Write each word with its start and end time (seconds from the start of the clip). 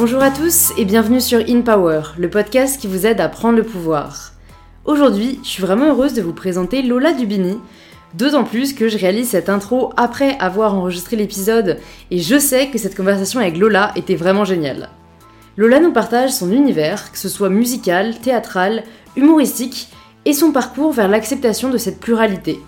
Bonjour 0.00 0.22
à 0.22 0.30
tous 0.30 0.72
et 0.78 0.86
bienvenue 0.86 1.20
sur 1.20 1.40
In 1.46 1.60
Power, 1.60 2.00
le 2.16 2.30
podcast 2.30 2.80
qui 2.80 2.86
vous 2.86 3.04
aide 3.04 3.20
à 3.20 3.28
prendre 3.28 3.58
le 3.58 3.64
pouvoir. 3.64 4.32
Aujourd'hui, 4.86 5.38
je 5.42 5.48
suis 5.50 5.62
vraiment 5.62 5.88
heureuse 5.88 6.14
de 6.14 6.22
vous 6.22 6.32
présenter 6.32 6.80
Lola 6.80 7.12
Dubini, 7.12 7.58
d'autant 8.14 8.44
plus 8.44 8.72
que 8.72 8.88
je 8.88 8.96
réalise 8.96 9.28
cette 9.28 9.50
intro 9.50 9.92
après 9.98 10.38
avoir 10.38 10.74
enregistré 10.74 11.16
l'épisode 11.16 11.76
et 12.10 12.18
je 12.18 12.38
sais 12.38 12.68
que 12.68 12.78
cette 12.78 12.96
conversation 12.96 13.40
avec 13.40 13.58
Lola 13.58 13.92
était 13.94 14.14
vraiment 14.14 14.46
géniale. 14.46 14.88
Lola 15.58 15.80
nous 15.80 15.92
partage 15.92 16.30
son 16.30 16.50
univers, 16.50 17.12
que 17.12 17.18
ce 17.18 17.28
soit 17.28 17.50
musical, 17.50 18.18
théâtral, 18.20 18.84
humoristique, 19.16 19.90
et 20.24 20.32
son 20.32 20.50
parcours 20.50 20.92
vers 20.92 21.08
l'acceptation 21.08 21.68
de 21.68 21.76
cette 21.76 22.00
pluralité. 22.00 22.58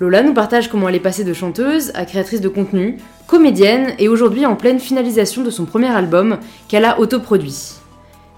Lola 0.00 0.22
nous 0.22 0.32
partage 0.32 0.70
comment 0.70 0.88
elle 0.88 0.94
est 0.94 1.00
passée 1.00 1.24
de 1.24 1.34
chanteuse 1.34 1.92
à 1.94 2.06
créatrice 2.06 2.40
de 2.40 2.48
contenu, 2.48 2.96
comédienne 3.26 3.94
et 3.98 4.08
aujourd'hui 4.08 4.46
en 4.46 4.56
pleine 4.56 4.80
finalisation 4.80 5.42
de 5.42 5.50
son 5.50 5.64
premier 5.64 5.88
album 5.88 6.38
qu'elle 6.68 6.84
a 6.84 7.00
autoproduit. 7.00 7.74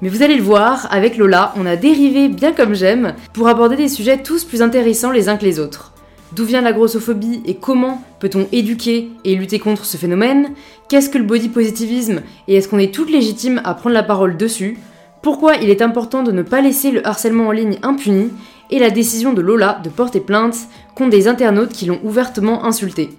Mais 0.02 0.08
vous 0.08 0.22
allez 0.22 0.36
le 0.36 0.42
voir, 0.42 0.88
avec 0.90 1.16
Lola, 1.16 1.52
on 1.56 1.64
a 1.64 1.76
dérivé 1.76 2.28
bien 2.28 2.52
comme 2.52 2.74
j'aime 2.74 3.14
pour 3.32 3.48
aborder 3.48 3.76
des 3.76 3.88
sujets 3.88 4.22
tous 4.22 4.44
plus 4.44 4.62
intéressants 4.62 5.10
les 5.10 5.28
uns 5.28 5.36
que 5.36 5.44
les 5.44 5.58
autres. 5.58 5.92
D'où 6.34 6.44
vient 6.44 6.60
la 6.60 6.72
grossophobie 6.72 7.42
et 7.46 7.54
comment 7.54 8.02
peut-on 8.18 8.46
éduquer 8.52 9.10
et 9.24 9.36
lutter 9.36 9.58
contre 9.58 9.84
ce 9.84 9.96
phénomène? 9.96 10.50
Qu'est-ce 10.88 11.08
que 11.08 11.18
le 11.18 11.24
body 11.24 11.48
positivisme 11.48 12.20
et 12.46 12.56
est-ce 12.56 12.68
qu'on 12.68 12.78
est 12.78 12.94
toutes 12.94 13.10
légitimes 13.10 13.62
à 13.64 13.74
prendre 13.74 13.94
la 13.94 14.02
parole 14.02 14.36
dessus? 14.36 14.78
Pourquoi 15.22 15.56
il 15.56 15.70
est 15.70 15.82
important 15.82 16.22
de 16.22 16.32
ne 16.32 16.42
pas 16.42 16.60
laisser 16.60 16.90
le 16.90 17.06
harcèlement 17.06 17.48
en 17.48 17.52
ligne 17.52 17.78
impuni 17.82 18.30
et 18.70 18.78
la 18.78 18.90
décision 18.90 19.32
de 19.32 19.40
Lola 19.40 19.80
de 19.82 19.88
porter 19.88 20.20
plainte 20.20 20.56
contre 20.94 21.10
des 21.10 21.28
internautes 21.28 21.72
qui 21.72 21.86
l'ont 21.86 22.00
ouvertement 22.04 22.64
insulté. 22.64 23.10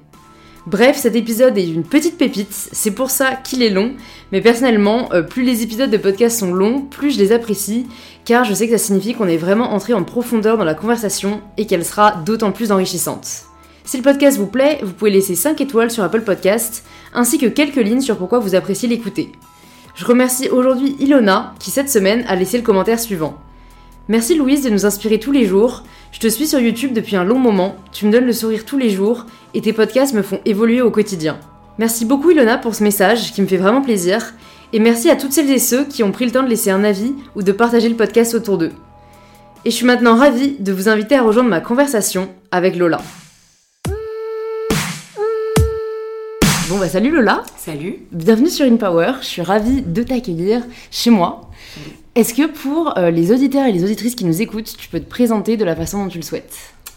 Bref, 0.68 0.98
cet 0.98 1.16
épisode 1.16 1.58
est 1.58 1.66
une 1.66 1.86
petite 1.86 2.18
pépite, 2.18 2.52
c'est 2.52 2.92
pour 2.92 3.10
ça 3.10 3.36
qu'il 3.36 3.64
est 3.64 3.70
long, 3.70 3.94
mais 4.34 4.42
personnellement, 4.42 5.08
euh, 5.14 5.22
plus 5.22 5.44
les 5.44 5.64
épisodes 5.64 5.90
de 5.90 5.96
podcast 5.96 6.40
sont 6.40 6.54
longs, 6.54 6.82
plus 6.82 7.12
je 7.12 7.20
les 7.20 7.32
apprécie, 7.32 7.88
car 8.26 8.44
je 8.44 8.54
sais 8.54 8.68
que 8.68 8.78
ça 8.78 8.86
signifie 8.86 9.14
qu'on 9.14 9.30
est 9.30 9.38
vraiment 9.38 9.72
entré 9.72 9.94
en 9.94 10.04
profondeur 10.04 10.58
dans 10.58 10.66
la 10.66 10.74
conversation 10.74 11.40
et 11.56 11.68
qu'elle 11.68 11.86
sera 11.86 12.18
d'autant 12.26 12.52
plus 12.52 12.74
enrichissante. 12.74 13.46
Si 13.86 13.96
le 13.96 14.04
podcast 14.04 14.38
vous 14.38 14.48
plaît, 14.48 14.80
vous 14.84 14.92
pouvez 14.92 15.12
laisser 15.12 15.36
5 15.36 15.62
étoiles 15.62 15.90
sur 15.90 16.04
Apple 16.04 16.24
Podcast, 16.24 16.84
ainsi 17.14 17.38
que 17.38 17.46
quelques 17.46 17.78
lignes 17.78 18.02
sur 18.02 18.18
pourquoi 18.18 18.40
vous 18.40 18.54
appréciez 18.54 18.90
l'écouter. 18.90 19.32
Je 19.96 20.04
remercie 20.04 20.50
aujourd'hui 20.50 20.98
Ilona, 21.00 21.56
qui 21.60 21.72
cette 21.72 21.90
semaine 21.90 22.26
a 22.28 22.36
laissé 22.36 22.58
le 22.58 22.64
commentaire 22.66 23.00
suivant. 23.00 23.38
Merci 24.10 24.36
Louise 24.36 24.64
de 24.64 24.70
nous 24.70 24.86
inspirer 24.86 25.20
tous 25.20 25.34
les 25.34 25.46
jours. 25.46 25.84
Je 26.14 26.20
te 26.20 26.28
suis 26.28 26.48
sur 26.48 26.62
YouTube 26.62 26.94
depuis 26.94 27.18
un 27.18 27.26
long 27.26 27.40
moment, 27.40 27.76
tu 27.92 28.06
me 28.06 28.12
donnes 28.12 28.26
le 28.26 28.32
sourire 28.32 28.64
tous 28.64 28.78
les 28.78 28.90
jours 28.90 29.26
et 29.54 29.60
tes 29.60 29.74
podcasts 29.74 30.14
me 30.14 30.22
font 30.22 30.40
évoluer 30.46 30.82
au 30.82 30.92
quotidien. 30.92 31.38
Merci 31.78 32.06
beaucoup 32.06 32.32
Ilona 32.32 32.58
pour 32.58 32.74
ce 32.74 32.84
message 32.84 33.34
qui 33.34 33.42
me 33.42 33.48
fait 33.48 33.58
vraiment 33.58 33.82
plaisir 33.82 34.34
et 34.72 34.80
merci 34.80 35.10
à 35.10 35.18
toutes 35.18 35.34
celles 35.34 35.52
et 35.52 35.60
ceux 35.60 35.84
qui 35.84 36.04
ont 36.04 36.14
pris 36.14 36.26
le 36.26 36.32
temps 36.32 36.44
de 36.44 36.48
laisser 36.48 36.72
un 36.72 36.86
avis 36.86 37.16
ou 37.36 37.44
de 37.44 37.52
partager 37.52 37.90
le 37.90 37.98
podcast 37.98 38.34
autour 38.34 38.58
d'eux. 38.58 38.72
Et 39.66 39.72
je 39.72 39.76
suis 39.76 39.86
maintenant 39.86 40.16
ravie 40.16 40.56
de 40.58 40.72
vous 40.72 40.88
inviter 40.88 41.16
à 41.16 41.24
rejoindre 41.24 41.50
ma 41.50 41.60
conversation 41.60 42.30
avec 42.50 42.78
Lola. 42.78 43.02
Bon 46.70 46.80
bah 46.80 46.90
salut 46.90 47.12
Lola. 47.12 47.44
Salut. 47.58 48.00
Bienvenue 48.12 48.50
sur 48.50 48.66
InPower, 48.66 49.14
je 49.22 49.26
suis 49.26 49.42
ravie 49.42 49.82
de 49.84 50.04
t'accueillir 50.04 50.64
chez 50.92 51.10
moi. 51.10 51.50
Est-ce 52.16 52.34
que 52.34 52.46
pour 52.46 52.98
euh, 52.98 53.10
les 53.10 53.32
auditeurs 53.32 53.66
et 53.68 53.72
les 53.72 53.86
auditrices 53.86 54.16
qui 54.16 54.26
nous 54.26 54.42
écoutent, 54.42 54.76
tu 54.78 54.90
peux 54.90 55.00
te 55.00 55.10
présenter 55.10 55.56
de 55.56 55.64
la 55.64 55.78
façon 55.78 56.04
dont 56.04 56.10
tu 56.10 56.18
le 56.18 56.24
souhaites? 56.24 56.54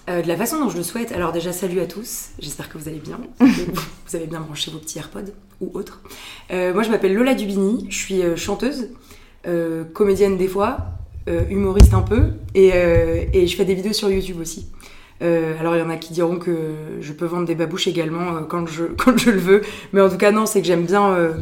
Euh, 0.08 0.22
De 0.22 0.26
la 0.28 0.36
façon 0.36 0.58
dont 0.58 0.70
je 0.70 0.76
le 0.76 0.82
souhaite, 0.82 1.12
alors 1.12 1.30
déjà 1.30 1.52
salut 1.52 1.78
à 1.78 1.86
tous, 1.86 2.30
j'espère 2.40 2.68
que 2.68 2.78
vous 2.78 2.88
allez 2.88 2.98
bien, 2.98 3.20
vous 3.38 4.16
avez 4.16 4.26
bien 4.26 4.40
branché 4.40 4.72
vos 4.72 4.78
petits 4.78 4.98
AirPods 4.98 5.30
ou 5.60 5.70
autres. 5.74 6.00
Euh, 6.50 6.74
moi 6.74 6.82
je 6.82 6.90
m'appelle 6.90 7.14
Lola 7.14 7.34
Dubini, 7.34 7.86
je 7.90 7.96
suis 7.96 8.22
chanteuse, 8.36 8.88
comédienne 9.92 10.36
des 10.36 10.48
fois, 10.48 10.78
humoriste 11.48 11.94
un 11.94 12.02
peu, 12.02 12.32
et, 12.56 12.72
et, 13.32 13.46
je 13.46 13.56
fais 13.56 13.64
des 13.64 13.74
vidéos 13.74 13.92
sur 13.92 14.10
YouTube 14.10 14.38
aussi. 14.40 14.66
Alors 15.20 15.76
il 15.76 15.80
y 15.80 15.82
en 15.82 15.90
a 15.90 15.96
qui 15.96 16.12
diront 16.12 16.36
que 16.36 16.52
je 17.00 17.12
peux 17.12 17.26
vendre 17.26 17.46
des 17.46 17.54
babouches 17.54 17.88
également 17.88 18.42
quand, 18.48 18.66
je, 18.66 18.84
quand 18.96 19.18
je 19.18 19.30
le 19.30 19.38
veux, 19.38 19.62
mais 19.92 20.00
en 20.00 20.08
tout 20.08 20.16
cas 20.16 20.30
non, 20.30 20.46
c'est 20.46 20.60
que 20.60 20.66
j'aime 20.66 20.84
bien, 20.84 21.34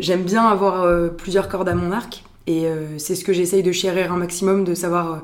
j'aime 0.00 0.22
bien 0.22 0.46
avoir 0.46 0.86
plusieurs 1.16 1.48
cordes 1.48 1.68
à 1.68 1.74
mon 1.74 1.92
arc. 1.92 2.24
Et 2.48 2.64
euh, 2.64 2.96
c'est 2.96 3.14
ce 3.14 3.24
que 3.24 3.34
j'essaye 3.34 3.62
de 3.62 3.72
chérir 3.72 4.10
un 4.10 4.16
maximum, 4.16 4.64
de 4.64 4.74
savoir, 4.74 5.12
euh, 5.12 5.16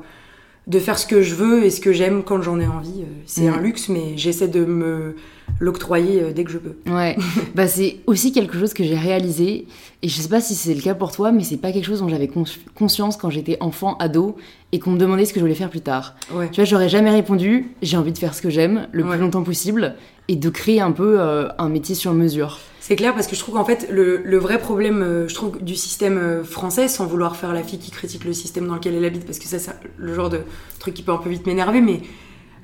de 0.67 0.77
faire 0.77 0.99
ce 0.99 1.07
que 1.07 1.23
je 1.23 1.33
veux 1.33 1.65
et 1.65 1.71
ce 1.71 1.81
que 1.81 1.91
j'aime 1.91 2.23
quand 2.23 2.39
j'en 2.43 2.59
ai 2.59 2.67
envie. 2.67 3.01
Euh, 3.01 3.21
c'est 3.25 3.47
un 3.47 3.57
mm. 3.57 3.63
luxe, 3.63 3.89
mais 3.89 4.15
j'essaie 4.15 4.47
de 4.47 4.63
me 4.63 5.15
l'octroyer 5.59 6.33
dès 6.33 6.43
que 6.43 6.51
je 6.51 6.57
peux. 6.57 6.75
Ouais, 6.91 7.15
bah 7.55 7.67
c'est 7.67 7.97
aussi 8.07 8.31
quelque 8.31 8.57
chose 8.59 8.73
que 8.73 8.83
j'ai 8.83 8.97
réalisé, 8.97 9.67
et 10.01 10.09
je 10.09 10.21
sais 10.21 10.29
pas 10.29 10.41
si 10.41 10.55
c'est 10.55 10.73
le 10.73 10.81
cas 10.81 10.95
pour 10.95 11.11
toi, 11.11 11.31
mais 11.31 11.43
c'est 11.43 11.57
pas 11.57 11.71
quelque 11.71 11.85
chose 11.85 11.99
dont 11.99 12.09
j'avais 12.09 12.29
conscience 12.75 13.17
quand 13.17 13.29
j'étais 13.29 13.57
enfant, 13.59 13.97
ado, 13.97 14.35
et 14.71 14.79
qu'on 14.79 14.91
me 14.91 14.97
demandait 14.97 15.25
ce 15.25 15.33
que 15.33 15.39
je 15.39 15.45
voulais 15.45 15.55
faire 15.55 15.69
plus 15.69 15.81
tard. 15.81 16.15
Ouais. 16.33 16.49
Tu 16.49 16.55
vois, 16.55 16.65
j'aurais 16.65 16.89
jamais 16.89 17.11
répondu, 17.11 17.67
j'ai 17.81 17.97
envie 17.97 18.11
de 18.11 18.17
faire 18.17 18.33
ce 18.33 18.41
que 18.41 18.49
j'aime 18.49 18.87
le 18.91 19.03
plus 19.03 19.17
longtemps 19.17 19.43
possible, 19.43 19.95
et 20.27 20.35
de 20.35 20.49
créer 20.49 20.81
un 20.81 20.91
peu 20.91 21.19
un 21.57 21.69
métier 21.69 21.95
sur 21.95 22.13
mesure. 22.13 22.59
C'est 22.87 22.95
clair 22.95 23.15
parce 23.15 23.25
que 23.25 23.35
je 23.35 23.39
trouve 23.39 23.55
qu'en 23.55 23.65
fait 23.65 23.87
le, 23.89 24.37
vrai 24.37 24.59
problème, 24.59 25.01
euh, 25.01 25.27
je 25.27 25.33
trouve, 25.33 25.59
du 25.59 25.73
système 25.73 26.19
euh, 26.19 26.43
français, 26.43 26.87
sans 26.87 27.07
vouloir 27.07 27.35
faire 27.35 27.51
la 27.51 27.63
fille 27.63 27.79
qui 27.79 27.89
critique 27.89 28.23
le 28.25 28.31
système 28.31 28.67
dans 28.67 28.75
lequel 28.75 28.93
elle 28.93 29.05
habite, 29.05 29.25
parce 29.25 29.39
que 29.39 29.45
ça 29.45 29.57
c'est 29.57 29.71
le 29.97 30.13
genre 30.13 30.29
de 30.29 30.41
truc 30.77 30.93
qui 30.93 31.01
peut 31.01 31.11
un 31.11 31.17
peu 31.17 31.31
vite 31.31 31.47
m'énerver, 31.47 31.81
mais 31.81 32.01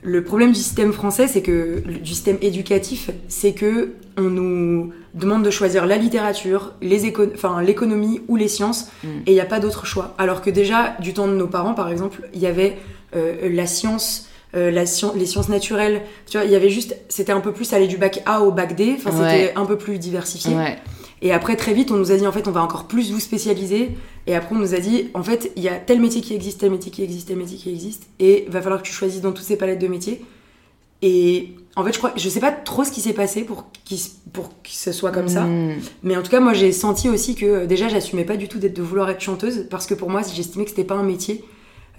le 0.04 0.24
problème 0.24 0.52
du 0.52 0.60
système 0.60 0.94
français, 0.94 1.28
c'est 1.28 1.42
que 1.42 1.84
du 1.86 2.12
système 2.12 2.38
éducatif, 2.42 3.12
c'est 3.28 3.54
que 3.54 3.94
on 4.18 4.24
nous 4.24 4.92
demande 5.14 5.44
de 5.44 5.50
choisir 5.50 5.86
la 5.86 5.98
littérature, 5.98 6.74
les 6.82 7.12
enfin 7.34 7.62
l'économie 7.62 8.22
ou 8.28 8.36
les 8.36 8.48
sciences, 8.48 8.90
mm. 9.04 9.08
et 9.28 9.32
il 9.32 9.34
n'y 9.34 9.40
a 9.40 9.46
pas 9.46 9.60
d'autre 9.60 9.86
choix. 9.86 10.16
Alors 10.18 10.42
que 10.42 10.50
déjà 10.50 10.96
du 11.00 11.14
temps 11.14 11.28
de 11.28 11.34
nos 11.34 11.48
parents, 11.48 11.74
par 11.74 11.90
exemple, 11.90 12.28
il 12.34 12.40
y 12.40 12.48
avait 12.48 12.78
euh, 13.16 13.50
la 13.52 13.68
science 13.68 14.28
euh, 14.54 14.70
la 14.70 14.84
les 15.16 15.26
sciences 15.26 15.48
naturelles. 15.48 16.02
Tu 16.30 16.38
vois, 16.38 16.46
il 16.46 16.52
y 16.52 16.56
avait 16.56 16.70
juste, 16.70 16.98
c'était 17.08 17.32
un 17.32 17.40
peu 17.40 17.54
plus 17.54 17.72
aller 17.72 17.88
du 17.88 17.98
bac 17.98 18.22
A 18.26 18.42
au 18.42 18.52
bac 18.52 18.76
D. 18.76 18.96
Enfin, 18.98 19.12
c'était 19.12 19.54
un 19.56 19.66
peu 19.66 19.78
plus 19.78 19.98
diversifié. 19.98 20.56
Et 21.22 21.32
après, 21.32 21.56
très 21.56 21.74
vite, 21.74 21.92
on 21.92 21.98
nous 21.98 22.12
a 22.12 22.18
dit, 22.18 22.26
en 22.26 22.32
fait, 22.32 22.48
on 22.48 22.52
va 22.52 22.64
encore 22.64 22.86
plus 22.86 23.12
vous 23.12 23.20
spécialiser. 23.20 23.92
Et 24.28 24.36
après, 24.36 24.56
on 24.56 24.60
nous 24.60 24.76
a 24.76 24.80
dit, 24.80 25.10
en 25.14 25.24
fait, 25.24 25.52
il 25.56 25.64
y 25.64 25.70
a 25.70 25.76
tel 25.76 26.00
métier 26.00 26.22
qui 26.22 26.34
existe, 26.34 26.60
tel 26.60 26.72
métier 26.72 26.92
qui 26.92 27.04
existe, 27.04 27.28
tel 27.28 27.38
métier 27.38 27.58
qui 27.58 27.70
existe. 27.70 28.08
Et 28.20 28.46
va 28.50 28.62
falloir 28.62 28.82
que 28.82 28.88
tu 28.88 28.94
choisisses 28.94 29.22
dans 29.22 29.32
toutes 29.32 29.46
ces 29.46 29.58
palettes 29.58 29.80
de 29.80 29.88
métiers. 29.88 30.24
Et 31.02 31.56
en 31.76 31.84
fait, 31.84 31.94
je 31.94 31.98
crois, 31.98 32.14
je 32.16 32.30
sais 32.30 32.40
pas 32.40 32.52
trop 32.52 32.84
ce 32.84 32.92
qui 32.92 33.02
s'est 33.02 33.14
passé 33.14 33.44
pour, 33.44 33.66
pour 34.34 34.50
que 34.50 34.70
ce 34.70 34.92
soit 34.92 35.12
comme 35.12 35.28
ça. 35.28 35.46
Hmm. 35.46 35.80
Mais 36.04 36.16
en 36.16 36.22
tout 36.22 36.30
cas, 36.30 36.40
moi, 36.40 36.54
j'ai 36.54 36.72
senti 36.72 37.10
aussi 37.10 37.36
que 37.36 37.66
déjà, 37.66 37.88
j'assumais 37.88 38.26
pas 38.26 38.38
du 38.38 38.48
tout 38.48 38.60
d'être 38.60 38.76
de 38.76 38.84
vouloir 38.84 39.10
être 39.10 39.22
chanteuse. 39.22 39.68
Parce 39.70 39.88
que 39.88 39.96
pour 39.96 40.10
moi, 40.10 40.22
j'estimais 40.22 40.66
que 40.66 40.70
c'était 40.70 40.84
pas 40.84 40.96
un 40.96 41.04
métier. 41.04 41.44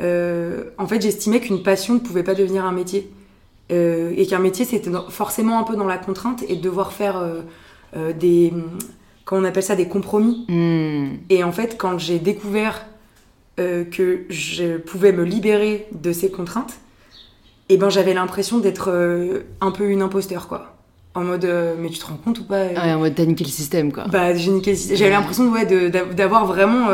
Euh, 0.00 0.64
en 0.78 0.86
fait, 0.86 1.02
j'estimais 1.02 1.40
qu'une 1.40 1.62
passion 1.62 1.94
ne 1.94 1.98
pouvait 1.98 2.22
pas 2.22 2.34
devenir 2.34 2.64
un 2.64 2.72
métier. 2.72 3.10
Euh, 3.72 4.12
et 4.16 4.26
qu'un 4.26 4.38
métier, 4.38 4.64
c'était 4.64 4.90
forcément 5.08 5.58
un 5.58 5.64
peu 5.64 5.76
dans 5.76 5.86
la 5.86 5.98
contrainte 5.98 6.44
et 6.48 6.56
de 6.56 6.60
devoir 6.60 6.92
faire 6.92 7.16
euh, 7.96 8.12
des. 8.12 8.52
Comment 9.24 9.42
on 9.42 9.44
appelle 9.44 9.62
ça 9.62 9.76
Des 9.76 9.88
compromis. 9.88 10.44
Hmm. 10.48 11.16
Et 11.30 11.44
en 11.44 11.52
fait, 11.52 11.76
quand 11.78 11.98
j'ai 11.98 12.18
découvert 12.18 12.86
que 13.56 14.24
je 14.28 14.78
pouvais 14.78 15.12
me 15.12 15.22
libérer 15.22 15.86
de 15.92 16.12
ces 16.12 16.32
contraintes, 16.32 16.78
et 17.68 17.74
eh 17.74 17.76
ben 17.76 17.90
j'avais 17.90 18.12
l'impression 18.12 18.58
d'être 18.58 18.90
un 19.60 19.70
peu 19.70 19.88
une 19.88 20.02
imposteur, 20.02 20.48
quoi. 20.48 20.74
En 21.14 21.22
mode, 21.22 21.48
mais 21.78 21.88
tu 21.90 22.00
te 22.00 22.06
rends 22.06 22.16
compte 22.16 22.40
ou 22.40 22.44
pas 22.44 22.66
Ouais, 22.66 22.92
en 22.92 22.98
mode, 22.98 23.14
t'as 23.14 23.24
niqué 23.24 23.44
le 23.44 23.50
système, 23.50 23.92
quoi. 23.92 24.06
Bah, 24.08 24.34
j'ai 24.34 24.50
niqué 24.50 24.72
le 24.72 24.76
système. 24.76 24.96
J'avais 24.96 25.12
l'impression 25.12 25.52
ouais, 25.52 25.64
d'avoir 25.90 26.46
vraiment 26.46 26.88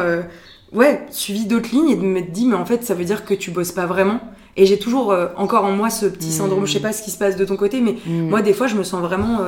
ouais, 0.73 1.07
suivi 1.11 1.47
d'autres 1.47 1.71
lignes 1.71 1.91
et 1.91 1.97
de 1.97 2.03
me 2.03 2.21
dire, 2.21 2.49
mais 2.49 2.57
en 2.57 2.67
fait, 2.67 2.85
ça 2.85 2.95
veut 2.95 3.05
dire 3.05 3.25
que 3.25 3.35
tu 3.35 3.51
bosses 3.51 3.73
pas 3.73 3.87
vraiment. 3.87 4.21
Et 4.57 4.67
j'ai 4.67 4.79
toujours 4.79 5.13
euh, 5.13 5.29
encore 5.37 5.65
en 5.65 5.71
moi 5.71 5.89
ce 5.89 6.07
petit 6.07 6.33
syndrome, 6.33 6.67
je 6.67 6.73
sais 6.73 6.81
pas 6.81 6.93
ce 6.93 7.03
qui 7.03 7.13
se 7.13 7.19
passe 7.19 7.37
de 7.37 7.45
ton 7.45 7.57
côté, 7.57 7.81
mais 7.81 7.97
mm. 8.07 8.29
moi, 8.29 8.43
des 8.43 8.53
fois, 8.53 8.67
je 8.67 8.75
me 8.75 8.83
sens 8.83 9.01
vraiment 9.01 9.39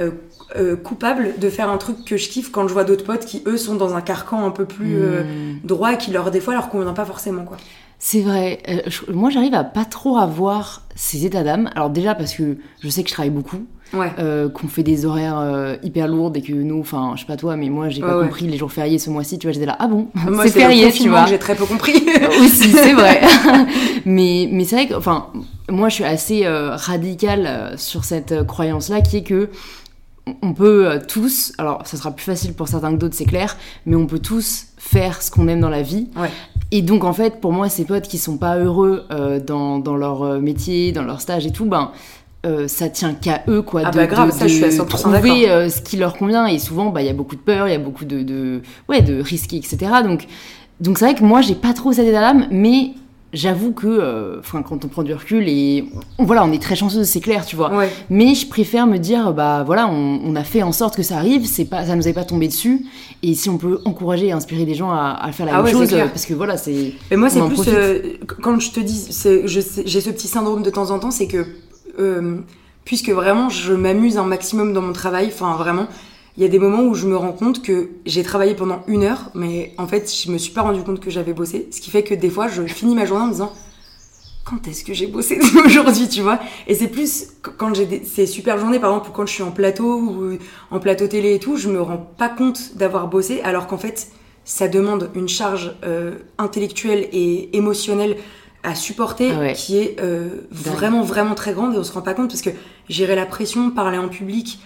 euh, 0.00 0.10
euh, 0.56 0.76
coupable 0.76 1.34
de 1.38 1.50
faire 1.50 1.70
un 1.70 1.78
truc 1.78 2.04
que 2.04 2.16
je 2.16 2.28
kiffe 2.28 2.50
quand 2.50 2.66
je 2.66 2.72
vois 2.72 2.84
d'autres 2.84 3.04
potes 3.04 3.24
qui, 3.24 3.42
eux, 3.46 3.56
sont 3.56 3.74
dans 3.74 3.94
un 3.94 4.00
carcan 4.00 4.44
un 4.44 4.50
peu 4.50 4.64
plus 4.64 4.96
mm. 4.96 5.60
droit 5.64 5.92
et 5.92 5.98
qui, 5.98 6.10
leur, 6.10 6.30
des 6.30 6.40
fois, 6.40 6.54
leur 6.54 6.68
convient 6.68 6.92
pas 6.92 7.04
forcément, 7.04 7.44
quoi. 7.44 7.56
C'est 8.02 8.22
vrai. 8.22 8.62
moi, 9.12 9.28
j'arrive 9.28 9.54
à 9.54 9.62
pas 9.62 9.84
trop 9.84 10.16
avoir 10.16 10.82
ces 10.94 11.26
états 11.26 11.44
d'âme. 11.44 11.70
Alors 11.74 11.90
déjà 11.90 12.14
parce 12.14 12.32
que 12.32 12.56
je 12.80 12.88
sais 12.88 13.02
que 13.02 13.10
je 13.10 13.14
travaille 13.14 13.30
beaucoup 13.30 13.66
ouais. 13.92 14.12
euh, 14.18 14.48
qu'on 14.48 14.68
fait 14.68 14.82
des 14.82 15.06
horaires 15.06 15.38
euh, 15.38 15.76
hyper 15.82 16.08
lourds 16.08 16.32
et 16.34 16.42
que 16.42 16.52
nous, 16.52 16.80
enfin, 16.80 17.12
je 17.14 17.20
sais 17.20 17.26
pas 17.26 17.36
toi, 17.36 17.56
mais 17.56 17.68
moi, 17.68 17.88
j'ai 17.88 18.00
pas 18.00 18.22
compris 18.22 18.46
les 18.46 18.56
jours 18.56 18.72
fériés 18.72 18.98
ce 18.98 19.10
mois-ci, 19.10 19.38
tu 19.38 19.46
vois, 19.46 19.52
j'étais 19.52 19.66
là, 19.66 19.76
ah 19.78 19.88
bon, 19.88 20.08
c'est 20.42 20.50
férié, 20.50 20.90
tu 20.92 21.08
vois. 21.08 21.26
J'ai 21.26 21.38
très 21.38 21.54
peu 21.54 21.64
compris. 21.64 21.92
Aussi, 22.40 22.70
c'est 22.70 22.92
vrai. 22.92 23.20
mais 24.04 24.48
mais 24.50 24.64
c'est 24.64 24.76
vrai 24.76 24.88
que, 24.88 24.94
enfin, 24.94 25.28
moi, 25.68 25.88
je 25.88 25.94
suis 25.94 26.04
assez 26.04 26.44
euh, 26.44 26.74
radicale 26.74 27.46
euh, 27.46 27.76
sur 27.76 28.04
cette 28.04 28.46
croyance-là 28.46 29.00
qui 29.00 29.18
est 29.18 29.22
que 29.22 29.50
on 30.42 30.52
peut 30.52 30.98
tous, 31.08 31.52
alors 31.58 31.86
ça 31.86 31.96
sera 31.96 32.10
plus 32.12 32.24
facile 32.24 32.54
pour 32.54 32.68
certains 32.68 32.92
que 32.92 32.98
d'autres, 32.98 33.16
c'est 33.16 33.24
clair, 33.24 33.56
mais 33.86 33.96
on 33.96 34.06
peut 34.06 34.18
tous 34.18 34.66
faire 34.76 35.22
ce 35.22 35.30
qu'on 35.30 35.48
aime 35.48 35.60
dans 35.60 35.68
la 35.70 35.82
vie. 35.82 36.08
Ouais. 36.16 36.30
Et 36.70 36.82
donc 36.82 37.04
en 37.04 37.12
fait, 37.12 37.40
pour 37.40 37.52
moi, 37.52 37.68
ces 37.68 37.84
potes 37.84 38.06
qui 38.06 38.18
sont 38.18 38.36
pas 38.38 38.56
heureux 38.56 39.04
dans, 39.44 39.78
dans, 39.78 39.96
leur 39.96 40.40
métier, 40.40 40.92
dans 40.92 41.02
leur 41.02 41.20
stage 41.20 41.46
et 41.46 41.50
tout, 41.50 41.64
ben 41.64 41.90
euh, 42.46 42.68
ça 42.68 42.88
tient 42.88 43.12
qu'à 43.12 43.42
eux 43.48 43.60
quoi 43.60 43.82
Ah 43.84 43.90
de, 43.90 43.96
bah 43.96 44.06
grave, 44.06 44.28
de- 44.28 44.32
ça, 44.32 44.46
je 44.46 44.54
suis 44.54 44.64
à 44.64 44.68
de 44.68 44.72
100% 44.72 44.86
trouver 44.86 45.50
euh, 45.50 45.68
ce 45.68 45.82
qui 45.82 45.98
leur 45.98 46.16
convient 46.16 46.46
et 46.46 46.58
souvent 46.58 46.86
bah 46.86 47.02
il 47.02 47.06
y 47.06 47.10
a 47.10 47.12
beaucoup 47.12 47.36
de 47.36 47.40
peur 47.40 47.68
il 47.68 47.72
y 47.72 47.74
a 47.74 47.78
beaucoup 47.78 48.06
de, 48.06 48.22
de 48.22 48.62
ouais 48.88 49.02
de 49.02 49.20
risques 49.20 49.52
etc 49.52 49.76
donc 50.02 50.26
donc 50.80 50.96
c'est 50.96 51.04
vrai 51.04 51.14
que 51.14 51.22
moi 51.22 51.42
j'ai 51.42 51.54
pas 51.54 51.74
trop 51.74 51.92
cet 51.92 52.06
état 52.06 52.20
d'âme 52.20 52.46
mais 52.50 52.92
j'avoue 53.32 53.72
que 53.72 53.86
euh, 53.86 54.40
enfin 54.40 54.62
quand 54.62 54.84
on 54.84 54.88
prend 54.88 55.02
du 55.04 55.14
recul 55.14 55.48
et 55.48 55.84
on- 56.18 56.24
voilà 56.24 56.44
on 56.44 56.50
est 56.52 56.60
très 56.60 56.74
chanceuse 56.74 57.06
c'est 57.06 57.20
clair 57.20 57.46
tu 57.46 57.54
vois. 57.54 57.72
Ouais. 57.72 57.88
mais 58.10 58.34
je 58.34 58.48
préfère 58.48 58.86
me 58.88 58.98
dire 58.98 59.32
bah 59.32 59.62
voilà 59.64 59.86
on, 59.88 60.20
on 60.24 60.34
a 60.34 60.42
fait 60.42 60.62
en 60.64 60.72
sorte 60.72 60.96
que 60.96 61.02
ça 61.04 61.16
arrive 61.18 61.46
c'est 61.46 61.64
pas 61.66 61.86
ça 61.86 61.94
nous 61.94 62.08
est 62.08 62.12
pas 62.12 62.24
tombé 62.24 62.48
dessus. 62.48 62.84
Et 63.22 63.34
si 63.34 63.48
on 63.50 63.58
peut 63.58 63.80
encourager 63.84 64.26
et 64.28 64.32
inspirer 64.32 64.64
les 64.64 64.74
gens 64.74 64.90
à, 64.90 65.16
à 65.20 65.30
faire 65.32 65.46
la 65.46 65.52
Ah 65.52 65.62
même 65.62 65.66
ouais, 65.66 65.86
chose 65.86 65.90
parce 65.90 66.24
que 66.26 66.34
voilà 66.34 66.56
c'est 66.56 66.92
Mais 67.10 67.16
moi, 67.18 67.28
c'est 67.30 67.40
plus 67.46 67.60
euh, 67.68 67.98
quand 68.42 68.58
je 68.58 68.70
te 68.72 68.80
dis, 68.80 69.08
j'ai 69.44 70.00
ce 70.00 70.10
petit 70.10 70.26
syndrome 70.26 70.62
de 70.62 70.70
temps 70.70 70.90
en 70.90 70.98
temps, 70.98 71.10
c'est 71.10 71.26
que 71.26 71.44
euh, 71.98 72.38
puisque 72.84 73.10
vraiment 73.10 73.48
je 73.50 73.74
m'amuse 73.74 74.16
un 74.16 74.24
maximum 74.24 74.72
dans 74.72 74.80
mon 74.82 74.92
travail, 74.94 75.26
enfin 75.32 75.54
vraiment, 75.56 75.86
il 76.36 76.42
y 76.42 76.46
a 76.46 76.48
des 76.48 76.58
moments 76.58 76.82
où 76.82 76.94
je 76.94 77.06
me 77.06 77.16
rends 77.16 77.32
compte 77.32 77.62
que 77.62 77.90
j'ai 78.06 78.22
travaillé 78.22 78.54
pendant 78.54 78.82
une 78.86 79.02
heure, 79.02 79.30
mais 79.34 79.74
en 79.78 79.86
fait, 79.86 80.10
je 80.12 80.30
me 80.30 80.38
suis 80.38 80.52
pas 80.52 80.62
rendu 80.62 80.82
compte 80.82 81.00
que 81.00 81.10
j'avais 81.10 81.32
bossé, 81.32 81.68
ce 81.72 81.80
qui 81.80 81.90
fait 81.90 82.02
que 82.02 82.14
des 82.14 82.30
fois, 82.30 82.48
je 82.48 82.62
finis 82.66 82.94
ma 82.94 83.04
journée 83.04 83.24
en 83.24 83.26
me 83.28 83.32
disant 83.32 83.52
quand 84.44 84.66
est-ce 84.66 84.84
que 84.84 84.94
j'ai 84.94 85.06
bossé 85.06 85.38
aujourd'hui, 85.66 86.08
tu 86.08 86.22
vois? 86.22 86.40
Et 86.66 86.74
c'est 86.74 86.88
plus 86.88 87.28
qu- 87.42 87.50
quand 87.56 87.74
j'ai 87.74 87.86
des- 87.86 88.04
ces 88.04 88.26
super 88.26 88.58
journées, 88.58 88.78
par 88.80 88.90
exemple, 88.90 89.10
quand 89.14 89.26
je 89.26 89.32
suis 89.32 89.42
en 89.42 89.50
plateau 89.52 89.98
ou 90.00 90.38
en 90.70 90.78
plateau 90.80 91.06
télé 91.06 91.34
et 91.34 91.38
tout, 91.38 91.56
je 91.56 91.68
me 91.68 91.80
rends 91.80 91.98
pas 92.16 92.28
compte 92.28 92.74
d'avoir 92.76 93.06
bossé, 93.08 93.40
alors 93.42 93.66
qu'en 93.66 93.78
fait, 93.78 94.08
ça 94.44 94.66
demande 94.66 95.10
une 95.14 95.28
charge 95.28 95.76
euh, 95.84 96.12
intellectuelle 96.38 97.08
et 97.12 97.56
émotionnelle 97.56 98.16
à 98.62 98.74
supporter 98.74 99.30
Ah 99.34 99.38
ouais. 99.40 99.52
qui 99.52 99.76
est 99.78 99.96
euh, 100.00 100.28
vraiment, 100.50 101.02
vraiment 101.02 101.34
très 101.34 101.52
grande. 101.52 101.74
Et 101.74 101.78
on 101.78 101.84
se 101.84 101.92
rend 101.92 102.02
pas 102.02 102.14
compte 102.14 102.28
parce 102.28 102.42
que 102.42 102.50
gérer 102.88 103.14
la 103.14 103.26
pression, 103.26 103.70
parler 103.70 103.98
en 103.98 104.08
public, 104.08 104.58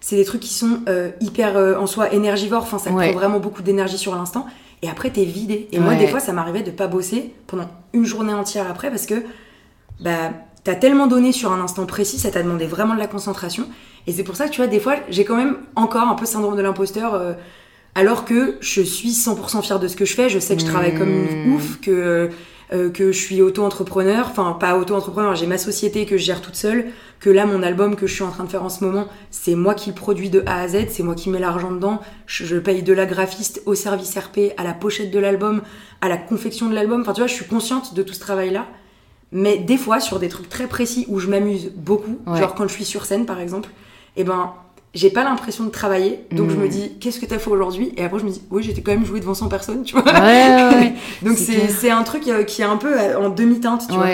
c'est 0.00 0.16
des 0.16 0.24
trucs 0.24 0.40
qui 0.40 0.52
sont 0.54 0.80
euh, 0.88 1.10
hyper 1.20 1.56
euh, 1.56 1.76
en 1.76 1.86
soi 1.86 2.12
énergivores, 2.12 2.62
enfin 2.62 2.78
ça 2.78 2.90
Ouais. 2.90 3.10
prend 3.10 3.18
vraiment 3.20 3.40
beaucoup 3.40 3.62
d'énergie 3.62 3.98
sur 3.98 4.14
l'instant 4.14 4.46
et 4.82 4.88
après 4.88 5.10
t'es 5.10 5.24
vidé. 5.24 5.68
Et 5.72 5.78
moi 5.78 5.94
des 5.94 6.06
fois 6.06 6.20
ça 6.20 6.32
m'arrivait 6.32 6.62
de 6.62 6.70
pas 6.70 6.86
bosser 6.86 7.32
pendant 7.46 7.68
une 7.92 8.04
journée 8.06 8.32
entière 8.34 8.66
après 8.70 8.88
parce 8.90 9.06
que 9.06 9.22
bah 10.00 10.32
t'as 10.64 10.74
tellement 10.74 11.06
donné 11.06 11.32
sur 11.32 11.52
un 11.52 11.60
instant 11.60 11.86
précis, 11.86 12.18
ça 12.18 12.30
t'a 12.30 12.42
demandé 12.42 12.66
vraiment 12.66 12.94
de 12.94 12.98
la 12.98 13.06
concentration 13.06 13.66
et 14.06 14.12
c'est 14.12 14.22
pour 14.24 14.36
ça 14.36 14.46
que 14.46 14.50
tu 14.52 14.58
vois 14.60 14.66
des 14.68 14.80
fois 14.80 14.94
j'ai 15.10 15.24
quand 15.24 15.36
même 15.36 15.56
encore 15.76 16.08
un 16.08 16.14
peu 16.14 16.26
syndrome 16.26 16.56
de 16.56 16.62
l'imposteur 16.62 17.14
euh, 17.14 17.32
alors 17.94 18.24
que 18.24 18.56
je 18.60 18.80
suis 18.82 19.10
100% 19.10 19.62
fière 19.62 19.80
de 19.80 19.88
ce 19.88 19.96
que 19.96 20.04
je 20.04 20.14
fais, 20.14 20.28
je 20.28 20.38
sais 20.38 20.54
que 20.56 20.62
je 20.62 20.66
travaille 20.66 20.94
comme 20.96 21.08
une 21.10 21.50
Mmh. 21.50 21.54
ouf, 21.54 21.80
que 21.80 22.30
euh, 22.72 22.90
que 22.90 23.10
je 23.12 23.18
suis 23.18 23.42
auto-entrepreneur, 23.42 24.26
enfin 24.30 24.56
pas 24.58 24.76
auto-entrepreneur, 24.78 25.34
j'ai 25.34 25.46
ma 25.46 25.58
société 25.58 26.06
que 26.06 26.16
je 26.16 26.24
gère 26.24 26.40
toute 26.40 26.54
seule, 26.56 26.86
que 27.18 27.28
là 27.28 27.44
mon 27.46 27.62
album 27.62 27.96
que 27.96 28.06
je 28.06 28.14
suis 28.14 28.22
en 28.22 28.30
train 28.30 28.44
de 28.44 28.48
faire 28.48 28.62
en 28.62 28.68
ce 28.68 28.84
moment, 28.84 29.08
c'est 29.30 29.54
moi 29.56 29.74
qui 29.74 29.90
le 29.90 29.94
produis 29.96 30.30
de 30.30 30.42
A 30.46 30.60
à 30.60 30.68
Z, 30.68 30.86
c'est 30.90 31.02
moi 31.02 31.14
qui 31.14 31.30
mets 31.30 31.40
l'argent 31.40 31.72
dedans, 31.72 32.00
je, 32.26 32.44
je 32.44 32.56
paye 32.56 32.82
de 32.82 32.92
la 32.92 33.06
graphiste 33.06 33.62
au 33.66 33.74
service 33.74 34.16
RP, 34.16 34.52
à 34.56 34.62
la 34.64 34.72
pochette 34.72 35.10
de 35.10 35.18
l'album, 35.18 35.62
à 36.00 36.08
la 36.08 36.16
confection 36.16 36.68
de 36.68 36.74
l'album, 36.74 37.00
enfin 37.00 37.12
tu 37.12 37.20
vois, 37.20 37.26
je 37.28 37.34
suis 37.34 37.44
consciente 37.46 37.94
de 37.94 38.02
tout 38.02 38.14
ce 38.14 38.20
travail-là, 38.20 38.66
mais 39.32 39.58
des 39.58 39.76
fois 39.76 40.00
sur 40.00 40.18
des 40.18 40.28
trucs 40.28 40.48
très 40.48 40.66
précis 40.66 41.06
où 41.08 41.18
je 41.18 41.28
m'amuse 41.28 41.72
beaucoup, 41.74 42.18
Ouais. 42.26 42.38
genre 42.38 42.54
quand 42.54 42.66
je 42.68 42.72
suis 42.74 42.84
sur 42.84 43.04
scène 43.04 43.26
par 43.26 43.40
exemple, 43.40 43.68
et 44.16 44.24
ben 44.24 44.52
j'ai 44.94 45.10
pas 45.10 45.22
l'impression 45.24 45.64
de 45.64 45.70
travailler, 45.70 46.20
donc 46.32 46.50
je 46.50 46.56
me 46.56 46.66
Mm. 46.66 46.68
dis 46.68 46.92
qu'est-ce 47.00 47.20
que 47.20 47.26
t'as 47.26 47.38
fait 47.38 47.50
aujourd'hui? 47.50 47.92
Et 47.96 48.04
après 48.04 48.18
je 48.18 48.24
me 48.24 48.30
dis 48.30 48.42
oui 48.50 48.62
j'étais 48.62 48.80
quand 48.82 48.90
même 48.92 49.04
joué 49.06 49.20
devant 49.20 49.34
100 49.34 49.48
personnes, 49.48 49.82
tu 49.84 49.94
vois. 49.94 50.04
ouais, 50.04 50.20
ouais, 50.20 50.74
ouais. 50.74 50.94
Donc 51.22 51.36
C'est 51.38 51.90
un 51.90 52.02
truc 52.02 52.26
euh, 52.28 52.42
qui 52.44 52.62
est 52.62 52.64
un 52.64 52.76
peu 52.76 52.98
euh, 52.98 53.18
en 53.20 53.28
demi-teinte, 53.30 53.84
tu 53.88 53.94
vois. 53.94 54.06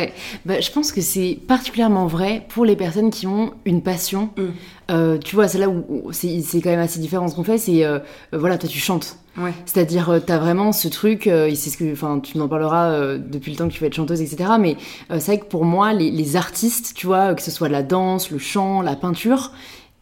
Bah, 0.45 0.61
je 0.61 0.71
pense 0.71 0.93
que 0.93 1.01
c'est 1.01 1.39
particulièrement 1.49 2.07
vrai 2.07 2.45
pour 2.51 2.65
les 2.65 2.77
personnes 2.77 3.11
qui 3.11 3.27
ont 3.27 3.53
une 3.65 3.83
passion. 3.83 4.31
Mm. 4.37 4.43
Euh, 4.91 5.19
tu 5.19 5.35
vois, 5.35 5.49
c'est 5.49 5.59
là 5.59 5.69
où, 5.69 6.13
c'est 6.13 6.41
c'est 6.43 6.61
quand 6.61 6.71
même 6.71 6.79
assez 6.81 7.01
différent 7.01 7.27
ce 7.29 7.35
qu'on 7.35 7.43
fait. 7.43 7.59
C'est 7.59 7.85
euh, 7.85 7.99
voilà, 8.33 8.57
toi 8.59 8.69
tu 8.69 8.79
chantes. 8.79 9.17
Ouais. 9.39 9.53
C'est-à-dire, 9.67 10.09
euh, 10.11 10.19
t'as 10.21 10.39
vraiment 10.39 10.73
ce 10.73 10.89
truc, 10.89 11.27
euh, 11.27 11.47
et 11.47 11.55
c'est 11.57 11.69
ce 11.71 11.77
que, 11.77 11.93
enfin, 11.93 12.21
tu 12.21 12.39
nous 12.39 12.45
en 12.45 12.49
parleras 12.49 12.91
euh, 12.91 13.19
depuis 13.19 13.51
le 13.53 13.59
temps 13.59 13.69
que 13.69 13.73
tu 13.75 13.81
vas 13.81 13.87
être 13.89 13.95
chanteuse, 13.95 14.23
etc. 14.23 14.51
Mais 14.61 14.77
c'est 15.11 15.27
vrai 15.27 15.39
que 15.41 15.45
pour 15.47 15.65
moi, 15.65 15.93
les, 15.93 16.11
les 16.11 16.37
artistes, 16.37 16.93
tu 16.95 17.07
vois, 17.07 17.35
que 17.35 17.43
ce 17.43 17.51
soit 17.51 17.69
la 17.69 17.83
danse, 17.83 18.31
le 18.31 18.39
chant, 18.39 18.81
la 18.81 18.95
peinture, 18.97 19.53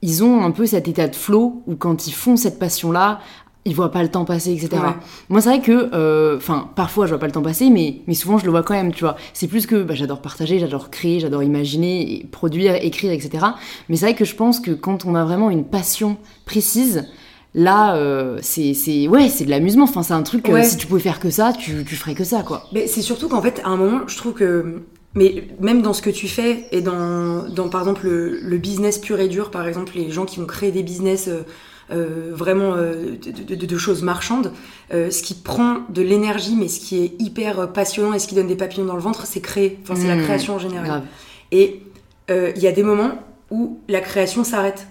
ils 0.06 0.22
ont 0.22 0.42
un 0.44 0.50
peu 0.50 0.66
cet 0.66 0.86
état 0.86 1.08
de 1.08 1.16
flow 1.16 1.62
où 1.66 1.76
quand 1.76 2.06
ils 2.06 2.12
font 2.12 2.36
cette 2.36 2.58
passion-là, 2.58 3.20
ils 3.64 3.74
voient 3.74 3.90
pas 3.90 4.02
le 4.02 4.10
temps 4.10 4.26
passer, 4.26 4.52
etc. 4.52 4.68
Ouais. 4.74 4.90
Moi, 5.30 5.40
c'est 5.40 5.48
vrai 5.48 5.60
que, 5.62 5.88
euh, 5.94 6.36
enfin, 6.36 6.68
parfois 6.76 7.06
je 7.06 7.12
vois 7.12 7.18
pas 7.18 7.24
le 7.24 7.32
temps 7.32 7.40
passer, 7.40 7.70
mais, 7.70 8.02
mais 8.06 8.12
souvent 8.12 8.36
je 8.36 8.44
le 8.44 8.50
vois 8.50 8.62
quand 8.62 8.74
même, 8.74 8.92
tu 8.92 9.02
vois. 9.04 9.16
C'est 9.32 9.48
plus 9.48 9.64
que 9.66 9.82
bah, 9.82 9.94
j'adore 9.94 10.20
partager, 10.20 10.58
j'adore 10.58 10.90
créer, 10.90 11.20
j'adore 11.20 11.42
imaginer, 11.42 12.16
et 12.16 12.24
produire, 12.26 12.74
écrire, 12.74 13.12
etc. 13.12 13.46
Mais 13.88 13.96
c'est 13.96 14.04
vrai 14.04 14.14
que 14.14 14.26
je 14.26 14.34
pense 14.34 14.60
que 14.60 14.72
quand 14.72 15.06
on 15.06 15.14
a 15.14 15.24
vraiment 15.24 15.48
une 15.48 15.64
passion 15.64 16.18
précise, 16.44 17.06
là, 17.54 17.96
euh, 17.96 18.38
c'est, 18.42 18.74
c'est, 18.74 19.08
ouais, 19.08 19.30
c'est 19.30 19.46
de 19.46 19.50
l'amusement. 19.50 19.84
Enfin, 19.84 20.02
c'est 20.02 20.12
un 20.12 20.22
truc, 20.22 20.46
euh, 20.50 20.52
Ouais. 20.52 20.64
si 20.64 20.76
tu 20.76 20.86
pouvais 20.86 21.00
faire 21.00 21.18
que 21.18 21.30
ça, 21.30 21.54
tu, 21.54 21.82
tu 21.86 21.96
ferais 21.96 22.14
que 22.14 22.24
ça, 22.24 22.42
quoi. 22.42 22.64
Mais 22.74 22.86
c'est 22.86 23.00
surtout 23.00 23.28
qu'en 23.30 23.40
fait, 23.40 23.62
à 23.64 23.68
un 23.70 23.76
moment, 23.78 24.00
je 24.06 24.16
trouve 24.18 24.34
que. 24.34 24.82
Mais 25.14 25.44
même 25.60 25.80
dans 25.82 25.92
ce 25.92 26.02
que 26.02 26.10
tu 26.10 26.26
fais, 26.26 26.66
et 26.72 26.80
dans, 26.80 27.48
dans 27.48 27.68
par 27.68 27.82
exemple 27.82 28.04
le, 28.06 28.40
le 28.40 28.58
business 28.58 28.98
pur 28.98 29.20
et 29.20 29.28
dur, 29.28 29.50
par 29.50 29.66
exemple, 29.68 29.92
les 29.94 30.10
gens 30.10 30.24
qui 30.24 30.40
vont 30.40 30.46
créer 30.46 30.72
des 30.72 30.82
business 30.82 31.28
euh, 31.28 31.42
euh, 31.92 32.30
vraiment 32.34 32.74
euh, 32.74 33.16
de, 33.24 33.54
de- 33.54 33.66
de 33.66 33.78
choses 33.78 34.02
marchandes, 34.02 34.52
ce 34.90 35.22
qui 35.22 35.34
prend 35.34 35.82
de 35.88 36.02
l'énergie, 36.02 36.56
mais 36.56 36.66
ce 36.68 36.80
qui 36.80 37.02
est 37.04 37.12
hyper 37.20 37.72
passionnant 37.72 38.12
et 38.12 38.18
ce 38.18 38.26
qui 38.26 38.34
donne 38.34 38.48
des 38.48 38.56
papillons 38.56 38.86
dans 38.86 38.96
le 38.96 39.02
ventre, 39.02 39.26
c'est 39.26 39.40
créer. 39.40 39.78
Enfin, 39.82 39.94
c'est 39.94 40.08
la 40.08 40.16
Mmh, 40.16 40.22
création 40.22 40.54
en 40.54 40.58
général. 40.58 40.86
Grave. 40.86 41.02
Et 41.52 41.82
il 42.28 42.62
y 42.62 42.66
a 42.66 42.72
des 42.72 42.82
moments 42.82 43.12
où 43.50 43.78
la 43.88 44.00
création 44.00 44.42
s'arrête 44.44 44.86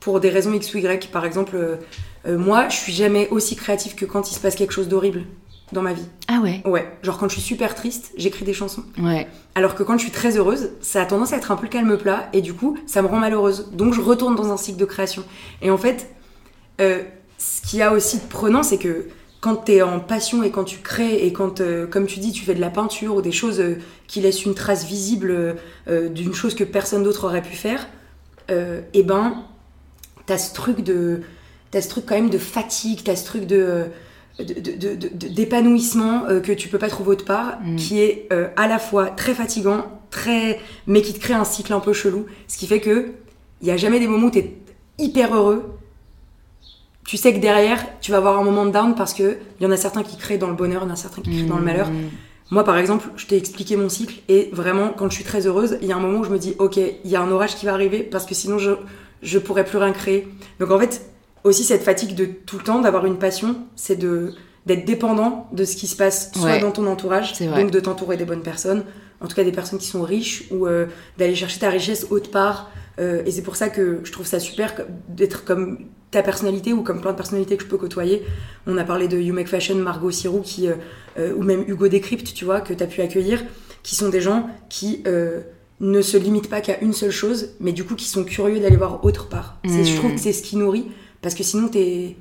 pour 0.00 0.20
des 0.20 0.30
raisons 0.30 0.52
X 0.54 0.72
ou 0.74 0.78
Y. 0.78 1.10
Par 1.10 1.24
exemple, 1.26 1.78
moi, 2.26 2.68
je 2.68 2.76
suis 2.76 2.92
jamais 2.92 3.28
aussi 3.30 3.56
créative 3.56 3.94
que 3.94 4.04
quand 4.04 4.30
il 4.30 4.34
se 4.34 4.40
passe 4.40 4.54
quelque 4.54 4.72
chose 4.72 4.88
d'horrible 4.88 5.24
dans 5.72 5.82
ma 5.82 5.92
vie. 5.92 6.04
Ah 6.28 6.40
ouais, 6.42 6.62
Ouais, 6.64 6.86
genre 7.02 7.18
quand 7.18 7.28
je 7.28 7.34
suis 7.34 7.42
super 7.42 7.74
triste, 7.74 8.12
j'écris 8.16 8.44
des 8.44 8.52
chansons. 8.54 8.84
ouais. 8.98 9.26
Alors 9.54 9.74
que 9.74 9.82
quand 9.82 9.98
je 9.98 10.02
suis 10.02 10.10
très 10.12 10.36
heureuse, 10.38 10.70
ça 10.80 11.02
a 11.02 11.04
tendance 11.06 11.32
à 11.32 11.36
être 11.36 11.50
un 11.50 11.56
peu 11.56 11.64
le 11.64 11.68
calme 11.68 11.96
plat 11.98 12.28
et 12.32 12.40
du 12.40 12.54
coup, 12.54 12.78
ça 12.86 13.02
me 13.02 13.06
rend 13.08 13.18
malheureuse. 13.18 13.68
Donc 13.72 13.92
je 13.94 14.00
retourne 14.00 14.34
dans 14.36 14.50
un 14.52 14.56
cycle 14.56 14.78
de 14.78 14.84
création. 14.86 15.24
Et 15.60 15.70
en 15.70 15.76
fait, 15.78 16.08
euh, 16.80 17.02
ce 17.38 17.60
qu'il 17.62 17.78
y 17.78 17.82
a 17.82 17.92
aussi 17.92 18.18
de 18.18 18.24
prenant, 18.24 18.62
c'est 18.62 18.78
que 18.78 19.06
quand 19.40 19.56
tu 19.64 19.72
es 19.72 19.82
en 19.82 19.98
passion 20.00 20.42
et 20.42 20.50
quand 20.50 20.64
tu 20.64 20.78
crées 20.78 21.26
et 21.26 21.32
quand, 21.32 21.60
euh, 21.60 21.86
comme 21.86 22.06
tu 22.06 22.20
dis, 22.20 22.32
tu 22.32 22.44
fais 22.44 22.54
de 22.54 22.60
la 22.60 22.70
peinture 22.70 23.16
ou 23.16 23.22
des 23.22 23.32
choses 23.32 23.60
euh, 23.60 23.76
qui 24.06 24.20
laissent 24.20 24.44
une 24.44 24.54
trace 24.54 24.84
visible 24.86 25.56
d'une 25.88 26.32
chose 26.34 26.54
que 26.54 26.64
personne 26.64 27.02
d'autre 27.02 27.24
aurait 27.24 27.42
pu 27.42 27.56
faire, 27.56 27.88
et 28.50 29.02
ben, 29.02 29.42
t'as 30.26 30.36
ce 30.38 30.52
truc 30.54 30.82
de, 30.82 31.22
t'as 31.70 31.80
ce 31.80 31.88
truc 31.88 32.04
quand 32.06 32.14
même 32.14 32.28
de 32.30 32.36
fatigue, 32.38 33.00
t'as 33.04 33.16
ce 33.16 33.24
truc 33.24 33.46
de- 33.46 33.86
d'épanouissement 34.38 36.24
euh, 36.26 36.40
que 36.40 36.52
tu 36.52 36.68
peux 36.68 36.78
pas 36.78 36.88
trouver 36.88 37.10
autre 37.10 37.24
part, 37.24 37.58
Mm. 37.64 37.76
qui 37.76 38.00
est 38.00 38.28
euh, 38.32 38.48
à 38.56 38.66
la 38.66 38.78
fois 38.78 39.06
très 39.08 39.34
fatigant, 39.34 39.84
très 40.10 40.60
mais 40.86 41.02
qui 41.02 41.12
te 41.12 41.20
crée 41.20 41.34
un 41.34 41.44
cycle 41.44 41.72
un 41.72 41.80
peu 41.80 41.92
chelou, 41.92 42.26
ce 42.48 42.58
qui 42.58 42.66
fait 42.66 42.80
que 42.80 43.12
il 43.60 43.68
y 43.68 43.70
a 43.70 43.76
jamais 43.76 44.00
des 44.00 44.08
moments 44.08 44.28
où 44.28 44.30
tu 44.30 44.38
es 44.38 44.56
hyper 44.98 45.34
heureux. 45.34 45.78
Tu 47.06 47.16
sais 47.16 47.34
que 47.34 47.38
derrière, 47.38 47.84
tu 48.00 48.10
vas 48.10 48.18
avoir 48.18 48.38
un 48.38 48.44
moment 48.44 48.64
de 48.64 48.70
down 48.70 48.94
parce 48.94 49.12
que 49.12 49.38
il 49.60 49.64
y 49.64 49.66
en 49.66 49.70
a 49.70 49.76
certains 49.76 50.02
qui 50.02 50.16
créent 50.16 50.38
dans 50.38 50.48
le 50.48 50.54
bonheur, 50.54 50.82
il 50.82 50.86
y 50.86 50.90
en 50.90 50.94
a 50.94 50.96
certains 50.96 51.22
qui 51.22 51.30
créent 51.30 51.48
dans 51.48 51.58
le 51.58 51.64
malheur. 51.64 51.90
Mmh. 51.90 52.10
Moi, 52.50 52.64
par 52.64 52.76
exemple, 52.76 53.08
je 53.16 53.26
t'ai 53.26 53.36
expliqué 53.36 53.76
mon 53.76 53.88
cycle 53.88 54.20
et 54.28 54.50
vraiment, 54.52 54.90
quand 54.96 55.08
je 55.08 55.14
suis 55.14 55.24
très 55.24 55.46
heureuse, 55.46 55.78
il 55.80 55.88
y 55.88 55.92
a 55.92 55.96
un 55.96 56.00
moment 56.00 56.18
où 56.18 56.24
je 56.24 56.30
me 56.30 56.38
dis, 56.38 56.54
ok, 56.58 56.76
il 56.76 57.10
y 57.10 57.16
a 57.16 57.20
un 57.20 57.30
orage 57.30 57.56
qui 57.56 57.66
va 57.66 57.72
arriver 57.72 58.02
parce 58.02 58.26
que 58.26 58.34
sinon, 58.34 58.58
je 58.58 58.72
je 59.22 59.38
pourrais 59.38 59.64
plus 59.64 59.78
rien 59.78 59.92
créer. 59.92 60.28
Donc 60.58 60.70
en 60.70 60.78
fait, 60.78 61.11
aussi 61.44 61.64
cette 61.64 61.82
fatigue 61.82 62.14
de 62.14 62.24
tout 62.24 62.58
le 62.58 62.64
temps 62.64 62.80
d'avoir 62.80 63.06
une 63.06 63.18
passion, 63.18 63.56
c'est 63.76 63.96
de 63.96 64.34
d'être 64.64 64.84
dépendant 64.84 65.48
de 65.52 65.64
ce 65.64 65.74
qui 65.74 65.88
se 65.88 65.96
passe 65.96 66.30
soit 66.36 66.44
Ouais. 66.44 66.60
dans 66.60 66.70
ton 66.70 66.86
entourage, 66.86 67.32
donc 67.62 67.72
de 67.72 67.80
t'entourer 67.80 68.16
des 68.16 68.24
bonnes 68.24 68.42
personnes, 68.44 68.84
en 69.20 69.26
tout 69.26 69.34
cas 69.34 69.42
des 69.42 69.50
personnes 69.50 69.80
qui 69.80 69.88
sont 69.88 70.02
riches 70.02 70.44
ou 70.52 70.68
euh, 70.68 70.86
d'aller 71.18 71.34
chercher 71.34 71.58
ta 71.58 71.68
richesse 71.68 72.06
autre 72.10 72.30
part. 72.30 72.70
Euh, 73.00 73.24
et 73.26 73.32
c'est 73.32 73.42
pour 73.42 73.56
ça 73.56 73.70
que 73.70 74.00
je 74.04 74.12
trouve 74.12 74.24
ça 74.24 74.38
super 74.38 74.72
d'être 75.08 75.44
comme 75.44 75.78
ta 76.12 76.22
personnalité 76.22 76.72
ou 76.72 76.82
comme 76.84 77.00
plein 77.00 77.10
de 77.10 77.16
personnalités 77.16 77.56
que 77.56 77.64
je 77.64 77.68
peux 77.68 77.76
côtoyer. 77.76 78.22
On 78.68 78.76
a 78.78 78.84
parlé 78.84 79.08
de 79.08 79.18
You 79.18 79.34
Make 79.34 79.48
Fashion, 79.48 79.74
Margot 79.74 80.12
Sirou, 80.12 80.42
qui, 80.42 80.68
euh, 80.68 81.34
ou 81.34 81.42
même 81.42 81.64
Hugo 81.66 81.88
Décrypte, 81.88 82.32
tu 82.32 82.44
vois, 82.44 82.60
que 82.60 82.72
tu 82.72 82.84
as 82.84 82.86
pu 82.86 83.00
accueillir, 83.00 83.42
qui 83.82 83.96
sont 83.96 84.10
des 84.10 84.20
gens 84.20 84.48
qui 84.68 85.02
ne 85.80 86.02
se 86.02 86.16
limitent 86.16 86.48
pas 86.50 86.60
qu'à 86.60 86.78
une 86.80 86.92
seule 86.92 87.10
chose, 87.10 87.48
mais 87.58 87.72
du 87.72 87.82
coup 87.82 87.96
qui 87.96 88.06
sont 88.06 88.22
curieux 88.22 88.60
d'aller 88.60 88.76
voir 88.76 89.04
autre 89.04 89.28
part. 89.28 89.58
Je 89.64 89.96
trouve 89.96 90.14
que 90.14 90.20
c'est 90.20 90.32
ce 90.32 90.42
qui 90.42 90.56
nourrit, 90.56 90.86
parce 91.22 91.34
que 91.34 91.42
sinon 91.42 91.68
t'es 91.68 92.16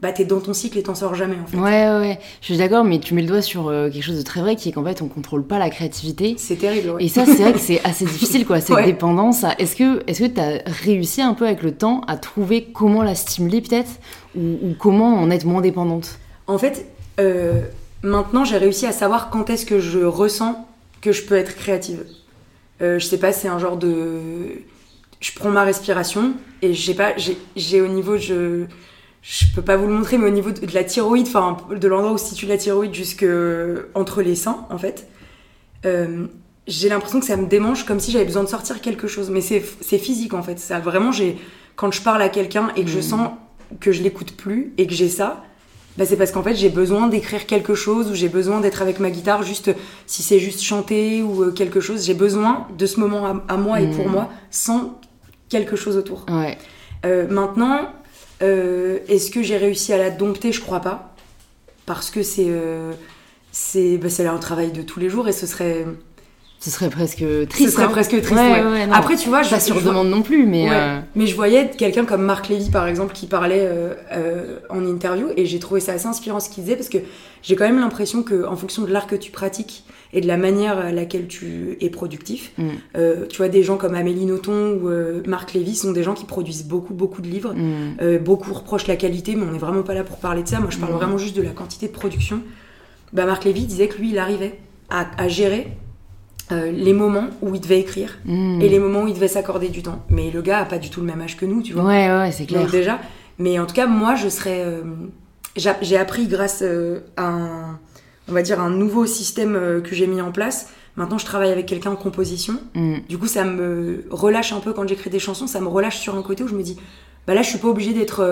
bah, 0.00 0.12
t'es 0.12 0.26
dans 0.26 0.40
ton 0.40 0.52
cycle 0.52 0.76
et 0.76 0.82
t'en 0.82 0.94
sors 0.94 1.14
jamais 1.14 1.36
en 1.42 1.46
fait. 1.46 1.56
Ouais, 1.56 1.88
ouais. 1.98 2.18
Je 2.42 2.46
suis 2.46 2.56
d'accord, 2.58 2.84
mais 2.84 2.98
tu 2.98 3.14
mets 3.14 3.22
le 3.22 3.28
doigt 3.28 3.40
sur 3.40 3.68
euh, 3.68 3.88
quelque 3.88 4.02
chose 4.02 4.18
de 4.18 4.22
très 4.22 4.42
vrai 4.42 4.54
qui 4.54 4.68
est 4.68 4.72
qu'en 4.72 4.84
fait, 4.84 5.00
on 5.00 5.08
contrôle 5.08 5.44
pas 5.46 5.58
la 5.58 5.70
créativité. 5.70 6.34
C'est 6.36 6.56
terrible, 6.56 6.90
ouais. 6.90 7.04
Et 7.04 7.08
ça, 7.08 7.24
c'est 7.24 7.36
vrai 7.40 7.52
que 7.54 7.58
c'est 7.58 7.82
assez 7.84 8.04
difficile, 8.04 8.44
quoi, 8.44 8.60
cette 8.60 8.76
Ouais. 8.76 8.84
dépendance. 8.84 9.44
à- 9.44 9.54
Est-ce 9.58 9.76
que 9.76 10.02
est-ce 10.06 10.24
que 10.24 10.26
tu 10.28 10.40
as 10.40 10.60
réussi 10.66 11.22
un 11.22 11.32
peu 11.32 11.46
avec 11.46 11.62
le 11.62 11.72
temps 11.72 12.02
à 12.06 12.18
trouver 12.18 12.64
comment 12.64 13.02
la 13.02 13.14
stimuler, 13.14 13.62
peut-être 13.62 13.92
ou, 14.36 14.40
ou 14.62 14.74
comment 14.78 15.14
en 15.14 15.30
être 15.30 15.46
moins 15.46 15.62
dépendante? 15.62 16.18
En 16.48 16.58
fait, 16.58 16.86
euh, 17.18 17.62
maintenant 18.02 18.44
j'ai 18.44 18.58
réussi 18.58 18.84
à 18.86 18.92
savoir 18.92 19.30
quand 19.30 19.48
est-ce 19.48 19.64
que 19.64 19.80
je 19.80 20.00
ressens 20.00 20.66
que 21.00 21.12
je 21.12 21.22
peux 21.22 21.36
être 21.36 21.54
créative. 21.54 22.04
Euh, 22.82 22.98
je 22.98 23.06
sais 23.06 23.18
pas, 23.18 23.32
c'est 23.32 23.48
un 23.48 23.58
genre 23.60 23.78
de. 23.78 24.18
Je 25.24 25.32
prends 25.32 25.48
ma 25.50 25.64
respiration 25.64 26.34
et 26.60 26.74
je 26.74 26.82
sais 26.86 26.94
pas, 26.94 27.16
j'ai- 27.16 27.38
j'ai 27.56 27.80
au 27.80 27.88
niveau. 27.88 28.18
Je, 28.18 28.64
je 29.22 29.44
peux 29.54 29.62
pas 29.62 29.76
vous 29.78 29.86
le 29.86 29.94
montrer, 29.94 30.18
mais 30.18 30.26
au 30.26 30.30
niveau 30.40 30.50
de, 30.50 30.66
de 30.66 30.74
la 30.74 30.84
thyroïde, 30.84 31.26
enfin 31.28 31.56
de 31.74 31.88
l'endroit 31.88 32.12
où 32.12 32.18
se 32.18 32.26
situe 32.26 32.44
la 32.44 32.58
thyroïde 32.58 32.92
jusque 32.94 33.24
entre 33.94 34.20
les 34.20 34.34
seins, 34.34 34.66
en 34.68 34.76
fait, 34.76 35.08
euh, 35.86 36.26
j'ai 36.66 36.90
l'impression 36.90 37.20
que 37.20 37.26
ça 37.26 37.38
me 37.38 37.46
démange 37.46 37.86
comme 37.86 38.00
si 38.00 38.10
j'avais 38.10 38.26
besoin 38.26 38.44
de 38.44 38.48
sortir 38.50 38.82
quelque 38.82 39.06
chose. 39.08 39.30
Mais 39.30 39.40
c'est 39.40 39.60
physique 39.98 40.34
en 40.34 40.42
fait. 40.42 40.58
Ça 40.58 40.78
vraiment, 40.78 41.10
j'ai 41.10 41.38
quand 41.76 41.90
je 41.90 42.02
parle 42.02 42.20
à 42.20 42.28
quelqu'un 42.28 42.68
et 42.76 42.84
que 42.84 42.90
je 42.90 42.98
Mm. 42.98 43.02
sens 43.02 43.28
que 43.80 43.92
je 43.92 44.02
l'écoute 44.02 44.32
plus 44.36 44.74
et 44.76 44.86
que 44.86 44.92
j'ai 44.92 45.08
ça. 45.08 45.42
Bah 45.96 46.04
c'est 46.04 46.16
parce 46.16 46.32
qu'en 46.32 46.42
fait 46.42 46.56
j'ai 46.56 46.70
besoin 46.70 47.06
d'écrire 47.06 47.46
quelque 47.46 47.74
chose 47.76 48.10
ou 48.10 48.14
j'ai 48.14 48.28
besoin 48.28 48.60
d'être 48.60 48.82
avec 48.82 48.98
ma 48.98 49.10
guitare 49.10 49.44
juste 49.44 49.70
si 50.06 50.22
c'est 50.24 50.40
juste 50.40 50.60
chanter 50.60 51.22
ou 51.22 51.44
euh, 51.44 51.50
quelque 51.52 51.78
chose 51.80 52.04
j'ai 52.04 52.14
besoin 52.14 52.66
de 52.76 52.84
ce 52.84 52.98
moment 52.98 53.26
à, 53.26 53.44
à 53.46 53.56
moi 53.56 53.80
et 53.80 53.86
pour 53.88 54.08
Mm. 54.08 54.10
moi 54.10 54.28
sans 54.50 54.98
quelque 55.54 55.76
chose 55.76 55.96
autour 55.96 56.26
Ouais. 56.30 56.58
euh, 57.06 57.28
maintenant, 57.28 57.80
euh, 58.42 58.98
est-ce 59.08 59.30
que 59.30 59.42
j'ai 59.42 59.56
réussi 59.56 59.92
à 59.92 59.98
la 59.98 60.10
dompter? 60.10 60.50
Je 60.52 60.60
crois 60.60 60.80
pas. 60.80 61.14
Parce 61.86 62.10
que 62.10 62.22
c'est 62.22 62.46
euh, 62.48 62.92
c'est 63.52 63.98
bah, 63.98 64.08
c'est 64.08 64.26
un 64.26 64.38
travail 64.38 64.72
de 64.72 64.82
tous 64.82 64.98
les 65.00 65.08
jours 65.14 65.28
et 65.28 65.32
ce 65.32 65.46
serait, 65.46 65.86
Ce 66.64 66.70
serait 66.70 66.88
presque 66.88 67.18
ce 67.18 67.44
triste. 67.44 67.70
serait 67.74 67.84
hein. 67.84 67.88
presque 67.88 68.18
triste. 68.22 68.32
Ouais, 68.32 68.62
ouais. 68.62 68.62
ouais, 68.64 68.86
non. 68.86 68.94
Après, 68.94 69.16
tu 69.16 69.28
vois, 69.28 69.42
je, 69.42 69.50
Pas 69.50 69.60
sur 69.60 69.82
demande 69.82 70.08
non 70.08 70.22
plus, 70.22 70.46
mais. 70.46 70.66
Euh, 70.70 70.98
Mais 71.14 71.26
je 71.26 71.36
voyais 71.36 71.68
quelqu'un 71.76 72.06
comme 72.06 72.22
Marc 72.22 72.48
Lévy, 72.48 72.70
par 72.70 72.86
exemple, 72.86 73.12
qui 73.12 73.26
parlait 73.26 73.66
euh, 73.68 73.92
euh, 74.12 74.58
en 74.70 74.82
interview 74.86 75.26
et 75.36 75.44
j'ai 75.44 75.58
trouvé 75.58 75.80
ça 75.80 75.92
assez 75.92 76.06
inspirant 76.06 76.40
ce 76.40 76.48
qu'il 76.48 76.64
disait 76.64 76.76
parce 76.76 76.88
que 76.88 76.96
j'ai 77.42 77.54
quand 77.54 77.66
même 77.66 77.80
l'impression 77.80 78.22
que 78.22 78.46
en 78.46 78.56
fonction 78.56 78.82
de 78.82 78.90
l'art 78.90 79.06
que 79.06 79.14
tu 79.16 79.30
pratiques 79.30 79.84
et 80.14 80.20
de 80.22 80.26
la 80.26 80.36
manière 80.38 80.78
à 80.78 80.90
laquelle 80.92 81.26
tu 81.26 81.76
es 81.82 81.90
productif, 81.90 82.52
Mm. 82.56 82.68
tu 83.28 83.36
vois, 83.36 83.48
des 83.48 83.62
gens 83.62 83.76
comme 83.76 83.94
Amélie 83.94 84.24
Nothomb 84.24 84.78
ou 84.82 84.88
Marc 85.28 85.52
Lévy 85.52 85.74
sont 85.74 85.92
des 85.92 86.02
gens 86.02 86.14
qui 86.14 86.24
produisent 86.24 86.64
beaucoup, 86.64 86.94
beaucoup 86.94 87.20
de 87.20 87.28
livres. 87.28 87.52
mm. 87.52 88.18
Beaucoup 88.18 88.54
reprochent 88.54 88.86
la 88.86 88.96
qualité, 88.96 89.34
mais 89.34 89.42
on 89.46 89.52
n'est 89.52 89.58
vraiment 89.58 89.82
pas 89.82 89.92
là 89.94 90.02
pour 90.04 90.16
parler 90.16 90.42
de 90.44 90.48
ça. 90.48 90.60
Moi, 90.60 90.70
je 90.70 90.78
parle 90.78 90.92
Mhm. 90.92 90.98
vraiment 90.98 91.18
juste 91.18 91.36
de 91.36 91.42
la 91.42 91.50
quantité 91.50 91.88
de 91.88 91.92
production. 91.92 92.40
Bah, 93.12 93.26
Marc 93.26 93.44
Lévy 93.44 93.66
disait 93.66 93.88
que 93.88 93.98
lui, 93.98 94.10
il 94.10 94.18
arrivait 94.18 94.58
à, 94.88 95.06
à 95.18 95.28
gérer 95.28 95.66
euh, 96.52 96.70
les 96.70 96.92
moments 96.92 97.26
où 97.42 97.54
il 97.54 97.60
devait 97.60 97.80
écrire 97.80 98.18
Mm. 98.24 98.60
et 98.60 98.68
les 98.68 98.78
moments 98.78 99.02
où 99.02 99.08
il 99.08 99.14
devait 99.14 99.28
s'accorder 99.28 99.68
du 99.68 99.82
temps. 99.82 100.04
Mais 100.10 100.30
le 100.30 100.42
gars 100.42 100.58
a 100.60 100.64
pas 100.64 100.78
du 100.78 100.90
tout 100.90 101.00
le 101.00 101.06
même 101.06 101.20
âge 101.22 101.36
que 101.36 101.46
nous, 101.46 101.62
tu 101.62 101.72
vois. 101.72 101.84
Ouais, 101.84 102.08
ouais, 102.08 102.32
c'est 102.32 102.44
clair. 102.46 102.60
Donc 102.62 102.70
déjà, 102.70 102.98
mais 103.38 103.58
en 103.58 103.66
tout 103.66 103.74
cas, 103.74 103.86
moi, 103.86 104.14
je 104.14 104.28
serais. 104.28 104.62
euh, 104.64 104.82
j'a- 105.56 105.78
j'ai 105.82 105.96
appris 105.96 106.26
grâce 106.26 106.60
euh, 106.62 107.00
à 107.16 107.26
un, 107.28 107.78
on 108.28 108.32
va 108.32 108.42
dire, 108.42 108.60
un 108.60 108.70
nouveau 108.70 109.06
système 109.06 109.82
que 109.82 109.94
j'ai 109.94 110.06
mis 110.06 110.20
en 110.20 110.32
place. 110.32 110.68
Maintenant, 110.96 111.18
je 111.18 111.24
travaille 111.24 111.50
avec 111.50 111.66
quelqu'un 111.66 111.90
en 111.92 111.96
composition. 111.96 112.54
Mm. 112.74 112.96
Du 113.08 113.18
coup, 113.18 113.26
ça 113.26 113.44
me 113.44 114.04
relâche 114.10 114.52
un 114.52 114.60
peu 114.60 114.72
quand 114.72 114.86
j'écris 114.86 115.10
des 115.10 115.18
chansons. 115.18 115.46
Ça 115.46 115.60
me 115.60 115.68
relâche 115.68 115.98
sur 115.98 116.14
un 116.16 116.22
côté 116.22 116.44
où 116.44 116.48
je 116.48 116.54
me 116.54 116.62
dis, 116.62 116.76
bah 117.26 117.34
là, 117.34 117.42
je 117.42 117.48
suis 117.48 117.58
pas 117.58 117.68
obligée 117.68 117.92
d'être 117.94 118.22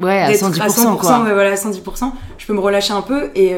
Ouais, 0.00 0.18
à 0.22 0.28
d'être 0.28 0.40
110%, 0.40 0.96
quoi. 0.98 1.22
ouais, 1.24 1.32
voilà, 1.32 1.50
à 1.52 1.54
110%. 1.56 2.12
Je 2.38 2.46
peux 2.46 2.52
me 2.52 2.60
relâcher 2.60 2.92
un 2.92 3.00
peu 3.02 3.30
et 3.34 3.54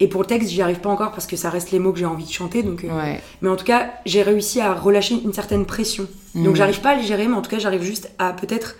et 0.00 0.08
pour 0.08 0.20
le 0.22 0.26
texte, 0.26 0.50
j'y 0.50 0.60
arrive 0.62 0.80
pas 0.80 0.90
encore 0.90 1.12
parce 1.12 1.26
que 1.26 1.36
ça 1.36 1.48
reste 1.50 1.70
les 1.70 1.78
mots 1.78 1.92
que 1.92 1.98
j'ai 1.98 2.04
envie 2.06 2.24
de 2.26 2.30
chanter. 2.32 2.62
Donc, 2.62 2.84
euh, 2.84 2.88
Ouais. 2.88 3.20
mais 3.40 3.48
en 3.48 3.56
tout 3.56 3.64
cas, 3.64 3.90
j'ai 4.04 4.22
réussi 4.22 4.60
à 4.60 4.74
relâcher 4.74 5.14
une 5.24 5.32
certaine 5.32 5.64
pression. 5.64 6.06
Donc, 6.34 6.52
Mm. 6.52 6.56
j'arrive 6.56 6.80
pas 6.80 6.90
à 6.90 6.94
les 6.96 7.02
gérer, 7.04 7.26
mais 7.26 7.34
en 7.36 7.42
tout 7.42 7.50
cas, 7.50 7.58
j'arrive 7.58 7.82
juste 7.82 8.10
à 8.18 8.32
peut-être 8.32 8.76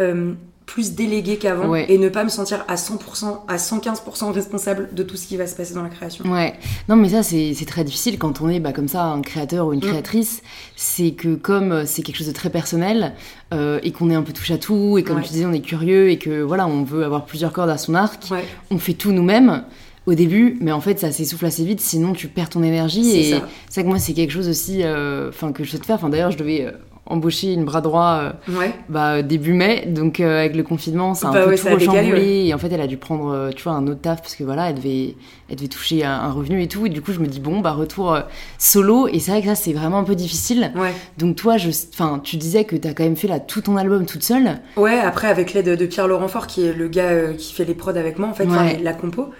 euh, 0.00 0.32
plus 0.64 0.92
déléguer 0.94 1.36
qu'avant 1.36 1.66
Ouais. 1.68 1.84
et 1.88 1.98
ne 1.98 2.08
pas 2.08 2.22
me 2.22 2.28
sentir 2.30 2.64
à 2.68 2.76
100%, 2.76 3.44
à 3.48 3.58
115% 3.58 4.30
responsable 4.32 4.88
de 4.94 5.02
tout 5.02 5.16
ce 5.16 5.26
qui 5.26 5.36
va 5.36 5.48
se 5.48 5.56
passer 5.56 5.74
dans 5.74 5.82
la 5.82 5.88
création. 5.88 6.24
Ouais, 6.30 6.54
non 6.88 6.94
mais 6.94 7.08
ça 7.08 7.24
c'est 7.24 7.52
très 7.66 7.82
difficile 7.82 8.16
quand 8.18 8.40
on 8.40 8.48
est 8.48 8.60
bah, 8.60 8.72
comme 8.72 8.86
ça 8.86 9.02
un 9.06 9.20
créateur 9.20 9.66
ou 9.66 9.72
une 9.72 9.80
Mm. 9.80 9.88
créatrice, 9.90 10.42
c'est 10.76 11.10
que 11.10 11.34
comme 11.34 11.72
euh, 11.72 11.84
c'est 11.86 12.02
quelque 12.02 12.16
chose 12.18 12.28
de 12.28 12.32
très 12.32 12.50
personnel 12.50 13.14
euh, 13.52 13.80
et 13.82 13.90
qu'on 13.90 14.10
est 14.10 14.14
un 14.14 14.22
peu 14.22 14.32
touche 14.32 14.52
à 14.52 14.58
tout 14.58 14.96
et 14.96 15.02
comme 15.02 15.16
Ouais. 15.16 15.22
tu 15.24 15.30
disais 15.32 15.44
on 15.44 15.52
est 15.52 15.60
curieux 15.60 16.08
et 16.10 16.18
que 16.18 16.40
voilà 16.40 16.68
on 16.68 16.84
veut 16.84 17.04
avoir 17.04 17.26
plusieurs 17.26 17.52
cordes 17.52 17.68
à 17.70 17.76
son 17.76 17.94
arc, 17.96 18.28
Ouais, 18.30 18.44
on 18.70 18.78
fait 18.78 18.94
tout 18.94 19.10
nous-mêmes 19.10 19.64
au 20.10 20.14
début, 20.14 20.56
mais 20.60 20.72
en 20.72 20.80
fait 20.80 20.98
ça 20.98 21.12
s'essouffle 21.12 21.46
assez 21.46 21.64
vite, 21.64 21.80
sinon 21.80 22.12
tu 22.12 22.28
perds 22.28 22.50
ton 22.50 22.62
énergie 22.62 23.04
c'est 23.04 23.18
et 23.20 23.30
ça. 23.32 23.48
c'est 23.68 23.82
que 23.82 23.88
moi 23.88 23.98
c'est 23.98 24.12
quelque 24.12 24.32
chose 24.32 24.48
aussi, 24.48 24.80
euh, 24.82 25.28
enfin 25.30 25.52
que 25.52 25.64
je 25.64 25.70
souhaite 25.70 25.86
faire. 25.86 25.96
Enfin 25.96 26.08
d'ailleurs 26.08 26.30
je 26.30 26.38
devais 26.38 26.64
euh, 26.66 26.72
embaucher 27.06 27.52
une 27.54 27.64
bras 27.64 27.80
droit 27.80 28.20
euh, 28.48 28.52
Ouais. 28.56 28.72
bah, 28.88 29.22
début 29.22 29.52
mai, 29.52 29.86
donc 29.88 30.20
euh, 30.20 30.38
avec 30.40 30.54
le 30.54 30.62
confinement, 30.62 31.14
ça 31.14 31.26
a 31.26 31.30
un 31.30 31.32
Bah 31.32 31.42
peu 31.44 31.50
ouais, 31.50 31.56
tout 31.56 31.64
ça 31.64 31.74
rechamboulé. 31.74 32.44
Et 32.46 32.54
en 32.54 32.58
fait, 32.58 32.68
elle 32.70 32.80
a 32.80 32.86
dû 32.86 32.98
prendre, 32.98 33.50
tu 33.56 33.64
vois, 33.64 33.72
un 33.72 33.84
autre 33.88 34.00
taf 34.00 34.20
parce 34.22 34.36
que 34.36 34.44
voilà, 34.44 34.68
elle 34.70 34.76
devait, 34.76 35.16
elle 35.48 35.56
devait 35.56 35.66
toucher 35.66 36.04
un, 36.04 36.12
un 36.12 36.30
revenu 36.30 36.62
et 36.62 36.68
tout. 36.68 36.86
Et 36.86 36.88
du 36.88 37.02
coup, 37.02 37.12
je 37.12 37.18
me 37.18 37.26
dis 37.26 37.40
bon, 37.40 37.58
bah 37.60 37.72
retour 37.72 38.14
euh, 38.14 38.20
solo. 38.58 39.08
Et 39.08 39.18
c'est 39.18 39.32
vrai 39.32 39.40
que 39.40 39.48
ça, 39.48 39.56
c'est 39.56 39.72
vraiment 39.72 39.98
un 39.98 40.04
peu 40.04 40.14
difficile. 40.14 40.70
Ouais. 40.76 40.92
Donc 41.18 41.34
toi, 41.34 41.56
je, 41.56 41.70
enfin, 41.92 42.20
tu 42.22 42.36
disais 42.36 42.62
que 42.64 42.76
t'as 42.76 42.92
quand 42.94 43.02
même 43.04 43.16
fait 43.16 43.26
là 43.28 43.40
tout 43.40 43.60
ton 43.62 43.76
album 43.76 44.06
toute 44.06 44.22
seule. 44.22 44.60
Ouais, 44.76 45.00
après, 45.00 45.26
avec 45.28 45.52
l'aide 45.52 45.76
de 45.76 45.86
Pierre 45.86 46.06
Laurent 46.06 46.28
Fort, 46.28 46.46
qui 46.46 46.64
est 46.64 46.72
le 46.72 46.86
gars 46.86 47.32
qui 47.36 47.52
fait 47.54 47.64
les 47.64 47.74
prods 47.74 47.90
avec 47.96 48.20
moi, 48.20 48.28
en 48.28 48.34
fait, 48.34 48.46
la 48.82 48.92
compo, 48.92 49.30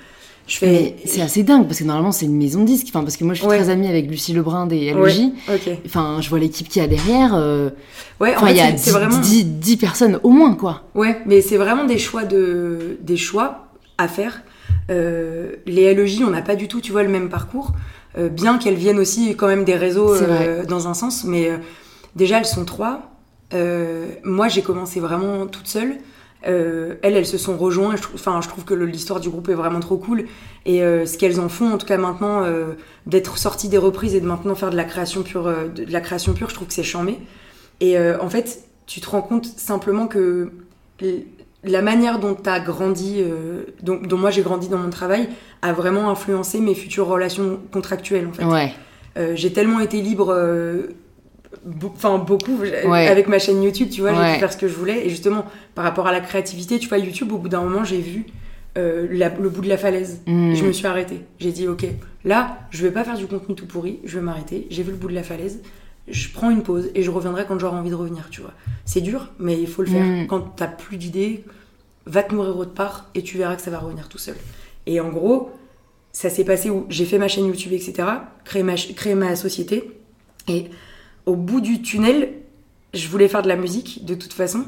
je 0.46 0.56
fais. 0.58 0.96
c'est 1.04 1.20
assez 1.22 1.42
dingue 1.42 1.66
parce 1.66 1.78
que 1.78 1.84
normalement, 1.84 2.12
c'est 2.12 2.26
une 2.26 2.36
maison 2.36 2.60
de 2.60 2.66
disques. 2.66 2.86
Enfin, 2.90 3.02
parce 3.02 3.16
que 3.16 3.24
moi, 3.24 3.34
je 3.34 3.40
suis 3.40 3.48
Ouais. 3.48 3.58
très 3.58 3.68
amie 3.70 3.86
avec 3.88 4.08
Lucie 4.10 4.32
Lebrun 4.32 4.66
des 4.66 4.92
LOJ. 4.92 5.18
Ouais. 5.48 5.78
Enfin, 5.86 6.18
je 6.20 6.28
vois 6.28 6.38
l'équipe 6.38 6.68
qu'il 6.68 6.82
y 6.82 6.84
a 6.84 6.88
derrière. 6.88 7.34
euh, 7.34 7.70
Ouais, 8.20 8.34
en 8.34 8.38
Enfin, 8.38 8.46
fait, 8.48 8.52
il 8.52 8.56
y 8.58 8.60
a 8.60 8.70
c'est- 8.72 8.76
c'est 8.78 8.90
10, 8.90 8.90
vraiment. 8.90 9.18
10 9.18 9.44
10 9.44 9.76
personnes 9.76 10.20
au 10.22 10.30
moins, 10.30 10.54
quoi. 10.54 10.82
Ouais, 10.94 11.18
mais 11.26 11.40
c'est 11.40 11.56
vraiment 11.56 11.84
des 11.84 11.98
choix 11.98 12.24
de 12.24 12.98
des 13.02 13.16
choix 13.16 13.68
à 13.98 14.08
faire. 14.08 14.42
Euh, 14.90 15.52
les 15.66 15.84
LEJ, 15.94 16.22
on 16.26 16.30
n'a 16.30 16.42
pas 16.42 16.56
du 16.56 16.66
tout, 16.68 16.80
tu 16.80 16.90
vois, 16.92 17.02
le 17.02 17.08
même 17.10 17.28
parcours, 17.28 17.72
Euh, 18.18 18.28
bien 18.28 18.58
qu'elles 18.58 18.74
viennent 18.74 18.98
aussi 18.98 19.36
quand 19.36 19.46
même 19.46 19.62
des 19.62 19.76
réseaux 19.76 20.14
dans 20.68 20.88
un 20.88 20.94
sens, 20.94 21.22
mais 21.24 21.48
déjà 22.16 22.38
elles 22.38 22.44
sont 22.44 22.64
trois. 22.64 23.02
Moi, 24.24 24.48
j'ai 24.48 24.62
commencé 24.62 24.98
vraiment 25.00 25.46
toute 25.46 25.68
seule. 25.68 25.94
Euh, 26.46 26.94
elles, 27.02 27.16
elles 27.16 27.26
se 27.26 27.38
sont 27.38 27.56
rejointes. 27.56 27.98
Je, 27.98 28.08
Enfin, 28.14 28.40
je 28.42 28.48
trouve 28.48 28.64
que 28.64 28.74
l'histoire 28.74 29.20
du 29.20 29.28
groupe 29.28 29.48
est 29.48 29.54
vraiment 29.54 29.80
trop 29.80 29.96
cool. 29.96 30.24
Et 30.64 30.82
euh, 30.82 31.06
ce 31.06 31.18
qu'elles 31.18 31.40
en 31.40 31.48
font, 31.48 31.72
en 31.72 31.78
tout 31.78 31.86
cas 31.86 31.98
maintenant, 31.98 32.42
euh, 32.44 32.72
d'être 33.06 33.38
sorties 33.38 33.68
des 33.68 33.78
reprises 33.78 34.14
et 34.14 34.20
de 34.20 34.26
maintenant 34.26 34.54
faire 34.54 34.70
de 34.70 34.76
la 34.76 34.84
création 34.84 35.22
pure, 35.22 35.44
de, 35.44 35.84
de 35.84 35.92
la 35.92 36.00
création 36.00 36.32
pure, 36.32 36.48
je 36.48 36.54
trouve 36.54 36.68
que 36.68 36.74
c'est 36.74 36.82
charmé. 36.82 37.18
Et 37.80 37.98
en 37.98 38.28
fait, 38.28 38.64
tu 38.86 39.00
te 39.00 39.08
rends 39.08 39.22
compte 39.22 39.46
simplement 39.46 40.06
que 40.06 40.50
la 41.64 41.80
manière 41.80 42.18
dont 42.18 42.34
tu 42.34 42.46
as 42.46 42.60
grandi, 42.60 43.24
dont, 43.82 43.96
dont 44.02 44.18
moi 44.18 44.30
j'ai 44.30 44.42
grandi 44.42 44.68
dans 44.68 44.76
mon 44.76 44.90
travail, 44.90 45.30
a 45.62 45.72
vraiment 45.72 46.10
influencé 46.10 46.60
mes 46.60 46.74
futures 46.74 47.06
relations 47.06 47.58
contractuelles. 47.72 48.26
En 48.26 48.32
fait. 48.34 48.44
Ouais. 48.44 48.74
J'ai 49.34 49.50
tellement 49.54 49.80
été 49.80 50.02
libre, 50.02 50.36
be- 51.66 51.90
enfin 51.94 52.18
beaucoup, 52.18 52.56
Ouais. 52.58 53.06
avec 53.08 53.28
ma 53.28 53.38
chaîne 53.38 53.62
YouTube, 53.62 53.88
tu 53.90 54.00
vois, 54.02 54.12
j'ai 54.14 54.34
pu 54.34 54.38
faire 54.40 54.52
ce 54.52 54.56
que 54.58 54.68
je 54.68 54.74
voulais. 54.74 55.06
Et 55.06 55.10
justement, 55.10 55.44
par 55.74 55.84
rapport 55.84 56.06
à 56.06 56.12
la 56.12 56.20
créativité, 56.20 56.78
tu 56.78 56.88
vois, 56.88 56.98
YouTube, 56.98 57.32
au 57.32 57.38
bout 57.38 57.48
d'un 57.48 57.62
moment, 57.62 57.84
j'ai 57.84 58.00
vu 58.00 58.26
euh, 58.78 59.08
la- 59.10 59.30
le 59.30 59.48
bout 59.48 59.62
de 59.62 59.68
la 59.68 59.76
falaise. 59.76 60.20
Mm. 60.28 60.50
Et 60.52 60.54
je 60.54 60.64
me 60.64 60.70
suis 60.72 60.86
arrêtée. 60.86 61.22
J'ai 61.40 61.50
dit, 61.50 61.66
ok, 61.66 61.86
là, 62.24 62.58
je 62.70 62.82
vais 62.82 62.92
pas 62.92 63.02
faire 63.02 63.16
du 63.16 63.26
contenu 63.26 63.56
tout 63.56 63.66
pourri, 63.66 63.98
je 64.04 64.16
vais 64.18 64.24
m'arrêter. 64.24 64.68
J'ai 64.70 64.84
vu 64.84 64.92
le 64.92 64.96
bout 64.96 65.08
de 65.08 65.14
la 65.14 65.24
falaise, 65.24 65.60
je 66.06 66.28
prends 66.28 66.50
une 66.50 66.62
pause 66.62 66.88
et 66.94 67.02
je 67.02 67.10
reviendrai 67.10 67.46
quand 67.48 67.58
j'aurai 67.58 67.76
envie 67.76 67.90
de 67.90 67.96
revenir, 67.96 68.28
tu 68.30 68.40
vois. 68.42 68.52
C'est 68.84 69.00
dur, 69.00 69.30
mais 69.40 69.58
il 69.60 69.66
faut 69.66 69.82
le 69.82 69.88
faire. 69.88 70.04
Mm. 70.06 70.26
Quand 70.28 70.40
t'as 70.54 70.68
plus 70.68 70.98
d'idées, 70.98 71.42
va 72.06 72.22
te 72.22 72.32
nourrir 72.32 72.56
autre 72.56 72.72
part 72.72 73.10
et 73.16 73.22
tu 73.22 73.38
verras 73.38 73.56
que 73.56 73.62
ça 73.62 73.72
va 73.72 73.78
revenir 73.80 74.08
tout 74.08 74.18
seul. 74.18 74.36
Et 74.86 75.00
en 75.00 75.08
gros, 75.08 75.50
ça 76.12 76.30
s'est 76.30 76.44
passé 76.44 76.70
où 76.70 76.86
j'ai 76.88 77.06
fait 77.06 77.18
ma 77.18 77.26
chaîne 77.28 77.46
YouTube, 77.46 77.72
etc., 77.72 77.94
créé 78.44 78.62
ma, 78.62 78.74
créé 78.76 79.16
ma 79.16 79.34
société. 79.34 79.90
Et 80.46 80.66
au 81.26 81.36
bout 81.36 81.60
du 81.60 81.82
tunnel, 81.82 82.32
je 82.94 83.08
voulais 83.08 83.28
faire 83.28 83.42
de 83.42 83.48
la 83.48 83.56
musique 83.56 84.04
de 84.04 84.14
toute 84.14 84.32
façon. 84.32 84.64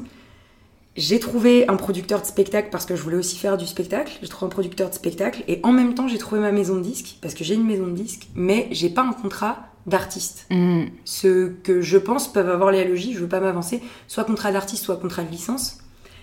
J'ai 0.95 1.19
trouvé 1.19 1.67
un 1.67 1.75
producteur 1.75 2.21
de 2.21 2.25
spectacle 2.27 2.69
parce 2.71 2.85
que 2.85 2.95
je 2.95 3.01
voulais 3.01 3.17
aussi 3.17 3.37
faire 3.37 3.57
du 3.57 3.65
spectacle. 3.65 4.11
J'ai 4.21 4.27
trouvé 4.27 4.45
un 4.47 4.49
producteur 4.49 4.89
de 4.89 4.93
spectacle 4.95 5.43
et 5.47 5.59
en 5.63 5.71
même 5.71 5.95
temps 5.95 6.07
j'ai 6.07 6.19
trouvé 6.19 6.39
ma 6.39 6.51
maison 6.51 6.75
de 6.75 6.81
disques 6.81 7.17
parce 7.19 7.33
que 7.33 7.43
j'ai 7.43 7.55
une 7.55 7.65
maison 7.65 7.87
de 7.87 7.93
disques, 7.93 8.27
mais 8.35 8.67
j'ai 8.71 8.89
pas 8.89 9.01
un 9.01 9.13
contrat 9.13 9.65
d'artiste. 9.87 10.45
Mm. 10.51 10.83
Ce 11.03 11.47
que 11.49 11.81
je 11.81 11.97
pense 11.97 12.31
peuvent 12.31 12.49
avoir 12.49 12.71
les 12.71 12.85
logiques, 12.87 13.15
je 13.15 13.19
veux 13.21 13.27
pas 13.27 13.39
m'avancer, 13.39 13.81
soit 14.07 14.23
contrat 14.23 14.51
d'artiste, 14.51 14.83
soit 14.83 14.97
contrat 14.97 15.23
de 15.23 15.31
licence. 15.31 15.79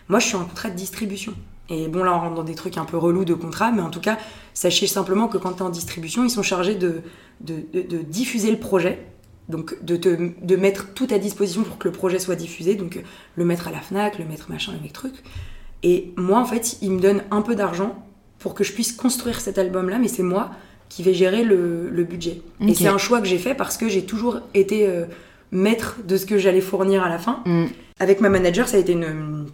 Moi 0.08 0.20
je 0.20 0.26
suis 0.26 0.37
en 0.37 0.44
contrat 0.44 0.70
de 0.70 0.76
distribution. 0.76 1.34
Et 1.68 1.88
bon 1.88 2.04
là 2.04 2.14
on 2.14 2.20
rentre 2.20 2.37
dans 2.37 2.44
des 2.44 2.54
trucs 2.54 2.78
un 2.78 2.84
peu 2.84 2.96
relous 2.96 3.25
de 3.25 3.34
contrat, 3.34 3.72
mais 3.72 3.82
en 3.82 3.90
tout 3.90 4.00
cas 4.00 4.18
sachez 4.54 4.87
simplement 4.87 5.26
que 5.26 5.37
quand 5.37 5.52
tu 5.54 5.58
es 5.58 5.62
en 5.62 5.70
distribution, 5.70 6.22
ils 6.25 6.30
sont 6.30 6.44
chargés 6.44 6.76
de, 6.76 7.02
de, 7.40 7.56
de- 7.72 7.82
de 7.82 7.99
diffuser 8.02 8.52
le 8.52 8.58
projet. 8.58 9.04
Donc 9.50 9.83
de, 9.85 9.97
te, 9.97 10.09
de 10.42 10.57
mettre 10.57 10.95
tout 10.95 11.09
à 11.11 11.19
disposition 11.19 11.62
pour 11.62 11.78
que 11.78 11.88
le 11.88 11.92
projet 11.92 12.19
soit 12.19 12.37
diffusé, 12.37 12.75
donc 12.75 13.02
le 13.37 13.45
mettre 13.45 13.69
à 13.69 13.71
la 13.71 13.80
FNAC, 13.80 14.19
le 14.19 14.25
mettre 14.25 14.50
machin, 14.50 14.73
le 14.73 14.80
mettre 14.80 14.95
truc. 14.95 15.14
Et 15.83 16.12
moi 16.16 16.38
en 16.38 16.45
fait, 16.45 16.78
ils 16.83 16.90
me 16.90 17.00
donnent 17.00 17.23
un 17.30 17.42
peu 17.42 17.54
d'argent 17.54 18.07
pour 18.38 18.54
que 18.54 18.64
je 18.64 18.73
puisse 18.73 18.92
construire 18.92 19.40
cet 19.40 19.59
album-là, 19.59 19.99
mais 19.99 20.09
c'est 20.09 20.23
moi 20.23 20.50
qui 20.88 21.02
vais 21.02 21.14
gérer 21.14 21.45
le, 21.45 21.88
le 21.90 22.04
budget. 22.04 22.42
Et 22.66 22.75
c'est 22.75 22.88
un 22.88 22.99
choix 22.99 23.21
que 23.21 23.26
j'ai 23.26 23.38
fait 23.38 23.54
parce 23.54 23.76
que 23.76 23.88
j'ai 23.88 24.04
toujours 24.04 24.40
été 24.54 24.87
euh, 24.88 25.04
maître 25.52 25.99
de 26.07 26.16
ce 26.16 26.26
que 26.26 26.37
j'allais 26.37 26.61
fournir 26.61 27.02
à 27.02 27.09
la 27.09 27.19
fin. 27.19 27.42
Mm. 27.47 27.66
Avec 28.00 28.21
ma 28.21 28.28
manager, 28.28 28.69
ça 28.69 28.76
a 28.76 28.80
été 28.80 28.92
une, 28.92 29.47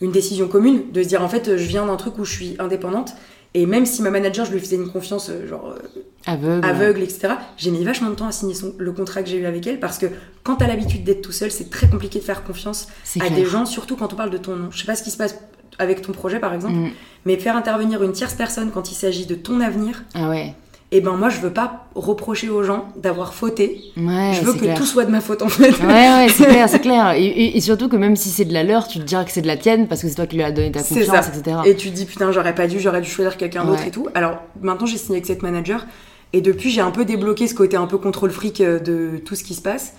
une 0.00 0.10
décision 0.10 0.48
commune 0.48 0.90
de 0.92 1.02
se 1.02 1.08
dire 1.08 1.22
en 1.22 1.28
fait, 1.28 1.56
je 1.56 1.64
viens 1.64 1.86
d'un 1.86 1.96
truc 1.96 2.18
où 2.18 2.24
je 2.24 2.32
suis 2.32 2.56
indépendante 2.58 3.14
Et 3.54 3.66
même 3.66 3.84
si 3.84 4.00
ma 4.02 4.10
manager, 4.10 4.46
je 4.46 4.52
lui 4.52 4.60
faisais 4.60 4.76
une 4.76 4.88
confiance 4.90 5.28
euh, 5.28 5.46
genre 5.46 5.68
euh, 5.76 6.00
Aveugle. 6.24 6.66
aveugle, 6.66 7.02
etc., 7.02 7.34
j'ai 7.58 7.70
mis 7.70 7.84
vachement 7.84 8.08
de 8.10 8.14
temps 8.14 8.26
à 8.26 8.32
signer 8.32 8.54
son- 8.54 8.74
le 8.78 8.92
contrat 8.92 9.22
que 9.22 9.28
j'ai 9.28 9.36
eu 9.36 9.44
avec 9.46 9.66
elle 9.66 9.78
parce 9.80 9.98
que 9.98 10.06
quand 10.42 10.56
t'as 10.56 10.66
l'habitude 10.66 11.04
d'être 11.04 11.20
tout 11.22 11.32
seul, 11.32 11.50
c'est 11.50 11.68
très 11.68 11.88
compliqué 11.88 12.18
de 12.18 12.24
faire 12.24 12.44
confiance 12.44 12.88
à 13.16 13.26
clair. 13.26 13.32
des 13.32 13.44
gens, 13.44 13.66
surtout 13.66 13.96
quand 13.96 14.12
on 14.12 14.16
parle 14.16 14.30
de 14.30 14.38
ton 14.38 14.56
nom. 14.56 14.70
Je 14.70 14.78
sais 14.78 14.86
pas 14.86 14.94
ce 14.96 15.02
qui 15.02 15.10
se 15.10 15.16
passe 15.18 15.36
avec 15.78 16.00
ton 16.02 16.12
projet 16.12 16.38
par 16.38 16.54
exemple, 16.54 16.74
Mm. 16.74 16.90
mais 17.26 17.36
faire 17.38 17.56
intervenir 17.56 18.02
une 18.02 18.12
tierce 18.12 18.34
personne 18.34 18.70
quand 18.70 18.90
il 18.90 18.94
s'agit 18.94 19.26
de 19.26 19.34
ton 19.34 19.60
avenir, 19.60 20.04
Ah 20.14 20.28
ouais. 20.30 20.54
Et 20.92 21.00
ben 21.00 21.12
moi 21.12 21.30
je 21.30 21.40
veux 21.40 21.52
pas 21.52 21.86
reprocher 21.94 22.50
aux 22.50 22.62
gens 22.62 22.88
d'avoir 22.96 23.32
fauté. 23.32 23.80
Ouais, 23.96 24.32
je 24.34 24.44
veux 24.44 24.52
que 24.52 24.58
clair. 24.58 24.76
tout 24.76 24.84
soit 24.84 25.06
de 25.06 25.10
ma 25.10 25.22
faute 25.22 25.40
en 25.40 25.48
fait. 25.48 25.70
Ouais, 25.80 25.86
ouais, 25.86 26.26
c'est 26.32 26.44
clair, 26.44 26.68
c'est 26.68 26.80
clair. 26.80 27.14
Et, 27.16 27.58
surtout 27.60 27.88
que 27.88 27.96
même 27.96 28.14
si 28.14 28.28
c'est 28.28 28.44
de 28.44 28.52
la 28.52 28.62
leur, 28.62 28.86
tu 28.86 28.98
te 28.98 29.04
diras 29.04 29.24
que 29.24 29.32
c'est 29.32 29.40
de 29.40 29.46
la 29.46 29.56
tienne 29.56 29.88
parce 29.88 30.02
que 30.02 30.08
c'est 30.08 30.14
toi 30.14 30.26
qui 30.26 30.36
lui 30.36 30.42
as 30.42 30.52
donné 30.52 30.70
ta 30.70 30.82
confiance, 30.82 31.06
ça. 31.06 31.32
etc. 31.34 31.56
Et 31.64 31.76
tu 31.76 31.90
te 31.90 31.96
dis 31.96 32.04
putain 32.04 32.30
j'aurais 32.30 32.54
pas 32.54 32.66
dû, 32.66 32.78
j'aurais 32.78 33.00
dû 33.00 33.08
choisir 33.08 33.38
quelqu'un 33.38 33.64
d'autre 33.64 33.86
et 33.86 33.90
tout. 33.90 34.08
Alors 34.14 34.36
maintenant 34.60 34.86
j'ai 34.86 34.98
signé 34.98 35.16
avec 35.16 35.26
cette 35.26 35.42
manager 35.42 35.86
et 36.34 36.42
depuis 36.42 36.70
j'ai 36.70 36.82
un 36.82 36.90
peu 36.90 37.06
débloqué 37.06 37.48
ce 37.48 37.54
côté 37.54 37.78
un 37.78 37.86
peu 37.86 37.96
contrôle 37.96 38.30
fric 38.30 38.60
euh, 38.60 38.78
de 38.78 39.16
tout 39.16 39.34
ce 39.34 39.44
qui 39.44 39.54
se 39.54 39.62
passe. 39.62 39.94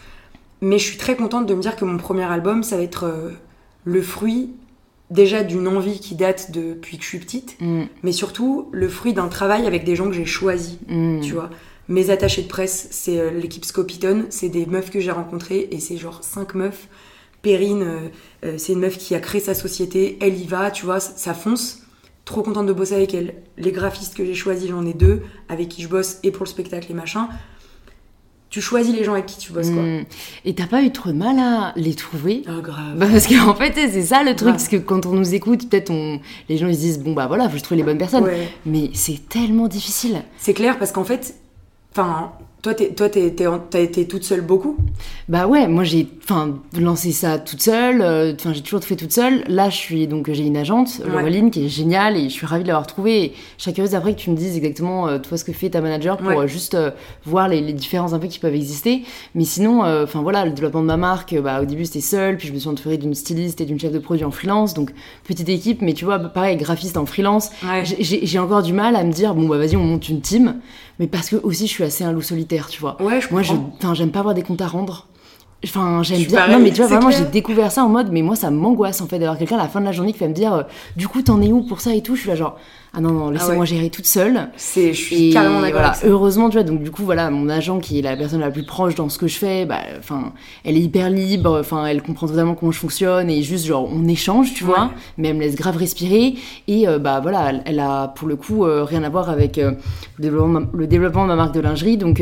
Mais 0.61 0.77
je 0.77 0.83
suis 0.83 0.97
très 0.97 1.15
contente 1.15 1.47
de 1.47 1.55
me 1.55 1.61
dire 1.61 1.75
que 1.75 1.85
mon 1.85 1.97
premier 1.97 2.23
album 2.23 2.61
ça 2.61 2.77
va 2.77 2.83
être 2.83 3.05
euh, 3.05 3.31
le 3.83 4.01
fruit 4.03 4.51
déjà 5.09 5.43
d'une 5.43 5.67
envie 5.67 5.99
qui 5.99 6.15
date 6.15 6.51
depuis 6.51 6.97
que 6.97 7.03
je 7.03 7.09
suis 7.09 7.19
petite, 7.19 7.55
Mm, 7.59 7.83
mais 8.03 8.11
surtout 8.11 8.69
le 8.71 8.87
fruit 8.87 9.13
d'un 9.13 9.27
travail 9.27 9.67
avec 9.67 9.83
des 9.83 9.95
gens 9.95 10.07
que 10.07 10.13
j'ai 10.13 10.25
choisis. 10.25 10.77
mm. 10.87 11.21
Tu 11.21 11.33
vois, 11.33 11.49
mes 11.89 12.09
attachés 12.09 12.41
de 12.43 12.47
presse, 12.47 12.87
c'est 12.91 13.19
euh, 13.19 13.29
l'équipe 13.31 13.65
Scopiton, 13.65 14.25
c'est 14.29 14.49
des 14.49 14.65
meufs 14.65 14.89
que 14.89 14.99
j'ai 14.99 15.11
rencontrées 15.11 15.67
et 15.71 15.79
c'est 15.79 15.97
genre 15.97 16.23
cinq 16.23 16.55
meufs. 16.55 16.87
Perrine, 17.41 17.83
euh, 17.83 17.99
euh, 18.45 18.57
c'est 18.57 18.71
une 18.73 18.79
meuf 18.79 18.97
qui 18.97 19.15
a 19.15 19.19
créé 19.19 19.41
sa 19.41 19.53
société, 19.53 20.17
elle 20.21 20.39
y 20.39 20.45
va, 20.47 20.71
tu 20.71 20.85
vois, 20.85 20.99
ça, 21.01 21.11
ça 21.15 21.33
fonce. 21.33 21.79
Trop 22.23 22.41
contente 22.41 22.67
de 22.67 22.71
bosser 22.73 22.95
avec 22.95 23.13
elle. 23.13 23.35
Les 23.57 23.73
graphistes 23.73 24.15
que 24.15 24.23
j'ai 24.23 24.33
choisis, 24.33 24.69
j'en 24.69 24.85
ai 24.85 24.93
deux, 24.93 25.23
avec 25.49 25.67
qui 25.67 25.81
je 25.81 25.89
bosse 25.89 26.19
et 26.23 26.31
pour 26.31 26.45
le 26.45 26.49
spectacle 26.49 26.89
et 26.89 26.93
machin. 26.93 27.27
Tu 28.53 28.61
choisis 28.61 28.95
les 28.95 29.03
gens 29.03 29.13
avec 29.13 29.25
qui 29.25 29.39
tu 29.39 29.51
bosses, 29.51 29.71
quoi. 29.71 29.81
Mm. 29.81 30.05
Et 30.45 30.53
t'as 30.53 30.67
pas 30.67 30.83
eu 30.83 30.91
trop 30.91 31.09
de 31.09 31.15
mal 31.15 31.39
à 31.39 31.73
les 31.75 31.95
trouver 31.95 32.43
Ah, 32.45 32.61
grave. 32.61 32.97
Bah, 32.97 33.07
parce 33.11 33.25
qu'en 33.25 33.55
fait, 33.55 33.73
c'est 33.73 34.03
ça 34.03 34.21
le 34.21 34.35
truc, 34.35 34.51
parce 34.51 34.67
que 34.67 34.75
quand 34.75 35.07
on 35.07 35.13
nous 35.13 35.33
écoute, 35.33 35.67
peut-être 35.67 35.89
on... 35.89 36.19
les 36.49 36.57
gens 36.59 36.67
ils 36.67 36.75
se 36.75 36.79
disent 36.81 36.99
bon 36.99 37.13
bah 37.13 37.25
voilà, 37.25 37.45
faut 37.45 37.53
que 37.53 37.57
je 37.57 37.63
trouve 37.63 37.77
les 37.77 37.83
bonnes 37.83 37.97
personnes. 37.97 38.25
Ouais. 38.25 38.47
Mais 38.67 38.91
c'est 38.93 39.27
tellement 39.27 39.67
difficile. 39.67 40.21
C'est 40.37 40.53
clair 40.53 40.77
parce 40.77 40.91
qu'en 40.91 41.03
fait, 41.03 41.33
enfin, 41.93 42.33
toi, 42.63 42.73
t'es- 42.73 42.93
toi, 42.93 43.09
t'es- 43.09 43.29
t'es 43.31 43.45
en- 43.45 43.59
t'as 43.59 43.81
été 43.81 44.07
toute 44.07 44.23
seule 44.23 44.41
beaucoup? 44.41 44.77
Bah 45.29 45.47
ouais, 45.47 45.67
moi 45.67 45.83
j'ai 45.83 46.07
enfin 46.23 46.59
lancé 46.79 47.11
ça 47.11 47.37
toute 47.37 47.61
seule, 47.61 48.01
euh, 48.01 48.33
enfin 48.33 48.53
j'ai 48.53 48.61
toujours 48.61 48.81
fait 48.83 48.95
toute 48.95 49.11
seule. 49.11 49.43
Là, 49.47 49.69
je 49.69 49.75
suis 49.75 50.07
donc 50.07 50.31
j'ai 50.31 50.45
une 50.45 50.55
agente, 50.57 51.01
Ouais. 51.03 51.11
Laureline, 51.11 51.51
qui 51.51 51.65
est 51.65 51.69
géniale 51.69 52.15
et 52.17 52.23
je 52.23 52.33
suis 52.33 52.45
ravie 52.45 52.63
de 52.63 52.69
l'avoir 52.69 52.87
trouvée. 52.87 53.23
Et 53.25 53.33
je 53.57 53.63
serais 53.63 53.73
curieuse 53.73 53.95
après 53.95 54.13
que 54.15 54.19
tu 54.19 54.29
me 54.31 54.35
dises 54.37 54.55
exactement 54.57 55.07
euh, 55.09 55.19
toi 55.19 55.37
ce 55.37 55.43
que 55.43 55.51
fait 55.51 55.69
ta 55.69 55.81
manager 55.81 56.15
pour 56.17 56.27
Ouais. 56.27 56.37
euh, 56.37 56.47
juste 56.47 56.73
euh, 56.75 56.91
voir 57.25 57.49
les, 57.49 57.59
les 57.61 57.73
différences 57.73 58.13
un 58.13 58.19
peu 58.19 58.27
qui 58.27 58.39
peuvent 58.39 58.55
exister. 58.55 59.03
Mais 59.35 59.43
sinon, 59.43 59.81
enfin 60.03 60.21
voilà, 60.21 60.45
le 60.45 60.51
développement 60.51 60.81
de 60.81 60.87
ma 60.87 60.97
marque, 60.97 61.35
bah 61.41 61.61
au 61.61 61.65
début 61.65 61.83
c'était 61.85 61.99
seule, 62.01 62.37
puis 62.37 62.47
je 62.47 62.53
me 62.53 62.59
suis 62.59 62.69
entourée 62.69 62.97
d'une 62.97 63.13
styliste 63.13 63.59
et 63.59 63.65
d'une 63.65 63.79
chef 63.79 63.91
de 63.91 63.99
produit 63.99 64.23
en 64.25 64.31
freelance, 64.31 64.73
donc 64.73 64.91
petite 65.25 65.49
équipe. 65.49 65.81
Mais 65.81 65.93
tu 65.93 66.05
vois, 66.05 66.17
pareil, 66.19 66.55
graphiste 66.55 66.95
en 66.95 67.05
freelance, 67.05 67.49
Ouais. 67.63 67.83
j'ai 67.99 68.39
encore 68.39 68.63
du 68.63 68.71
mal 68.71 68.95
à 68.95 69.03
me 69.03 69.11
dire 69.11 69.35
bon 69.35 69.47
bah 69.49 69.57
vas-y 69.57 69.75
on 69.75 69.83
monte 69.83 70.07
une 70.07 70.21
team, 70.21 70.55
mais 70.99 71.07
parce 71.07 71.29
que 71.29 71.35
aussi 71.37 71.67
je 71.67 71.71
suis 71.71 71.83
assez 71.83 72.03
un 72.03 72.11
loup 72.11 72.21
solitaire, 72.21 72.67
tu 72.67 72.79
vois. 72.81 73.01
Ouais, 73.01 73.21
je 73.21 73.27
Moi, 73.31 73.41
comprends. 73.43 73.93
j'aime 73.93 74.11
pas 74.11 74.19
avoir 74.19 74.33
des 74.35 74.43
comptes 74.43 74.61
à 74.61 74.67
rendre. 74.67 75.07
Enfin, 75.65 76.03
j'aime 76.03 76.23
bien. 76.23 76.39
pareil, 76.39 76.55
non, 76.57 76.61
mais 76.61 76.71
tu 76.71 76.81
vois, 76.81 76.87
vraiment, 76.87 77.09
j'ai 77.09 77.23
découvert 77.23 77.71
ça 77.71 77.85
en 77.85 77.89
mode, 77.89 78.11
mais 78.11 78.21
moi, 78.21 78.35
ça 78.35 78.51
m'angoisse 78.51 78.99
en 78.99 79.07
fait 79.07 79.17
d'avoir 79.17 79.37
quelqu'un 79.37 79.55
à 79.57 79.63
la 79.63 79.69
fin 79.69 79.79
de 79.79 79.85
la 79.85 79.93
journée 79.93 80.11
qui 80.11 80.19
va 80.19 80.27
me 80.27 80.33
dire, 80.33 80.53
euh, 80.53 80.63
du 80.97 81.07
coup, 81.07 81.21
t'en 81.21 81.41
es 81.41 81.53
où 81.53 81.61
pour 81.63 81.79
ça 81.79 81.95
et 81.95 82.01
tout. 82.01 82.15
Je 82.15 82.21
suis 82.21 82.29
là, 82.29 82.35
genre, 82.35 82.57
ah 82.95 83.01
non, 83.01 83.11
non, 83.11 83.29
laissez-moi 83.31 83.61
ouais. 83.61 83.65
gérer 83.65 83.89
toute 83.89 84.05
seule. 84.05 84.49
C'est, 84.55 84.93
je 84.93 85.01
suis 85.01 85.29
Et 85.29 85.33
carrément 85.33 85.61
d'accord 85.61 85.79
voilà, 85.81 85.93
heureusement, 86.05 86.49
tu 86.49 86.57
vois, 86.57 86.63
donc 86.63 86.83
du 86.83 86.91
coup, 86.91 87.03
voilà, 87.03 87.31
mon 87.31 87.49
agent 87.49 87.79
qui 87.79 87.97
est 87.97 88.01
la 88.03 88.15
personne 88.15 88.39
la 88.41 88.51
plus 88.51 88.63
proche 88.65 88.93
dans 88.93 89.09
ce 89.09 89.17
que 89.17 89.27
je 89.27 89.35
fais, 89.37 89.65
bah, 89.65 89.79
enfin, 89.97 90.33
elle 90.63 90.77
est 90.77 90.81
hyper 90.81 91.09
libre, 91.09 91.57
enfin, 91.59 91.87
elle 91.87 92.03
comprend 92.03 92.27
totalement 92.27 92.53
comment 92.53 92.71
je 92.71 92.77
fonctionne 92.77 93.29
et 93.31 93.41
juste, 93.41 93.65
genre, 93.65 93.89
on 93.91 94.07
échange, 94.07 94.53
tu 94.53 94.63
Ouais. 94.63 94.69
vois, 94.69 94.91
mais 95.17 95.29
elle 95.29 95.37
me 95.37 95.41
laisse 95.41 95.55
grave 95.55 95.75
respirer 95.77 96.35
et, 96.67 96.87
euh, 96.87 96.99
bah, 96.99 97.19
voilà, 97.19 97.49
elle, 97.49 97.63
elle 97.65 97.79
a 97.79 98.09
pour 98.09 98.27
le 98.27 98.35
coup 98.35 98.63
euh, 98.65 98.83
rien 98.83 99.03
à 99.03 99.09
voir 99.09 99.29
avec 99.29 99.57
euh, 99.57 99.71
le, 100.17 100.21
développement, 100.23 100.59
de 100.59 100.65
ma- 100.65 100.71
le 100.77 100.85
développement 100.87 101.23
de 101.23 101.27
ma 101.29 101.35
marque 101.35 101.55
de 101.55 101.61
lingerie, 101.61 101.97
donc, 101.97 102.17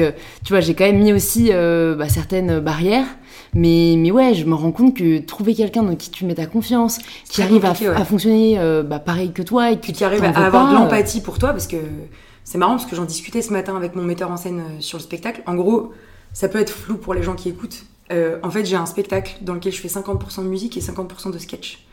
tu 0.45 0.53
vois, 0.53 0.61
j'ai 0.61 0.73
quand 0.73 0.85
même 0.85 0.99
mis 0.99 1.11
aussi 1.11 1.49
bah, 1.51 2.07
certaines 2.07 2.59
barrières. 2.61 3.05
Mais, 3.53 3.95
mais 3.97 4.11
ouais, 4.11 4.33
je 4.33 4.45
me 4.45 4.53
rends 4.55 4.71
compte 4.71 4.95
que 4.95 5.19
trouver 5.19 5.53
quelqu'un 5.55 5.83
dans 5.83 5.95
qui 5.95 6.09
tu 6.09 6.25
mets 6.25 6.35
ta 6.35 6.45
confiance, 6.45 6.99
qui 7.29 7.41
arrive 7.41 7.65
à, 7.65 7.69
compliqué, 7.69 7.89
ouais. 7.89 7.95
à 7.95 8.05
fonctionner 8.05 8.59
euh, 8.59 8.81
bah, 8.81 8.99
pareil 8.99 9.31
que 9.33 9.41
toi 9.41 9.71
et 9.71 9.77
puis 9.77 9.91
qui 9.91 9.97
qui 9.99 10.03
arrive 10.05 10.23
à 10.23 10.29
avoir 10.29 10.51
pas, 10.67 10.71
de 10.71 10.75
euh, 10.77 10.79
l'empathie 10.79 11.21
pour 11.21 11.37
toi 11.37 11.49
parce 11.49 11.67
que 11.67 11.75
c'est 12.45 12.57
marrant 12.57 12.73
parce 12.77 12.85
que 12.85 12.95
j'en 12.95 13.05
discutais 13.05 13.41
ce 13.41 13.51
matin 13.51 13.75
avec 13.75 13.95
mon 13.95 14.03
metteur 14.03 14.31
en 14.31 14.37
scène 14.37 14.59
euh, 14.59 14.79
sur 14.79 14.97
le 14.97 15.03
spectacle. 15.03 15.43
En 15.47 15.55
gros, 15.55 15.91
ça 16.33 16.47
peut 16.47 16.59
être 16.59 16.71
flou 16.71 16.95
pour 16.97 17.13
les 17.13 17.23
gens 17.23 17.35
qui 17.35 17.49
écoutent. 17.49 17.83
Euh, 18.11 18.37
en 18.43 18.49
fait, 18.49 18.65
j'ai 18.65 18.75
un 18.77 18.85
spectacle 18.85 19.37
dans 19.41 19.53
lequel 19.53 19.73
je 19.73 19.81
fais 19.81 19.87
50% 19.89 20.43
de 20.43 20.47
musique 20.49 20.77
et 20.77 20.81
50% 20.81 21.31
de 21.31 21.37
sketch. 21.37 21.85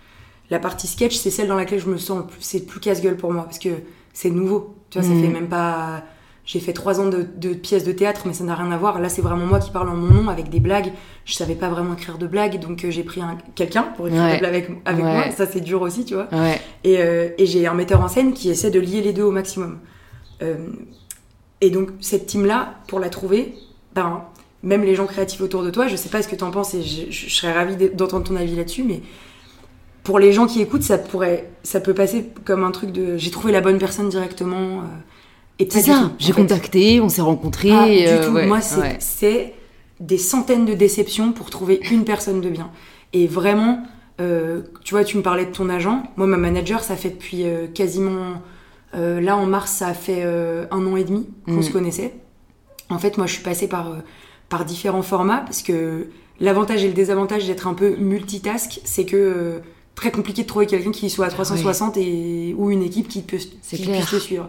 La 0.51 0.59
partie 0.61 0.87
sketch, 0.87 1.16
c'est 1.16 1.31
celle 1.31 1.49
dans 1.49 1.57
laquelle 1.57 1.81
je 1.81 1.88
me 1.88 1.99
sens 1.99 2.18
le 2.18 2.25
plus, 2.27 2.40
c'est 2.40 2.59
le 2.61 2.64
plus 2.64 2.81
casse-gueule 2.81 3.16
pour 3.16 3.33
moi 3.33 3.42
parce 3.44 3.59
que 3.59 3.68
c'est 4.12 4.31
nouveau. 4.31 4.75
Tu 4.90 4.99
vois, 4.99 5.07
ça 5.07 5.12
Mhm. 5.14 5.23
fait 5.23 5.29
même 5.29 5.49
pas. 5.49 6.03
J'ai 6.51 6.61
fait 6.61 6.73
trois 6.73 6.99
ans 6.99 7.11
de, 7.11 7.27
de 7.37 7.53
pièces 7.53 7.85
de 7.85 7.93
théâtre, 7.93 8.23
mais 8.25 8.33
ça 8.33 8.43
n'a 8.43 8.55
rien 8.55 8.73
à 8.73 8.79
voir. 8.79 8.99
Là, 9.01 9.11
c'est 9.11 9.21
vraiment 9.21 9.45
moi 9.45 9.59
qui 9.61 9.71
parle 9.71 9.91
en 9.91 9.95
mon 9.95 10.23
nom 10.23 10.29
avec 10.31 10.49
des 10.49 10.61
blagues. 10.61 10.93
Je 11.27 11.35
savais 11.35 11.55
pas 11.55 11.69
vraiment 11.69 11.93
écrire 11.93 12.17
de 12.17 12.27
blagues, 12.27 12.59
donc 12.59 12.87
euh, 12.87 12.91
j'ai 12.91 13.03
pris 13.03 13.21
un- 13.21 13.37
quelqu'un 13.55 13.83
pour 13.83 14.09
écrire 14.09 14.23
Ouais. 14.23 14.33
des 14.33 14.39
blagues 14.39 14.55
avec, 14.55 14.71
avec 14.87 15.05
Ouais. 15.05 15.13
moi. 15.13 15.31
Ça, 15.31 15.45
c'est 15.47 15.61
dur 15.61 15.83
aussi, 15.83 16.07
tu 16.07 16.15
vois. 16.15 16.27
Ouais. 16.33 16.59
Et, 16.85 16.97
euh, 17.01 17.29
et 17.37 17.45
j'ai 17.45 17.67
un 17.67 17.75
metteur 17.75 18.01
en 18.01 18.09
scène 18.09 18.33
qui 18.33 18.49
essaie 18.49 18.71
de 18.71 18.81
lier 18.81 19.03
les 19.03 19.13
deux 19.13 19.25
au 19.25 19.31
maximum. 19.31 19.79
Euh, 20.41 20.55
et 21.61 21.69
donc, 21.69 21.91
cette 22.01 22.25
team-là, 22.25 22.77
pour 22.89 22.99
la 22.99 23.11
trouver, 23.11 23.55
ben, 23.95 24.23
même 24.63 24.85
les 24.85 24.95
gens 24.95 25.05
créatifs 25.05 25.43
autour 25.43 25.63
de 25.63 25.69
toi, 25.69 25.87
je 25.87 25.97
sais 25.97 26.09
pas 26.09 26.23
ce 26.23 26.29
que 26.29 26.37
tu 26.37 26.45
en 26.45 26.51
penses 26.51 26.73
et 26.73 26.83
je, 26.83 27.11
je- 27.11 27.29
je 27.29 27.35
serais 27.35 27.53
ravie 27.53 27.77
d'entendre 27.91 28.25
ton 28.27 28.37
avis 28.37 28.57
là-dessus, 28.57 28.85
mais 28.85 29.03
pour 30.03 30.19
les 30.19 30.33
gens 30.33 30.47
qui 30.47 30.63
écoutent, 30.63 30.83
ça, 30.83 30.97
pourrait, 30.97 31.51
ça 31.63 31.81
peut 31.81 31.93
passer 31.93 32.31
comme 32.47 32.65
un 32.65 32.71
truc 32.71 32.91
de 32.91 33.19
j'ai 33.19 33.31
trouvé 33.31 33.53
la 33.53 33.61
bonne 33.61 33.77
personne 33.77 34.09
directement. 34.09 34.79
euh, 34.81 34.85
et 35.59 35.68
C'est 35.71 35.83
ça, 35.83 36.12
j'ai 36.18 36.33
contacté, 36.33 37.01
on 37.01 37.09
s'est 37.09 37.21
rencontrés. 37.23 37.71
Pas 37.71 37.87
du 37.87 37.97
euh, 38.07 38.27
tout. 38.27 38.33
ouais, 38.33 38.47
Moi, 38.47 38.61
c'est 38.61 39.27
ouais. 39.27 39.55
des 40.01 40.18
centaines 40.18 40.64
de 40.66 40.75
déceptions 40.75 41.33
pour 41.33 41.51
trouver 41.51 41.81
une 41.90 42.05
personne 42.05 42.40
de 42.40 42.49
bien. 42.49 42.71
Et 43.12 43.27
vraiment, 43.27 43.83
euh, 44.21 44.62
tu 44.85 44.94
vois, 44.94 45.05
tu 45.05 45.16
me 45.16 45.23
parlais 45.23 45.47
de 45.47 45.53
ton 45.53 45.68
agent. 45.68 46.03
Moi, 46.16 46.27
ma 46.27 46.37
manager, 46.37 46.83
ça 46.85 46.97
fait 46.97 47.11
depuis 47.11 47.44
euh, 47.44 47.66
quasiment. 47.66 48.42
là, 48.94 49.37
en 49.37 49.47
mars, 49.47 49.73
ça 49.73 49.88
a 49.88 49.94
fait 49.94 50.23
un 50.23 50.87
an 50.87 50.97
et 50.97 51.05
demi 51.05 51.27
qu'on 51.44 51.53
Mm. 51.57 51.62
se 51.62 51.71
connaissait. 51.71 52.14
En 52.90 52.99
fait, 52.99 53.18
moi, 53.18 53.27
je 53.27 53.35
suis 53.35 53.42
passée 53.42 53.68
par, 53.68 53.97
par 54.49 54.64
différents 54.64 55.03
formats 55.03 55.38
parce 55.44 55.62
que 55.62 56.07
l'avantage 56.40 56.85
et 56.85 56.88
le 56.88 56.94
désavantage 56.94 57.47
d'être 57.47 57.66
un 57.66 57.75
peu 57.75 57.97
multitask, 57.97 58.81
c'est 58.85 59.05
que. 59.05 59.61
très 59.94 60.12
compliqué 60.12 60.42
de 60.42 60.47
trouver 60.47 60.66
quelqu'un 60.66 60.92
qui 60.92 61.11
soit 61.11 61.27
à 61.27 61.29
360 61.29 61.97
et 61.97 62.55
ou 62.57 62.71
une 62.71 62.83
équipe 62.85 63.09
qui, 63.09 63.21
peut, 63.23 63.37
qui 63.37 63.83
puisse 63.83 64.11
te 64.11 64.16
suivre 64.16 64.49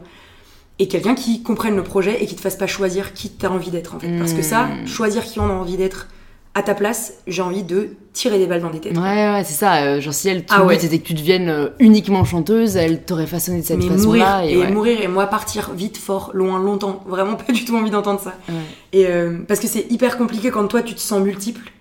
et 0.79 0.87
quelqu'un 0.87 1.13
qui 1.15 1.43
comprenne 1.43 1.75
le 1.75 1.83
projet 1.83 2.23
et 2.23 2.25
qui 2.25 2.35
te 2.35 2.41
fasse 2.41 2.55
pas 2.55 2.67
choisir 2.67 3.13
qui 3.13 3.29
t'as 3.29 3.49
envie 3.49 3.69
d'être 3.71 3.95
en 3.95 3.99
fait. 3.99 4.17
Parce 4.17 4.33
que 4.33 4.41
ça, 4.41 4.63
Mm. 4.63 4.87
choisir 4.87 5.23
qui 5.25 5.39
on 5.39 5.45
a 5.49 5.53
envie 5.53 5.77
d'être 5.77 6.07
à 6.55 6.63
ta 6.63 6.73
place, 6.73 7.13
j'ai 7.27 7.41
envie 7.43 7.61
de 7.63 7.89
tirer 8.11 8.39
des 8.39 8.47
balles 8.47 8.61
dans 8.61 8.71
des 8.71 8.79
têtes. 8.79 8.97
Ouais, 8.97 9.03
ouais, 9.31 9.43
c'est 9.45 9.53
ça. 9.53 9.83
euh, 9.83 10.01
genre, 10.01 10.13
si 10.13 10.27
elle, 10.29 10.45
ton 10.45 10.55
Ah 10.57 10.65
ouais. 10.65 10.75
but 10.75 10.81
c'était 10.81 10.97
que 10.99 11.07
tu 11.07 11.13
deviennes 11.13 11.47
euh, 11.47 11.67
uniquement 11.79 12.23
chanteuse, 12.25 12.75
elle 12.75 13.03
t'aurait 13.03 13.27
façonné 13.27 13.61
de 13.61 13.65
cette 13.65 13.83
façon-là. 13.83 14.45
et, 14.45 14.53
Et, 14.53 14.57
ouais. 14.57 14.71
mourir 14.71 14.99
et 15.01 15.07
moi 15.07 15.27
partir 15.27 15.71
vite, 15.73 15.97
fort, 15.97 16.31
loin, 16.33 16.59
longtemps. 16.59 17.03
Vraiment 17.07 17.35
pas 17.35 17.53
du 17.53 17.65
tout 17.65 17.75
envie 17.77 17.91
d'entendre 17.91 18.19
ça. 18.19 18.33
Ouais. 18.49 18.55
Et 18.93 19.05
euh, 19.07 19.37
parce 19.47 19.59
que 19.59 19.67
c'est 19.67 19.85
hyper 19.91 20.17
compliqué 20.17 20.49
quand 20.49 20.67
toi 20.67 20.81
tu 20.81 20.95
te 20.95 20.99
sens 20.99 21.21
multiple, 21.21 21.71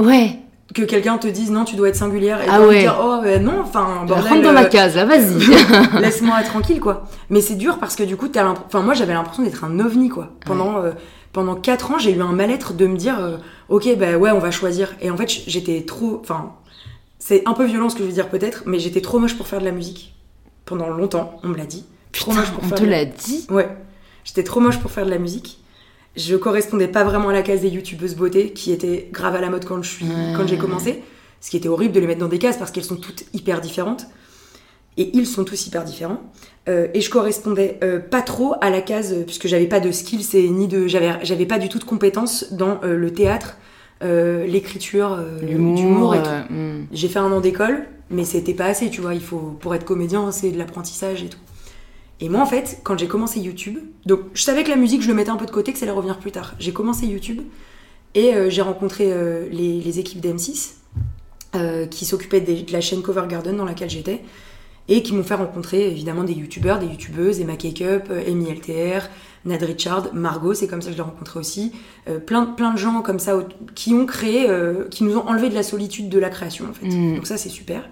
Ouais, 0.00 0.40
que 0.74 0.82
quelqu'un 0.82 1.16
te 1.18 1.28
dise 1.28 1.50
non 1.50 1.64
tu 1.64 1.76
dois 1.76 1.88
être 1.88 1.96
singulière 1.96 2.40
et 2.42 2.46
Ah 2.50 2.60
ouais. 2.62 2.80
dire 2.80 2.98
oh 3.00 3.20
euh, 3.24 3.38
non, 3.38 3.60
enfin 3.62 4.04
bordel, 4.06 4.28
rentre 4.32 4.42
dans 4.42 4.52
ma 4.52 4.64
euh, 4.64 4.68
case, 4.68 4.96
là, 4.96 5.04
vas-y. 5.04 5.38
laisse-moi 6.00 6.42
tranquille 6.42 6.80
quoi. 6.80 7.04
Mais 7.30 7.40
c'est 7.40 7.54
dur 7.54 7.78
parce 7.78 7.94
que 7.96 8.02
du 8.02 8.16
coup 8.16 8.28
t'as 8.28 8.46
enfin 8.48 8.82
moi 8.82 8.94
j'avais 8.94 9.12
l'impression 9.14 9.42
d'être 9.42 9.64
un 9.64 9.78
ovni 9.80 10.08
quoi. 10.08 10.30
Pendant 10.44 10.78
euh, 10.82 10.90
pendant 11.32 11.54
quatre 11.54 11.92
ans 11.92 11.98
j'ai 11.98 12.12
eu 12.12 12.20
un 12.20 12.32
mal-être 12.32 12.72
de 12.74 12.86
me 12.86 12.96
dire 12.96 13.18
euh, 13.20 13.36
ok 13.68 13.96
bah 13.96 14.16
ouais 14.16 14.30
on 14.32 14.38
va 14.38 14.50
choisir 14.50 14.94
et 15.00 15.10
en 15.10 15.16
fait 15.16 15.30
j'étais 15.46 15.82
trop 15.86 16.18
enfin 16.22 16.52
c'est 17.18 17.42
un 17.46 17.52
peu 17.52 17.64
violent 17.64 17.88
ce 17.88 17.94
que 17.96 18.02
je 18.02 18.08
veux 18.08 18.14
dire 18.14 18.28
peut-être 18.28 18.64
mais 18.66 18.78
j'étais 18.78 19.00
trop 19.00 19.18
moche 19.18 19.36
pour 19.36 19.46
faire 19.46 19.60
de 19.60 19.64
la 19.64 19.72
musique 19.72 20.14
pendant 20.64 20.88
longtemps 20.88 21.38
on 21.44 21.48
me 21.48 21.56
l'a 21.56 21.64
dit. 21.66 21.84
Trop 22.12 22.32
moche 22.32 22.50
pour 22.50 22.64
on 22.64 22.68
faire 22.68 22.78
te 22.78 22.84
de 22.84 22.88
la- 22.90 22.98
l'a 22.98 23.04
dit? 23.04 23.46
Ouais, 23.50 23.68
j'étais 24.24 24.42
trop 24.42 24.58
moche 24.60 24.78
pour 24.78 24.90
faire 24.90 25.04
de 25.06 25.10
la 25.10 25.18
musique. 25.18 25.60
Je 26.16 26.36
correspondais 26.36 26.88
pas 26.88 27.04
vraiment 27.04 27.28
à 27.28 27.32
la 27.32 27.42
case 27.42 27.60
des 27.60 27.68
youtubeuses 27.68 28.14
beauté 28.16 28.50
qui 28.52 28.72
était 28.72 29.08
grave 29.12 29.34
à 29.34 29.40
la 29.40 29.50
mode 29.50 29.64
quand 29.64 29.82
je 29.82 29.90
suis 29.90 30.04
Ouais. 30.06 30.32
quand 30.36 30.46
j'ai 30.46 30.58
commencé. 30.58 31.02
Ce 31.40 31.50
qui 31.50 31.56
était 31.58 31.68
horrible 31.68 31.92
de 31.94 32.00
les 32.00 32.06
mettre 32.06 32.20
dans 32.20 32.28
des 32.28 32.38
cases 32.38 32.56
parce 32.56 32.70
qu'elles 32.70 32.84
sont 32.84 32.96
toutes 32.96 33.24
hyper 33.34 33.60
différentes. 33.60 34.06
Et 34.98 35.10
ils 35.14 35.26
sont 35.26 35.44
tous 35.44 35.66
hyper 35.66 35.84
différents. 35.84 36.20
Euh, 36.70 36.88
et 36.94 37.02
je 37.02 37.10
correspondais 37.10 37.78
euh, 37.84 37.98
pas 38.00 38.22
trop 38.22 38.54
à 38.62 38.70
la 38.70 38.80
case, 38.80 39.12
euh, 39.12 39.24
puisque 39.24 39.46
j'avais 39.46 39.66
pas 39.66 39.78
de 39.78 39.92
skills 39.92 40.26
et 40.32 40.48
ni 40.48 40.68
de. 40.68 40.86
J'avais, 40.86 41.12
j'avais 41.22 41.44
pas 41.44 41.58
du 41.58 41.68
tout 41.68 41.78
de 41.78 41.84
compétences 41.84 42.52
dans 42.54 42.80
euh, 42.82 42.96
le 42.96 43.12
théâtre, 43.12 43.58
l'écriture, 44.02 45.18
L'humour. 45.42 46.14
et 46.14 46.22
tout. 46.22 46.30
hmm. 46.54 46.86
J'ai 46.92 47.08
fait 47.08 47.18
un 47.18 47.30
an 47.30 47.40
d'école, 47.40 47.84
mais 48.10 48.24
c'était 48.24 48.54
pas 48.54 48.64
assez, 48.66 48.88
tu 48.90 49.00
vois. 49.00 49.14
Il 49.14 49.20
faut, 49.20 49.56
pour 49.60 49.74
être 49.74 49.84
comédien, 49.84 50.30
c'est 50.32 50.50
de 50.50 50.58
l'apprentissage 50.58 51.22
et 51.22 51.28
tout. 51.28 51.38
Et 52.20 52.28
moi, 52.28 52.40
en 52.40 52.46
fait, 52.46 52.80
quand 52.82 52.98
j'ai 52.98 53.08
commencé 53.08 53.40
YouTube, 53.40 53.78
donc 54.06 54.20
je 54.34 54.42
savais 54.42 54.64
que 54.64 54.70
la 54.70 54.76
musique, 54.76 55.02
je 55.02 55.08
le 55.08 55.14
mettais 55.14 55.30
un 55.30 55.36
peu 55.36 55.46
de 55.46 55.50
côté, 55.50 55.72
que 55.72 55.78
ça 55.78 55.84
allait 55.84 55.92
revenir 55.92 56.18
plus 56.18 56.32
tard. 56.32 56.54
J'ai 56.58 56.72
commencé 56.72 57.06
YouTube 57.06 57.42
et 58.14 58.34
euh, 58.34 58.48
j'ai 58.48 58.62
rencontré 58.62 59.12
euh, 59.12 59.48
les, 59.50 59.80
les 59.80 59.98
équipes 59.98 60.20
d'M6 60.20 60.74
euh, 61.54 61.86
qui 61.86 62.06
s'occupaient 62.06 62.40
de 62.40 62.72
la 62.72 62.80
chaîne 62.80 63.02
Cover 63.02 63.24
Garden 63.28 63.56
dans 63.56 63.66
laquelle 63.66 63.90
j'étais 63.90 64.22
et 64.88 65.02
qui 65.02 65.14
m'ont 65.14 65.24
fait 65.24 65.34
rencontrer 65.34 65.90
évidemment 65.90 66.24
des 66.24 66.32
youtubeurs, 66.32 66.78
des 66.78 66.86
youtubeuses, 66.86 67.40
Emma 67.40 67.56
Cake-up, 67.56 68.10
Amy 68.10 68.50
LTR, 68.50 69.08
Nad 69.46 69.62
Richard, 69.62 70.12
Margot, 70.12 70.54
c'est 70.54 70.66
comme 70.66 70.82
ça 70.82 70.88
que 70.88 70.92
je 70.92 70.98
l'ai 70.98 71.04
rencontré 71.04 71.38
aussi. 71.38 71.72
Euh, 72.08 72.18
plein, 72.18 72.44
plein 72.44 72.72
de 72.72 72.78
gens 72.78 73.00
comme 73.00 73.20
ça 73.20 73.38
qui 73.74 73.94
ont 73.94 74.04
créé, 74.04 74.50
euh, 74.50 74.88
qui 74.90 75.04
nous 75.04 75.16
ont 75.16 75.26
enlevé 75.26 75.48
de 75.48 75.54
la 75.54 75.62
solitude 75.62 76.08
de 76.08 76.18
la 76.18 76.28
création 76.28 76.66
en 76.68 76.72
fait. 76.72 76.86
Mm. 76.86 77.16
Donc 77.16 77.26
ça 77.26 77.36
c'est 77.36 77.48
super. 77.48 77.88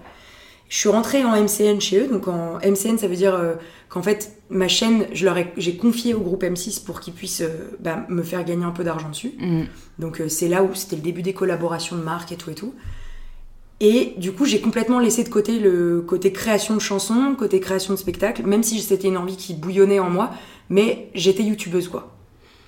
Je 0.67 0.77
suis 0.77 0.89
rentrée 0.89 1.23
en 1.23 1.31
MCN 1.31 1.79
chez 1.79 1.99
eux, 1.99 2.07
donc 2.07 2.27
en 2.27 2.57
MCN 2.57 2.97
ça 2.97 3.07
veut 3.07 3.15
dire 3.15 3.35
euh, 3.35 3.53
qu'en 3.89 4.01
fait 4.01 4.41
ma 4.49 4.67
chaîne, 4.67 5.05
je 5.13 5.25
leur 5.25 5.37
ai, 5.37 5.53
j'ai 5.57 5.75
confié 5.77 6.13
au 6.13 6.19
groupe 6.19 6.43
M6 6.43 6.83
pour 6.83 6.99
qu'ils 6.99 7.13
puissent 7.13 7.41
euh, 7.41 7.75
bah, 7.79 8.05
me 8.09 8.23
faire 8.23 8.43
gagner 8.43 8.65
un 8.65 8.71
peu 8.71 8.83
d'argent 8.83 9.09
dessus. 9.09 9.33
Mm. 9.39 9.63
Donc 9.99 10.21
euh, 10.21 10.29
c'est 10.29 10.47
là 10.47 10.63
où 10.63 10.73
c'était 10.73 10.95
le 10.95 11.01
début 11.01 11.21
des 11.21 11.33
collaborations 11.33 11.95
de 11.95 12.01
marques 12.01 12.31
et 12.31 12.35
tout 12.35 12.49
et 12.49 12.55
tout. 12.55 12.73
Et 13.81 14.13
du 14.17 14.31
coup, 14.31 14.45
j'ai 14.45 14.61
complètement 14.61 14.99
laissé 14.99 15.23
de 15.23 15.29
côté 15.29 15.59
le 15.59 16.01
côté 16.01 16.31
création 16.31 16.75
de 16.75 16.79
chansons, 16.79 17.35
côté 17.37 17.59
création 17.59 17.93
de 17.93 17.99
spectacles, 17.99 18.43
même 18.43 18.63
si 18.63 18.79
c'était 18.79 19.07
une 19.09 19.17
envie 19.17 19.35
qui 19.35 19.53
bouillonnait 19.53 19.99
en 19.99 20.09
moi, 20.09 20.31
mais 20.69 21.09
j'étais 21.13 21.43
youtubeuse 21.43 21.89
quoi. 21.89 22.15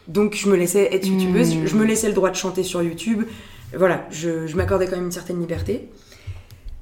Donc 0.07 0.35
je 0.35 0.49
me 0.49 0.55
laissais 0.55 0.93
être 0.93 1.07
youtubeuse, 1.07 1.55
Mmh. 1.55 1.65
je 1.65 1.75
me 1.75 1.85
laissais 1.85 2.07
le 2.07 2.13
droit 2.13 2.29
de 2.29 2.35
chanter 2.35 2.63
sur 2.63 2.83
YouTube. 2.83 3.23
Voilà, 3.75 4.05
je, 4.11 4.47
je 4.47 4.55
m'accordais 4.55 4.85
quand 4.85 4.95
même 4.95 5.05
une 5.05 5.11
certaine 5.11 5.39
liberté. 5.39 5.89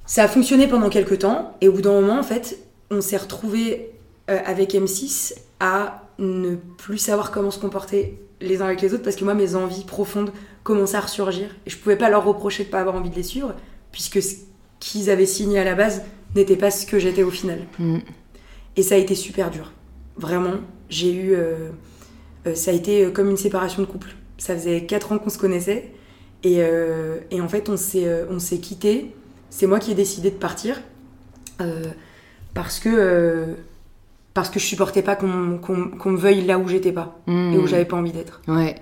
Ça 0.06 0.24
a 0.24 0.28
fonctionné 0.28 0.68
pendant 0.68 0.90
quelques 0.90 1.20
temps, 1.20 1.56
et 1.62 1.68
au 1.68 1.72
bout 1.74 1.82
d'un 1.82 2.00
moment, 2.00 2.20
en 2.20 2.24
fait, 2.24 2.60
on 2.92 3.02
s'est 3.02 3.18
retrouvés 3.18 3.92
euh, 4.30 4.40
avec 4.46 4.74
M6 4.74 5.34
à 5.60 6.04
ne 6.20 6.56
plus 6.56 6.98
savoir 6.98 7.32
comment 7.32 7.52
se 7.52 7.60
comporter 7.60 8.20
les 8.40 8.62
uns 8.62 8.66
avec 8.66 8.82
les 8.82 8.94
autres, 8.94 9.04
parce 9.04 9.16
que 9.16 9.24
moi, 9.24 9.34
mes 9.34 9.56
envies 9.56 9.84
profondes 9.84 10.32
commençaient 10.64 10.98
à 10.98 11.02
ressurgir, 11.02 11.50
et 11.66 11.70
je 11.70 11.78
pouvais 11.78 11.96
pas 11.96 12.10
leur 12.10 12.24
reprocher 12.24 12.66
de 12.66 12.70
pas 12.70 12.82
avoir 12.82 12.96
envie 12.96 13.10
de 13.10 13.16
les 13.16 13.24
suivre, 13.24 13.56
puisque 13.92 14.22
ce 14.22 14.36
qu'ils 14.80 15.10
avaient 15.10 15.26
signé 15.26 15.58
à 15.60 15.64
la 15.64 15.74
base 15.74 16.04
n'était 16.36 16.58
pas 16.58 16.70
ce 16.70 16.86
que 16.86 17.00
j'étais 17.00 17.24
au 17.24 17.32
final. 17.32 17.62
Mm. 17.80 18.00
Et 18.76 18.84
ça 18.84 18.96
a 18.96 18.98
été 18.98 19.16
super 19.16 19.50
dur. 19.50 19.72
Vraiment, 20.18 20.56
j'ai 20.90 21.14
eu. 21.14 21.34
euh, 21.34 21.70
euh, 22.46 22.54
ça 22.54 22.72
a 22.72 22.74
été 22.74 23.12
comme 23.12 23.30
une 23.30 23.38
séparation 23.38 23.82
de 23.82 23.88
couple. 23.88 24.16
Ça 24.38 24.54
faisait 24.54 24.86
4 24.86 25.14
ans 25.14 25.18
qu'on 25.18 25.30
se 25.30 25.38
connaissait. 25.38 25.92
Et, 26.44 26.60
et 27.32 27.42
en 27.42 27.48
fait, 27.48 27.70
on 27.70 27.78
s'est, 27.78 28.08
on 28.30 28.38
s'est 28.38 28.60
quittés. 28.60 29.16
C'est 29.56 29.68
moi 29.68 29.80
qui 29.80 29.92
ai 29.92 29.96
décidé 29.96 30.32
de 30.32 30.36
partir. 30.36 30.82
euh, 31.62 31.86
parce 32.54 32.80
que. 32.80 32.90
euh, 32.92 33.54
parce 34.34 34.50
que 34.50 34.60
je 34.60 34.66
supportais 34.66 35.02
pas 35.02 35.16
qu'on, 35.16 35.58
qu'on 35.60 36.12
me 36.12 36.18
veuille 36.18 36.42
là 36.46 36.60
où 36.60 36.68
j'étais 36.68 36.92
pas. 36.92 37.18
Mm. 37.26 37.54
Et 37.54 37.58
où 37.58 37.68
j'avais 37.68 37.86
pas 37.86 37.96
envie 37.96 38.12
d'être. 38.12 38.42
Ouais. 38.50 38.76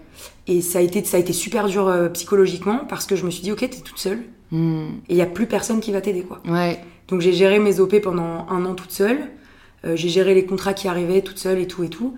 Et 0.47 0.61
ça 0.61 0.79
a 0.79 0.81
été, 0.81 1.03
ça 1.03 1.17
a 1.17 1.19
été 1.19 1.31
super 1.31 1.67
dur 1.67 1.87
euh, 1.87 2.09
psychologiquement. 2.09 2.79
Parce 2.89 3.05
que 3.05 3.15
je 3.15 3.23
me 3.23 3.29
suis 3.29 3.43
dit, 3.43 3.51
ok, 3.51 3.59
t'es 3.59 3.81
toute 3.81 3.99
seule. 3.99 4.23
Mm. 4.49 4.87
Et 5.09 5.13
il 5.13 5.15
y 5.17 5.21
a 5.21 5.27
plus 5.27 5.45
personne 5.45 5.79
qui 5.79 5.91
va 5.91 6.01
t'aider, 6.01 6.23
quoi. 6.23 6.41
Ouais. 6.47 6.83
Donc 7.07 7.21
j'ai 7.21 7.33
géré 7.33 7.59
mes 7.59 7.79
OP 7.79 8.01
pendant 8.01 8.47
un 8.49 8.65
an 8.65 8.73
toute 8.73 8.91
seule. 8.91 9.19
Euh, 9.85 9.95
j'ai 9.95 10.09
géré 10.09 10.33
les 10.33 10.45
contrats 10.45 10.73
qui 10.73 10.87
arrivaient 10.87 11.21
toute 11.21 11.37
seule 11.37 11.59
et 11.59 11.67
tout 11.67 11.83
et 11.83 11.89
tout. 11.89 12.17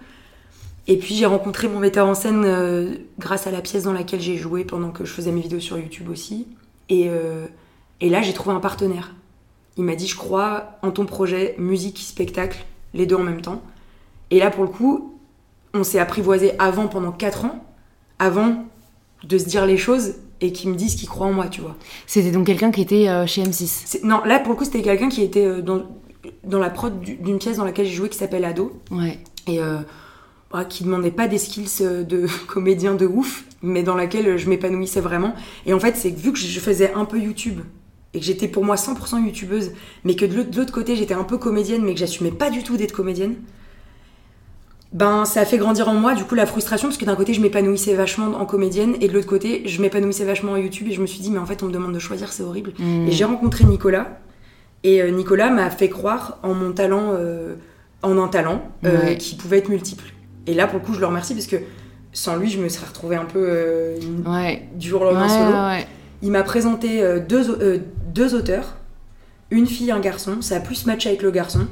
Et 0.88 0.96
puis 0.96 1.14
j'ai 1.14 1.26
rencontré 1.26 1.68
mon 1.68 1.80
metteur 1.80 2.08
en 2.08 2.16
scène 2.16 2.44
euh, 2.46 2.94
grâce 3.20 3.48
à 3.48 3.52
la 3.52 3.60
pièce 3.60 3.84
dans 3.84 3.92
laquelle 3.92 4.22
j'ai 4.22 4.38
joué 4.38 4.64
pendant 4.64 4.92
que 4.92 5.04
je 5.04 5.12
faisais 5.12 5.34
mes 5.34 5.42
vidéos 5.42 5.60
sur 5.60 5.78
YouTube 5.78 6.08
aussi. 6.10 6.48
Et, 6.88 7.10
et 8.02 8.10
là 8.10 8.22
j'ai 8.22 8.34
trouvé 8.34 8.56
un 8.56 8.60
partenaire. 8.60 9.14
Il 9.78 9.84
m'a 9.84 9.96
dit 9.96 10.08
je 10.08 10.16
crois 10.16 10.78
en 10.82 10.92
ton 10.92 11.06
projet 11.06 11.56
musique 11.58 12.00
spectacle 12.00 12.66
les 12.94 13.06
deux 13.06 13.16
en 13.16 13.24
même 13.24 13.42
temps. 13.42 13.62
Et 14.32 14.40
là 14.40 14.50
pour 14.52 14.64
le 14.64 14.70
coup 14.70 15.14
on 15.74 15.84
s'est 15.84 16.00
apprivoisé 16.00 16.54
avant 16.60 16.88
pendant 16.88 17.12
4 17.12 17.46
ans 17.46 17.66
avant 18.20 18.66
de 19.24 19.38
se 19.38 19.46
dire 19.46 19.66
les 19.66 19.78
choses 19.78 20.16
et 20.42 20.52
qu'il 20.52 20.70
me 20.70 20.76
dise 20.76 20.96
qu'il 20.96 21.10
croit 21.10 21.28
en 21.28 21.34
moi 21.34 21.48
tu 21.48 21.62
vois. 21.62 21.76
C'était 22.08 22.32
donc 22.32 22.46
quelqu'un 22.46 22.72
qui 22.72 22.82
était 22.82 23.08
euh, 23.10 23.26
chez 23.28 23.44
M6. 23.44 23.84
C'est- 23.86 24.04
Non, 24.04 24.22
là 24.26 24.40
pour 24.40 24.52
le 24.52 24.58
coup, 24.58 24.66
c'était 24.66 24.82
quelqu'un 24.82 25.10
qui 25.10 25.22
était 25.22 25.46
euh, 25.46 25.62
dans, 25.62 25.84
dans 26.44 26.60
la 26.60 26.70
prod 26.70 27.00
du- 27.00 27.16
d'une 27.16 27.38
pièce 27.40 27.58
dans 27.58 27.66
laquelle 27.66 27.86
j'ai 27.86 27.94
joué 27.94 28.10
qui 28.10 28.18
s'appelle 28.18 28.46
Ado 28.46 28.80
Ouais. 28.92 29.20
et 29.48 29.60
euh, 29.62 29.80
bah, 30.52 30.64
qui 30.66 30.84
demandait 30.84 31.12
pas 31.12 31.28
des 31.28 31.38
skills 31.38 31.68
euh, 31.82 32.04
de 32.04 32.28
comédien 32.48 32.96
de 32.96 33.06
ouf, 33.06 33.44
mais 33.62 33.84
dans 33.84 33.96
laquelle 33.96 34.38
je 34.38 34.50
m'épanouissais 34.50 35.02
vraiment. 35.02 35.34
Et 35.66 35.74
en 35.74 35.80
fait, 35.80 35.96
c'est 35.98 36.12
que 36.14 36.20
vu 36.20 36.32
que 36.32 36.40
je 36.40 36.60
faisais 36.60 36.94
un 36.94 37.06
peu 37.06 37.20
YouTube 37.20 37.60
et 38.16 38.20
que 38.20 38.26
j'étais 38.26 38.48
pour 38.48 38.64
moi 38.66 38.76
100% 38.78 39.24
youtubeuse, 39.26 39.72
mais 40.06 40.16
que 40.16 40.26
de 40.26 40.36
l'autre- 40.58 40.72
côté 40.72 40.96
j'étais 40.96 41.14
un 41.14 41.24
peu 41.26 41.38
comédienne, 41.38 41.84
mais 41.84 41.94
que 41.94 42.00
j'assumais 42.00 42.32
pas 42.32 42.50
du 42.50 42.64
tout 42.64 42.78
d'être 42.78 42.94
comédienne. 42.94 43.36
Ben, 44.94 45.26
ça 45.26 45.42
a 45.42 45.46
fait 45.46 45.58
grandir 45.58 45.90
en 45.90 45.94
moi 45.96 46.14
du 46.16 46.24
coup 46.24 46.36
la 46.36 46.46
frustration 46.46 46.88
parce 46.88 46.98
que 46.98 47.04
d'un 47.06 47.16
côté 47.16 47.34
je 47.34 47.42
m'épanouissais 47.42 47.94
vachement 47.96 48.28
en 48.40 48.46
comédienne 48.46 48.96
et 49.02 49.10
de 49.10 49.14
l'autre 49.14 49.28
côté 49.28 49.64
je 49.66 49.82
m'épanouissais 49.82 50.24
vachement 50.24 50.54
en 50.54 50.58
YouTube 50.58 50.88
et 50.88 50.94
je 50.94 51.02
me 51.02 51.06
suis 51.06 51.20
dit 51.20 51.32
mais 51.32 51.40
en 51.40 51.46
fait 51.46 51.62
on 51.64 51.66
me 51.66 51.72
demande 51.74 51.92
de 51.94 52.00
choisir 52.00 52.32
c'est 52.32 52.44
horrible 52.44 52.72
Mm. 52.80 53.08
et 53.08 53.12
j'ai 53.12 53.26
rencontré 53.26 53.66
Nicolas. 53.66 54.20
Et 54.84 55.02
euh, 55.02 55.10
Nicolas 55.10 55.50
m'a 55.50 55.70
fait 55.72 55.90
croire 55.90 56.38
en 56.44 56.54
mon 56.54 56.72
talent, 56.72 57.10
euh, 57.14 57.56
en 58.04 58.18
un 58.20 58.28
talent 58.28 58.62
euh, 58.86 59.02
Ouais. 59.02 59.18
qui 59.18 59.36
pouvait 59.36 59.58
être 59.58 59.68
multiple. 59.70 60.06
Et 60.46 60.54
là, 60.54 60.68
pour 60.68 60.80
le 60.80 60.86
coup, 60.86 60.94
je 60.94 61.00
le 61.00 61.08
remercie 61.08 61.34
parce 61.34 61.48
que 61.48 61.56
sans 62.14 62.36
lui, 62.36 62.50
je 62.52 62.60
me 62.62 62.70
serais 62.70 62.86
retrouvée 62.86 63.16
un 63.16 63.26
peu 63.26 63.40
euh, 63.50 63.98
Ouais. 64.28 64.62
du 64.76 64.88
jour 64.90 65.02
au 65.02 65.06
lendemain 65.06 65.24
Ouais, 65.24 65.30
solo. 65.82 65.86
Il 66.22 66.32
m'a 66.32 66.44
présenté 66.44 67.02
euh, 67.04 67.20
deux, 67.20 67.50
euh, 67.62 67.80
deux 68.14 68.36
auteurs, 68.36 68.76
une 69.52 69.68
fille, 69.68 69.92
un 69.92 70.00
garçon. 70.00 70.42
Ça 70.42 70.58
a 70.58 70.60
plus 70.60 70.86
matché 70.86 71.10
avec 71.10 71.22
le 71.22 71.32
garçon. 71.32 71.68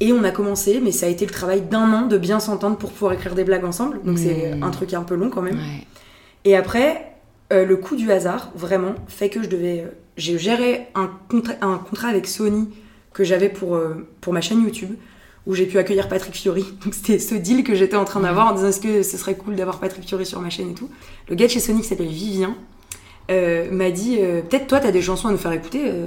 Et 0.00 0.12
on 0.12 0.24
a 0.24 0.30
commencé, 0.30 0.80
mais 0.82 0.90
ça 0.90 1.06
a 1.06 1.08
été 1.08 1.24
le 1.24 1.30
travail 1.30 1.62
d'un 1.62 1.92
an 1.92 2.06
de 2.06 2.18
bien 2.18 2.40
s'entendre 2.40 2.76
pour 2.76 2.90
pouvoir 2.90 3.12
écrire 3.12 3.34
des 3.34 3.44
blagues 3.44 3.64
ensemble. 3.64 4.00
Donc 4.04 4.18
c'est 4.18 4.56
Mm. 4.56 4.62
un 4.62 4.70
truc 4.70 4.92
un 4.94 5.02
peu 5.02 5.14
long 5.14 5.30
quand 5.30 5.42
même. 5.42 5.54
Ouais. 5.56 5.86
Et 6.44 6.56
après, 6.56 7.12
euh, 7.52 7.64
le 7.64 7.76
coup 7.76 7.94
du 7.96 8.10
hasard, 8.10 8.50
vraiment, 8.56 8.94
fait 9.06 9.28
que 9.28 9.42
je 9.42 9.48
devais. 9.48 9.80
euh, 9.86 9.90
j'ai 10.16 10.38
géré 10.38 10.86
un, 10.94 11.10
contra- 11.28 11.54
un 11.60 11.78
contrat 11.78 12.08
avec 12.08 12.26
Sony 12.26 12.68
que 13.12 13.24
j'avais 13.24 13.48
pour, 13.48 13.76
euh, 13.76 14.06
pour 14.20 14.32
ma 14.32 14.40
chaîne 14.40 14.62
YouTube, 14.62 14.94
où 15.46 15.54
j'ai 15.54 15.66
pu 15.66 15.78
accueillir 15.78 16.08
Patrick 16.08 16.34
Fiori. 16.34 16.64
Donc 16.84 16.92
c'était 16.94 17.18
ce 17.20 17.34
deal 17.36 17.62
que 17.64 17.74
j'étais 17.76 17.96
en 17.96 18.04
train 18.04 18.20
d'avoir 18.20 18.48
en 18.48 18.54
disant 18.54 18.68
est-ce 18.68 18.80
que 18.80 19.02
ce 19.04 19.16
serait 19.16 19.36
cool 19.36 19.54
d'avoir 19.56 19.78
Patrick 19.78 20.04
Fiori 20.06 20.26
sur 20.26 20.40
ma 20.40 20.50
chaîne 20.50 20.70
et 20.70 20.74
tout. 20.74 20.90
Le 21.28 21.34
gars 21.36 21.46
de 21.46 21.50
chez 21.52 21.60
Sony 21.60 21.82
qui 21.82 21.88
s'appelle 21.88 22.08
Vivien 22.08 22.56
euh, 23.30 23.70
m'a 23.70 23.90
dit 23.90 24.18
euh, 24.20 24.42
peut-être 24.42 24.66
toi, 24.66 24.80
t'as 24.80 24.90
des 24.90 25.02
chansons 25.02 25.28
à 25.28 25.32
nous 25.32 25.38
faire 25.38 25.52
écouter 25.52 25.82
euh, 25.86 26.06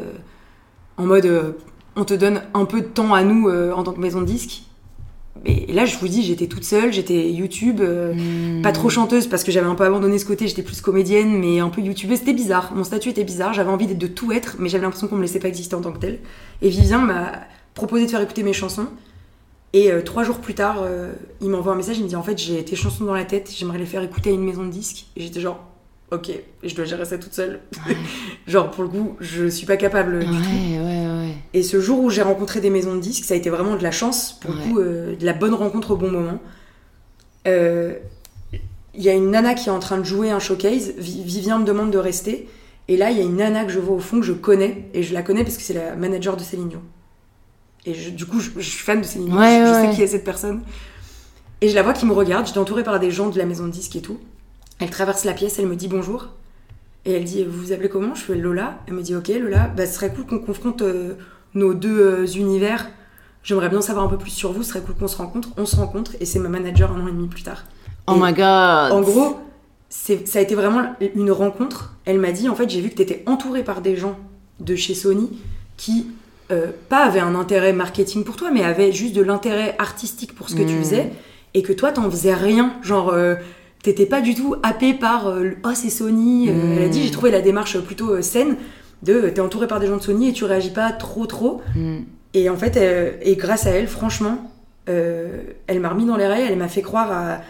en 0.97 1.06
mode 1.06 1.56
on 1.95 2.06
te 2.06 2.13
donne 2.13 2.43
un 2.53 2.65
peu 2.65 2.82
de 2.82 2.86
temps 2.88 3.13
à 3.13 3.23
nous 3.23 3.49
en 3.49 3.84
tant 3.84 3.93
que 3.93 3.99
maison 3.99 4.21
de 4.21 4.25
disque. 4.25 4.63
Et 5.45 5.71
là, 5.71 5.86
je 5.86 5.97
vous 5.97 6.08
dis, 6.08 6.23
j'étais 6.23 6.47
toute 6.47 6.63
seule, 6.63 6.91
j'étais 6.91 7.32
YouTube. 7.32 7.80
euh, 7.82 8.13
Mm. 8.13 8.62
pas 8.62 8.71
trop 8.71 8.89
chanteuse 8.89 9.27
parce 9.27 9.43
que 9.43 9.51
j'avais 9.51 9.67
un 9.67 9.75
peu 9.75 9.84
abandonné 9.84 10.17
ce 10.19 10.25
côté, 10.25 10.47
j'étais 10.47 10.63
plus 10.63 10.82
comédienne, 10.82 11.38
mais 11.39 11.60
un 11.60 11.69
peu 11.69 11.82
youtubeuse. 11.82 12.19
C'était 12.19 12.34
bizarre. 12.34 12.73
Mon 12.75 12.84
statut 12.84 13.10
était 13.10 13.23
bizarre. 13.23 13.53
J'avais 13.53 13.69
envie 13.69 13.88
de 13.88 14.08
tout 14.08 14.32
être, 14.32 14.56
mais 14.60 14.69
j'avais 14.69 14.84
l'impression 14.84 15.08
qu'on 15.08 15.15
me 15.15 15.21
laissait 15.21 15.39
pas 15.39 15.47
exister 15.47 15.75
en 15.75 15.82
tant 15.82 15.91
que 15.91 15.99
tel. 15.99 16.19
Et 16.62 16.69
Vivien 16.69 16.99
m'a 16.99 17.32
proposé 17.73 18.06
de 18.06 18.12
faire 18.12 18.21
écouter 18.21 18.43
mes 18.43 18.53
chansons. 18.53 18.88
Et 19.73 19.91
euh, 19.91 20.01
trois 20.01 20.23
jours 20.23 20.39
plus 20.39 20.56
tard, 20.56 20.77
euh, 20.82 21.12
il 21.41 21.49
m'envoie 21.49 21.73
un 21.73 21.77
message. 21.77 21.97
Il 21.97 22.03
me 22.03 22.10
dit 22.10 22.15
En 22.15 22.23
fait, 22.23 22.38
j'ai 22.38 22.63
tes 22.65 22.75
chansons 22.75 23.06
dans 23.06 23.13
la 23.13 23.25
tête, 23.25 23.51
j'aimerais 23.56 23.77
les 23.77 23.86
faire 23.86 24.01
écouter 24.01 24.32
à 24.32 24.34
une 24.34 24.43
maison 24.43 24.63
de 24.65 24.71
disques. 24.71 25.08
Et 25.15 25.21
j'étais 25.21 25.39
genre 25.41 25.60
Ok, 26.12 26.32
je 26.63 26.74
dois 26.74 26.86
gérer 26.86 27.04
ça 27.04 27.17
toute 27.17 27.34
seule. 27.34 27.60
genre, 28.48 28.72
pour 28.72 28.84
le 28.84 28.89
coup, 28.89 29.17
je 29.20 29.48
suis 29.48 29.65
pas 29.65 29.76
capable 29.76 30.20
du. 30.20 30.26
Ouais, 30.32 30.80
ouais, 30.80 31.08
ouais. 31.28 31.34
Et 31.54 31.63
ce 31.63 31.82
jour 31.82 32.00
où 32.00 32.10
j'ai 32.10 32.22
rencontré 32.22 32.62
des 32.62 32.70
maisons 32.70 32.96
de 32.96 33.02
disques, 33.02 33.26
ça 33.26 33.34
a 33.34 33.38
été 33.38 33.50
vraiment 33.50 33.76
de 33.76 33.84
la 33.84 33.91
chance, 33.91 34.38
pour 34.39 34.52
le 34.52 34.58
coup, 34.63 34.80
euh, 34.80 35.15
de 35.17 35.26
la 35.26 35.34
bonne 35.34 35.54
rencontre 35.54 35.91
au 35.91 35.98
bon 35.98 36.10
moment. 36.10 36.39
Euh, 37.48 37.93
Il 38.93 39.04
y 39.04 39.10
a 39.10 39.13
une 39.13 39.30
nana 39.32 39.54
qui 39.54 39.70
est 39.70 39.72
en 39.72 39.80
train 39.80 39.98
de 40.00 40.04
jouer 40.04 40.32
un 40.32 40.39
showcase, 40.39 40.93
Vi- 40.98 41.24
Vivien 41.24 41.60
me 41.60 41.65
demande 41.65 41.91
de 41.91 41.98
rester, 42.00 42.48
et 42.88 42.98
là 42.98 43.12
il 43.12 43.17
y 43.17 43.20
a 43.22 43.24
une 43.24 43.36
nana 43.36 43.63
que 43.63 43.72
je 43.72 43.78
vois 43.80 43.96
au 43.96 44.00
fond 44.00 44.20
que 44.20 44.26
je 44.26 44.34
connais, 44.34 44.86
et 44.96 45.04
je 45.04 45.13
la 45.13 45.22
connais 45.22 45.43
parce 45.43 45.56
que 45.58 45.62
c'est 45.63 45.74
la 45.76 45.96
manager 45.96 46.36
de 46.36 46.41
Céline 46.41 46.70
Dion. 46.70 46.82
Et 47.86 47.93
je- 47.93 48.10
du 48.10 48.26
coup, 48.26 48.39
je, 48.39 48.50
je 48.58 48.67
suis 48.70 48.80
fan 48.84 49.00
de 49.02 49.06
Céline 49.06 49.28
Dion, 49.28 49.38
Ouais, 49.38 49.60
je, 49.62 49.67
je 49.67 49.89
sais 49.91 49.96
qui 49.96 50.02
est 50.02 50.08
cette 50.08 50.24
personne. 50.24 50.62
Et 51.62 51.70
je 51.70 51.76
la 51.76 51.84
vois 51.84 51.93
qui 51.93 52.06
me 52.08 52.13
regarde, 52.13 52.48
j'étais 52.48 52.58
entourée 52.60 52.84
par 52.84 53.00
des 53.00 53.12
gens 53.12 53.30
de 53.30 53.38
la 53.38 53.46
maison 53.46 53.65
de 53.67 53.72
disques 53.72 53.96
et 53.98 54.02
tout. 54.02 54.17
Elle 54.80 54.90
traverse 54.90 55.24
la 55.24 55.34
pièce, 55.34 55.58
elle 55.60 55.68
me 55.68 55.76
dit 55.76 55.88
bonjour. 55.88 56.28
Et 57.06 57.13
elle 57.13 57.24
dit 57.24 57.44
Vous 57.44 57.60
vous 57.62 57.72
appelez 57.72 57.90
comment? 57.90 58.16
Je 58.16 58.22
fais 58.22 58.36
Lola. 58.36 58.80
Elle 58.88 58.94
me 58.94 59.02
dit 59.02 59.16
Ok, 59.16 59.30
Lola, 59.30 59.68
bah, 59.76 59.86
ce 59.86 59.94
serait 59.96 60.13
cool 60.13 60.26
qu'on 60.26 60.40
confronte 60.40 60.82
euh, 60.82 61.13
nos 61.54 61.74
deux 61.74 62.00
euh, 62.00 62.28
univers. 62.28 62.90
J'aimerais 63.44 63.70
bien 63.70 63.82
savoir 63.82 64.06
un 64.06 64.10
peu 64.10 64.18
plus 64.18 64.30
sur 64.32 64.52
vous, 64.52 64.62
ce 64.63 64.70
serait 64.70 64.82
cool 64.82 64.96
qu'on 64.96 65.08
se 65.08 65.18
rencontre. 65.18 65.50
On 65.58 65.66
se 65.66 65.76
rencontre 65.78 66.12
et 66.20 66.26
c'est 66.26 66.40
ma 66.40 66.50
manager 66.50 66.92
un 66.92 67.00
an 67.02 67.08
et 67.08 67.12
demi 67.12 67.28
plus 67.28 67.44
tard. 67.44 67.63
Oh 68.08 68.13
Et 68.16 68.20
my 68.20 68.34
god. 68.34 68.92
En 68.92 69.02
gros, 69.02 69.38
c'est- 69.90 70.28
ça 70.28 70.40
a 70.40 70.42
été 70.42 70.54
vraiment 70.54 70.82
une 71.16 71.32
rencontre. 71.32 71.94
Elle 72.06 72.20
m'a 72.20 72.32
dit 72.32 72.50
En 72.50 72.56
fait, 72.56 72.70
j'ai 72.70 72.82
vu 72.82 72.90
que 72.90 72.96
tu 72.96 73.02
étais 73.02 73.24
entourée 73.26 73.63
par 73.63 73.82
des 73.82 73.96
gens 73.96 74.18
de 74.60 74.76
chez 74.76 74.94
Sony 74.96 75.30
qui, 75.78 76.08
euh, 76.52 76.68
pas 76.90 77.06
avaient 77.06 77.20
un 77.22 77.36
intérêt 77.36 77.74
marketing 77.74 78.24
pour 78.26 78.36
toi, 78.36 78.52
mais 78.52 78.63
avaient 78.63 78.92
juste 78.92 79.16
de 79.16 79.22
l'intérêt 79.22 79.76
artistique 79.80 80.36
pour 80.36 80.50
ce 80.50 80.56
que 80.56 80.63
tu 80.63 80.74
Mm. 80.76 80.80
faisais 80.80 81.12
et 81.54 81.62
que 81.63 81.72
toi, 81.74 81.92
t'en 81.92 82.10
faisais 82.12 82.34
rien. 82.34 82.74
Genre. 82.84 83.12
T'étais 83.84 84.06
pas 84.06 84.22
du 84.22 84.36
tout 84.36 84.56
happé 84.63 84.94
par 84.94 85.28
euh, 85.28 85.52
oh 85.63 85.70
c'est 85.74 85.90
Sony. 85.90 86.50
Euh, 86.50 86.54
Mm. 86.54 86.78
Elle 86.78 86.84
a 86.84 86.90
dit 86.90 87.04
j'ai 87.04 87.12
trouvé 87.12 87.32
la 87.32 87.42
démarche 87.42 87.80
plutôt 87.80 88.12
euh, 88.12 88.22
saine 88.22 88.56
de 89.04 89.30
t'es 89.30 89.40
entouré 89.42 89.68
par 89.68 89.80
des 89.80 89.88
gens 89.88 89.98
de 89.98 90.02
Sony 90.02 90.30
et 90.30 90.34
tu 90.34 90.44
réagis 90.46 90.72
pas 90.72 90.92
trop 90.92 91.26
trop. 91.26 91.62
Mm. 91.76 91.98
Et 92.34 92.50
en 92.50 92.58
fait, 92.58 92.78
et 93.22 93.36
grâce 93.36 93.66
à 93.66 93.70
elle, 93.72 93.88
franchement, 93.88 94.52
elle 94.86 95.80
m'a 95.80 95.90
remis 95.90 96.06
dans 96.06 96.18
les 96.18 96.28
rails, 96.28 96.46
elle 96.50 96.58
m'a 96.58 96.68
fait 96.68 96.82
croire 96.82 97.12
à- 97.12 97.42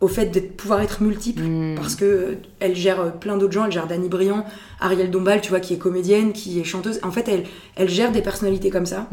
au 0.00 0.08
fait 0.08 0.26
de 0.26 0.40
pouvoir 0.40 0.80
être 0.82 1.02
multiple. 1.02 1.42
Mm. 1.42 1.74
Parce 1.76 1.94
que 1.94 2.36
elle 2.60 2.74
gère 2.74 3.12
plein 3.14 3.36
d'autres 3.36 3.52
gens, 3.52 3.64
elle 3.64 3.72
gère 3.72 3.86
Dany 3.86 4.08
Briand, 4.08 4.44
Ariel 4.80 5.10
Dombal, 5.10 5.40
tu 5.40 5.50
vois, 5.50 5.60
qui 5.60 5.74
est 5.74 5.78
comédienne, 5.78 6.32
qui 6.32 6.60
est 6.60 6.64
chanteuse. 6.64 7.00
En 7.02 7.10
fait, 7.10 7.28
elle, 7.28 7.44
elle 7.76 7.88
gère 7.88 8.12
des 8.12 8.20
personnalités 8.22 8.70
comme 8.70 8.86
ça. 8.86 9.06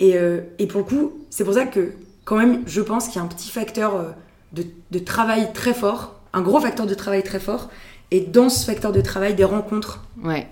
Et, 0.00 0.16
euh, 0.16 0.40
et 0.58 0.66
pour 0.66 0.80
le 0.80 0.84
coup, 0.86 1.12
c'est 1.30 1.44
pour 1.44 1.54
ça 1.54 1.64
que, 1.66 1.92
quand 2.24 2.36
même, 2.36 2.62
je 2.66 2.80
pense 2.80 3.06
qu'il 3.08 3.16
y 3.16 3.18
a 3.18 3.22
un 3.22 3.28
petit 3.28 3.50
facteur 3.50 4.14
de, 4.54 4.64
de 4.90 4.98
travail 4.98 5.52
très 5.52 5.74
fort, 5.74 6.20
un 6.32 6.40
gros 6.42 6.60
facteur 6.60 6.86
de 6.86 6.94
travail 6.94 7.22
très 7.22 7.40
fort. 7.40 7.70
Et 8.10 8.20
dans 8.20 8.48
ce 8.48 8.64
facteur 8.64 8.92
de 8.92 9.00
travail, 9.00 9.34
des 9.34 9.44
rencontres 9.44 10.04
Ouais. 10.22 10.46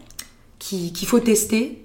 qui- 0.58 0.92
qu'il 0.92 1.06
faut 1.08 1.20
tester. 1.20 1.78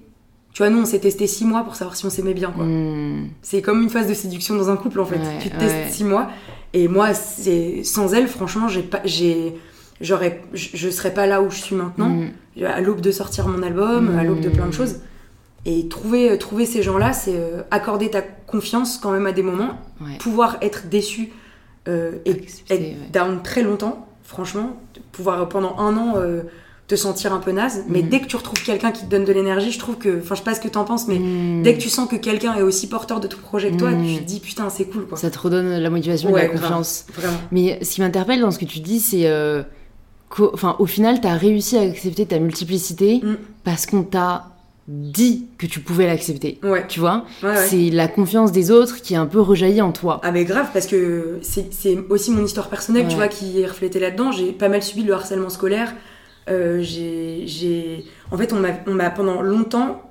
Tu 0.52 0.62
vois, 0.62 0.70
nous, 0.70 0.80
on 0.80 0.84
s'est 0.86 0.98
testé 0.98 1.26
six 1.28 1.44
mois 1.44 1.62
pour 1.62 1.76
savoir 1.76 1.94
si 1.94 2.04
on 2.06 2.10
s'aimait 2.10 2.34
bien, 2.34 2.50
quoi. 2.50 2.64
Mm. 2.64 3.28
C'est 3.42 3.62
comme 3.62 3.82
une 3.82 3.90
phase 3.90 4.08
de 4.08 4.14
séduction 4.14 4.56
dans 4.56 4.70
un 4.70 4.76
couple, 4.76 4.98
en 5.00 5.04
fait. 5.04 5.18
Ouais, 5.18 5.38
tu 5.40 5.50
te 5.50 5.56
testes 5.58 5.92
six 5.94 6.04
mois. 6.04 6.30
Et 6.72 6.88
moi, 6.88 7.14
c'est 7.14 7.84
sans 7.84 8.12
elle, 8.14 8.26
franchement, 8.28 8.66
j'ai 8.66 8.82
pas, 8.82 9.00
j'ai, 9.04 9.54
j'aurais, 10.00 10.42
je 10.54 10.90
serais 10.90 11.14
pas 11.14 11.26
là 11.26 11.42
où 11.42 11.50
je 11.50 11.60
suis 11.60 11.76
maintenant. 11.76 12.08
Mm. 12.08 12.64
À 12.64 12.80
l'aube 12.80 13.00
de 13.00 13.12
sortir 13.12 13.46
mon 13.46 13.62
album, 13.62 14.18
à 14.18 14.24
l'aube 14.24 14.40
de 14.40 14.48
plein 14.48 14.64
de 14.64 14.70
Mm. 14.70 14.72
choses. 14.72 14.96
Et 15.64 15.86
trouver, 15.88 16.30
euh, 16.30 16.36
trouver 16.38 16.66
ces 16.66 16.82
gens-là, 16.82 17.12
c'est 17.12 17.36
euh, 17.36 17.62
accorder 17.70 18.10
ta 18.10 18.22
confiance 18.22 18.96
quand 18.98 19.12
même 19.12 19.26
à 19.26 19.32
des 19.32 19.42
moments, 19.42 19.78
pouvoir 20.18 20.56
être 20.62 20.88
déçu 20.88 21.30
euh, 21.88 22.12
et 22.24 22.32
Accepter, 22.32 22.74
être 22.74 22.80
ouais. 22.82 22.96
down 23.12 23.42
très 23.42 23.62
longtemps, 23.62 24.06
franchement, 24.22 24.76
pouvoir 25.12 25.48
pendant 25.48 25.76
un 25.78 25.96
an 25.96 26.14
euh, 26.16 26.42
te 26.86 26.94
sentir 26.96 27.34
un 27.34 27.38
peu 27.38 27.50
naze. 27.52 27.84
Mais 27.88 28.00
Mhm. 28.02 28.08
dès 28.08 28.20
que 28.20 28.26
tu 28.26 28.36
retrouves 28.36 28.62
quelqu'un 28.62 28.92
qui 28.92 29.04
te 29.04 29.10
donne 29.10 29.24
de 29.24 29.32
l'énergie, 29.32 29.70
je 29.72 29.78
trouve 29.78 29.96
que, 29.96 30.20
enfin, 30.20 30.34
je 30.34 30.38
sais 30.40 30.44
pas 30.44 30.54
ce 30.54 30.60
que 30.60 30.68
t'en 30.68 30.84
penses, 30.84 31.06
mais 31.06 31.18
Mm. 31.18 31.62
dès 31.62 31.74
que 31.74 31.80
tu 31.80 31.88
sens 31.90 32.08
que 32.08 32.16
quelqu'un 32.16 32.54
est 32.54 32.62
aussi 32.62 32.88
porteur 32.88 33.20
de 33.20 33.26
ton 33.26 33.36
projet 33.38 33.70
que 33.70 33.76
toi, 33.76 33.90
Mhm. 33.90 34.06
tu 34.06 34.20
te 34.22 34.24
dis 34.24 34.40
putain, 34.40 34.70
c'est 34.70 34.84
cool 34.86 35.06
quoi. 35.06 35.18
Ça 35.18 35.30
te 35.30 35.38
redonne 35.38 35.68
la 35.78 35.90
motivation 35.90 36.30
et 36.36 36.42
la 36.42 36.48
confiance. 36.48 37.04
Vraiment. 37.14 37.36
Mais 37.52 37.78
ce 37.84 37.94
qui 37.94 38.00
m'interpelle 38.00 38.40
dans 38.40 38.50
ce 38.50 38.58
que 38.58 38.64
tu 38.64 38.80
dis, 38.80 39.00
c'est 39.00 39.26
euh, 39.26 39.62
au 40.78 40.86
final, 40.86 41.20
tu 41.20 41.26
as 41.26 41.34
réussi 41.34 41.76
à 41.76 41.82
accepter 41.82 42.26
ta 42.26 42.38
multiplicité 42.38 43.20
Mm. 43.22 43.36
parce 43.64 43.86
qu'on 43.86 44.02
t'a 44.02 44.46
dit 44.88 45.46
que 45.58 45.66
tu 45.66 45.80
pouvais 45.80 46.06
l'accepter. 46.06 46.58
Ouais. 46.62 46.86
Tu 46.88 46.98
vois? 46.98 47.26
Ouais, 47.42 47.50
ouais. 47.50 47.66
C'est 47.66 47.90
la 47.90 48.08
confiance 48.08 48.52
des 48.52 48.70
autres 48.70 49.02
qui 49.02 49.14
est 49.14 49.18
un 49.18 49.26
peu 49.26 49.40
rejaillie 49.40 49.82
en 49.82 49.92
toi. 49.92 50.20
Ah 50.24 50.32
mais 50.32 50.44
grave 50.44 50.70
parce 50.72 50.86
que 50.86 51.38
c'est 51.42 51.98
aussi 52.08 52.30
mon 52.30 52.44
histoire 52.44 52.68
personnelle, 52.68 53.06
tu 53.08 53.16
vois, 53.16 53.28
qui 53.28 53.60
est 53.60 53.66
reflétée 53.66 54.00
là-dedans. 54.00 54.32
J'ai 54.32 54.52
pas 54.52 54.68
mal 54.68 54.82
subi 54.82 55.04
le 55.04 55.12
harcèlement 55.12 55.50
scolaire. 55.50 55.94
Euh, 56.48 56.80
j'ai, 56.80 58.04
en 58.30 58.38
fait, 58.38 58.52
on 58.54 58.60
m'a, 58.60 58.70
on 58.86 58.94
m'a 58.94 59.10
pendant 59.10 59.42
longtemps 59.42 60.02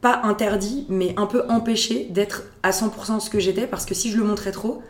pas 0.00 0.20
interdit, 0.24 0.86
mais 0.88 1.14
un 1.16 1.26
peu 1.26 1.44
empêché 1.48 2.08
d'être 2.10 2.42
à 2.62 2.70
100% 2.70 3.20
ce 3.20 3.30
que 3.30 3.38
j'étais 3.38 3.66
parce 3.66 3.86
que 3.86 3.94
si 3.94 4.10
je 4.10 4.18
le 4.18 4.24
montrais 4.24 4.52
trop, 4.52 4.82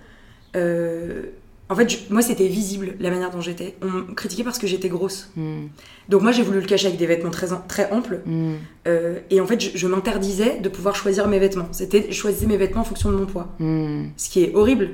euh, 0.56 1.22
en 1.68 1.74
fait, 1.74 1.88
je- 1.90 1.98
moi 2.10 2.22
c'était 2.22 2.46
visible 2.46 2.94
la 3.00 3.10
manière 3.10 3.30
dont 3.30 3.40
j'étais. 3.40 3.74
On 3.82 3.86
me 3.86 4.02
critiquait 4.14 4.44
parce 4.44 4.58
que 4.58 4.66
j'étais 4.68 4.88
grosse. 4.88 5.30
Mm. 5.36 5.64
Donc 6.08 6.22
moi 6.22 6.30
j'ai 6.32 6.42
voulu 6.42 6.60
le 6.60 6.66
cacher 6.66 6.86
avec 6.86 6.98
des 6.98 7.06
vêtements 7.06 7.30
très, 7.30 7.48
très 7.66 7.90
amples. 7.90 8.20
Mm. 8.24 8.54
Euh, 8.86 9.18
et 9.30 9.40
en 9.40 9.46
fait, 9.46 9.60
je, 9.60 9.70
je 9.76 9.86
m'interdisais 9.88 10.60
de 10.60 10.68
pouvoir 10.68 10.94
choisir 10.94 11.26
mes 11.26 11.38
vêtements. 11.40 11.66
C'était 11.72 12.06
je 12.08 12.14
choisissais 12.14 12.46
mes 12.46 12.56
vêtements 12.56 12.82
en 12.82 12.84
fonction 12.84 13.10
de 13.10 13.16
mon 13.16 13.26
poids, 13.26 13.48
Mm. 13.58 14.04
ce 14.16 14.28
qui 14.30 14.42
est 14.44 14.54
horrible. 14.54 14.90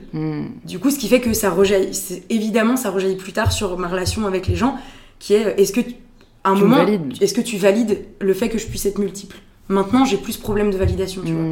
Du 0.64 0.78
coup, 0.78 0.90
ce 0.90 0.98
qui 0.98 1.08
fait 1.08 1.20
que 1.20 1.32
ça 1.35 1.50
rejaillit. 1.50 2.22
Évidemment, 2.30 2.76
ça 2.76 2.90
rejaillit 2.90 3.16
plus 3.16 3.32
tard 3.32 3.52
sur 3.52 3.76
ma 3.78 3.88
relation 3.88 4.26
avec 4.26 4.46
les 4.46 4.56
gens, 4.56 4.76
qui 5.18 5.35
est 5.35 5.44
euh, 5.46 5.54
est-ce 5.58 5.72
que 5.72 5.80
tu- 5.82 5.96
à 6.44 6.50
un 6.50 6.56
Tu 6.56 6.62
me 6.64 6.68
moment, 6.68 6.87
est-ce 7.20 7.35
que 7.35 7.40
tu 7.42 7.56
valides 7.58 7.98
le 8.20 8.32
fait 8.35 8.48
que 8.48 8.58
je 8.58 8.66
puisse 8.66 8.87
être 8.87 8.98
multiple? 8.98 9.37
Maintenant, 9.68 10.04
j'ai 10.04 10.16
plus 10.16 10.32
ce 10.32 10.40
problème 10.40 10.70
de 10.70 10.76
validation. 10.78 11.22
Tu 11.24 11.32
vois. 11.32 11.44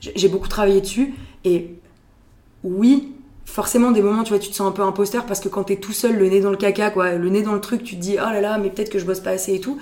J'ai 0.00 0.12
j'ai 0.16 0.28
beaucoup 0.28 0.48
travaillé 0.48 0.80
dessus 0.80 1.14
et 1.44 1.74
oui. 2.64 3.12
Forcément, 3.50 3.90
des 3.90 4.02
moments, 4.02 4.22
tu 4.22 4.28
vois, 4.30 4.38
tu 4.38 4.50
te 4.50 4.54
sens 4.54 4.68
un 4.68 4.72
peu 4.72 4.82
imposteur 4.82 5.24
parce 5.26 5.40
que 5.40 5.48
quand 5.48 5.64
t'es 5.64 5.76
tout 5.76 5.92
seul, 5.92 6.16
le 6.16 6.28
nez 6.28 6.40
dans 6.40 6.50
le 6.50 6.56
caca, 6.56 6.90
quoi, 6.90 7.12
le 7.14 7.28
nez 7.30 7.42
dans 7.42 7.54
le 7.54 7.60
truc, 7.60 7.82
tu 7.82 7.96
te 7.96 8.00
dis, 8.00 8.16
oh 8.16 8.30
là 8.32 8.40
là, 8.40 8.58
mais 8.58 8.68
peut-être 8.70 8.90
que 8.90 8.98
je 8.98 9.04
bosse 9.06 9.20
pas 9.20 9.30
assez 9.30 9.54
et 9.54 9.60
tout. 9.60 9.78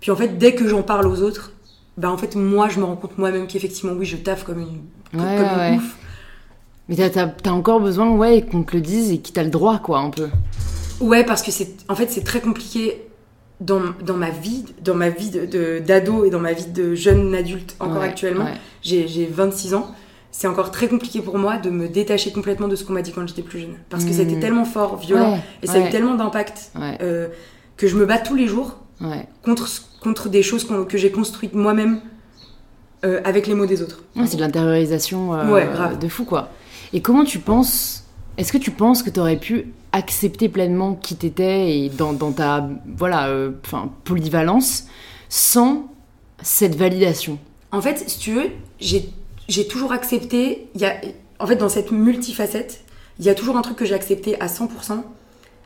Puis 0.00 0.10
en 0.10 0.16
fait, 0.16 0.38
dès 0.38 0.54
que 0.54 0.68
j'en 0.68 0.82
parle 0.82 1.06
aux 1.08 1.22
autres, 1.22 1.52
bah 1.96 2.10
en 2.10 2.16
fait, 2.18 2.36
moi, 2.36 2.68
je 2.68 2.78
me 2.78 2.84
rends 2.84 2.94
compte 2.96 3.18
moi-même 3.18 3.46
qu'effectivement, 3.48 3.92
oui, 3.94 4.06
je 4.06 4.16
taffe 4.18 4.44
comme 4.44 4.60
une, 4.60 4.80
comme 5.12 5.20
Ouais, 5.26 5.72
une 5.72 5.78
ouf. 5.78 5.96
Mais 6.88 6.96
t'as- 7.10 7.50
encore 7.50 7.80
besoin 7.80 8.10
ouais, 8.10 8.42
qu'on 8.48 8.62
te 8.62 8.76
le 8.76 8.82
dise 8.82 9.10
et 9.10 9.18
qu'il 9.18 9.34
t'a 9.34 9.42
le 9.42 9.50
droit, 9.50 9.78
quoi, 9.78 9.98
un 9.98 10.10
peu. 10.10 10.28
Ouais, 11.00 11.24
parce 11.24 11.42
que 11.42 11.50
c'est, 11.50 11.70
en 11.88 11.94
fait, 11.96 12.10
c'est 12.10 12.22
très 12.24 12.40
compliqué 12.40 13.02
dans, 13.60 13.80
dans 14.04 14.16
ma 14.16 14.30
vie, 14.30 14.64
dans 14.84 14.94
ma 14.94 15.08
vie 15.08 15.30
de, 15.30 15.44
de- 15.46 15.78
d'ado 15.84 16.24
et 16.24 16.30
dans 16.30 16.38
ma 16.40 16.52
vie 16.52 16.66
de 16.66 16.94
jeune 16.94 17.34
adulte 17.34 17.74
encore 17.80 17.98
Ouais, 18.02 18.06
actuellement. 18.08 18.44
ouais. 18.44 18.54
J'ai, 18.82 19.08
j'ai 19.08 19.26
26 19.26 19.74
ans. 19.74 19.90
C'est 20.30 20.46
encore 20.46 20.70
très 20.70 20.88
compliqué 20.88 21.20
pour 21.20 21.38
moi 21.38 21.56
de 21.56 21.70
me 21.70 21.88
détacher 21.88 22.32
complètement 22.32 22.68
de 22.68 22.76
ce 22.76 22.84
qu'on 22.84 22.92
m'a 22.92 23.02
dit 23.02 23.12
quand 23.12 23.26
j'étais 23.26 23.42
plus 23.42 23.60
jeune. 23.60 23.76
Parce 23.88 24.04
que 24.04 24.12
c'était 24.12 24.38
tellement 24.38 24.64
fort, 24.64 24.96
violent, 24.96 25.32
Ouais, 25.32 25.40
et 25.62 25.66
ça 25.66 25.74
a 25.74 25.88
eu 25.88 25.90
tellement 25.90 26.14
d'impact 26.14 26.70
Ouais, 26.78 26.98
euh, 27.00 27.28
que 27.76 27.86
je 27.86 27.96
me 27.96 28.06
bats 28.06 28.18
tous 28.18 28.34
les 28.34 28.46
jours 28.46 28.76
contre, 29.42 29.68
contre 30.02 30.28
des 30.28 30.42
choses 30.42 30.66
que 30.88 30.98
j'ai 30.98 31.10
construites 31.10 31.54
moi-même 31.54 32.00
euh, 33.04 33.20
avec 33.24 33.46
les 33.46 33.54
mots 33.54 33.66
des 33.66 33.80
autres. 33.82 34.02
C'est 34.26 34.36
de 34.36 34.40
l'intériorisation 34.40 35.34
euh, 35.34 35.94
de 35.94 36.08
fou, 36.08 36.24
quoi. 36.24 36.50
Et 36.92 37.00
comment 37.00 37.24
tu 37.24 37.38
penses 37.38 38.04
Est-ce 38.36 38.52
que 38.52 38.58
tu 38.58 38.70
penses 38.70 39.02
que 39.02 39.10
tu 39.10 39.20
aurais 39.20 39.36
pu 39.38 39.72
accepter 39.92 40.48
pleinement 40.48 40.94
qui 40.94 41.16
t'étais 41.16 41.78
et 41.78 41.88
dans, 41.88 42.12
dans 42.12 42.32
ta 42.32 42.68
voilà, 42.96 43.30
enfin, 43.64 43.90
polyvalence 44.04 44.84
sans 45.28 45.88
cette 46.42 46.74
validation? 46.74 47.38
En 47.72 47.80
fait, 47.80 48.08
si 48.08 48.18
tu 48.18 48.32
veux, 48.32 48.50
j'ai 48.80 49.10
j'ai 49.48 49.66
toujours 49.66 49.92
accepté. 49.92 50.68
Y 50.74 50.84
a, 50.84 50.94
en 51.38 51.46
fait, 51.46 51.56
dans 51.56 51.68
cette 51.68 51.90
multifacette, 51.92 52.80
il 53.18 53.24
y 53.24 53.28
a 53.30 53.34
toujours 53.34 53.56
un 53.56 53.62
truc 53.62 53.76
que 53.76 53.84
j'ai 53.84 53.94
accepté 53.94 54.40
à 54.40 54.46
100%, 54.46 55.02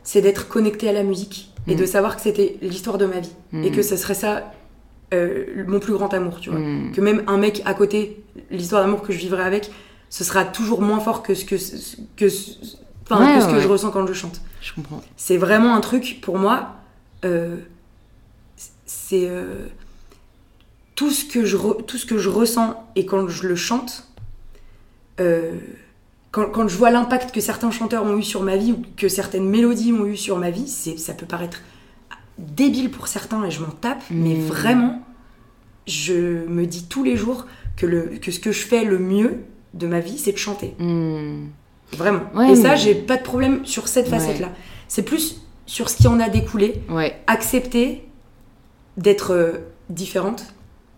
c'est 0.03 0.21
d'être 0.21 0.47
connecté 0.47 0.89
à 0.89 0.91
la 0.93 1.03
musique 1.03 1.51
et 1.67 1.75
Mm. 1.75 1.77
de 1.77 1.85
savoir 1.85 2.15
que 2.15 2.21
c'était 2.21 2.57
l'histoire 2.61 2.97
de 2.97 3.05
ma 3.05 3.19
vie 3.19 3.31
et 3.53 3.69
Mm. 3.69 3.75
que 3.75 3.81
ce 3.81 3.95
serait 3.97 4.15
ça 4.15 4.51
euh, 5.13 5.63
mon 5.67 5.79
plus 5.79 5.93
grand 5.93 6.11
amour, 6.15 6.39
tu 6.39 6.49
vois. 6.49 6.57
Mm. 6.59 6.91
Que 6.93 6.99
même 7.01 7.23
un 7.27 7.37
mec 7.37 7.61
à 7.65 7.75
côté, 7.75 8.23
l'histoire 8.49 8.81
d'amour 8.83 9.03
que 9.03 9.13
je 9.13 9.19
vivrai 9.19 9.43
avec, 9.43 9.69
ce 10.09 10.23
sera 10.23 10.43
toujours 10.43 10.81
moins 10.81 10.99
fort 10.99 11.21
que 11.21 11.35
ce 11.35 11.45
que, 11.45 11.55
que, 12.17 12.29
ce- 12.29 12.51
enfin, 13.03 13.23
Ouais, 13.23 13.35
que, 13.37 13.41
ce 13.45 13.47
que 13.51 13.59
je 13.59 13.67
ressens 13.67 13.91
quand 13.91 14.07
je 14.07 14.13
chante. 14.13 14.41
Je 14.61 14.73
comprends. 14.73 15.01
C'est 15.15 15.37
vraiment 15.37 15.75
un 15.75 15.81
truc, 15.81 16.19
pour 16.23 16.39
moi, 16.39 16.77
euh, 17.25 17.57
c'est 18.85 19.27
euh, 19.29 19.67
tout, 20.95 21.09
ce 21.11 21.25
que 21.25 21.45
je 21.45 21.57
re- 21.57 21.83
tout 21.85 21.97
ce 21.97 22.05
que 22.05 22.17
je 22.17 22.29
ressens 22.29 22.83
et 22.95 23.05
quand 23.05 23.27
je 23.27 23.47
le 23.47 23.55
chante, 23.55 24.07
euh, 25.19 25.53
quand, 26.31 26.49
quand 26.51 26.67
je 26.67 26.75
vois 26.77 26.89
l'impact 26.91 27.33
que 27.33 27.41
certains 27.41 27.71
chanteurs 27.71 28.03
ont 28.05 28.17
eu 28.17 28.23
sur 28.23 28.41
ma 28.41 28.57
vie 28.57 28.71
ou 28.73 28.81
que 28.97 29.07
certaines 29.07 29.47
mélodies 29.47 29.93
ont 29.93 30.05
eu 30.05 30.17
sur 30.17 30.37
ma 30.37 30.49
vie, 30.49 30.67
c'est, 30.67 30.97
ça 30.97 31.13
peut 31.13 31.25
paraître 31.27 31.61
débile 32.39 32.89
pour 32.89 33.07
certains 33.07 33.43
et 33.45 33.51
je 33.51 33.61
m'en 33.61 33.69
tape, 33.71 34.01
mais 34.09 34.33
Mm. 34.35 34.41
vraiment, 34.47 35.01
je 35.87 36.45
me 36.47 36.65
dis 36.65 36.85
tous 36.87 37.03
les 37.03 37.15
jours 37.15 37.45
que, 37.77 37.85
le, 37.85 38.03
que 38.21 38.31
ce 38.31 38.39
que 38.39 38.51
je 38.51 38.65
fais 38.65 38.83
le 38.83 38.97
mieux 38.99 39.41
de 39.75 39.85
ma 39.87 39.99
vie, 39.99 40.17
c'est 40.17 40.31
de 40.31 40.37
chanter. 40.37 40.73
Mm. 40.79 41.45
Vraiment. 41.95 42.21
Ouais, 42.33 42.51
et 42.51 42.55
ça, 42.55 42.69
mais- 42.69 42.77
j'ai 42.77 42.95
pas 42.95 43.17
de 43.17 43.23
problème 43.23 43.65
sur 43.65 43.87
cette 43.87 44.05
Ouais. 44.05 44.17
facette-là. 44.17 44.49
C'est 44.87 45.03
plus 45.03 45.41
sur 45.67 45.89
ce 45.89 45.97
qui 45.97 46.07
en 46.07 46.19
a 46.19 46.29
découlé. 46.29 46.81
Ouais, 46.89 47.15
Accepter 47.27 48.03
d'être 48.97 49.31
euh, 49.33 49.51
différente, 49.89 50.45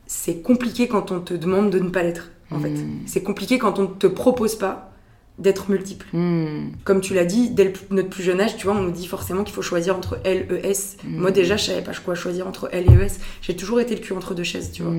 c'est 0.07 0.41
compliqué 0.41 0.87
quand 0.87 1.11
on 1.11 1.19
te 1.19 1.33
demande 1.33 1.69
de 1.69 1.79
ne 1.79 1.89
pas 1.89 2.03
l'être, 2.03 2.31
en 2.51 2.59
fait. 2.59 2.69
Mm. 2.69 2.99
C'est 3.05 3.23
compliqué 3.23 3.57
quand 3.57 3.79
on 3.79 3.83
ne 3.83 3.87
te 3.87 4.07
propose 4.07 4.55
pas 4.55 4.91
d'être 5.39 5.69
multiple. 5.69 6.05
Mm. 6.13 6.69
Comme 6.83 7.01
tu 7.01 7.13
l'as 7.13 7.25
dit, 7.25 7.49
dès 7.49 7.65
le- 7.65 7.73
notre 7.91 8.09
plus 8.09 8.23
jeune 8.23 8.39
âge, 8.39 8.55
tu 8.57 8.67
vois, 8.67 8.75
on 8.75 8.81
nous 8.83 8.91
dit 8.91 9.07
forcément 9.07 9.43
qu'il 9.43 9.53
faut 9.53 9.61
choisir 9.61 9.95
entre 9.95 10.19
L, 10.23 10.47
E, 10.51 10.59
S. 10.63 10.97
Mm. 11.03 11.19
Moi, 11.19 11.31
déjà, 11.31 11.57
je 11.57 11.65
savais 11.65 11.81
pas 11.81 11.91
quoi 12.03 12.15
choisir 12.15 12.47
entre 12.47 12.69
L 12.71 12.85
et 12.89 12.95
E, 12.95 13.01
S. 13.01 13.19
J'ai 13.41 13.55
toujours 13.55 13.79
été 13.79 13.95
le 13.95 14.01
cul 14.01 14.13
entre 14.13 14.33
deux 14.33 14.43
chaises, 14.43 14.71
tu 14.71 14.83
vois. 14.83 14.93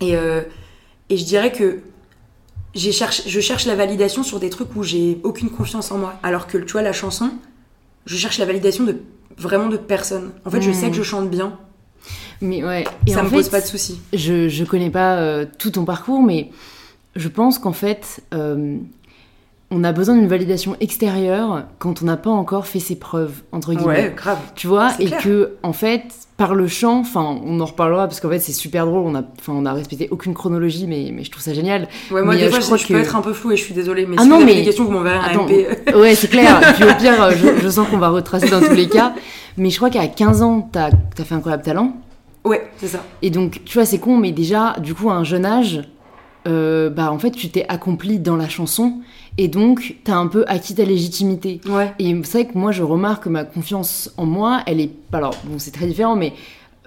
Et, 0.00 0.16
euh, 0.16 0.42
et 1.08 1.16
je 1.16 1.24
dirais 1.24 1.52
que 1.52 1.80
j'ai 2.74 2.92
cherche, 2.92 3.22
je 3.26 3.40
cherche 3.40 3.66
la 3.66 3.74
validation 3.74 4.22
sur 4.22 4.38
des 4.40 4.50
trucs 4.50 4.74
où 4.76 4.82
j'ai 4.82 5.18
aucune 5.24 5.50
confiance 5.50 5.90
en 5.90 5.98
moi. 5.98 6.14
Alors 6.22 6.46
que, 6.46 6.58
tu 6.58 6.72
vois, 6.72 6.82
la 6.82 6.92
chanson, 6.92 7.30
je 8.06 8.16
cherche 8.16 8.38
la 8.38 8.44
validation 8.46 8.84
de 8.84 8.96
vraiment 9.36 9.68
de 9.68 9.76
personne. 9.76 10.32
En 10.44 10.50
fait, 10.50 10.60
je 10.60 10.70
sais 10.72 10.88
que 10.90 10.96
je 10.96 11.02
chante 11.02 11.30
bien, 11.30 11.58
Mais 12.40 12.64
ouais. 12.64 12.84
Et 13.06 13.12
ça 13.12 13.20
en 13.20 13.24
me 13.24 13.28
fait, 13.28 13.36
pose 13.36 13.48
pas 13.48 13.60
de 13.60 13.66
soucis. 13.66 14.00
je, 14.12 14.48
je 14.48 14.64
connais 14.64 14.90
pas 14.90 15.16
euh, 15.16 15.44
tout 15.58 15.70
ton 15.70 15.84
parcours, 15.84 16.22
mais 16.22 16.50
je 17.16 17.28
pense 17.28 17.58
qu'en 17.58 17.72
fait, 17.72 18.22
euh, 18.34 18.76
on 19.70 19.84
a 19.84 19.92
besoin 19.92 20.16
d'une 20.16 20.26
validation 20.28 20.74
extérieure 20.80 21.64
quand 21.78 22.02
on 22.02 22.06
n'a 22.06 22.16
pas 22.16 22.30
encore 22.30 22.66
fait 22.66 22.80
ses 22.80 22.96
preuves, 22.96 23.42
entre 23.52 23.74
guillemets. 23.74 23.86
Ouais, 24.08 24.14
grave. 24.16 24.38
Tu 24.56 24.66
vois, 24.66 24.92
et 24.98 25.06
clair. 25.06 25.22
que 25.22 25.50
en 25.62 25.72
fait, 25.72 26.02
par 26.36 26.54
le 26.54 26.66
chant, 26.66 27.00
enfin, 27.00 27.38
on 27.44 27.60
en 27.60 27.66
reparlera 27.66 28.08
parce 28.08 28.18
qu'en 28.20 28.30
fait, 28.30 28.38
c'est 28.40 28.52
super 28.52 28.86
drôle. 28.86 29.02
On 29.06 29.14
a, 29.14 29.22
enfin, 29.38 29.52
on 29.54 29.66
a 29.66 29.72
respecté 29.74 30.08
aucune 30.10 30.32
chronologie, 30.34 30.86
mais, 30.88 31.10
mais 31.14 31.22
je 31.24 31.30
trouve 31.30 31.42
ça 31.42 31.52
génial. 31.52 31.88
Ouais, 32.10 32.22
moi, 32.22 32.34
Mais, 32.34 32.40
des 32.40 32.46
euh, 32.46 32.50
fois, 32.50 32.60
je 32.60 32.64
crois 32.64 32.76
je 32.78 32.86
que- 32.86 32.94
peux 32.94 32.98
être 33.00 33.14
un 33.14 33.20
peu 33.22 33.32
floue 33.34 33.52
et 33.52 33.56
je 33.56 33.62
suis 33.64 33.74
désolée, 33.74 34.06
mais 34.06 34.16
Ah 34.18 34.22
si 34.22 34.28
non, 34.28 34.36
vous 34.36 34.42
avez 34.42 34.52
mais- 34.54 34.58
des 34.60 34.64
questions, 34.64 34.84
vous 34.86 34.92
m'enverrez 34.92 35.18
un 35.18 35.38
MP. 35.44 35.66
ouais, 35.94 36.14
c'est 36.14 36.28
clair. 36.28 36.58
Et 36.62 36.72
puis 36.80 36.84
au 36.90 36.94
pire, 36.94 37.30
je, 37.32 37.62
je 37.62 37.68
sens 37.68 37.86
qu'on 37.88 37.98
va 37.98 38.08
retracer 38.08 38.48
dans 38.48 38.60
tous 38.62 38.74
les 38.74 38.88
cas. 38.88 39.14
Mais 39.56 39.68
je 39.70 39.76
crois 39.76 39.90
qu'à 39.90 40.06
15 40.08 40.42
ans, 40.42 40.68
t'as 40.72 40.88
as 41.18 41.24
fait 41.24 41.34
incroyable 41.34 41.62
talent. 41.62 41.92
Ouais, 42.44 42.70
c'est 42.78 42.88
ça. 42.88 43.04
Et 43.22 43.30
donc, 43.30 43.60
tu 43.64 43.74
vois, 43.74 43.84
c'est 43.84 43.98
con, 43.98 44.16
mais 44.16 44.32
déjà, 44.32 44.74
du 44.80 44.94
coup, 44.94 45.10
à 45.10 45.14
un 45.14 45.24
jeune 45.24 45.44
âge, 45.44 45.82
euh, 46.48 46.88
bah 46.88 47.12
en 47.12 47.18
fait 47.18 47.32
tu 47.32 47.50
t'es 47.50 47.66
accompli 47.68 48.18
dans 48.18 48.34
la 48.36 48.48
chanson 48.48 48.94
et 49.36 49.46
donc 49.46 49.96
t'as 50.04 50.16
un 50.16 50.26
peu 50.26 50.44
acquis 50.48 50.74
ta 50.74 50.84
légitimité. 50.86 51.60
Ouais. 51.68 51.92
Et 51.98 52.18
c'est 52.24 52.44
vrai 52.44 52.50
que 52.50 52.56
moi 52.56 52.72
je 52.72 52.82
remarque 52.82 53.24
que 53.24 53.28
ma 53.28 53.44
confiance 53.44 54.10
en 54.16 54.24
moi, 54.24 54.62
elle 54.66 54.80
est 54.80 54.90
alors 55.12 55.34
bon 55.44 55.58
c'est 55.58 55.70
très 55.70 55.86
différent 55.86 56.16
mais 56.16 56.32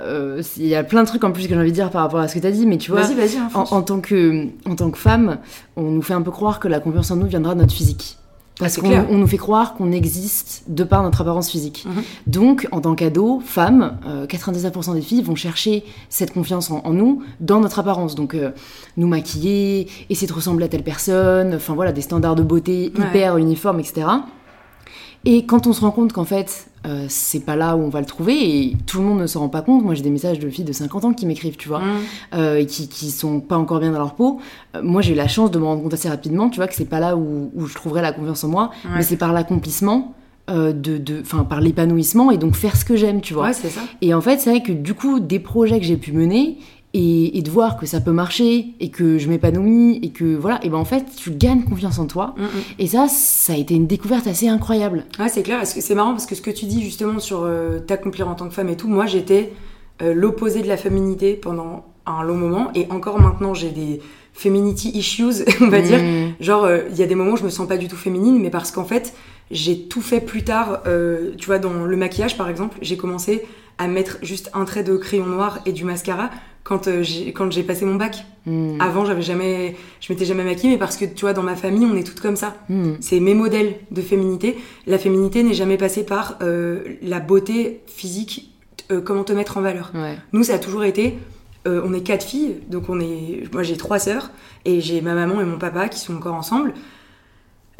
euh, 0.01 0.41
il 0.57 0.65
y 0.65 0.73
a 0.73 0.83
plein 0.83 1.03
de 1.03 1.07
trucs 1.07 1.23
en 1.23 1.31
plus 1.31 1.43
que 1.43 1.49
j'ai 1.49 1.55
envie 1.59 1.69
de 1.69 1.75
dire 1.75 1.91
par 1.91 2.01
rapport 2.01 2.19
à 2.19 2.27
ce 2.27 2.33
que 2.33 2.39
t'as 2.39 2.49
dit 2.49 2.65
mais 2.65 2.79
tu 2.79 2.89
vois 2.89 3.01
Vas-y, 3.01 3.13
vas-y. 3.13 3.37
hein, 3.37 3.45
en, 3.53 3.59
fonce. 3.59 3.71
en 3.73 3.83
tant 3.83 3.99
que 4.01 4.47
en 4.67 4.75
tant 4.75 4.89
que 4.89 4.97
femme, 4.97 5.37
on 5.75 5.83
nous 5.83 6.01
fait 6.01 6.15
un 6.15 6.23
peu 6.23 6.31
croire 6.31 6.59
que 6.59 6.67
la 6.67 6.79
confiance 6.79 7.11
en 7.11 7.17
nous 7.17 7.27
viendra 7.27 7.53
de 7.53 7.59
notre 7.59 7.73
physique. 7.75 8.17
Parce 8.59 8.77
Ah, 8.77 8.81
qu'on 9.07 9.17
nous 9.17 9.25
fait 9.27 9.37
croire 9.37 9.73
qu'on 9.73 9.91
existe 9.91 10.63
de 10.67 10.83
par 10.83 11.01
notre 11.01 11.21
apparence 11.21 11.49
physique. 11.49 11.85
Mhm. 11.87 12.03
Donc, 12.27 12.67
en 12.71 12.81
tant 12.81 12.93
qu'ado, 12.93 13.41
femme, 13.43 13.97
euh, 14.05 14.27
99% 14.27 14.93
des 14.93 15.01
filles 15.01 15.23
vont 15.23 15.35
chercher 15.35 15.83
cette 16.09 16.33
confiance 16.33 16.69
en, 16.69 16.81
en 16.85 16.91
nous 16.93 17.23
dans 17.39 17.59
notre 17.59 17.79
apparence. 17.79 18.13
Donc, 18.13 18.35
euh, 18.35 18.51
nous 18.95 19.07
maquiller, 19.07 19.87
essayer 20.11 20.27
de 20.27 20.33
ressembler 20.33 20.65
à 20.65 20.69
telle 20.69 20.83
personne, 20.83 21.55
enfin 21.55 21.73
voilà, 21.73 21.91
des 21.91 22.01
standards 22.01 22.35
de 22.35 22.43
beauté 22.43 22.91
Ouais. 22.95 23.05
hyper 23.07 23.37
uniformes, 23.37 23.79
etc. 23.79 24.05
Et 25.25 25.45
quand 25.45 25.67
on 25.67 25.73
se 25.73 25.81
rend 25.81 25.91
compte 25.91 26.11
qu'en 26.11 26.25
fait, 26.25 26.67
euh, 26.85 27.05
c'est 27.07 27.39
pas 27.39 27.55
là 27.55 27.77
où 27.77 27.79
on 27.81 27.87
va 27.89 28.01
le 28.01 28.05
trouver, 28.05 28.33
et 28.59 28.77
tout 28.85 28.97
le 28.99 29.05
monde 29.05 29.19
ne 29.19 29.27
se 29.27 29.37
rend 29.37 29.47
pas 29.47 29.61
compte, 29.61 29.83
moi 29.83 29.93
j'ai 29.95 30.01
des 30.03 30.09
messages 30.09 30.37
de 30.39 30.49
filles 30.49 30.65
de 30.65 30.73
50 30.73 31.05
ans 31.05 31.13
qui 31.13 31.25
m'écrivent, 31.25 31.55
tu 31.55 31.69
vois, 31.69 31.79
Mmh. 31.79 31.83
euh, 32.35 32.57
et 32.59 32.65
qui, 32.65 32.89
qui 32.89 33.09
sont 33.09 33.39
pas 33.39 33.57
encore 33.57 33.79
bien 33.79 33.91
dans 33.91 33.99
leur 33.99 34.15
peau. 34.15 34.41
Euh, 34.75 34.81
moi 34.83 35.01
j'ai 35.01 35.13
eu 35.13 35.15
la 35.15 35.29
chance 35.29 35.49
de 35.49 35.59
me 35.59 35.63
rendre 35.65 35.81
compte 35.81 35.93
assez 35.93 36.09
rapidement, 36.09 36.49
tu 36.49 36.57
vois, 36.57 36.67
que 36.67 36.75
c'est 36.75 36.83
pas 36.83 36.99
là 36.99 37.15
où, 37.15 37.51
où 37.55 37.65
je 37.67 37.73
trouverai 37.73 38.01
la 38.01 38.11
confiance 38.11 38.43
en 38.43 38.49
moi, 38.49 38.71
Ouais. 38.83 38.91
mais 38.97 39.03
c'est 39.03 39.15
par 39.17 39.31
l'accomplissement, 39.31 40.13
de, 40.49 40.73
de, 40.97 41.21
enfin 41.21 41.45
par 41.45 41.61
l'épanouissement 41.61 42.29
et 42.29 42.37
donc 42.37 42.55
faire 42.57 42.75
ce 42.75 42.83
que 42.83 42.97
j'aime, 42.97 43.21
tu 43.21 43.33
vois. 43.33 43.45
Ouais, 43.45 43.53
ça. 43.53 43.69
Et 44.01 44.13
en 44.13 44.19
fait, 44.19 44.41
c'est 44.41 44.49
vrai 44.49 44.61
que 44.61 44.73
du 44.73 44.93
coup, 44.93 45.21
des 45.21 45.39
projets 45.39 45.79
que 45.79 45.85
j'ai 45.85 45.95
pu 45.95 46.11
mener 46.11 46.57
et, 46.93 47.37
et 47.37 47.41
de 47.41 47.49
voir 47.49 47.77
que 47.77 47.85
ça 47.85 47.99
peut 48.01 48.11
marcher 48.11 48.67
et 48.79 48.89
que 48.89 49.17
je 49.17 49.27
m'épanouis 49.27 49.99
et 50.03 50.11
que 50.11 50.35
voilà, 50.35 50.59
et 50.63 50.69
ben 50.69 50.77
en 50.77 50.85
fait, 50.85 51.05
tu 51.15 51.31
gagnes 51.31 51.63
confiance 51.63 51.97
en 51.97 52.05
toi. 52.05 52.35
Mm, 52.37 52.43
mm. 52.43 52.47
Et 52.79 52.87
ça, 52.87 53.07
ça 53.07 53.53
a 53.53 53.55
été 53.55 53.73
une 53.73 53.87
découverte 53.87 54.27
assez 54.27 54.47
incroyable. 54.47 55.05
Ouais, 55.19 55.29
c'est 55.29 55.43
clair. 55.43 55.65
C'est 55.65 55.95
marrant 55.95 56.11
parce 56.11 56.27
que 56.27 56.35
ce 56.35 56.41
que 56.41 56.51
tu 56.51 56.65
dis 56.65 56.83
justement 56.83 57.19
sur 57.19 57.41
euh, 57.43 57.79
t'accomplir 57.79 58.27
en 58.27 58.35
tant 58.35 58.47
que 58.47 58.53
femme 58.53 58.69
et 58.69 58.77
tout, 58.77 58.87
moi 58.87 59.07
j'étais 59.07 59.53
euh, 60.01 60.13
l'opposé 60.13 60.61
de 60.61 60.67
la 60.67 60.77
féminité 60.77 61.33
pendant 61.33 61.85
un 62.05 62.21
long 62.21 62.35
moment 62.35 62.69
et 62.75 62.85
encore 62.91 63.19
maintenant 63.19 63.53
j'ai 63.53 63.69
des 63.69 63.99
femininity 64.33 64.89
issues, 64.89 65.43
on 65.61 65.69
va 65.69 65.81
dire. 65.81 65.99
Mm. 65.99 66.35
Genre, 66.41 66.63
euh, 66.63 66.81
il 66.91 66.97
y 66.97 67.03
a 67.03 67.07
des 67.07 67.15
moments 67.15 67.33
où 67.33 67.37
je 67.37 67.43
me 67.43 67.49
sens 67.49 67.67
pas 67.67 67.77
du 67.77 67.87
tout 67.87 67.95
féminine, 67.95 68.39
mais 68.39 68.51
parce 68.51 68.71
qu'en 68.71 68.85
fait, 68.85 69.15
j'ai 69.49 69.87
tout 69.87 70.01
fait 70.01 70.21
plus 70.21 70.43
tard. 70.43 70.83
tu 71.37 71.45
vois, 71.45 71.59
dans 71.59 71.85
le 71.85 71.97
maquillage, 71.97 72.37
par 72.37 72.49
exemple, 72.49 72.77
j'ai 72.81 72.97
commencé 72.97 73.45
à 73.77 73.87
mettre 73.87 74.17
juste 74.21 74.49
un 74.53 74.65
trait 74.65 74.83
de 74.83 74.95
crayon 74.97 75.25
noir 75.25 75.59
et 75.65 75.71
du 75.71 75.83
mascara 75.83 76.29
quand 76.63 76.87
euh, 76.87 77.03
j'ai 77.03 77.33
quand 77.33 77.51
j'ai 77.51 77.63
passé 77.63 77.85
mon 77.85 77.95
bac. 77.95 78.25
Mm. 78.45 78.79
Avant, 78.79 79.05
j'avais 79.05 79.21
jamais, 79.21 79.75
je 80.01 80.11
m'étais 80.11 80.25
jamais 80.25 80.43
maquillée, 80.43 80.73
mais 80.73 80.79
parce 80.79 80.97
que 80.97 81.05
tu 81.05 81.21
vois, 81.21 81.33
dans 81.33 81.43
ma 81.43 81.55
famille, 81.55 81.85
on 81.85 81.95
est 81.95 82.03
toutes 82.03 82.21
comme 82.21 82.35
ça. 82.35 82.55
Mm. 82.69 82.93
C'est 82.99 83.19
mes 83.19 83.33
modèles 83.33 83.75
de 83.91 84.01
féminité. 84.01 84.57
La 84.87 84.97
féminité 84.97 85.43
n'est 85.43 85.53
jamais 85.53 85.77
passée 85.77 86.05
par 86.05 86.37
euh, 86.41 86.95
la 87.01 87.19
beauté 87.19 87.81
physique, 87.87 88.53
euh, 88.91 89.01
comment 89.01 89.23
te 89.23 89.33
mettre 89.33 89.57
en 89.57 89.61
valeur. 89.61 89.91
Ouais. 89.93 90.17
Nous, 90.31 90.43
ça 90.43 90.55
a 90.55 90.59
toujours 90.59 90.83
été. 90.83 91.17
on 91.65 91.93
est 91.93 92.01
quatre 92.01 92.25
filles, 92.25 92.55
donc 92.69 92.89
on 92.89 92.99
est. 92.99 93.43
Moi, 93.53 93.63
j'ai 93.63 93.77
trois 93.77 93.99
sœurs 93.99 94.31
et 94.65 94.81
j'ai 94.81 95.01
ma 95.01 95.13
maman 95.13 95.41
et 95.41 95.45
mon 95.45 95.57
papa 95.57 95.89
qui 95.89 95.99
sont 95.99 96.15
encore 96.15 96.35
ensemble. 96.35 96.73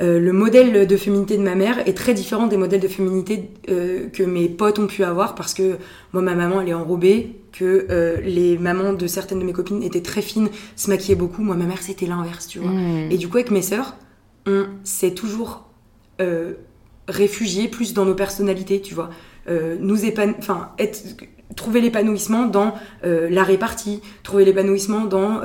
Euh, 0.01 0.19
le 0.19 0.33
modèle 0.33 0.87
de 0.87 0.97
féminité 0.97 1.37
de 1.37 1.43
ma 1.43 1.53
mère 1.53 1.87
est 1.87 1.95
très 1.95 2.15
différent 2.15 2.47
des 2.47 2.57
modèles 2.57 2.79
de 2.79 2.87
féminité 2.87 3.51
euh, 3.69 4.07
que 4.09 4.23
mes 4.23 4.49
potes 4.49 4.79
ont 4.79 4.87
pu 4.87 5.03
avoir 5.03 5.35
parce 5.35 5.53
que 5.53 5.77
moi, 6.13 6.23
ma 6.23 6.33
maman, 6.33 6.61
elle 6.61 6.69
est 6.69 6.73
enrobée, 6.73 7.35
que 7.51 7.85
euh, 7.91 8.17
les 8.21 8.57
mamans 8.57 8.93
de 8.93 9.05
certaines 9.05 9.37
de 9.39 9.43
mes 9.43 9.53
copines 9.53 9.83
étaient 9.83 10.01
très 10.01 10.23
fines, 10.23 10.49
se 10.75 10.89
maquillaient 10.89 11.15
beaucoup. 11.15 11.43
Moi, 11.43 11.55
ma 11.55 11.65
mère, 11.65 11.81
c'était 11.81 12.07
l'inverse, 12.07 12.47
tu 12.47 12.57
vois. 12.57 12.71
Mm. 12.71 13.11
Et 13.11 13.17
du 13.17 13.27
coup, 13.27 13.37
avec 13.37 13.51
mes 13.51 13.61
sœurs, 13.61 13.95
on 14.47 14.65
s'est 14.83 15.13
toujours 15.13 15.69
réfugié 17.09 17.67
plus 17.67 17.93
dans 17.93 18.05
nos 18.05 18.15
personnalités, 18.15 18.81
tu 18.81 18.93
vois. 18.93 19.09
Nous 19.49 20.05
épan- 20.05 20.35
enfin, 20.39 20.69
être, 20.79 21.03
trouver 21.55 21.81
l'épanouissement 21.81 22.45
dans 22.45 22.75
la 23.03 23.43
répartie, 23.43 24.01
trouver 24.23 24.45
l'épanouissement 24.45 25.03
dans 25.05 25.41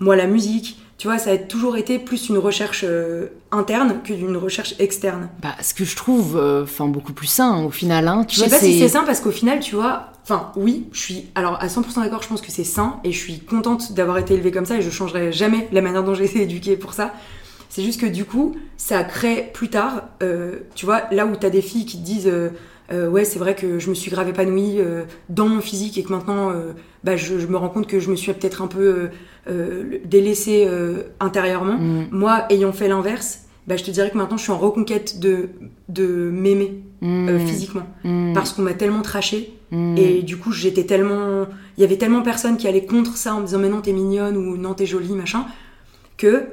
moi 0.00 0.16
la 0.16 0.26
musique. 0.26 0.78
Tu 1.02 1.08
vois, 1.08 1.18
ça 1.18 1.32
a 1.32 1.36
toujours 1.36 1.76
été 1.76 1.98
plus 1.98 2.28
une 2.28 2.38
recherche 2.38 2.84
euh, 2.86 3.26
interne 3.50 4.02
que 4.04 4.12
d'une 4.12 4.36
recherche 4.36 4.76
externe. 4.78 5.30
Bah, 5.42 5.56
ce 5.60 5.74
que 5.74 5.84
je 5.84 5.96
trouve, 5.96 6.36
euh, 6.36 6.62
enfin, 6.62 6.86
beaucoup 6.86 7.12
plus 7.12 7.26
sain 7.26 7.64
au 7.64 7.70
final. 7.70 8.06
Hein, 8.06 8.24
tu 8.24 8.36
Je 8.36 8.44
sais 8.44 8.48
pas 8.48 8.60
si 8.60 8.78
c'est 8.78 8.86
sain 8.86 9.02
parce 9.02 9.18
qu'au 9.18 9.32
final, 9.32 9.58
tu 9.58 9.74
vois, 9.74 10.12
enfin 10.22 10.52
oui, 10.54 10.86
je 10.92 11.00
suis 11.00 11.26
alors 11.34 11.60
à 11.60 11.66
100% 11.66 12.04
d'accord, 12.04 12.22
je 12.22 12.28
pense 12.28 12.40
que 12.40 12.52
c'est 12.52 12.62
sain 12.62 13.00
et 13.02 13.10
je 13.10 13.18
suis 13.18 13.40
contente 13.40 13.94
d'avoir 13.94 14.16
été 14.18 14.34
élevée 14.34 14.52
comme 14.52 14.64
ça 14.64 14.76
et 14.76 14.80
je 14.80 14.90
changerai 14.90 15.32
jamais 15.32 15.68
la 15.72 15.80
manière 15.80 16.04
dont 16.04 16.14
j'ai 16.14 16.26
été 16.26 16.42
éduquée 16.42 16.76
pour 16.76 16.92
ça. 16.92 17.12
C'est 17.68 17.82
juste 17.82 18.00
que 18.00 18.06
du 18.06 18.24
coup, 18.24 18.54
ça 18.76 19.02
crée 19.02 19.50
plus 19.52 19.70
tard, 19.70 20.04
euh, 20.22 20.60
tu 20.76 20.86
vois, 20.86 21.02
là 21.10 21.26
où 21.26 21.34
t'as 21.34 21.50
des 21.50 21.62
filles 21.62 21.84
qui 21.84 21.98
te 21.98 22.04
disent 22.04 22.32
euh, 22.90 23.08
ouais, 23.08 23.24
c'est 23.24 23.38
vrai 23.38 23.54
que 23.54 23.78
je 23.78 23.88
me 23.90 23.94
suis 23.94 24.10
grave 24.10 24.28
épanouie 24.28 24.76
euh, 24.80 25.02
dans 25.28 25.48
mon 25.48 25.60
physique 25.60 25.98
et 25.98 26.02
que 26.02 26.10
maintenant, 26.12 26.50
euh, 26.50 26.72
bah, 27.04 27.16
je, 27.16 27.38
je 27.38 27.46
me 27.46 27.56
rends 27.56 27.68
compte 27.68 27.86
que 27.86 28.00
je 28.00 28.10
me 28.10 28.16
suis 28.16 28.32
peut-être 28.32 28.62
un 28.62 28.66
peu 28.66 29.10
délaissée 30.04 30.68
intérieurement. 31.20 31.76
Mm. 31.78 32.08
Moi, 32.10 32.44
ayant 32.50 32.72
fait 32.72 32.88
l'inverse, 32.88 33.40
bah, 33.66 33.76
je 33.76 33.84
te 33.84 33.90
dirais 33.90 34.10
que 34.10 34.18
maintenant, 34.18 34.36
je 34.36 34.42
suis 34.42 34.52
en 34.52 34.58
reconquête 34.58 35.18
de, 35.20 35.50
de 35.88 36.30
m'aimer 36.32 36.82
Mm. 37.04 37.36
physiquement 37.48 37.82
Mm. 38.04 38.32
parce 38.32 38.52
qu'on 38.52 38.62
m'a 38.62 38.74
tellement 38.74 39.02
traché 39.02 39.54
et 39.96 40.22
du 40.22 40.36
coup 40.36 40.52
j'étais 40.52 40.84
tellement 40.84 41.46
il 41.76 41.80
y 41.80 41.84
avait 41.84 41.96
tellement 41.96 42.22
personne 42.22 42.56
qui 42.58 42.68
allait 42.68 42.84
contre 42.86 43.16
ça 43.16 43.34
en 43.34 43.40
me 43.40 43.46
disant 43.46 43.58
mais 43.58 43.68
non 43.70 43.80
t'es 43.80 43.92
mignonne 43.92 44.36
ou 44.36 44.56
non 44.56 44.74
t'es 44.74 44.86
jolie 44.86 45.12
machin 45.14 45.46
que 46.16 46.44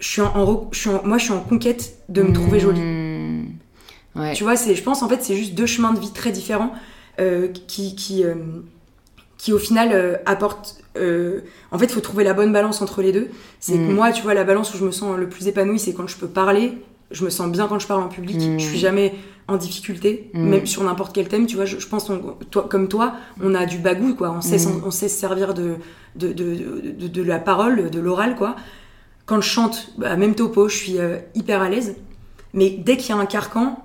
je 0.00 0.08
suis 0.08 0.22
en, 0.22 0.32
en 0.34 0.68
je 0.72 0.78
suis 0.80 0.90
en- 0.90 1.02
moi 1.04 1.18
je 1.18 1.24
suis 1.24 1.32
en 1.34 1.38
conquête 1.38 1.98
de 2.08 2.22
me 2.22 2.32
trouver 2.32 2.58
jolie. 2.58 2.80
Ouais. 4.16 4.32
tu 4.34 4.44
vois 4.44 4.56
c'est 4.56 4.74
je 4.74 4.82
pense 4.82 5.02
en 5.02 5.08
fait 5.08 5.22
c'est 5.22 5.36
juste 5.36 5.54
deux 5.54 5.66
chemins 5.66 5.92
de 5.92 6.00
vie 6.00 6.12
très 6.12 6.30
différents 6.32 6.72
euh, 7.20 7.48
qui 7.68 7.94
qui 7.96 8.24
euh, 8.24 8.34
qui 9.38 9.52
au 9.52 9.58
final 9.58 9.90
euh, 9.92 10.16
apportent 10.26 10.76
euh, 10.96 11.40
en 11.70 11.78
fait 11.78 11.86
il 11.86 11.92
faut 11.92 12.00
trouver 12.00 12.24
la 12.24 12.32
bonne 12.34 12.52
balance 12.52 12.80
entre 12.82 13.02
les 13.02 13.12
deux 13.12 13.28
c'est 13.60 13.74
que 13.74 13.78
Mm. 13.78 13.94
moi 13.94 14.12
tu 14.12 14.22
vois 14.22 14.34
la 14.34 14.44
balance 14.44 14.72
où 14.74 14.78
je 14.78 14.84
me 14.84 14.90
sens 14.90 15.16
le 15.18 15.28
plus 15.28 15.46
épanouie 15.48 15.78
c'est 15.78 15.92
quand 15.92 16.06
je 16.06 16.16
peux 16.16 16.26
parler 16.28 16.78
je 17.10 17.24
me 17.24 17.30
sens 17.30 17.48
bien 17.50 17.68
quand 17.68 17.78
je 17.78 17.86
parle 17.86 18.02
en 18.02 18.08
public 18.08 18.36
Mm. 18.36 18.58
je 18.58 18.66
suis 18.66 18.78
jamais 18.78 19.14
en 19.48 19.56
difficulté 19.56 20.30
Mm. 20.34 20.48
même 20.48 20.66
sur 20.66 20.82
n'importe 20.82 21.14
quel 21.14 21.28
thème 21.28 21.46
tu 21.46 21.56
vois 21.56 21.66
je, 21.66 21.78
je 21.78 21.86
pense 21.88 22.08
on- 22.08 22.36
toi 22.50 22.66
comme 22.70 22.88
toi 22.88 23.14
on 23.42 23.54
a 23.54 23.66
du 23.66 23.78
bagou 23.78 24.14
quoi 24.14 24.30
on 24.30 24.40
sait 24.40 24.56
Mm. 24.66 24.82
on 24.86 24.90
sait 24.90 25.08
se 25.08 25.18
servir 25.18 25.52
de 25.54 25.74
de, 26.16 26.32
de, 26.32 26.54
de, 26.98 27.08
de 27.08 27.22
la 27.22 27.38
parole 27.38 27.90
de 27.90 28.00
l'oral 28.00 28.34
quoi 28.36 28.56
quand 29.26 29.40
je 29.42 29.48
chante 29.50 29.88
bah, 29.98 30.16
même 30.16 30.34
topo 30.34 30.68
je 30.68 30.76
suis 30.76 30.96
hyper 31.34 31.60
à 31.60 31.68
l'aise 31.68 31.94
mais 32.54 32.70
dès 32.70 32.96
qu'il 32.96 33.14
y 33.14 33.18
a 33.18 33.20
un 33.20 33.26
carcan 33.26 33.78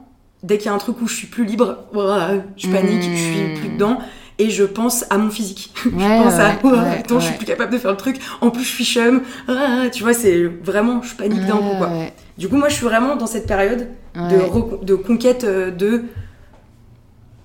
dès 0.43 0.57
qu'il 0.57 0.67
y 0.67 0.69
a 0.69 0.73
un 0.73 0.77
truc 0.79 1.01
où 1.01 1.07
je 1.07 1.15
suis 1.15 1.27
plus 1.27 1.45
libre 1.45 1.77
ouah, 1.93 2.29
je 2.57 2.67
panique 2.69 3.03
je 3.03 3.15
suis 3.15 3.41
Mm. 3.43 3.53
plus 3.59 3.69
dedans 3.69 3.97
et 4.39 4.49
je 4.49 4.63
pense 4.63 5.05
à 5.11 5.17
mon 5.17 5.29
physique 5.29 5.71
je 5.83 5.89
Ouais, 5.89 6.23
pense 6.23 6.33
à 6.39 6.49
ouais, 6.63 6.97
attends 6.99 7.19
je 7.19 7.25
suis 7.27 7.35
plus 7.37 7.45
capable 7.45 7.71
de 7.73 7.77
faire 7.77 7.91
le 7.91 7.97
truc 7.97 8.17
en 8.41 8.49
plus 8.49 8.63
je 8.63 8.69
suis 8.73 8.85
chum 8.85 9.21
Ah, 9.47 9.83
tu 9.91 10.03
vois 10.03 10.13
c'est 10.13 10.43
vraiment 10.45 11.01
je 11.03 11.13
panique 11.15 11.45
d'un 11.45 11.57
coup 11.57 11.75
quoi 11.77 11.89
du 12.37 12.47
coup 12.49 12.55
moi 12.57 12.69
je 12.69 12.75
suis 12.75 12.85
vraiment 12.85 13.15
dans 13.15 13.27
cette 13.27 13.45
période 13.47 13.87
de, 14.15 14.85
de 14.85 14.95
conquête 14.95 15.43
euh, 15.43 15.69
de 15.71 16.03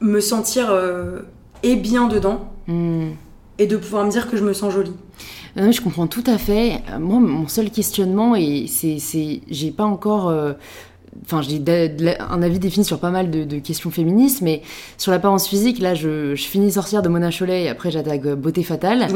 me 0.00 0.20
sentir 0.20 0.66
euh, 0.70 1.20
et 1.62 1.76
bien 1.76 2.08
dedans 2.08 2.52
Mm. 2.68 3.10
et 3.58 3.66
de 3.68 3.76
pouvoir 3.76 4.04
me 4.04 4.10
dire 4.10 4.28
que 4.28 4.36
je 4.36 4.42
me 4.42 4.52
sens 4.52 4.72
jolie. 4.74 4.92
Non, 5.54 5.70
je 5.70 5.80
comprends 5.80 6.08
tout 6.08 6.24
à 6.26 6.36
fait. 6.36 6.82
Euh, 6.90 6.98
Moi, 6.98 7.20
mon 7.20 7.46
seul 7.46 7.70
questionnement, 7.70 8.34
et 8.34 8.66
c'est, 8.68 8.98
c'est, 8.98 9.40
j'ai 9.48 9.70
pas 9.70 9.84
encore, 9.84 10.28
euh, 10.28 10.54
enfin, 11.24 11.42
j'ai 11.42 11.62
un 12.20 12.42
avis 12.42 12.58
défini 12.58 12.84
sur 12.84 12.98
pas 12.98 13.10
mal 13.10 13.30
de, 13.30 13.44
de 13.44 13.58
questions 13.58 13.90
féministes, 13.90 14.42
mais 14.42 14.62
sur 14.98 15.12
l'apparence 15.12 15.46
physique, 15.48 15.78
là, 15.78 15.94
je, 15.94 16.34
je 16.34 16.44
finis 16.44 16.72
Sorcière 16.72 17.02
de 17.02 17.08
Mona 17.08 17.30
Chollet 17.30 17.64
et 17.64 17.68
après 17.68 17.90
j'attaque 17.90 18.24
euh, 18.26 18.36
Beauté 18.36 18.62
Fatale, 18.62 19.08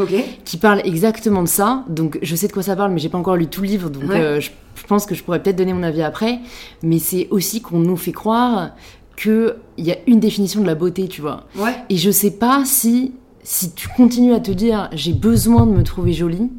qui 0.45 0.57
parle 0.57 0.81
exactement 0.85 1.43
de 1.43 1.49
ça. 1.49 1.85
Donc, 1.89 2.19
je 2.23 2.35
sais 2.37 2.49
de 2.49 2.53
quoi 2.53 2.63
ça 2.63 2.77
parle, 2.77 2.93
mais 2.93 2.99
j'ai 2.99 3.09
pas 3.09 3.19
encore 3.19 3.37
lu 3.37 3.47
tout 3.47 3.63
le 3.63 3.69
livre, 3.69 3.91
donc 3.91 4.05
Ouais. 4.11 4.21
euh, 4.21 4.41
je, 4.41 4.51
je 4.77 4.87
pense 4.87 5.07
que 5.07 5.15
je 5.15 5.23
pourrais 5.23 5.43
peut-être 5.43 5.57
donner 5.57 5.73
mon 5.75 5.83
avis 5.83 6.03
après. 6.03 6.39
Mais 6.83 6.99
c'est 6.99 7.29
aussi 7.31 7.61
qu'on 7.61 7.79
nous 7.81 7.97
fait 7.97 8.13
croire 8.13 8.71
qu'il 9.17 9.55
y 9.79 9.91
a 9.93 9.97
une 10.07 10.21
définition 10.21 10.61
de 10.63 10.67
la 10.67 10.75
beauté, 10.75 11.07
tu 11.09 11.21
vois. 11.21 11.45
Ouais. 11.57 11.75
Et 11.91 11.97
je 11.97 12.11
sais 12.11 12.31
pas 12.31 12.63
si, 12.65 13.13
si 13.43 13.73
tu 13.73 13.89
continues 13.89 14.33
à 14.35 14.41
te 14.41 14.51
dire 14.51 14.89
j'ai 14.93 15.13
besoin 15.13 15.67
de 15.67 15.73
me 15.73 15.83
trouver 15.83 16.13
jolie, 16.15 16.51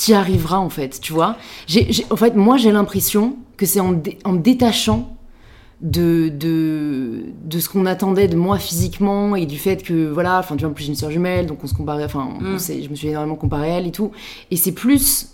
t'y 0.00 0.14
arriveras 0.14 0.58
en 0.58 0.70
fait, 0.70 0.98
tu 1.00 1.12
vois. 1.12 1.36
J'ai- 1.66 2.06
en 2.10 2.16
fait, 2.16 2.34
moi 2.34 2.56
j'ai 2.56 2.72
l'impression 2.72 3.36
que 3.58 3.66
c'est 3.66 3.80
en, 3.80 3.92
dé- 3.92 4.18
en 4.24 4.32
me 4.32 4.38
détachant 4.38 5.14
de, 5.82 6.28
de, 6.30 7.24
de 7.44 7.58
ce 7.58 7.68
qu'on 7.68 7.84
attendait 7.86 8.26
de 8.28 8.36
moi 8.36 8.58
physiquement 8.58 9.36
et 9.36 9.44
du 9.46 9.58
fait 9.58 9.82
que, 9.82 10.10
voilà, 10.10 10.38
enfin, 10.38 10.56
tu 10.56 10.62
vois, 10.64 10.70
en 10.70 10.74
plus 10.74 10.84
j'ai 10.84 10.90
une 10.90 10.96
soeur 10.96 11.10
jumelle, 11.10 11.46
donc 11.46 11.58
on 11.62 11.66
se 11.66 11.74
comparait, 11.74 12.04
enfin, 12.04 12.28
Mm. 12.40 12.58
je 12.82 12.88
me 12.88 12.94
suis 12.94 13.08
énormément 13.08 13.36
comparée 13.36 13.72
à 13.72 13.78
elle 13.78 13.86
et 13.86 13.92
tout. 13.92 14.10
Et 14.50 14.56
c'est 14.56 14.72
plus 14.72 15.28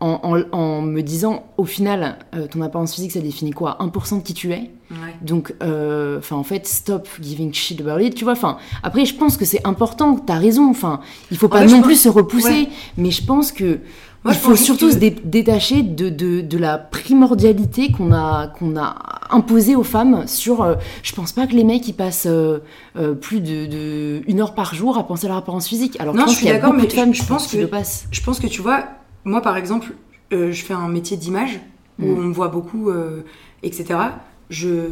en, 0.00 0.18
en- 0.24 0.56
en 0.58 0.80
me 0.82 1.00
disant, 1.02 1.44
au 1.56 1.64
final, 1.64 2.18
euh, 2.34 2.46
ton 2.48 2.60
apparence 2.62 2.94
physique, 2.94 3.12
ça 3.12 3.20
définit 3.20 3.52
quoi? 3.52 3.76
1% 3.80 4.18
de 4.18 4.22
qui 4.22 4.34
tu 4.34 4.50
es 4.52 4.70
Ouais. 4.90 5.14
donc, 5.22 5.54
euh, 5.62 6.18
enfin, 6.18 6.36
en 6.36 6.42
fait, 6.42 6.66
stop 6.66 7.08
giving 7.20 7.52
shit 7.54 7.80
about 7.80 8.00
it, 8.00 8.14
tu 8.14 8.24
vois. 8.24 8.32
Enfin, 8.34 8.58
après, 8.82 9.04
je 9.04 9.14
pense 9.14 9.36
que 9.36 9.44
c'est 9.44 9.64
important. 9.66 10.16
T'as 10.16 10.38
raison. 10.38 10.68
Enfin, 10.68 11.00
il 11.30 11.36
faut 11.38 11.48
pas 11.48 11.64
non 11.64 11.76
pense- 11.78 11.84
plus 11.86 12.00
se 12.00 12.08
repousser, 12.08 12.48
Ouais. 12.48 12.68
mais 12.98 13.10
je 13.12 13.24
pense 13.24 13.52
que 13.52 13.78
Moi, 14.24 14.34
il 14.34 14.36
je 14.36 14.40
faut 14.42 14.54
surtout 14.56 14.86
que- 14.86 14.92
se 14.92 14.98
dé- 14.98 15.10
détacher 15.24 15.82
de, 15.82 16.08
de, 16.08 16.40
de 16.42 16.58
la 16.58 16.78
primordialité 16.78 17.90
qu'on 17.90 18.12
a 18.12 18.46
qu'on 18.48 18.76
a 18.76 18.94
imposée 19.30 19.74
aux 19.74 19.82
femmes. 19.82 20.26
Sur, 20.28 20.62
euh, 20.62 20.74
je 21.02 21.12
pense 21.12 21.32
pas 21.32 21.46
que 21.46 21.52
les 21.54 21.64
mecs 21.64 21.86
ils 21.88 21.92
passent 21.94 22.26
euh, 22.26 22.58
euh, 22.96 23.14
plus 23.14 23.40
de, 23.40 23.66
de 23.66 24.22
une 24.28 24.40
heure 24.40 24.54
par 24.54 24.74
jour 24.74 24.96
à 24.98 25.06
penser 25.06 25.26
à 25.26 25.28
leur 25.28 25.38
apparence 25.38 25.66
physique. 25.66 25.96
Alors, 26.00 26.14
Non, 26.14 26.20
je 26.22 26.24
pense 26.26 26.34
je 26.34 26.38
suis 26.38 26.48
d'accord, 26.48 26.72
mais 26.72 26.86
de 26.86 26.92
femmes 26.92 27.14
je- 27.14 27.24
pense 27.24 27.48
que- 27.48 27.56
le 27.56 27.66
passent. 27.66 28.06
Je 28.12 28.20
pense 28.22 28.38
que 28.38 28.46
tu 28.46 28.62
vois, 28.62 28.84
moi 29.24 29.40
par 29.40 29.56
exemple, 29.56 29.94
euh, 30.32 30.52
je 30.52 30.64
fais 30.64 30.74
un 30.74 30.88
métier 30.88 31.16
d'image 31.16 31.60
où 32.00 32.06
Mm. 32.06 32.18
on 32.18 32.20
me 32.22 32.32
voit 32.32 32.48
beaucoup, 32.48 32.90
etc. 33.62 33.98
Je, 34.50 34.86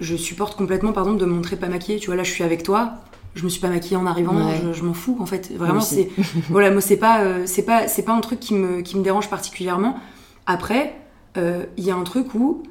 je 0.00 0.16
supporte 0.16 0.56
complètement, 0.56 0.92
par 0.92 1.04
exemple, 1.04 1.20
de 1.20 1.26
me 1.26 1.32
montrer 1.34 1.56
pas 1.56 1.68
maquillée. 1.68 1.98
Tu 1.98 2.06
vois, 2.06 2.16
là, 2.16 2.22
je 2.22 2.30
suis 2.30 2.44
avec 2.44 2.62
toi. 2.62 2.92
Je 3.34 3.44
me 3.44 3.48
suis 3.48 3.60
pas 3.60 3.68
maquillée 3.68 3.96
en 3.96 4.06
arrivant, 4.06 4.34
Ouais. 4.34 4.60
je, 4.62 4.72
je 4.72 4.82
m'en 4.82 4.94
fous 4.94 5.16
en 5.20 5.26
fait. 5.26 5.52
Vraiment, 5.56 5.80
c'est 5.80 6.08
voilà, 6.50 6.70
moi 6.70 6.80
c'est 6.80 6.96
pas, 6.96 7.20
euh, 7.22 7.42
c'est 7.46 7.62
pas, 7.64 7.86
c'est 7.88 8.02
pas 8.02 8.12
un 8.12 8.20
truc 8.20 8.40
qui 8.40 8.54
me, 8.54 8.80
qui 8.82 8.96
me 8.96 9.02
dérange 9.04 9.30
particulièrement. 9.30 9.98
Après, 10.46 10.94
euh, 11.36 11.64
il 11.76 11.84
y 11.84 11.90
a 11.90 11.96
un 11.96 12.02
truc 12.04 12.34
où 12.34 12.62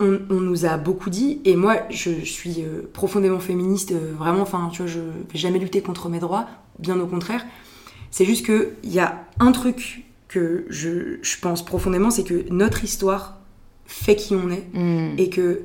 on, 0.00 0.18
on 0.28 0.40
nous 0.40 0.66
a 0.66 0.76
beaucoup 0.76 1.08
dit, 1.08 1.40
et 1.44 1.54
moi 1.56 1.76
je, 1.90 2.10
je 2.20 2.24
suis 2.30 2.62
euh, 2.62 2.82
profondément 2.92 3.38
féministe, 3.38 3.94
vraiment, 4.18 4.42
enfin, 4.42 4.68
tu 4.72 4.82
vois, 4.82 4.90
je 4.90 4.98
vais 5.00 5.38
jamais 5.38 5.58
lutter 5.58 5.80
contre 5.82 6.08
mes 6.08 6.18
droits, 6.18 6.46
bien 6.78 6.98
au 7.00 7.06
contraire. 7.06 7.44
C'est 8.10 8.24
juste 8.24 8.44
que 8.44 8.72
il 8.82 8.92
y 8.92 8.98
a 9.00 9.24
un 9.40 9.52
truc 9.52 10.04
que 10.28 10.66
je, 10.68 11.18
je 11.22 11.36
pense 11.40 11.64
profondément, 11.64 12.10
c'est 12.10 12.24
que 12.24 12.44
notre 12.50 12.82
histoire 12.82 13.38
fait 13.86 14.16
qui 14.16 14.34
on 14.34 14.50
est, 14.50 14.66
Mm. 14.74 15.14
et 15.18 15.30
que 15.30 15.62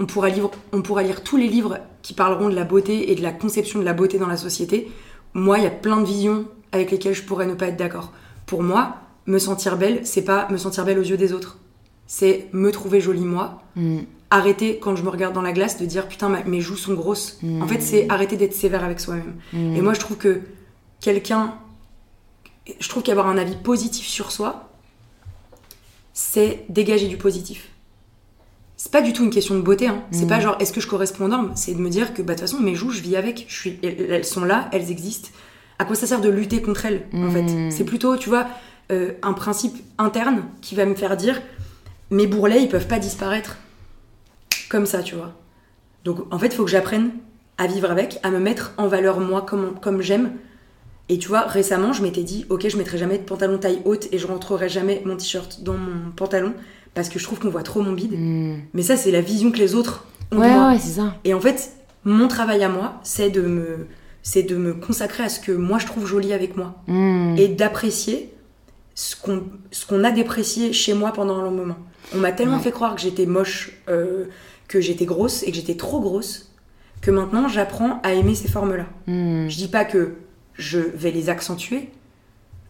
on 0.00 0.06
pourra, 0.06 0.28
lire, 0.28 0.48
on 0.72 0.80
pourra 0.82 1.02
lire 1.02 1.22
tous 1.24 1.36
les 1.36 1.48
livres 1.48 1.78
qui 2.04 2.12
parleront 2.12 2.50
de 2.50 2.54
la 2.54 2.64
beauté 2.64 3.10
et 3.10 3.14
de 3.14 3.22
la 3.22 3.32
conception 3.32 3.80
de 3.80 3.84
la 3.84 3.94
beauté 3.94 4.18
dans 4.18 4.26
la 4.26 4.36
société. 4.36 4.92
Moi, 5.32 5.58
il 5.58 5.64
y 5.64 5.66
a 5.66 5.70
plein 5.70 5.96
de 5.96 6.04
visions 6.04 6.46
avec 6.70 6.90
lesquelles 6.90 7.14
je 7.14 7.22
pourrais 7.22 7.46
ne 7.46 7.54
pas 7.54 7.68
être 7.68 7.78
d'accord. 7.78 8.12
Pour 8.44 8.62
moi, 8.62 8.96
me 9.26 9.38
sentir 9.38 9.78
belle, 9.78 10.00
c'est 10.04 10.22
pas 10.22 10.46
me 10.50 10.58
sentir 10.58 10.84
belle 10.84 10.98
aux 10.98 11.04
yeux 11.04 11.16
des 11.16 11.32
autres. 11.32 11.56
C'est 12.06 12.50
me 12.52 12.70
trouver 12.70 13.00
jolie 13.00 13.24
moi. 13.24 13.62
Mm. 13.74 14.00
Arrêter 14.28 14.78
quand 14.78 14.96
je 14.96 15.02
me 15.02 15.08
regarde 15.08 15.32
dans 15.32 15.40
la 15.40 15.52
glace 15.52 15.78
de 15.78 15.86
dire 15.86 16.06
putain 16.06 16.28
mes 16.28 16.60
joues 16.60 16.76
sont 16.76 16.92
grosses. 16.92 17.38
Mm. 17.42 17.62
En 17.62 17.66
fait, 17.66 17.80
c'est 17.80 18.06
arrêter 18.10 18.36
d'être 18.36 18.52
sévère 18.52 18.84
avec 18.84 19.00
soi-même. 19.00 19.36
Mm. 19.54 19.76
Et 19.76 19.80
moi, 19.80 19.94
je 19.94 20.00
trouve 20.00 20.18
que 20.18 20.42
quelqu'un. 21.00 21.54
Je 22.78 22.88
trouve 22.90 23.02
qu'avoir 23.02 23.28
un 23.28 23.38
avis 23.38 23.56
positif 23.56 24.06
sur 24.06 24.30
soi, 24.30 24.68
c'est 26.12 26.66
dégager 26.68 27.08
du 27.08 27.16
positif. 27.16 27.70
C'est 28.84 28.92
pas 28.92 29.00
du 29.00 29.14
tout 29.14 29.24
une 29.24 29.30
question 29.30 29.54
de 29.54 29.62
beauté, 29.62 29.86
hein. 29.88 30.02
c'est 30.10 30.26
Mm. 30.26 30.28
pas 30.28 30.40
genre 30.40 30.56
est-ce 30.60 30.70
que 30.70 30.80
je 30.82 30.86
corresponds 30.86 31.24
aux 31.24 31.28
normes, 31.28 31.52
c'est 31.54 31.72
de 31.72 31.80
me 31.80 31.88
dire 31.88 32.12
que 32.12 32.20
bah, 32.20 32.34
de 32.34 32.40
toute 32.40 32.50
façon 32.50 32.62
mes 32.62 32.74
joues 32.74 32.90
je 32.90 33.00
vis 33.00 33.16
avec, 33.16 33.46
je 33.48 33.54
suis, 33.58 33.78
elles, 33.82 34.26
sont 34.26 34.44
là, 34.44 34.68
elles 34.72 34.90
existent. 34.90 35.30
À 35.78 35.86
quoi 35.86 35.96
ça 35.96 36.06
sert 36.06 36.20
de 36.20 36.28
lutter 36.28 36.60
contre 36.60 36.84
elles 36.84 37.06
en 37.14 37.28
Mm. 37.28 37.30
fait 37.32 37.70
C'est 37.70 37.84
plutôt, 37.84 38.18
tu 38.18 38.28
vois, 38.28 38.46
euh, 38.92 39.12
un 39.22 39.32
principe 39.32 39.76
interne 39.96 40.42
qui 40.60 40.74
va 40.74 40.84
me 40.84 40.94
faire 40.94 41.16
dire 41.16 41.40
mes 42.10 42.26
bourrelets 42.26 42.62
ils 42.62 42.68
peuvent 42.68 42.86
pas 42.86 42.98
disparaître 42.98 43.56
comme 44.68 44.84
ça, 44.84 45.02
tu 45.02 45.14
vois. 45.14 45.32
Donc 46.04 46.18
en 46.30 46.38
fait 46.38 46.48
il 46.48 46.54
faut 46.54 46.64
que 46.66 46.70
j'apprenne 46.70 47.10
à 47.56 47.66
vivre 47.66 47.90
avec, 47.90 48.20
à 48.22 48.30
me 48.30 48.38
mettre 48.38 48.74
en 48.76 48.86
valeur 48.86 49.18
moi 49.18 49.40
comme, 49.40 49.76
comme 49.80 50.02
j'aime. 50.02 50.32
Et 51.08 51.18
tu 51.18 51.28
vois, 51.28 51.42
récemment, 51.42 51.92
je 51.94 52.02
m'étais 52.02 52.22
dit, 52.22 52.44
ok, 52.50 52.68
je 52.68 52.76
mettrai 52.76 52.98
jamais 52.98 53.16
de 53.16 53.22
pantalon 53.24 53.56
taille 53.56 53.80
haute 53.86 54.08
et 54.12 54.18
je 54.18 54.26
rentrerai 54.26 54.68
jamais 54.68 55.00
mon 55.06 55.16
t-shirt 55.16 55.62
dans 55.62 55.74
mon 55.74 56.10
pantalon 56.14 56.52
parce 56.94 57.08
que 57.08 57.18
je 57.18 57.24
trouve 57.24 57.38
qu'on 57.40 57.50
voit 57.50 57.62
trop 57.62 57.82
mon 57.82 57.92
bide. 57.92 58.12
Mm. 58.18 58.56
Mais 58.72 58.82
ça, 58.82 58.96
c'est 58.96 59.10
la 59.10 59.20
vision 59.20 59.50
que 59.50 59.58
les 59.58 59.74
autres 59.74 60.06
ont 60.32 60.36
de 60.36 60.40
Ouais, 60.40 60.50
moi. 60.52 60.68
ouais, 60.70 60.78
c'est 60.78 61.00
ça. 61.00 61.14
Et 61.24 61.34
en 61.34 61.40
fait, 61.40 61.72
mon 62.04 62.28
travail 62.28 62.62
à 62.64 62.68
moi, 62.68 63.00
c'est 63.02 63.30
de 63.30 63.42
me, 63.42 63.86
c'est 64.22 64.42
de 64.42 64.56
me 64.56 64.74
consacrer 64.74 65.22
à 65.24 65.28
ce 65.28 65.40
que 65.40 65.52
moi 65.52 65.78
je 65.78 65.86
trouve 65.86 66.06
joli 66.06 66.32
avec 66.32 66.56
moi 66.56 66.76
Mm. 66.86 67.34
et 67.38 67.48
d'apprécier 67.48 68.30
ce 68.94 69.16
qu'on, 69.16 70.04
a 70.04 70.10
déprécié 70.12 70.72
chez 70.72 70.94
moi 70.94 71.12
pendant 71.12 71.36
un 71.38 71.42
long 71.42 71.50
moment. 71.50 71.76
On 72.14 72.18
m'a 72.18 72.30
tellement 72.32 72.58
Ouais. 72.58 72.62
fait 72.62 72.70
croire 72.70 72.94
que 72.94 73.00
j'étais 73.00 73.26
moche, 73.26 73.72
euh, 73.88 74.26
que 74.68 74.80
j'étais 74.80 75.04
grosse 75.04 75.42
et 75.42 75.50
que 75.50 75.56
j'étais 75.56 75.74
trop 75.76 76.00
grosse, 76.00 76.52
que 77.00 77.10
maintenant 77.10 77.48
j'apprends 77.48 78.00
à 78.04 78.12
aimer 78.12 78.34
ces 78.36 78.46
formes-là. 78.48 78.86
Mm. 79.08 79.48
Je 79.48 79.56
dis 79.56 79.68
pas 79.68 79.84
que 79.84 80.14
je 80.54 80.78
vais 80.78 81.10
les 81.10 81.28
accentuer. 81.28 81.90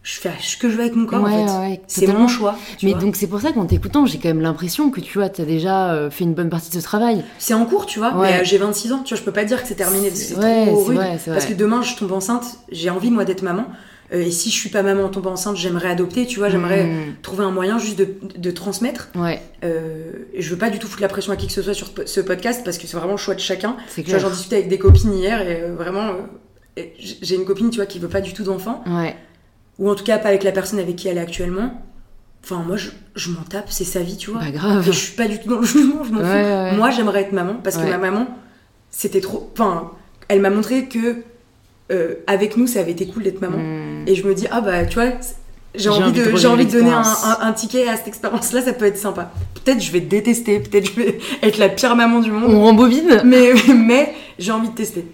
Je 0.05 0.19
fais 0.19 0.29
ce 0.39 0.55
que 0.55 0.69
je 0.69 0.75
veux 0.75 0.81
avec 0.81 0.95
mon 0.95 1.07
corps 1.07 1.23
Ouais, 1.23 1.31
en 1.33 1.47
fait. 1.47 1.67
ouais, 1.67 1.81
c'est 1.87 2.05
mon 2.05 2.27
choix. 2.27 2.55
Mais 2.83 2.91
vois. 2.91 2.99
donc 3.01 3.15
c'est 3.15 3.25
pour 3.25 3.41
ça 3.41 3.51
qu'en 3.51 3.65
t'écoutant, 3.65 4.05
j'ai 4.05 4.19
quand 4.19 4.27
même 4.29 4.39
l'impression 4.41 4.91
que 4.91 5.01
tu 5.01 5.17
vois, 5.17 5.29
t'as 5.29 5.45
déjà 5.45 5.93
euh, 5.93 6.11
fait 6.11 6.25
une 6.25 6.35
bonne 6.35 6.51
partie 6.51 6.69
de 6.69 6.79
ce 6.79 6.83
travail. 6.85 7.23
C'est 7.39 7.55
en 7.55 7.65
cours, 7.65 7.87
tu 7.87 7.97
vois. 7.97 8.15
Ouais. 8.15 8.31
Mais 8.33 8.41
euh, 8.41 8.43
j'ai 8.43 8.59
26 8.59 8.91
ans, 8.93 8.99
tu 9.03 9.15
vois. 9.15 9.19
Je 9.19 9.25
peux 9.25 9.31
pas 9.31 9.45
dire 9.45 9.59
que 9.63 9.67
c'est 9.67 9.73
terminé 9.73 10.09
parce 10.09 10.19
que 10.21 10.25
c'est 10.27 10.65
trop 10.67 10.83
rude. 10.83 10.97
vrai, 10.97 11.17
Parce 11.25 11.45
que 11.47 11.53
demain, 11.55 11.81
je 11.81 11.95
tombe 11.95 12.11
enceinte. 12.11 12.45
J'ai 12.71 12.91
envie 12.91 13.09
moi 13.09 13.25
d'être 13.25 13.41
maman. 13.41 13.65
Euh, 14.13 14.21
et 14.21 14.29
si 14.29 14.51
je 14.51 14.55
suis 14.55 14.69
pas 14.69 14.83
maman 14.83 15.05
en 15.05 15.09
tombant 15.09 15.31
enceinte, 15.31 15.57
j'aimerais 15.57 15.89
adopter. 15.89 16.27
Tu 16.27 16.37
vois, 16.37 16.49
j'aimerais 16.49 16.83
Mm. 16.83 17.15
trouver 17.23 17.43
un 17.43 17.49
moyen 17.49 17.79
juste 17.79 17.97
de, 17.97 18.07
de 18.37 18.51
transmettre. 18.51 19.09
Ouais, 19.15 19.41
Euh, 19.63 20.11
je 20.37 20.47
veux 20.51 20.57
pas 20.57 20.69
du 20.69 20.77
tout 20.77 20.85
foutre 20.87 21.01
la 21.01 21.07
pression 21.07 21.33
à 21.33 21.35
qui 21.35 21.47
que 21.47 21.53
ce 21.53 21.63
soit 21.63 21.73
sur 21.73 21.89
ce 22.05 22.21
podcast 22.21 22.61
parce 22.63 22.77
que 22.77 22.85
c'est 22.85 22.95
vraiment 22.95 23.13
le 23.13 23.17
choix 23.17 23.33
de 23.33 23.39
chacun. 23.39 23.75
j'en 24.05 24.29
discutais 24.29 24.57
avec 24.57 24.67
des 24.67 24.77
copines 24.77 25.13
hier 25.15 25.41
et 25.41 25.71
vraiment, 25.75 26.11
j'ai 26.99 27.35
une 27.35 27.45
copine, 27.45 27.71
tu 27.71 27.77
vois, 27.77 27.87
qui 27.87 27.97
veut 27.97 28.07
pas 28.09 28.21
du 28.21 28.33
tout 28.33 28.43
d'enfant. 28.43 28.83
Ouais. 28.85 29.15
Ou 29.79 29.89
en 29.89 29.95
tout 29.95 30.03
cas 30.03 30.17
pas 30.17 30.29
avec 30.29 30.43
la 30.43 30.51
personne 30.51 30.79
avec 30.79 30.95
qui 30.95 31.07
elle 31.07 31.17
est 31.17 31.21
actuellement. 31.21 31.81
Enfin, 32.43 32.63
moi, 32.65 32.77
je, 32.77 32.89
je 33.15 33.31
m'en 33.31 33.41
tape, 33.41 33.65
c'est 33.69 33.83
sa 33.85 34.01
vie, 34.01 34.17
tu 34.17 34.29
vois. 34.31 34.39
Bah 34.39 34.51
grave. 34.51 34.87
Et 34.87 34.91
je 34.91 34.97
suis 34.97 35.13
pas 35.15 35.27
du 35.27 35.39
tout 35.39 35.49
dans 35.49 35.59
le 35.59 35.65
jugement, 35.65 36.03
je 36.03 36.11
m'en 36.11 36.19
Ouais, 36.19 36.25
fous. 36.25 36.31
ouais. 36.33 36.75
Moi, 36.77 36.91
j'aimerais 36.91 37.21
être 37.21 37.31
maman 37.31 37.55
parce 37.63 37.77
que 37.77 37.83
ma 37.89 37.97
maman, 37.97 38.27
c'était 38.91 39.19
trop. 39.21 39.49
Enfin, 39.53 39.91
elle 40.27 40.41
m'a 40.41 40.51
montré 40.51 40.85
que 40.87 41.23
euh, 41.91 42.15
avec 42.27 42.55
nous, 42.57 42.67
ça 42.67 42.79
avait 42.81 42.91
été 42.91 43.07
cool 43.07 43.23
d'être 43.23 43.41
maman. 43.41 43.57
Mm. 43.57 44.07
Et 44.07 44.15
je 44.15 44.27
me 44.27 44.33
dis, 44.35 44.45
ah 44.51 44.61
bah, 44.61 44.85
tu 44.85 44.95
vois, 44.99 45.09
j'ai 45.73 45.89
envie, 45.89 46.03
envie 46.03 46.11
de 46.13 46.35
j'ai 46.35 46.47
envie 46.47 46.65
de 46.67 46.71
donner 46.71 46.91
un, 46.93 47.01
un- 47.01 47.37
un 47.41 47.51
ticket 47.53 47.87
à 47.89 47.97
cette 47.97 48.07
expérience-là, 48.07 48.61
ça 48.61 48.73
peut 48.73 48.85
être 48.85 48.97
sympa. 48.97 49.31
Peut-être 49.63 49.81
je 49.81 49.91
vais 49.91 49.99
te 50.01 50.05
détester, 50.05 50.59
peut-être 50.59 50.85
je 50.87 50.93
vais 51.01 51.17
être 51.41 51.57
la 51.57 51.69
pire 51.69 51.95
maman 51.95 52.19
du 52.21 52.31
monde, 52.31 52.45
On 52.53 52.61
rembobine 52.63 53.21
mais, 53.25 53.49
mais 53.75 54.13
j'ai 54.39 54.51
envie 54.51 54.69
de 54.69 54.75
tester. 54.75 55.05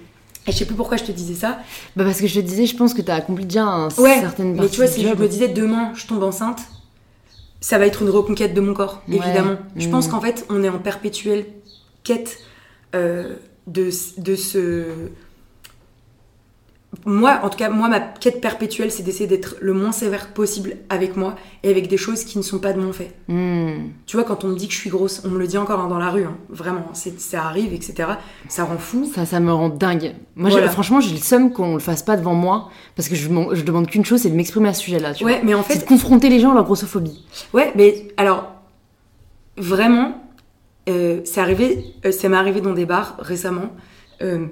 Et 0.48 0.52
je 0.52 0.58
sais 0.58 0.66
plus 0.66 0.76
pourquoi 0.76 0.98
je 0.98 1.04
te 1.04 1.12
disais 1.12 1.36
ça, 1.36 1.60
Bah 1.96 2.04
parce 2.04 2.20
que 2.20 2.26
je 2.28 2.36
te 2.40 2.40
disais, 2.46 2.66
je 2.66 2.76
pense 2.76 2.94
que 2.96 3.02
t'as 3.02 3.16
accompli 3.16 3.46
déjà 3.46 3.64
un 3.64 3.90
Ouais, 4.00 4.20
certaine 4.20 4.54
Mais 4.56 4.68
tu 4.70 4.78
vois, 4.78 4.88
si 4.88 5.02
je 5.04 5.08
me 5.14 5.28
disais 5.28 5.48
demain, 5.48 5.92
je 5.96 6.08
tombe 6.08 6.24
enceinte, 6.24 6.60
ça 7.60 7.78
va 7.78 7.86
être 7.86 8.02
une 8.02 8.10
reconquête 8.10 8.54
de 8.56 8.62
mon 8.62 8.74
corps, 8.74 9.04
Ouais. 9.08 9.18
évidemment. 9.18 9.58
Je 9.76 9.88
pense 9.88 10.08
Mm. 10.08 10.12
qu'en 10.12 10.22
fait, 10.22 10.46
on 10.50 10.64
est 10.64 10.70
en 10.70 10.80
perpétuelle 10.80 11.46
quête 12.04 12.40
euh, 12.96 13.36
de, 13.68 13.90
de 14.18 14.36
ce. 14.36 14.86
Moi, 17.06 17.40
en 17.42 17.50
tout 17.50 17.58
cas, 17.58 17.70
moi, 17.70 17.88
ma 17.88 18.02
quête 18.02 18.42
perpétuelle, 18.42 18.92
c'est 18.92 19.02
d'essayer 19.02 19.26
d'être 19.26 19.56
le 19.62 19.72
moins 19.74 19.94
sévère 19.94 20.34
possible 20.34 20.76
avec 20.90 21.16
moi 21.16 21.36
et 21.64 21.70
avec 21.70 21.88
des 21.88 21.96
choses 21.96 22.26
qui 22.26 22.38
ne 22.38 22.44
sont 22.44 22.60
pas 22.60 22.74
de 22.74 22.82
mon 22.82 22.92
fait. 22.92 23.14
Mm. 23.30 23.92
Tu 24.06 24.18
vois, 24.18 24.26
quand 24.26 24.44
on 24.44 24.50
me 24.50 24.56
dit 24.58 24.68
que 24.68 24.74
je 24.74 24.78
suis 24.80 24.90
grosse, 24.90 25.22
on 25.26 25.30
me 25.30 25.40
le 25.40 25.48
dit 25.48 25.58
encore 25.58 25.80
hein, 25.80 25.88
dans 25.88 25.98
la 25.98 26.10
rue, 26.10 26.26
hein, 26.26 26.36
vraiment, 26.50 26.84
c'est- 26.94 27.18
ça 27.18 27.46
arrive, 27.46 27.74
etc. 27.74 28.10
Ça 28.50 28.66
rend 28.66 28.78
fou. 28.78 29.10
Ça, 29.16 29.26
ça 29.26 29.40
me 29.40 29.54
rend 29.54 29.70
dingue. 29.70 30.16
Moi, 30.36 30.50
Voilà. 30.50 30.68
franchement, 30.70 31.00
j'ai 31.00 31.12
le 31.14 31.18
seum 31.22 31.54
qu'on 31.54 31.76
le 31.76 31.80
fasse 31.80 32.04
pas 32.04 32.18
devant 32.18 32.34
moi, 32.36 32.70
parce 32.98 33.08
que 33.08 33.16
je, 33.16 33.30
je 33.54 33.62
demande 33.64 33.88
qu'une 33.88 34.04
chose, 34.04 34.20
c'est 34.22 34.30
de 34.30 34.36
m'exprimer 34.36 34.68
à 34.68 34.74
ce 34.74 34.82
sujet-là. 34.82 35.14
Tu 35.14 35.24
vois. 35.24 35.32
Ouais, 35.34 35.42
mais 35.46 35.54
en 35.54 35.64
C'est 35.64 35.76
fait, 35.76 35.80
de 35.80 35.86
confronter 35.88 36.28
les 36.28 36.42
gens 36.42 36.52
à 36.52 36.56
leur 36.56 36.66
grossophobie. 36.66 37.26
Ouais, 37.54 37.72
mais 37.76 38.10
alors, 38.18 38.52
vraiment, 39.58 40.14
euh, 40.90 41.22
c'est 41.24 41.40
arrivé, 41.40 41.86
euh, 42.06 42.12
ça 42.12 42.28
m'est 42.28 42.36
arrivé 42.38 42.60
dans 42.60 42.74
des 42.74 42.86
bars 42.86 43.16
récemment, 43.20 43.70
euh, 44.22 44.46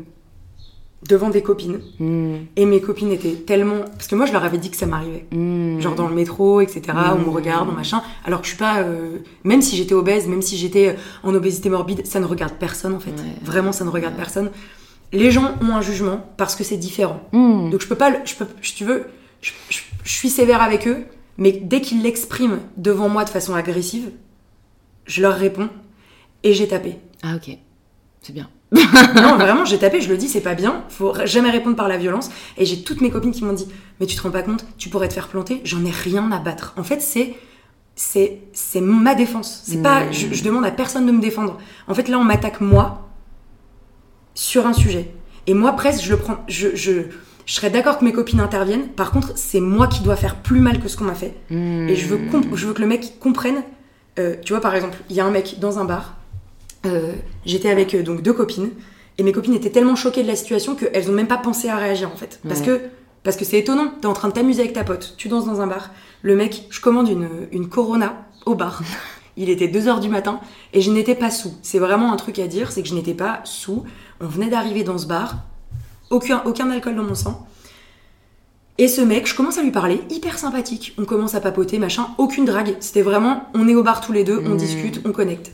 devant 1.07 1.29
des 1.29 1.41
copines. 1.41 1.79
Mm. 1.99 2.35
Et 2.55 2.65
mes 2.65 2.81
copines 2.81 3.11
étaient 3.11 3.33
tellement. 3.35 3.81
Parce 3.93 4.07
que 4.07 4.15
moi, 4.15 4.25
je 4.25 4.33
leur 4.33 4.43
avais 4.43 4.57
dit 4.57 4.69
que 4.69 4.75
ça 4.77 4.85
m'arrivait. 4.85 5.25
Mm. 5.31 5.79
Genre 5.79 5.95
dans 5.95 6.07
le 6.07 6.15
métro, 6.15 6.61
etc., 6.61 6.81
on 6.89 7.19
me 7.19 7.25
Mm. 7.25 7.29
regarde, 7.29 7.69
on 7.69 7.73
machin. 7.73 8.01
Alors 8.25 8.41
que 8.41 8.45
je 8.47 8.51
suis 8.51 8.59
pas. 8.59 8.79
euh, 8.81 9.17
même 9.43 9.61
si 9.61 9.75
j'étais 9.77 9.93
obèse, 9.93 10.27
même 10.27 10.41
si 10.41 10.57
j'étais 10.57 10.95
en 11.23 11.33
obésité 11.33 11.69
morbide, 11.69 12.05
ça 12.05 12.19
ne 12.19 12.25
regarde 12.25 12.53
personne 12.59 12.93
en 12.93 12.99
fait. 12.99 13.11
Ouais. 13.11 13.35
Vraiment, 13.43 13.71
ça 13.71 13.85
ne 13.85 13.89
regarde 13.89 14.15
personne. 14.15 14.51
Les 15.11 15.31
gens 15.31 15.53
ont 15.61 15.73
un 15.75 15.81
jugement 15.81 16.23
parce 16.37 16.55
que 16.55 16.63
c'est 16.63 16.77
différent. 16.77 17.21
Donc 17.33 17.81
je 17.81 17.87
peux 17.87 17.95
pas, 17.95 18.13
je 18.25 18.35
peux, 18.35 18.45
si 18.61 18.75
tu 18.75 18.85
veux, 18.85 19.05
je, 19.41 19.51
je- 19.69 19.79
je 20.03 20.11
suis 20.11 20.29
sévère 20.29 20.61
avec 20.61 20.87
eux, 20.87 20.97
mais 21.37 21.51
dès 21.51 21.81
qu'ils 21.81 22.03
l'expriment 22.03 22.59
devant 22.77 23.09
moi 23.09 23.23
de 23.25 23.29
façon 23.29 23.55
agressive, 23.55 24.11
je 25.05 25.21
leur 25.23 25.33
réponds 25.35 25.69
et 26.43 26.53
j'ai 26.53 26.67
tapé. 26.67 26.97
Ah 27.23 27.35
ok, 27.37 27.57
c'est 28.21 28.33
bien. 28.33 28.49
non, 29.15 29.35
vraiment, 29.37 29.65
j'ai 29.65 29.79
tapé, 29.79 29.99
je 30.01 30.09
le 30.09 30.17
dis, 30.17 30.27
c'est 30.27 30.41
pas 30.41 30.53
bien, 30.53 30.83
faut 30.89 31.13
jamais 31.25 31.49
répondre 31.49 31.75
par 31.75 31.87
la 31.87 31.97
violence. 31.97 32.29
Et 32.57 32.65
j'ai 32.65 32.83
toutes 32.83 33.01
mes 33.01 33.09
copines 33.09 33.31
qui 33.31 33.43
m'ont 33.43 33.53
dit, 33.53 33.67
mais 33.99 34.05
tu 34.05 34.15
te 34.15 34.21
rends 34.21 34.29
pas 34.31 34.43
compte, 34.43 34.63
tu 34.77 34.89
pourrais 34.89 35.07
te 35.07 35.13
faire 35.15 35.27
planter, 35.27 35.61
j'en 35.63 35.83
ai 35.85 35.89
rien 35.91 36.31
à 36.31 36.37
battre. 36.39 36.73
En 36.77 36.83
fait, 36.83 37.01
c'est 37.01 37.35
c'est 37.95 38.39
c'est 38.53 38.79
ma 38.81 39.15
défense. 39.15 39.63
C'est 39.65 39.81
pas, 39.81 40.05
Mm. 40.05 40.13
je, 40.13 40.27
je 40.33 40.43
demande 40.43 40.65
à 40.65 40.71
personne 40.71 41.05
de 41.05 41.11
me 41.11 41.19
défendre. 41.19 41.57
En 41.87 41.93
fait, 41.95 42.07
là, 42.07 42.17
on 42.19 42.23
m'attaque 42.23 42.61
moi 42.61 43.09
sur 44.35 44.65
un 44.67 44.73
sujet. 44.73 45.11
Et 45.47 45.53
moi, 45.53 45.73
presque, 45.73 46.03
je 46.03 46.11
le 46.11 46.17
prends, 46.17 46.37
je, 46.47 46.75
je, 46.75 46.91
je 47.45 47.53
serais 47.53 47.69
d'accord 47.71 47.97
que 47.97 48.05
mes 48.05 48.13
copines 48.13 48.39
interviennent. 48.39 48.87
Par 48.89 49.11
contre, 49.11 49.33
c'est 49.35 49.59
moi 49.59 49.87
qui 49.87 50.03
dois 50.03 50.15
faire 50.15 50.35
plus 50.35 50.59
mal 50.59 50.79
que 50.79 50.87
ce 50.87 50.95
qu'on 50.95 51.05
m'a 51.05 51.15
fait. 51.15 51.33
Et 51.89 51.95
je 51.95 52.05
veux, 52.07 52.17
comp- 52.31 52.55
je 52.55 52.67
veux 52.67 52.73
que 52.73 52.81
le 52.81 52.87
mec 52.87 53.19
comprenne. 53.19 53.63
euh, 54.19 54.35
tu 54.45 54.53
vois, 54.53 54.61
par 54.61 54.75
exemple, 54.75 54.97
il 55.09 55.15
y 55.15 55.19
a 55.21 55.25
un 55.25 55.31
mec 55.31 55.55
dans 55.59 55.79
un 55.79 55.85
bar. 55.85 56.15
Euh, 56.85 57.13
J'étais 57.45 57.69
avec 57.69 57.93
euh, 57.95 58.03
donc 58.03 58.21
deux 58.21 58.33
copines. 58.33 58.71
Et 59.17 59.23
mes 59.23 59.31
copines 59.33 59.53
étaient 59.53 59.69
tellement 59.69 59.95
choquées 59.95 60.23
de 60.23 60.27
la 60.27 60.35
situation 60.35 60.75
qu'elles 60.75 61.09
ont 61.09 61.13
même 61.13 61.27
pas 61.27 61.37
pensé 61.37 61.67
à 61.69 61.75
réagir 61.75 62.09
en 62.13 62.15
fait. 62.15 62.39
Parce 62.47 62.61
Ouais. 62.61 62.65
que 62.67 62.81
parce 63.23 63.35
que 63.35 63.43
c'est 63.43 63.59
étonnant. 63.59 63.91
T'es 63.99 64.07
en 64.07 64.13
train 64.13 64.29
de 64.29 64.33
t'amuser 64.33 64.61
avec 64.61 64.73
ta 64.73 64.85
pote. 64.85 65.15
Tu 65.17 65.27
danses 65.27 65.45
dans 65.45 65.59
un 65.59 65.67
bar. 65.67 65.91
Le 66.21 66.35
mec, 66.37 66.67
je 66.69 66.79
commande 66.79 67.09
une, 67.09 67.27
une 67.51 67.67
Corona 67.67 68.25
au 68.45 68.55
bar. 68.55 68.81
Il 69.37 69.49
était 69.49 69.67
2h 69.67 69.99
du 69.99 70.07
matin 70.09 70.39
et 70.73 70.81
je 70.81 70.89
n'étais 70.91 71.15
pas 71.15 71.29
sous. 71.29 71.53
C'est 71.61 71.79
vraiment 71.79 72.11
un 72.13 72.15
truc 72.17 72.39
à 72.39 72.47
dire, 72.47 72.71
c'est 72.71 72.81
que 72.81 72.87
je 72.89 72.93
n'étais 72.95 73.13
pas 73.13 73.41
sous. 73.43 73.83
On 74.21 74.27
venait 74.27 74.49
d'arriver 74.49 74.83
dans 74.83 74.97
ce 74.97 75.05
bar. 75.05 75.35
Aucun, 76.09 76.41
aucun 76.45 76.69
alcool 76.71 76.95
dans 76.95 77.03
mon 77.03 77.15
sang. 77.15 77.45
Et 78.77 78.87
ce 78.87 79.01
mec, 79.01 79.27
je 79.27 79.35
commence 79.35 79.57
à 79.57 79.61
lui 79.63 79.71
parler, 79.71 80.01
hyper 80.09 80.37
sympathique. 80.37 80.93
On 80.97 81.03
commence 81.05 81.35
à 81.35 81.41
papoter, 81.41 81.77
machin, 81.79 82.07
aucune 82.17 82.45
drague. 82.45 82.75
C'était 82.79 83.01
vraiment, 83.01 83.43
on 83.53 83.67
est 83.67 83.75
au 83.75 83.83
bar 83.83 83.99
tous 83.99 84.13
les 84.13 84.23
deux, 84.23 84.41
on 84.45 84.51
Mm. 84.55 84.57
discute, 84.57 85.01
on 85.05 85.11
connecte. 85.11 85.51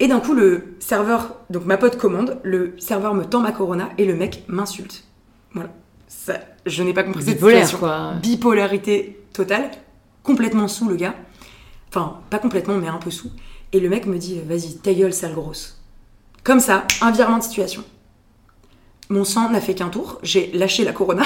Et 0.00 0.08
d'un 0.08 0.20
coup, 0.20 0.34
le 0.34 0.76
serveur, 0.78 1.36
donc 1.50 1.64
ma 1.64 1.76
pote 1.76 1.96
commande, 1.98 2.38
le 2.44 2.74
serveur 2.78 3.14
me 3.14 3.24
tend 3.24 3.40
ma 3.40 3.52
Corona 3.52 3.90
et 3.98 4.04
le 4.04 4.14
mec 4.14 4.44
m'insulte. 4.46 5.04
Voilà. 5.52 5.70
Ça, 6.06 6.40
je 6.66 6.82
n'ai 6.82 6.94
pas 6.94 7.02
compris 7.02 7.24
cette 7.24 7.34
Bipolaire, 7.34 7.66
situation. 7.66 7.78
quoi. 7.78 8.14
Bipolarité 8.22 9.20
totale, 9.32 9.70
complètement 10.22 10.68
sous 10.68 10.88
le 10.88 10.94
gars. 10.96 11.14
Enfin, 11.88 12.20
pas 12.30 12.38
complètement, 12.38 12.76
mais 12.76 12.88
un 12.88 12.98
peu 12.98 13.10
sous. 13.10 13.30
Et 13.72 13.80
le 13.80 13.88
mec 13.88 14.06
me 14.06 14.18
dit, 14.18 14.40
vas-y, 14.46 14.76
ta 14.76 14.94
gueule, 14.94 15.12
sale 15.12 15.34
grosse. 15.34 15.82
Comme 16.44 16.60
ça, 16.60 16.86
un 17.02 17.10
virement 17.10 17.38
de 17.38 17.42
situation. 17.42 17.84
Mon 19.10 19.24
sang 19.24 19.50
n'a 19.50 19.60
fait 19.60 19.74
qu'un 19.74 19.88
tour, 19.88 20.18
j'ai 20.22 20.52
lâché 20.52 20.84
la 20.84 20.92
Corona. 20.92 21.24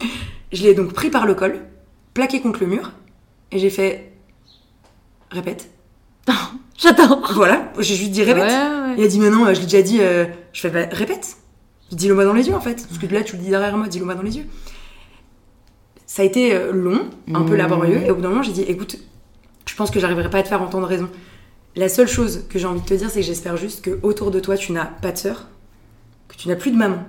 je 0.52 0.62
l'ai 0.62 0.74
donc 0.74 0.92
pris 0.92 1.10
par 1.10 1.26
le 1.26 1.34
col, 1.34 1.60
plaqué 2.14 2.40
contre 2.40 2.60
le 2.60 2.66
mur, 2.66 2.92
et 3.52 3.58
j'ai 3.58 3.70
fait. 3.70 4.12
Répète. 5.30 5.70
J'adore. 6.78 7.20
Voilà, 7.34 7.72
j'ai 7.78 7.94
juste 7.94 8.10
dit 8.12 8.22
répète. 8.22 8.44
Ouais, 8.44 8.48
ouais. 8.50 8.94
Il 8.98 9.04
a 9.04 9.08
dit, 9.08 9.18
mais 9.20 9.30
non, 9.30 9.46
je 9.52 9.60
l'ai 9.60 9.66
déjà 9.66 9.82
dit. 9.82 9.98
euh, 10.00 10.26
Je 10.52 10.60
fais, 10.60 10.70
bah, 10.70 10.86
répète. 10.92 11.36
Dis-le 11.92 12.14
moi 12.14 12.24
dans 12.24 12.32
les 12.32 12.48
yeux, 12.48 12.54
en 12.54 12.60
fait. 12.60 12.86
Parce 12.86 12.98
que 12.98 13.06
là, 13.06 13.22
tu 13.22 13.36
le 13.36 13.42
dis 13.42 13.48
derrière 13.50 13.76
moi, 13.76 13.86
dis-le 13.88 14.04
moi 14.04 14.14
dans 14.14 14.22
les 14.22 14.36
yeux. 14.38 14.46
Ça 16.06 16.22
a 16.22 16.24
été 16.24 16.54
euh, 16.54 16.72
long, 16.72 17.10
un 17.34 17.42
peu 17.42 17.52
Mhm. 17.52 17.56
laborieux, 17.58 18.02
et 18.04 18.10
au 18.10 18.14
bout 18.14 18.22
d'un 18.22 18.28
moment, 18.30 18.42
j'ai 18.42 18.52
dit, 18.52 18.62
écoute, 18.62 18.96
je 19.66 19.74
pense 19.74 19.90
que 19.90 20.00
j'arriverai 20.00 20.30
pas 20.30 20.38
à 20.38 20.42
te 20.42 20.48
faire 20.48 20.62
entendre 20.62 20.86
raison. 20.86 21.08
La 21.74 21.88
seule 21.88 22.08
chose 22.08 22.44
que 22.48 22.58
j'ai 22.58 22.66
envie 22.66 22.80
de 22.80 22.86
te 22.86 22.94
dire, 22.94 23.10
c'est 23.10 23.20
que 23.20 23.26
j'espère 23.26 23.56
juste 23.56 23.82
que 23.84 23.98
autour 24.02 24.30
de 24.30 24.40
toi, 24.40 24.56
tu 24.56 24.72
n'as 24.72 24.86
pas 24.86 25.12
de 25.12 25.18
sœur, 25.18 25.48
que 26.28 26.36
tu 26.36 26.48
n'as 26.48 26.56
plus 26.56 26.70
de 26.70 26.76
maman, 26.76 27.04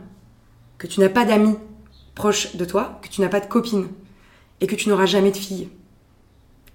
que 0.78 0.88
tu 0.88 0.99
n'as 0.99 1.09
pas 1.09 1.26
d'amis 1.26 1.55
proches 2.15 2.55
de 2.55 2.65
toi, 2.65 2.99
que 3.01 3.07
tu 3.07 3.22
n'as 3.22 3.30
pas 3.30 3.39
de 3.39 3.45
copine, 3.45 3.88
et 4.59 4.68
que 4.68 4.76
tu 4.76 4.89
n'auras 4.89 5.05
jamais 5.05 5.32
de 5.32 5.38
fille. 5.38 5.70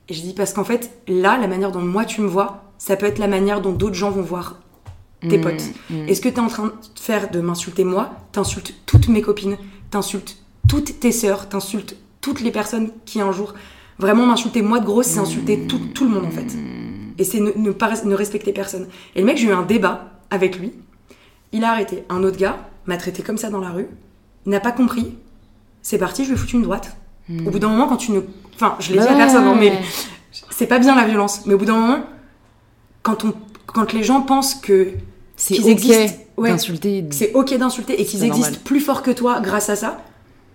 Et 0.09 0.15
je 0.15 0.23
dis 0.23 0.33
parce 0.33 0.53
qu'en 0.53 0.65
fait, 0.65 0.91
là, 1.09 1.37
la 1.39 1.49
manière 1.49 1.73
dont 1.73 1.81
moi 1.83 2.05
tu 2.05 2.21
me 2.23 2.29
vois, 2.29 2.72
ça 2.85 2.97
peut 2.97 3.07
être 3.07 3.21
la 3.21 3.29
manière 3.29 3.61
dont 3.61 3.71
d'autres 3.73 3.95
gens 3.95 4.11
vont 4.11 4.23
voir 4.23 4.57
tes 5.29 5.39
Mm, 5.39 5.41
potes. 5.41 5.63
mm. 5.91 6.09
Et 6.09 6.15
ce 6.17 6.21
que 6.21 6.29
tu 6.29 6.35
es 6.35 6.41
en 6.41 6.49
train 6.49 6.67
de 6.67 6.73
faire 7.01 7.31
de 7.31 7.41
m'insulter 7.41 7.85
moi, 7.85 8.11
t'insultes 8.33 8.75
toutes 8.87 9.07
mes 9.07 9.23
copines, 9.23 9.57
t'insultes 9.93 10.39
toutes 10.69 10.99
tes 10.99 11.13
sœurs, 11.13 11.49
t'insultes 11.49 11.97
toutes 12.21 12.41
les 12.41 12.51
personnes 12.51 12.91
qui 13.05 13.21
un 13.21 13.31
jour 13.31 13.55
vraiment 14.01 14.27
m'insulter 14.27 14.63
moi 14.63 14.81
de 14.81 14.85
grosse, 14.85 15.07
c'est 15.07 15.21
insulter 15.21 15.67
tout, 15.69 15.79
tout 15.95 16.05
le 16.05 16.11
monde 16.11 16.25
en 16.27 16.31
fait. 16.33 16.57
Et 17.19 17.25
c'est 17.25 17.39
ne, 17.39 17.53
ne 17.55 17.71
pas 17.71 17.93
ne 18.05 18.15
respecter 18.17 18.53
personne. 18.53 18.89
Et 19.15 19.21
le 19.21 19.27
mec, 19.27 19.37
j'ai 19.39 19.47
eu 19.47 19.53
un 19.53 19.63
débat 19.63 20.19
avec 20.31 20.59
lui. 20.59 20.73
Il 21.53 21.63
a 21.63 21.71
arrêté. 21.71 22.03
Un 22.09 22.25
autre 22.25 22.37
gars 22.39 22.57
m'a 22.87 22.97
traité 22.97 23.23
comme 23.23 23.39
ça 23.39 23.49
dans 23.49 23.61
la 23.61 23.71
rue. 23.71 23.87
Il 24.45 24.51
n'a 24.51 24.59
pas 24.61 24.73
compris. 24.73 25.15
C'est 25.83 25.99
parti, 25.99 26.25
je 26.25 26.31
lui 26.31 26.35
ai 26.35 26.39
foutu 26.39 26.57
une 26.57 26.63
droite. 26.63 26.97
Au 27.47 27.51
bout 27.51 27.61
d'un 27.61 27.69
moment, 27.69 27.87
quand 27.87 27.97
tu 27.99 28.11
ne. 28.11 28.23
Enfin, 28.57 28.75
je 28.81 28.93
l'ai 28.93 28.99
dit 28.99 29.07
à 29.07 29.15
personne, 29.15 29.45
hein, 29.47 29.57
mais 29.59 29.73
c'est 30.51 30.67
pas 30.67 30.81
bien 30.81 30.97
la 30.97 31.07
violence. 31.07 31.47
Mais 31.47 31.55
au 31.55 31.59
bout 31.59 31.65
d'un 31.65 31.77
moment, 31.79 32.01
quand, 33.03 33.25
on, 33.25 33.35
quand 33.67 33.93
les 33.93 34.03
gens 34.03 34.21
pensent 34.23 34.55
que 34.55 34.89
C'est 35.37 35.55
qu'ils 35.55 35.69
existent, 35.69 36.19
ouais, 36.37 36.57
c'est 37.11 37.33
ok 37.35 37.57
d'insulter 37.59 38.01
et 38.01 38.05
qu'ils 38.05 38.25
existent 38.25 38.59
plus 38.65 38.81
fort 38.81 39.03
que 39.03 39.11
toi 39.11 39.41
grâce 39.41 39.69
à 39.69 39.77
ça, 39.77 40.03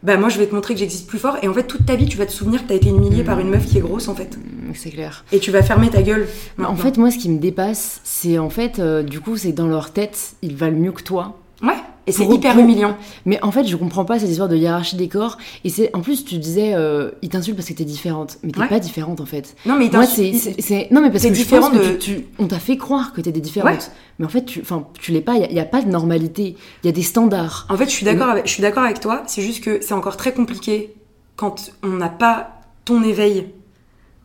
bah 0.04 0.16
moi 0.18 0.30
je 0.30 0.38
vais 0.38 0.46
te 0.48 0.54
montrer 0.54 0.74
que 0.76 0.80
j'existe 0.80 1.08
plus 1.08 1.18
fort 1.20 1.38
et 1.42 1.48
en 1.48 1.54
fait 1.54 1.64
toute 1.64 1.86
ta 1.86 1.96
vie 1.96 2.06
tu 2.06 2.18
vas 2.18 2.26
te 2.28 2.32
souvenir 2.32 2.62
que 2.64 2.68
t'as 2.70 2.76
été 2.76 2.90
humilié 2.90 3.24
par 3.24 3.40
une 3.40 3.50
meuf 3.50 3.66
qui 3.66 3.80
est 3.80 3.82
grosse 3.82 4.08
en 4.08 4.16
fait 4.16 4.38
Mm, 4.38 4.72
C'est 4.76 4.90
clair. 4.92 5.24
et 5.32 5.40
tu 5.40 5.50
vas 5.52 5.64
fermer 5.64 5.90
ta 5.90 6.02
gueule. 6.02 6.28
En 6.64 6.76
fait, 6.76 6.98
moi, 6.98 7.10
ce 7.10 7.18
qui 7.18 7.30
me 7.30 7.40
dépasse, 7.40 8.02
c'est 8.04 8.38
en 8.38 8.50
fait, 8.50 8.80
euh, 8.80 9.02
du 9.02 9.22
coup, 9.22 9.38
c'est 9.38 9.54
dans 9.54 9.68
leur 9.68 9.92
tête, 9.94 10.34
ils 10.42 10.56
valent 10.58 10.76
mieux 10.78 10.92
que 10.92 11.02
toi. 11.04 11.40
Ouais, 11.64 11.74
et 12.06 12.12
c'est 12.12 12.26
hyper 12.26 12.54
pour- 12.54 12.62
humiliant. 12.64 12.96
Mais 13.26 13.42
en 13.44 13.52
fait, 13.52 13.66
je 13.66 13.76
comprends 13.76 14.06
pas 14.06 14.20
cette 14.20 14.30
histoire 14.30 14.48
de 14.50 14.56
hiérarchie 14.56 14.96
des 14.96 15.08
corps. 15.10 15.38
Et 15.64 15.70
c'est, 15.70 15.94
en 15.96 16.02
plus, 16.02 16.24
tu 16.26 16.38
disais, 16.38 16.74
euh, 16.76 17.12
ils 17.22 17.30
t'insultent 17.30 17.58
parce 17.58 17.68
que 17.68 17.74
t'es 17.74 17.84
différente. 17.84 18.38
Mais 18.44 18.52
t'es 18.52 18.60
Ouais. 18.60 18.68
pas 18.68 18.80
différente, 18.80 19.20
en 19.20 19.26
fait. 19.26 19.56
Non 19.66 19.76
mais 19.78 19.86
il 19.86 19.92
t'insulte- 19.92 20.92
non, 20.92 21.02
mais 21.02 21.12
parce 21.12 21.24
que 21.26 21.34
je 21.34 21.44
pense 21.46 21.70
que 21.70 21.78
de- 21.78 21.98
tu, 21.98 22.16
tu- 22.16 22.26
on 22.40 22.48
t'a 22.48 22.60
fait 22.60 22.78
croire 22.78 23.12
que 23.14 23.22
t'étais 23.22 23.42
différente. 23.42 23.72
Ouais. 23.72 23.80
Mais 24.20 24.26
en 24.26 24.30
fait, 24.30 24.46
tu, 24.46 24.62
enfin, 24.62 24.88
tu 25.00 25.12
l'es 25.12 25.22
pas. 25.22 25.36
Il 25.36 25.52
y, 25.54 25.60
a 25.60 25.66
pas 25.66 25.82
de 25.82 25.90
normalité. 25.90 26.56
Il 26.84 26.88
y 26.88 26.90
a 26.90 26.94
des 26.94 27.04
standards. 27.04 27.68
En 27.70 27.76
fait, 27.78 27.86
je 27.86 27.92
suis 27.92 28.06
d'accord 28.06 28.30
avec, 28.30 28.48
je 28.48 28.52
suis 28.54 28.62
d'accord 28.62 28.84
avec 28.84 29.00
toi. 29.00 29.24
C'est 29.28 29.42
juste 29.42 29.64
que 29.64 29.80
c'est 29.82 29.94
encore 29.94 30.18
très 30.18 30.34
compliqué 30.34 30.94
quand 31.36 31.72
on 31.84 31.90
n'a 31.90 32.10
pas 32.10 32.62
ton 32.86 33.04
éveil 33.04 33.48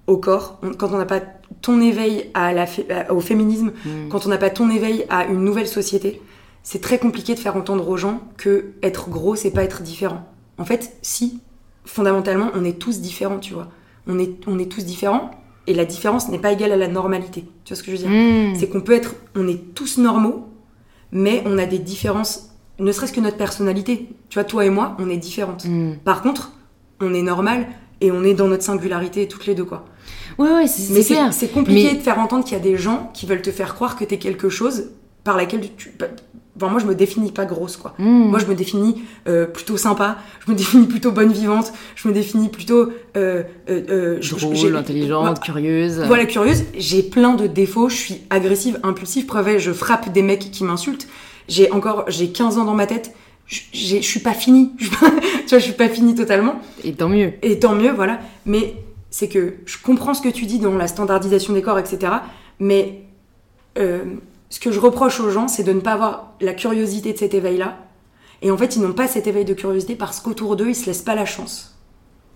au 0.06 0.16
corps, 0.18 0.58
on- 0.62 0.72
quand 0.72 0.90
on 0.92 0.98
n'a 0.98 1.04
pas 1.04 1.20
ton 1.60 1.80
éveil 1.80 2.30
à 2.34 2.52
la 2.52 2.66
au 3.10 3.20
féminisme, 3.20 3.72
Mm. 3.84 4.08
quand 4.08 4.24
on 4.26 4.28
n'a 4.30 4.38
pas 4.38 4.50
ton 4.50 4.70
éveil 4.70 5.04
à 5.10 5.26
une 5.26 5.44
nouvelle 5.44 5.68
société. 5.68 6.20
C'est 6.62 6.80
très 6.80 6.98
compliqué 6.98 7.34
de 7.34 7.40
faire 7.40 7.56
entendre 7.56 7.88
aux 7.88 7.96
gens 7.96 8.20
que 8.36 8.72
être 8.82 9.08
gros, 9.10 9.34
c'est 9.34 9.50
pas 9.50 9.64
être 9.64 9.82
différent. 9.82 10.24
En 10.58 10.64
fait, 10.64 10.96
si, 11.02 11.40
fondamentalement, 11.84 12.50
on 12.54 12.64
est 12.64 12.78
tous 12.78 13.00
différents, 13.00 13.38
tu 13.38 13.52
vois. 13.54 13.68
On 14.06 14.18
est, 14.18 14.30
on 14.46 14.58
est 14.58 14.70
tous 14.70 14.84
différents, 14.84 15.30
et 15.66 15.74
la 15.74 15.84
différence 15.84 16.28
n'est 16.28 16.38
pas 16.38 16.52
égale 16.52 16.72
à 16.72 16.76
la 16.76 16.88
normalité. 16.88 17.44
Tu 17.64 17.72
vois 17.74 17.76
ce 17.80 17.82
que 17.82 17.90
je 17.92 17.96
veux 17.96 18.08
dire? 18.08 18.10
Mm. 18.10 18.54
c'est 18.56 18.68
qu'on 18.68 18.80
peut 18.80 18.94
être, 18.94 19.14
on 19.36 19.46
est 19.48 19.74
tous 19.74 19.98
normaux, 19.98 20.48
mais 21.12 21.42
on 21.46 21.58
a 21.58 21.66
des 21.66 21.78
différences, 21.78 22.50
ne 22.78 22.90
serait-ce 22.92 23.12
que 23.12 23.20
notre 23.20 23.36
personnalité. 23.36 24.08
Tu 24.28 24.34
vois, 24.38 24.44
toi 24.44 24.64
et 24.64 24.70
moi, 24.70 24.96
on 24.98 25.08
est 25.08 25.16
différentes. 25.16 25.64
Mm. 25.64 25.96
Par 26.04 26.22
contre, 26.22 26.52
on 27.00 27.12
est 27.14 27.22
normal 27.22 27.66
et 28.00 28.10
on 28.10 28.24
est 28.24 28.34
dans 28.34 28.48
notre 28.48 28.62
singularité 28.64 29.28
toutes 29.28 29.46
les 29.46 29.54
deux, 29.54 29.64
quoi. 29.64 29.84
Ouais, 30.38 30.50
ouais, 30.52 30.66
c'est, 30.66 31.04
clair. 31.04 31.32
c'est 31.32 31.46
c'est 31.46 31.52
compliqué 31.52 31.90
Mais- 31.92 31.98
de 31.98 32.02
faire 32.02 32.18
entendre 32.18 32.44
qu'il 32.44 32.54
y 32.56 32.60
a 32.60 32.62
des 32.62 32.76
gens 32.76 33.10
qui 33.14 33.26
veulent 33.26 33.42
te 33.42 33.50
faire 33.50 33.74
croire 33.74 33.96
que 33.96 34.04
t'es 34.04 34.18
quelque 34.18 34.48
chose 34.48 34.90
par 35.24 35.36
laquelle 35.36 35.60
tu. 35.76 35.92
Enfin, 36.56 36.68
moi, 36.68 36.80
je 36.80 36.86
me 36.86 36.94
définis 36.94 37.32
pas 37.32 37.46
grosse, 37.46 37.76
quoi. 37.78 37.94
Mm. 37.98 38.04
Moi, 38.28 38.38
je 38.38 38.44
me 38.46 38.54
définis 38.54 39.02
euh, 39.26 39.46
plutôt 39.46 39.78
sympa, 39.78 40.18
je 40.46 40.50
me 40.52 40.56
définis 40.56 40.86
plutôt 40.86 41.10
bonne 41.10 41.32
vivante, 41.32 41.72
je 41.96 42.08
me 42.08 42.12
définis 42.12 42.48
plutôt. 42.50 42.90
Euh, 43.16 43.42
euh, 43.70 43.82
euh, 43.88 44.18
je- 44.20 44.74
intelligente, 44.76 45.40
curieuse. 45.40 46.02
voilà, 46.06 46.26
curieuse, 46.26 46.64
j'ai 46.76 47.02
plein 47.02 47.34
de 47.34 47.46
défauts, 47.46 47.88
je 47.88 47.96
suis 47.96 48.20
agressive, 48.28 48.78
impulsive, 48.82 49.24
preuve, 49.26 49.56
je 49.58 49.72
frappe 49.72 50.12
des 50.12 50.22
mecs 50.22 50.50
qui 50.50 50.64
m'insultent. 50.64 51.08
J'ai 51.48 51.72
encore, 51.72 52.04
j'ai 52.08 52.28
15 52.28 52.58
ans 52.58 52.64
dans 52.64 52.74
ma 52.74 52.86
tête, 52.86 53.14
je 53.46 53.98
suis 54.00 54.20
pas 54.20 54.34
finie, 54.34 54.72
tu 54.78 54.84
vois, 54.86 55.10
je 55.50 55.56
suis 55.58 55.72
pas 55.72 55.88
finie 55.88 56.14
totalement, 56.14 56.60
Et 56.84 56.92
tant 56.92 57.08
mieux. 57.08 57.32
et 57.42 57.58
tant 57.58 57.74
mieux, 57.74 57.92
voilà. 57.92 58.20
Mais 58.46 58.74
c'est 59.10 59.28
que 59.28 59.54
je 59.66 59.76
comprends 59.82 60.12
ce 60.14 60.20
que 60.22 60.28
tu 60.28 60.44
dis 60.46 60.58
dans 60.58 60.74
la 60.76 60.86
standardisation 60.86 61.52
des 61.54 61.62
corps, 61.62 61.78
etc. 61.78 62.12
Mais 62.60 63.02
euh, 63.78 64.04
ce 64.52 64.60
que 64.60 64.70
je 64.70 64.80
reproche 64.80 65.18
aux 65.18 65.30
gens, 65.30 65.48
c'est 65.48 65.62
de 65.62 65.72
ne 65.72 65.80
pas 65.80 65.94
avoir 65.94 66.34
la 66.42 66.52
curiosité 66.52 67.14
de 67.14 67.18
cet 67.18 67.32
éveil-là. 67.32 67.78
Et 68.42 68.50
en 68.50 68.58
fait, 68.58 68.76
ils 68.76 68.82
n'ont 68.82 68.92
pas 68.92 69.08
cet 69.08 69.26
éveil 69.26 69.46
de 69.46 69.54
curiosité 69.54 69.96
parce 69.96 70.20
qu'autour 70.20 70.56
d'eux, 70.56 70.68
ils 70.68 70.74
se 70.74 70.84
laissent 70.84 71.00
pas 71.00 71.14
la 71.14 71.24
chance 71.24 71.80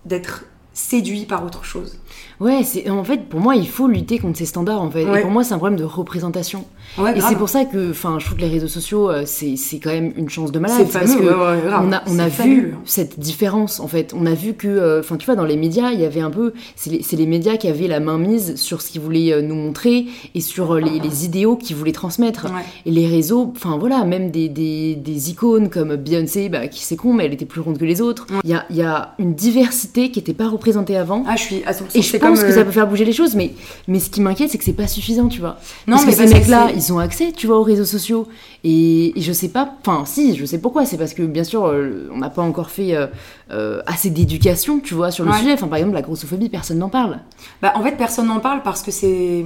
d'être 0.03 0.45
séduits 0.77 1.25
par 1.25 1.43
autre 1.43 1.65
chose. 1.65 1.97
Ouais, 2.39 2.61
c'est 2.63 2.87
en 2.91 3.03
fait 3.03 3.27
pour 3.29 3.39
moi 3.39 3.55
il 3.55 3.67
faut 3.67 3.87
lutter 3.87 4.19
contre 4.19 4.37
ces 4.37 4.45
standards 4.45 4.81
en 4.81 4.91
fait. 4.91 5.05
Ouais. 5.05 5.19
Et 5.19 5.21
pour 5.23 5.31
moi 5.31 5.43
c'est 5.43 5.55
un 5.55 5.57
problème 5.57 5.79
de 5.79 5.83
représentation. 5.83 6.65
Ouais, 6.99 7.17
Et 7.17 7.21
c'est 7.21 7.35
pour 7.35 7.49
ça 7.49 7.65
que, 7.65 7.89
enfin, 7.89 8.17
je 8.19 8.25
trouve 8.25 8.37
que 8.37 8.43
les 8.43 8.49
réseaux 8.49 8.67
sociaux 8.67 9.09
euh, 9.09 9.23
c'est 9.25 9.55
c'est 9.55 9.79
quand 9.79 9.89
même 9.89 10.13
une 10.15 10.29
chance 10.29 10.51
de 10.51 10.59
malade. 10.59 10.77
C'est 10.85 10.99
parce 10.99 11.13
fameux, 11.13 11.29
que 11.29 11.33
ouais, 11.33 11.73
on 11.81 11.91
a 11.91 12.03
on 12.05 12.19
a 12.19 12.27
vu 12.27 12.75
cette 12.85 13.19
différence 13.19 13.79
en 13.79 13.87
fait. 13.87 14.13
On 14.15 14.27
a 14.27 14.35
vu 14.35 14.53
que, 14.53 14.67
euh, 14.67 14.99
enfin, 14.99 15.17
tu 15.17 15.25
vois, 15.25 15.35
dans 15.35 15.45
les 15.45 15.57
médias 15.57 15.89
il 15.91 15.99
y 15.99 16.05
avait 16.05 16.21
un 16.21 16.29
peu, 16.29 16.53
c'est 16.75 16.91
les, 16.91 17.01
les 17.11 17.25
médias 17.25 17.57
qui 17.57 17.67
avaient 17.67 17.87
la 17.87 17.99
main 17.99 18.19
mise 18.19 18.55
sur 18.55 18.83
ce 18.83 18.91
qu'ils 18.91 19.01
voulaient 19.01 19.33
euh, 19.33 19.41
nous 19.41 19.55
montrer 19.55 20.05
et 20.35 20.41
sur 20.41 20.75
les, 20.75 20.99
les 20.99 21.25
idéaux 21.25 21.55
qu'ils 21.55 21.75
voulaient 21.75 21.91
transmettre. 21.91 22.45
Et 22.85 22.91
les 22.91 23.07
réseaux, 23.07 23.51
enfin 23.55 23.77
voilà, 23.79 24.03
même 24.05 24.29
des, 24.29 24.47
des, 24.47 24.95
des 24.95 25.31
icônes 25.31 25.69
comme 25.69 25.95
Beyoncé, 25.95 26.49
bah, 26.49 26.67
qui 26.67 26.83
c'est 26.83 26.95
con, 26.97 27.13
mais 27.13 27.25
elle 27.25 27.33
était 27.33 27.45
plus 27.45 27.61
ronde 27.61 27.79
que 27.79 27.85
les 27.85 27.99
autres. 27.99 28.27
Il 28.43 28.49
y, 28.51 28.53
a, 28.53 28.65
il 28.69 28.75
y 28.75 28.83
a 28.83 29.15
une 29.17 29.33
diversité 29.33 30.11
qui 30.11 30.19
n'était 30.19 30.33
pas 30.33 30.47
représentée 30.47 30.66
avant. 30.95 31.23
Ah, 31.27 31.35
je 31.35 31.41
suis 31.43 31.63
à 31.65 31.71
100%. 31.71 31.83
Et 31.95 32.01
je 32.01 32.17
pense 32.17 32.21
comme, 32.21 32.35
que 32.47 32.51
euh, 32.51 32.55
ça 32.55 32.65
peut 32.65 32.71
faire 32.71 32.87
bouger 32.87 33.05
les 33.05 33.13
choses, 33.13 33.35
mais, 33.35 33.51
mais 33.87 33.99
ce 33.99 34.09
qui 34.09 34.21
m'inquiète, 34.21 34.49
c'est 34.49 34.57
que 34.57 34.63
c'est 34.63 34.73
pas 34.73 34.87
suffisant, 34.87 35.27
tu 35.27 35.39
vois. 35.39 35.57
Non, 35.87 35.95
parce 35.97 36.05
mais 36.05 36.11
que 36.11 36.17
ces 36.17 36.23
parce 36.23 36.33
mecs-là, 36.33 36.69
ils 36.75 36.91
ont 36.93 36.99
accès, 36.99 37.31
tu 37.31 37.47
vois, 37.47 37.59
aux 37.59 37.63
réseaux 37.63 37.85
sociaux. 37.85 38.27
Et, 38.63 39.17
et 39.17 39.21
je 39.21 39.31
sais 39.31 39.49
pas, 39.49 39.71
enfin, 39.85 40.03
si, 40.05 40.35
je 40.35 40.45
sais 40.45 40.57
pourquoi. 40.59 40.85
C'est 40.85 40.97
parce 40.97 41.13
que, 41.13 41.23
bien 41.23 41.43
sûr, 41.43 41.65
euh, 41.65 42.09
on 42.13 42.17
n'a 42.17 42.29
pas 42.29 42.41
encore 42.41 42.69
fait 42.69 42.95
euh, 42.95 43.07
euh, 43.51 43.81
assez 43.85 44.09
d'éducation, 44.09 44.79
tu 44.79 44.93
vois, 44.93 45.11
sur 45.11 45.23
le 45.23 45.31
Ouais. 45.31 45.37
sujet. 45.37 45.53
Enfin, 45.53 45.67
par 45.67 45.77
exemple, 45.77 45.95
la 45.95 46.01
grossophobie, 46.01 46.49
personne 46.49 46.79
n'en 46.79 46.89
parle. 46.89 47.19
Bah, 47.61 47.73
en 47.75 47.83
fait, 47.83 47.93
personne 47.97 48.27
n'en 48.27 48.39
parle 48.39 48.61
parce 48.63 48.81
que 48.83 48.91
c'est. 48.91 49.45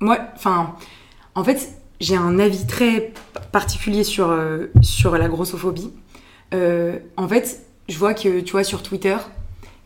Moi, 0.00 0.18
enfin. 0.34 0.74
En 1.34 1.44
fait, 1.44 1.70
j'ai 2.00 2.16
un 2.16 2.38
avis 2.38 2.66
très 2.66 3.12
particulier 3.52 4.04
sur, 4.04 4.30
euh, 4.30 4.66
sur 4.82 5.16
la 5.16 5.28
grossophobie. 5.28 5.90
Euh, 6.52 6.98
en 7.16 7.26
fait, 7.26 7.62
je 7.88 7.96
vois 7.98 8.12
que, 8.12 8.40
tu 8.40 8.52
vois, 8.52 8.64
sur 8.64 8.82
Twitter, 8.82 9.16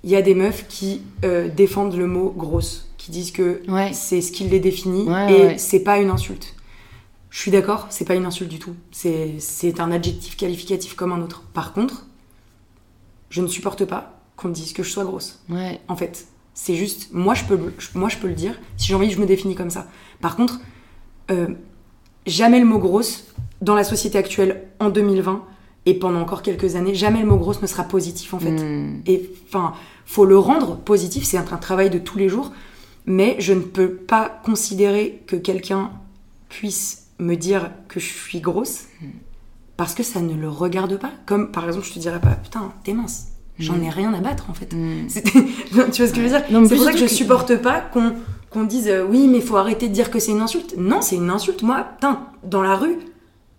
il 0.07 0.13
y 0.13 0.17
a 0.17 0.23
des 0.23 0.35
meufs 0.35 0.67
qui 0.69 1.03
euh, 1.25 1.49
défendent 1.49 1.97
le 1.97 2.07
mot 2.07 2.31
grosse, 2.31 2.89
qui 2.97 3.11
disent 3.11 3.33
que 3.33 3.61
Ouais. 3.69 3.93
c'est 3.93 4.21
ce 4.23 4.31
qui 4.33 4.45
les 4.45 4.61
définit 4.61 5.03
Ouais, 5.03 5.33
et 5.33 5.43
ouais. 5.47 5.59
c'est 5.59 5.81
pas 5.81 5.99
une 5.99 6.11
insulte. 6.11 6.55
Je 7.29 7.41
suis 7.41 7.51
d'accord, 7.51 7.89
c'est 7.91 8.07
pas 8.07 8.15
une 8.15 8.25
insulte 8.25 8.49
du 8.51 8.59
tout. 8.59 8.75
C'est 8.93 9.81
un 9.81 9.91
adjectif 9.93 10.37
qualificatif 10.37 10.95
comme 10.95 11.13
un 11.13 11.21
autre. 11.21 11.43
Par 11.53 11.73
contre, 11.75 12.07
je 13.31 13.43
ne 13.43 13.47
supporte 13.49 13.85
pas 13.85 14.21
qu'on 14.37 14.49
me 14.49 14.55
dise 14.55 14.73
que 14.73 14.83
je 14.83 14.91
sois 14.91 15.05
grosse. 15.05 15.41
En 15.89 15.97
fait, 15.97 16.29
c'est 16.55 16.77
juste, 16.77 17.09
moi 17.13 17.35
je 17.35 17.45
peux, 17.45 17.59
moi 17.95 18.09
je 18.09 18.17
peux 18.17 18.29
le 18.29 18.35
dire. 18.35 18.59
Si 18.77 18.87
j'ai 18.87 18.95
envie, 18.95 19.11
je 19.11 19.21
me 19.21 19.27
définis 19.27 19.55
comme 19.57 19.71
ça. 19.71 19.87
Par 20.21 20.37
contre, 20.37 20.61
euh, 21.31 21.49
jamais 22.27 22.61
le 22.61 22.65
mot 22.65 22.79
grosse 22.79 23.25
dans 23.61 23.75
la 23.75 23.85
société 23.85 24.17
actuelle 24.19 24.69
en 24.81 24.89
2020 24.89 25.43
et 25.87 25.95
pendant 25.95 26.21
encore 26.21 26.43
quelques 26.43 26.75
années, 26.75 26.95
jamais 26.95 27.21
le 27.21 27.27
mot 27.27 27.37
grosse 27.37 27.63
ne 27.63 27.67
sera 27.67 27.85
positif 27.85 28.35
en 28.35 28.41
fait. 28.41 28.51
Hmm. 28.51 29.01
Et 29.07 29.31
enfin, 29.47 29.73
faut 30.05 30.25
le 30.25 30.37
rendre 30.37 30.77
positif, 30.77 31.25
c'est 31.25 31.39
un 31.39 31.43
travail 31.43 31.91
de 31.91 31.99
tous 31.99 32.19
les 32.19 32.29
jours. 32.29 32.53
Mais 33.07 33.37
je 33.39 33.53
ne 33.53 33.61
peux 33.61 33.91
pas 33.91 34.41
considérer 34.45 35.23
que 35.29 35.37
quelqu'un 35.37 35.93
puisse 36.49 37.07
me 37.21 37.37
dire 37.37 37.71
que 37.87 38.01
je 38.01 38.13
suis 38.13 38.41
grosse 38.41 38.87
parce 39.77 39.95
que 39.95 40.03
ça 40.03 40.21
ne 40.21 40.35
le 40.35 40.49
regarde 40.49 40.99
pas. 40.99 41.13
Comme 41.25 41.53
par 41.53 41.67
exemple, 41.67 41.87
je 41.87 41.93
te 41.93 41.99
dirais 42.01 42.21
pas, 42.21 42.31
putain, 42.31 42.73
t'es 42.83 42.93
mince. 42.93 43.29
J'en 43.59 43.81
ai 43.81 43.89
rien 43.89 44.13
à 44.13 44.21
battre 44.21 44.51
en 44.51 44.55
fait. 44.55 44.75
Hmm. 44.75 45.07
Tu 45.13 45.75
vois 45.75 45.87
ce 45.91 46.13
que 46.13 46.17
je 46.17 46.21
veux 46.21 46.29
dire? 46.29 46.43
C'est 46.69 46.75
pour 46.75 46.85
ça 46.85 46.93
que 46.93 46.99
je 46.99 47.07
supporte 47.07 47.57
pas 47.57 47.81
qu'on 47.81 48.15
qu'on 48.51 48.65
dise 48.65 48.89
euh, 48.89 49.05
oui, 49.09 49.29
mais 49.29 49.41
faut 49.41 49.57
arrêter 49.57 49.89
de 49.89 49.95
dire 49.95 50.11
que 50.11 50.19
c'est 50.19 50.33
une 50.33 50.41
insulte. 50.41 50.75
Non, 50.77 51.01
c'est 51.01 51.17
une 51.17 51.31
insulte. 51.31 51.63
Moi, 51.63 51.87
putain, 51.95 52.27
dans 52.45 52.63
la 52.63 52.77
rue, 52.77 52.99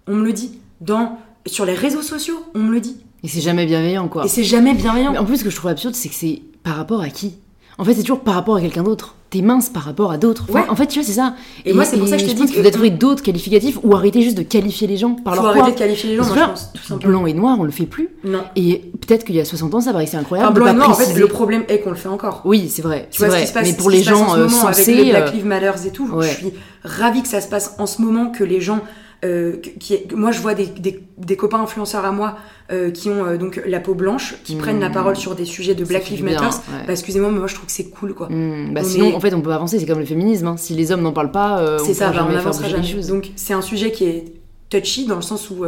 on 0.07 0.15
me 0.15 0.25
le 0.25 0.33
dit. 0.33 0.59
Dans, 0.81 1.17
sur 1.47 1.65
les 1.65 1.73
réseaux 1.73 2.01
sociaux, 2.01 2.43
on 2.55 2.59
me 2.59 2.71
le 2.71 2.79
dit. 2.79 2.97
Et 3.23 3.27
c'est 3.27 3.41
jamais 3.41 3.65
bienveillant, 3.65 4.07
quoi. 4.07 4.25
Et 4.25 4.27
c'est 4.27 4.43
jamais 4.43 4.73
bienveillant. 4.73 5.11
Mais 5.11 5.17
en 5.17 5.25
plus, 5.25 5.37
ce 5.37 5.43
que 5.43 5.49
je 5.49 5.55
trouve 5.55 5.71
absurde, 5.71 5.95
c'est 5.95 6.09
que 6.09 6.15
c'est 6.15 6.41
par 6.63 6.75
rapport 6.75 7.01
à 7.01 7.09
qui? 7.09 7.33
En 7.79 7.83
fait, 7.83 7.93
c'est 7.93 8.01
toujours 8.01 8.21
par 8.21 8.33
rapport 8.33 8.55
à 8.55 8.61
quelqu'un 8.61 8.81
d'autre. 8.83 9.13
T'es 9.29 9.41
mince 9.41 9.69
par 9.69 9.83
rapport 9.83 10.11
à 10.11 10.17
d'autres. 10.17 10.45
Enfin, 10.49 10.61
Ouais. 10.61 10.69
En 10.69 10.75
fait, 10.75 10.87
tu 10.87 10.99
vois, 10.99 11.05
c'est 11.05 11.13
ça. 11.13 11.35
Et 11.65 11.73
moi, 11.73 11.83
c'est 11.85 11.97
pour 11.97 12.07
ça 12.07 12.15
que 12.17 12.23
je 12.23 12.27
te 12.27 12.33
dis 12.33 12.51
que- 12.51 12.69
trouver 12.69 12.89
d'autres 12.89 13.21
qualificatifs 13.21 13.77
ou 13.83 13.93
arrêter 13.93 14.21
juste 14.21 14.37
de 14.37 14.41
qualifier 14.41 14.87
les 14.87 14.97
gens 14.97 15.13
par 15.13 15.35
faut 15.35 15.41
leur 15.41 15.51
arrêter 15.51 15.63
poids. 15.63 15.73
de 15.73 15.77
qualifier 15.77 16.09
les 16.11 16.15
gens, 16.15 16.25
moi, 16.25 16.35
je 16.35 16.41
pense, 16.49 16.69
tout 16.73 16.81
simplement. 16.83 17.11
Blanc 17.19 17.25
et 17.27 17.33
noir, 17.33 17.57
on 17.59 17.63
le 17.65 17.71
fait 17.71 17.85
plus. 17.85 18.09
Non. 18.23 18.41
Et 18.55 18.89
peut-être 19.05 19.25
qu'il 19.25 19.35
y 19.35 19.39
a 19.39 19.45
60 19.45 19.75
ans, 19.75 19.81
ça 19.81 19.91
paraissait 19.91 20.17
incroyable 20.17 20.49
Enfin, 20.51 20.59
blanc 20.59 20.67
et 20.71 20.75
noir, 20.75 20.89
en 20.89 20.93
fait, 20.93 21.13
le 21.13 21.27
problème 21.27 21.65
est 21.67 21.81
qu'on 21.81 21.89
le 21.91 21.97
fait 21.97 22.09
encore. 22.09 22.41
Oui, 22.45 22.67
c'est 22.69 22.81
vrai. 22.81 23.09
Tu 23.11 23.19
vois 23.19 23.27
vrai. 23.27 23.39
ce 23.39 23.41
qui 23.43 23.47
se 23.49 23.53
passe, 23.53 23.67
Mais 23.67 23.73
pour 23.75 23.89
les 23.91 24.01
gens 24.01 24.35
euh, 24.35 24.47
avec 24.65 24.87
les 24.87 25.11
Black 25.11 25.33
euh, 25.35 25.59
Lives 25.71 25.87
et 25.87 25.91
tout, 25.91 26.09
je 26.21 26.27
suis 26.27 26.53
ravie 26.83 27.21
que 27.21 27.27
ça 27.27 27.41
se 27.41 27.47
passe 27.49 27.75
en 27.77 27.85
ce 27.85 28.01
moment, 28.01 28.31
que 28.31 28.43
les 28.43 28.61
gens, 28.61 28.79
euh, 29.25 29.57
qui, 29.79 29.97
moi 30.15 30.31
je 30.31 30.41
vois 30.41 30.53
des, 30.53 30.65
des- 30.67 31.03
des 31.17 31.35
copains 31.35 31.59
influenceurs 31.61 32.05
à 32.05 32.11
moi 32.11 32.37
euh, 32.71 32.91
qui 32.91 33.09
ont 33.09 33.25
euh, 33.25 33.37
donc 33.37 33.59
la 33.65 33.79
peau 33.79 33.95
blanche, 33.95 34.35
qui 34.43 34.55
Mm. 34.55 34.59
prennent 34.59 34.79
la 34.79 34.89
parole 34.91 35.15
sur 35.15 35.33
des 35.35 35.45
sujets 35.45 35.73
de 35.75 35.83
Black 35.83 36.09
Lives 36.09 36.23
Matter. 36.23 36.43
ouais. 36.45 36.83
Bah, 36.85 36.91
excusez-moi, 36.93 37.31
mais 37.31 37.39
moi 37.39 37.47
je 37.47 37.55
trouve 37.55 37.65
que 37.65 37.71
c'est 37.71 37.89
cool 37.89 38.13
quoi. 38.13 38.27
Hmm, 38.29 38.73
bah 38.73 38.81
On 38.83 38.87
sinon, 38.87 39.09
est- 39.09 39.15
en 39.15 39.19
fait, 39.19 39.33
on 39.33 39.41
peut 39.41 39.51
avancer. 39.53 39.79
C'est 39.79 39.85
comme 39.87 39.99
le 39.99 40.05
féminisme. 40.05 40.47
hein. 40.47 40.57
Si 40.57 40.73
les 40.73 40.91
hommes 40.91 41.01
n'en 41.01 41.13
parlent 41.13 41.31
pas, 41.31 41.77
C'est 41.79 41.89
on 41.91 41.93
ça, 41.93 42.09
bah, 42.11 42.25
on 42.27 42.29
les 42.63 42.69
jamais. 42.69 42.87
choses. 42.87 43.07
Donc 43.07 43.31
c'est 43.35 43.53
un 43.53 43.61
sujet 43.61 43.91
qui 43.91 44.05
est 44.05 44.25
touchy 44.69 45.05
dans 45.07 45.15
le 45.15 45.21
sens 45.23 45.49
où 45.49 45.65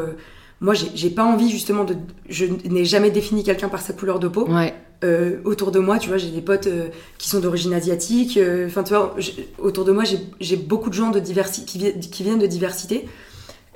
moi 0.62 0.74
j'ai 0.94 1.10
pas 1.10 1.24
envie 1.24 1.50
justement 1.50 1.86
de. 1.86 1.96
Je 2.28 2.46
n'ai 2.70 2.86
jamais 2.86 3.10
défini 3.12 3.44
quelqu'un 3.44 3.70
par 3.70 3.82
sa 3.82 3.94
couleur 3.94 4.20
de 4.20 4.28
peau. 4.28 4.48
Ouais. 4.48 4.74
Euh, 5.06 5.38
autour 5.46 5.72
de 5.72 5.80
moi, 5.80 5.98
tu 5.98 6.10
vois, 6.10 6.18
j'ai 6.18 6.30
des 6.30 6.42
potes 6.42 6.68
euh, 6.68 6.90
qui 7.18 7.30
sont 7.30 7.40
d'origine 7.40 7.74
asiatique. 7.74 8.36
euh, 8.36 8.68
Enfin, 8.68 8.84
tu 8.84 8.94
vois, 8.94 9.16
autour 9.58 9.86
de 9.86 9.94
moi, 9.94 10.04
j'ai- 10.42 10.58
beaucoup 10.58 10.90
de 10.90 10.94
gens 10.96 11.10
de 11.10 11.22
qui, 11.66 11.80
vi- 11.80 11.98
qui 12.02 12.24
viennent 12.24 12.38
de 12.38 12.46
diversité. 12.48 13.08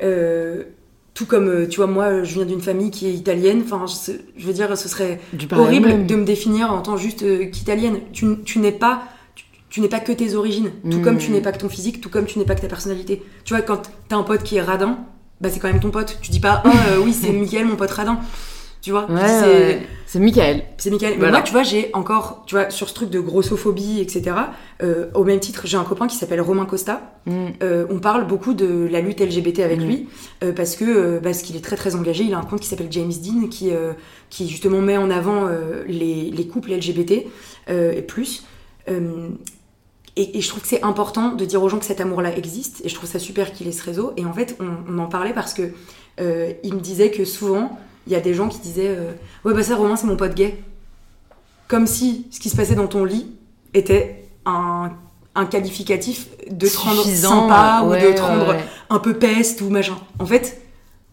Euh, 0.03 0.63
tout 1.13 1.25
comme, 1.27 1.47
euh, 1.47 1.67
tu 1.67 1.77
vois, 1.77 1.87
moi, 1.87 2.23
je 2.23 2.33
viens 2.33 2.45
d'une 2.45 2.61
famille 2.61 2.89
qui 2.89 3.07
est 3.07 3.13
italienne. 3.13 3.61
Enfin, 3.63 3.85
je, 3.87 4.13
je 4.35 4.47
veux 4.47 4.53
dire, 4.53 4.75
ce 4.77 4.89
serait 4.89 5.19
horrible 5.51 5.87
même. 5.89 6.07
de 6.07 6.15
me 6.15 6.25
définir 6.25 6.71
en 6.73 6.81
tant 6.81 6.97
juste 6.97 7.21
euh, 7.23 7.45
qu'italienne. 7.45 7.99
Tu, 8.13 8.25
tu 8.45 8.59
n'es 8.59 8.71
pas. 8.71 9.03
Tu, 9.69 9.81
n'es 9.81 9.87
pas 9.89 9.99
que 9.99 10.11
tes 10.11 10.35
origines, 10.35 10.69
tout 10.91 10.99
Mm. 10.99 11.01
comme 11.03 11.17
tu 11.17 11.31
n'es 11.31 11.41
pas 11.41 11.51
que 11.51 11.57
ton 11.57 11.67
physique, 11.69 11.99
tout 11.99 12.09
comme 12.09 12.25
tu 12.25 12.37
n'es 12.37 12.45
pas 12.45 12.53
que 12.53 12.61
ta 12.61 12.67
personnalité. 12.67 13.23
Tu 13.43 13.55
vois, 13.55 13.63
quand 13.63 13.81
t'as 14.07 14.17
un 14.17 14.21
pote 14.23 14.43
qui 14.43 14.57
est 14.57 14.61
radin, 14.61 14.99
bah 15.41 15.49
c'est 15.51 15.59
quand 15.59 15.67
même 15.67 15.79
ton 15.79 15.89
pote. 15.89 16.19
Tu 16.21 16.29
dis 16.29 16.39
pas, 16.39 16.61
oh 16.65 16.69
euh, 16.89 16.97
oui, 17.03 17.11
c'est 17.11 17.29
Mickaël, 17.31 17.65
mon 17.65 17.75
pote 17.75 17.89
radin. 17.89 18.19
Tu 18.83 18.91
vois, 18.91 19.09
Ouais, 19.09 19.27
c'est- 19.27 19.45
ouais. 19.45 19.81
Michael. 20.19 20.63
c'est 20.77 20.89
Michael. 20.91 21.15
Mais 21.17 21.29
moi, 21.31 21.41
tu 21.41 21.53
vois, 21.53 21.63
j'ai 21.63 21.89
encore, 21.93 22.43
tu 22.45 22.53
vois, 22.55 22.69
sur 22.69 22.89
ce 22.89 22.93
truc 22.93 23.09
de 23.09 23.21
grossophobie, 23.21 24.01
etc. 24.01 24.35
euh, 24.83 25.05
au 25.15 25.23
même 25.23 25.39
titre, 25.39 25.61
j'ai 25.65 25.77
un 25.77 25.85
copain 25.85 26.05
qui 26.07 26.17
s'appelle 26.17 26.41
Romain 26.41 26.65
Costa. 26.65 27.15
Hmm. 27.25 27.47
Euh, 27.63 27.85
on 27.89 27.99
parle 27.99 28.27
beaucoup 28.27 28.53
de 28.53 28.85
la 28.91 28.99
lutte 28.99 29.21
LGBT 29.21 29.59
avec 29.63 29.79
Mhm. 29.79 29.87
lui 29.87 30.09
euh, 30.43 30.51
parce 30.51 30.75
que 30.75 31.19
parce 31.19 31.41
qu'il 31.43 31.55
est 31.55 31.63
très 31.63 31.77
très 31.77 31.95
engagé. 31.95 32.25
Il 32.25 32.33
a 32.33 32.37
un 32.39 32.43
compte 32.43 32.59
qui 32.59 32.67
s'appelle 32.67 32.89
James 32.91 33.13
Dean 33.23 33.47
qui 33.47 33.71
qui 34.29 34.49
justement 34.49 34.81
met 34.81 34.97
en 34.97 35.09
avant 35.09 35.47
les, 35.87 36.29
les 36.29 36.47
couples 36.47 36.71
LGBT 36.73 37.25
et 37.69 38.01
plus. 38.01 38.43
Et, 40.15 40.37
et 40.37 40.41
je 40.41 40.47
trouve 40.49 40.61
que 40.61 40.67
c'est 40.67 40.83
important 40.83 41.29
de 41.33 41.45
dire 41.45 41.63
aux 41.63 41.69
gens 41.69 41.79
que 41.79 41.85
cet 41.85 42.01
amour-là 42.01 42.35
existe. 42.37 42.81
Et 42.85 42.89
je 42.89 42.93
trouve 42.95 43.09
ça 43.09 43.17
super 43.19 43.51
qu'il 43.53 43.67
ait 43.67 43.71
ce 43.71 43.83
réseau. 43.83 44.11
Et 44.17 44.25
en 44.25 44.33
fait, 44.33 44.57
on, 44.59 44.93
on 44.93 44.99
en 44.99 45.07
parlait 45.07 45.33
parce 45.33 45.53
que 45.53 45.71
il 46.19 46.73
me 46.75 46.79
disait 46.81 47.09
que 47.11 47.23
souvent, 47.25 47.79
il 48.07 48.13
y 48.13 48.15
a 48.15 48.19
des 48.19 48.33
gens 48.33 48.47
qui 48.49 48.59
disaient 48.59 48.89
euh, 48.89 49.11
Ouais, 49.45 49.53
bah 49.53 49.63
ça, 49.63 49.75
Romain, 49.75 49.95
c'est 49.95 50.07
mon 50.07 50.15
pote 50.17 50.35
gay. 50.35 50.57
Comme 51.67 51.87
si 51.87 52.27
ce 52.31 52.39
qui 52.39 52.49
se 52.49 52.55
passait 52.55 52.75
dans 52.75 52.87
ton 52.87 53.05
lit 53.05 53.27
était 53.73 54.25
un, 54.45 54.91
un 55.35 55.45
qualificatif 55.45 56.27
de 56.51 56.67
te 56.67 56.77
rendre 56.77 57.03
sympa 57.03 57.83
ouais, 57.85 58.05
ou 58.05 58.09
de 58.11 58.15
te 58.15 58.21
rendre 58.21 58.49
ouais. 58.49 58.59
un 58.89 58.99
peu 58.99 59.13
peste 59.15 59.61
ou 59.61 59.69
machin. 59.69 59.95
En 60.19 60.25
fait, 60.25 60.61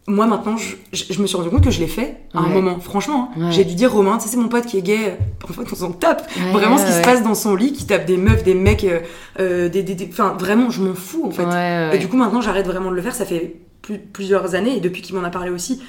moi 0.07 0.27
maintenant, 0.27 0.57
je, 0.57 0.75
je- 0.93 1.13
je 1.13 1.23
me 1.23 1.27
suis 1.27 1.37
rendu 1.37 1.49
compte 1.51 1.63
que 1.65 1.71
je 1.71 1.79
l'ai 1.81 1.87
fait 1.87 2.17
à 2.35 2.41
un 2.41 2.49
moment. 2.49 2.81
Franchement, 2.81 3.31
hein. 3.39 3.51
J'ai 3.53 3.65
dû 3.65 3.75
dire 3.75 3.93
Romain, 3.93 4.19
tu 4.19 4.25
sais, 4.25 4.31
c'est 4.31 4.37
mon 4.37 4.49
pote 4.49 4.67
qui 4.67 4.77
est 4.77 4.83
gay. 4.83 5.17
En 5.49 5.53
fait, 5.53 5.63
on 5.73 5.75
s'en 5.77 5.93
tape. 5.93 6.29
Vraiment, 6.53 6.77
ce 6.77 6.85
qui 6.87 6.93
se 6.93 7.03
passe 7.03 7.23
dans 7.23 7.37
son 7.37 7.55
lit, 7.55 7.73
qui 7.73 7.87
tape 7.87 8.05
des 8.07 8.17
meufs, 8.17 8.43
des 8.43 8.55
mecs, 8.55 8.85
euh, 8.85 9.01
euh, 9.39 9.69
des, 9.69 9.85
Enfin, 10.11 10.37
vraiment, 10.39 10.69
je 10.69 10.83
m'en 10.83 10.95
fous 10.95 11.25
en 11.25 11.31
fait. 11.31 11.95
Et 11.95 11.99
du 11.99 12.09
coup, 12.09 12.17
maintenant, 12.17 12.41
j'arrête 12.41 12.67
vraiment 12.67 12.91
de 12.91 12.97
le 12.97 13.03
faire. 13.03 13.15
Ça 13.15 13.25
fait 13.25 13.55
plus- 13.83 13.99
plusieurs 14.01 14.55
années 14.57 14.77
et 14.77 14.81
depuis 14.81 15.01
qu'il 15.01 15.15
m'en 15.15 15.23
a 15.25 15.31
parlé 15.31 15.51
aussi. 15.51 15.81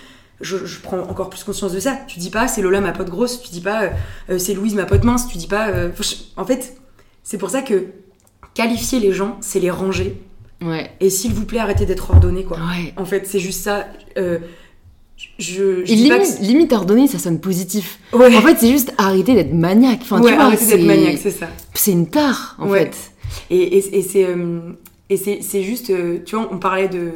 Je, 0.41 0.65
je 0.65 0.79
prends 0.81 0.99
encore 0.99 1.29
plus 1.29 1.43
conscience 1.43 1.71
de 1.73 1.79
ça. 1.79 1.97
Tu 2.07 2.19
dis 2.19 2.29
pas 2.29 2.47
c'est 2.47 2.61
Lola 2.61 2.81
ma 2.81 2.91
pote 2.91 3.09
grosse, 3.09 3.41
tu 3.41 3.49
dis 3.51 3.61
pas 3.61 3.89
euh, 4.29 4.37
c'est 4.37 4.53
Louise 4.53 4.75
ma 4.75 4.85
pote 4.85 5.03
mince, 5.03 5.27
tu 5.27 5.37
dis 5.37 5.47
pas. 5.47 5.69
euh, 5.69 5.89
je- 5.99 6.15
en 6.37 6.45
fait, 6.45 6.77
c'est 7.23 7.37
pour 7.37 7.49
ça 7.49 7.61
que 7.61 7.85
qualifier 8.53 8.99
les 8.99 9.13
gens, 9.13 9.37
c'est 9.41 9.59
les 9.59 9.71
ranger. 9.71 10.21
Ouais. 10.61 10.91
Et 10.99 11.09
s'il 11.09 11.33
vous 11.33 11.45
plaît, 11.45 11.59
arrêtez 11.59 11.85
d'être 11.85 12.11
ordonnés, 12.11 12.43
quoi. 12.43 12.57
Ouais. 12.57 12.93
En 12.97 13.05
fait, 13.05 13.25
c'est 13.27 13.39
juste 13.39 13.61
ça. 13.63 13.87
Euh, 14.17 14.37
je, 15.37 15.81
que 15.83 15.87
limite, 15.87 16.39
limite 16.39 16.73
ordonné, 16.73 17.07
ça 17.07 17.19
sonne 17.19 17.39
positif. 17.39 17.99
ouais, 18.13 18.35
En 18.35 18.41
fait, 18.41 18.57
c'est 18.59 18.71
juste 18.71 18.93
arrêter 18.97 19.35
d'être 19.35 19.53
maniaque. 19.53 19.99
Enfin, 20.01 20.19
ouais, 20.21 20.29
tu 20.31 20.35
vois, 20.35 20.45
arrêtez 20.45 20.65
d'être 20.65 20.85
maniaque, 20.85 21.17
c'est 21.21 21.31
ça. 21.31 21.47
C'est 21.75 21.91
une 21.91 22.07
tare, 22.09 22.55
en 22.59 22.69
Ouais. 22.69 22.79
fait. 22.91 23.11
Et, 23.49 23.77
et, 23.77 23.99
et 25.09 25.17
c'est 25.17 25.63
juste, 25.63 25.91
tu 26.25 26.35
vois, 26.35 26.49
on 26.51 26.57
parlait 26.57 26.89
de 26.89 27.11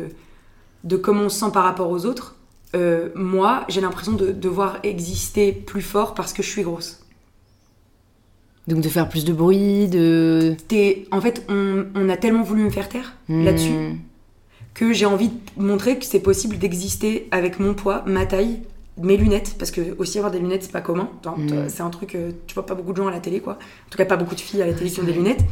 de 0.83 0.97
comment 0.97 1.23
on 1.23 1.29
se 1.29 1.39
sent 1.39 1.51
par 1.51 1.63
rapport 1.63 1.89
aux 1.89 2.05
autres. 2.05 2.34
Euh, 2.75 3.09
moi, 3.15 3.65
j'ai 3.69 3.81
l'impression 3.81 4.13
de 4.13 4.31
devoir 4.31 4.79
exister 4.83 5.51
plus 5.51 5.81
fort 5.81 6.13
parce 6.13 6.33
que 6.33 6.41
je 6.43 6.49
suis 6.49 6.63
grosse. 6.63 7.01
Donc 8.67 8.81
de 8.81 8.89
faire 8.89 9.07
plus 9.07 9.25
de 9.25 9.33
bruit, 9.33 9.87
de. 9.87 10.55
T'es- 10.67 11.05
en 11.11 11.21
fait, 11.21 11.45
on, 11.49 11.85
on 11.95 12.09
a 12.09 12.17
tellement 12.17 12.41
voulu 12.43 12.63
me 12.63 12.69
faire 12.71 12.89
taire 12.89 13.13
Hmm. 13.29 13.43
là-dessus 13.45 13.99
que 14.73 14.91
j'ai 14.91 15.05
envie 15.05 15.29
de 15.29 15.33
montrer 15.63 15.97
que 15.97 16.03
c'est 16.05 16.19
possible 16.19 16.57
d'exister 16.57 17.29
avec 17.31 17.59
mon 17.61 17.73
poids, 17.73 18.03
ma 18.07 18.25
taille, 18.25 18.59
mes 18.97 19.15
lunettes, 19.15 19.55
parce 19.57 19.71
que 19.71 19.95
aussi 19.99 20.17
avoir 20.17 20.31
des 20.33 20.39
lunettes 20.39 20.63
c'est 20.63 20.71
pas 20.71 20.81
commun. 20.81 21.09
Mm. 21.23 21.47
toi, 21.47 21.57
C'est 21.69 21.81
un 21.81 21.89
truc, 21.89 22.13
euh, 22.15 22.31
tu 22.45 22.55
vois 22.55 22.65
pas 22.65 22.75
beaucoup 22.75 22.91
de 22.91 22.97
gens 22.97 23.07
à 23.07 23.11
la 23.11 23.21
télé 23.21 23.39
quoi. 23.39 23.53
En 23.53 23.89
tout 23.89 23.97
cas 23.97 24.03
pas 24.03 24.17
beaucoup 24.17 24.35
de 24.35 24.41
filles 24.41 24.61
à 24.61 24.65
la 24.65 24.73
télé 24.73 24.89
qui 24.91 24.99
ont 24.99 25.03
des 25.05 25.13
lunettes. 25.13 25.45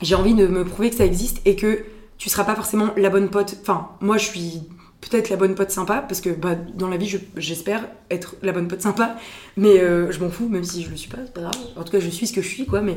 J'ai 0.00 0.14
envie 0.14 0.34
de 0.34 0.46
me 0.46 0.64
prouver 0.64 0.90
que 0.90 0.96
ça 0.96 1.04
existe 1.04 1.40
et 1.44 1.56
que 1.56 1.84
tu 2.18 2.28
seras 2.28 2.44
pas 2.44 2.54
forcément 2.54 2.90
la 2.96 3.10
bonne 3.10 3.30
pote. 3.30 3.56
Enfin, 3.62 3.88
moi 4.00 4.16
je 4.16 4.26
suis 4.26 4.62
peut-être 5.00 5.30
la 5.30 5.36
bonne 5.36 5.54
pote 5.54 5.70
sympa 5.70 5.98
parce 6.06 6.20
que 6.20 6.30
bah, 6.30 6.56
dans 6.74 6.88
la 6.88 6.96
vie 6.96 7.08
je- 7.08 7.18
j'espère 7.36 7.86
être 8.10 8.34
la 8.42 8.52
bonne 8.52 8.68
pote 8.68 8.82
sympa, 8.82 9.16
mais 9.56 9.80
euh, 9.80 10.10
je 10.10 10.20
m'en 10.20 10.28
fous 10.30 10.48
même 10.48 10.64
si 10.64 10.82
je 10.82 10.90
le 10.90 10.96
suis 10.96 11.08
pas, 11.10 11.18
c'est 11.24 11.32
pas 11.32 11.42
grave. 11.42 11.54
En 11.76 11.84
tout 11.84 11.92
cas 11.92 12.00
je 12.00 12.08
suis 12.10 12.26
ce 12.26 12.32
que 12.32 12.42
je 12.42 12.48
suis 12.48 12.66
quoi, 12.66 12.80
mais 12.80 12.96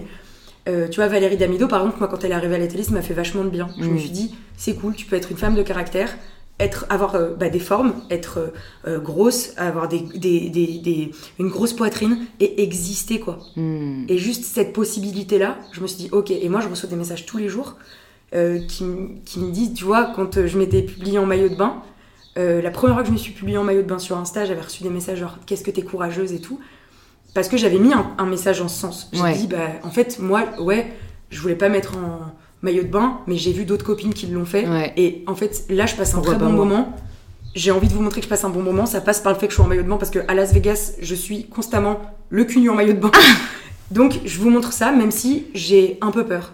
euh, 0.68 0.88
tu 0.88 0.97
vois, 0.97 1.08
Valérie 1.08 1.38
Damido, 1.38 1.68
par 1.68 1.80
exemple, 1.82 1.97
moi, 1.97 2.08
quand 2.08 2.24
elle 2.24 2.32
est 2.32 2.36
arrivée 2.36 2.54
à 2.54 2.60
la 2.60 2.68
télé, 2.68 2.84
ça 2.84 2.91
m'a 2.91 3.02
fait 3.02 3.16
vachement 3.16 3.43
de 3.43 3.49
bien. 3.49 3.68
Je 3.80 3.86
me 3.88 3.97
suis 3.97 4.12
dit, 4.12 4.36
c'est 4.58 4.76
cool, 4.76 4.93
tu 4.93 5.08
peux 5.08 5.16
être 5.16 5.32
une 5.32 5.38
femme 5.38 5.56
de 5.56 5.64
caractère, 5.64 6.16
être, 6.60 6.86
avoir 6.89 7.16
euh, 7.16 7.34
bah, 7.34 7.49
des 7.49 7.58
formes, 7.60 7.95
être 8.12 8.54
euh, 8.88 8.99
grosse, 8.99 9.54
avoir 9.58 9.88
des, 9.88 10.02
des, 10.02 10.52
des- 10.52 10.78
des- 10.78 11.12
une 11.39 11.47
grosse 11.49 11.74
poitrine 11.74 12.28
et 12.39 12.62
exister, 12.62 13.20
quoi. 13.20 13.39
Hmm. 13.56 14.06
Et 14.08 14.20
juste 14.20 14.43
cette 14.45 14.72
possibilité-là, 14.72 15.58
je 15.72 15.82
me 15.82 15.88
suis 15.88 15.97
dit, 15.97 16.10
ok, 16.12 16.30
et 16.30 16.47
moi, 16.47 16.62
je 16.62 16.68
reçois 16.68 16.88
des 16.88 16.95
messages 16.95 17.26
tous 17.26 17.39
les 17.39 17.49
jours 17.49 17.78
euh, 18.34 18.60
qui, 18.68 18.84
me 18.86 19.52
disent, 19.52 19.74
tu 19.74 19.84
vois, 19.84 20.12
quand 20.16 20.38
euh, 20.38 20.48
je 20.48 20.58
m'étais 20.58 20.82
publiée 20.84 21.20
en 21.20 21.26
maillot 21.26 21.50
de 21.50 21.56
bain, 21.56 21.82
euh, 22.38 22.62
la 22.62 22.72
première 22.72 22.96
fois 22.96 23.04
que 23.04 23.08
je 23.10 23.14
me 23.14 23.18
suis 23.18 23.34
publiée 23.34 23.58
en 23.58 23.64
maillot 23.64 23.82
de 23.82 23.88
bain 23.88 24.00
sur 24.00 24.18
Insta, 24.18 24.46
j'avais 24.46 24.62
reçu 24.62 24.84
des 24.84 24.90
messages 24.90 25.20
genre, 25.20 25.38
qu'est-ce 25.46 25.64
que 25.64 25.72
t'es 25.72 25.82
courageuse 25.82 26.32
et 26.34 26.40
tout. 26.40 26.60
Parce 27.34 27.48
que 27.50 27.58
j'avais 27.58 27.78
mis 27.80 27.94
un, 27.94 28.12
un 28.18 28.26
message 28.26 28.62
en 28.62 28.68
ce 28.68 28.80
sens. 28.80 29.10
J'ai 29.14 29.22
Ouais. 29.22 29.34
dit, 29.36 29.48
bah, 29.48 29.58
en 29.84 29.90
fait, 29.90 30.20
moi, 30.20 30.44
ouais, 30.60 30.92
je 31.30 31.40
voulais 31.42 31.56
pas 31.56 31.70
mettre 31.70 31.98
en 31.98 32.20
maillot 32.62 32.84
de 32.84 32.88
bain, 32.90 33.20
mais 33.28 33.38
j'ai 33.38 33.52
vu 33.54 33.66
d'autres 33.66 33.86
copines 33.86 34.14
qui 34.14 34.28
l'ont 34.28 34.46
fait. 34.46 34.68
Ouais. 34.68 34.94
Et 34.98 35.24
en 35.28 35.36
fait, 35.36 35.66
là, 35.70 35.86
je 35.86 35.96
passe 35.96 36.12
un 36.14 36.18
Pourquoi 36.18 36.36
très 36.36 36.44
bon 36.46 36.52
moi 36.52 36.66
moment. 36.66 36.96
j'ai 37.56 37.72
envie 37.72 37.88
de 37.88 37.94
vous 37.94 38.02
montrer 38.02 38.20
que 38.22 38.26
je 38.26 38.30
passe 38.30 38.44
un 38.46 38.50
bon 38.50 38.62
moment, 38.62 38.86
ça 38.86 39.02
passe 39.02 39.20
par 39.20 39.34
le 39.34 39.40
fait 39.40 39.48
que 39.48 39.52
je 39.52 39.56
suis 39.58 39.64
en 39.64 39.68
maillot 39.68 39.84
de 39.84 39.90
bain 39.90 39.98
parce 39.98 40.12
que 40.12 40.20
à 40.28 40.34
Las 40.34 40.54
Vegas, 40.54 40.94
je 41.02 41.16
suis 41.16 41.48
constamment 41.48 42.00
le 42.30 42.44
cul 42.46 42.60
nu 42.62 42.70
en 42.70 42.76
maillot 42.76 42.94
de 42.94 43.00
bain. 43.00 43.12
donc 43.92 44.20
je 44.26 44.40
vous 44.40 44.50
montre 44.50 44.72
ça, 44.74 44.92
même 44.92 45.12
si 45.12 45.48
j'ai 45.54 45.98
un 46.02 46.12
peu 46.12 46.26
peur. 46.26 46.54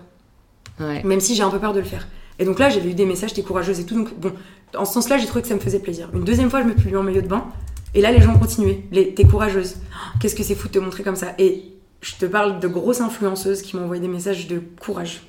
Ouais. 0.79 1.03
Même 1.03 1.19
si 1.19 1.35
j'ai 1.35 1.43
un 1.43 1.49
peu 1.49 1.59
peur 1.59 1.73
de 1.73 1.79
le 1.79 1.85
faire. 1.85 2.07
Et 2.39 2.45
donc 2.45 2.59
là, 2.59 2.69
j'avais 2.69 2.91
eu 2.91 2.93
des 2.93 3.05
messages, 3.05 3.33
t'es 3.33 3.41
courageuse 3.41 3.79
et 3.79 3.85
tout. 3.85 3.95
Donc 3.95 4.13
bon, 4.19 4.33
en 4.75 4.85
ce 4.85 4.93
sens-là, 4.93 5.17
j'ai 5.17 5.25
trouvé 5.25 5.41
que 5.41 5.47
ça 5.47 5.55
me 5.55 5.59
faisait 5.59 5.79
plaisir. 5.79 6.09
Une 6.13 6.23
deuxième 6.23 6.49
fois, 6.49 6.61
je 6.61 6.67
me 6.67 6.77
suis 6.77 6.89
mis 6.89 6.95
en 6.95 7.03
maillot 7.03 7.21
de 7.21 7.27
bain. 7.27 7.45
Et 7.93 8.01
là, 8.01 8.11
les 8.11 8.21
gens 8.21 8.35
ont 8.35 8.39
continué. 8.39 8.83
Les, 8.91 9.13
t'es 9.13 9.23
courageuse. 9.23 9.77
Oh, 9.77 10.17
Qu'est-ce 10.19 10.35
que 10.35 10.43
c'est 10.43 10.55
fou 10.55 10.67
de 10.67 10.73
te 10.73 10.79
montrer 10.79 11.03
comme 11.03 11.15
ça. 11.15 11.33
Et 11.39 11.73
je 12.01 12.15
te 12.15 12.25
parle 12.25 12.59
de 12.59 12.67
grosses 12.67 13.01
influenceuses 13.01 13.61
qui 13.61 13.75
m'ont 13.75 13.83
envoyé 13.83 14.01
des 14.01 14.07
messages 14.07 14.47
de 14.47 14.61
courage. 14.79 15.21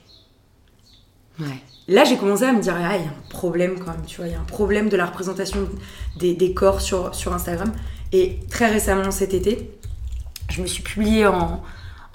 Ouais. 1.40 1.46
Là, 1.86 2.04
j'ai 2.04 2.18
commencé 2.18 2.44
à 2.44 2.52
me 2.52 2.60
dire, 2.60 2.74
ah, 2.76 2.96
il 2.96 3.04
y 3.04 3.06
a 3.06 3.08
un 3.08 3.30
problème 3.30 3.78
quand 3.78 3.92
même, 3.92 4.04
tu 4.06 4.18
vois, 4.18 4.26
il 4.26 4.32
y 4.32 4.34
a 4.34 4.40
un 4.40 4.44
problème 4.44 4.90
de 4.90 4.96
la 4.96 5.06
représentation 5.06 5.66
des, 6.18 6.34
des 6.34 6.52
corps 6.52 6.82
sur, 6.82 7.14
sur 7.14 7.32
Instagram. 7.32 7.72
Et 8.12 8.40
très 8.50 8.66
récemment, 8.66 9.10
cet 9.10 9.32
été, 9.32 9.70
je 10.50 10.60
me 10.60 10.66
suis 10.66 10.82
publiée 10.82 11.26
en, 11.26 11.62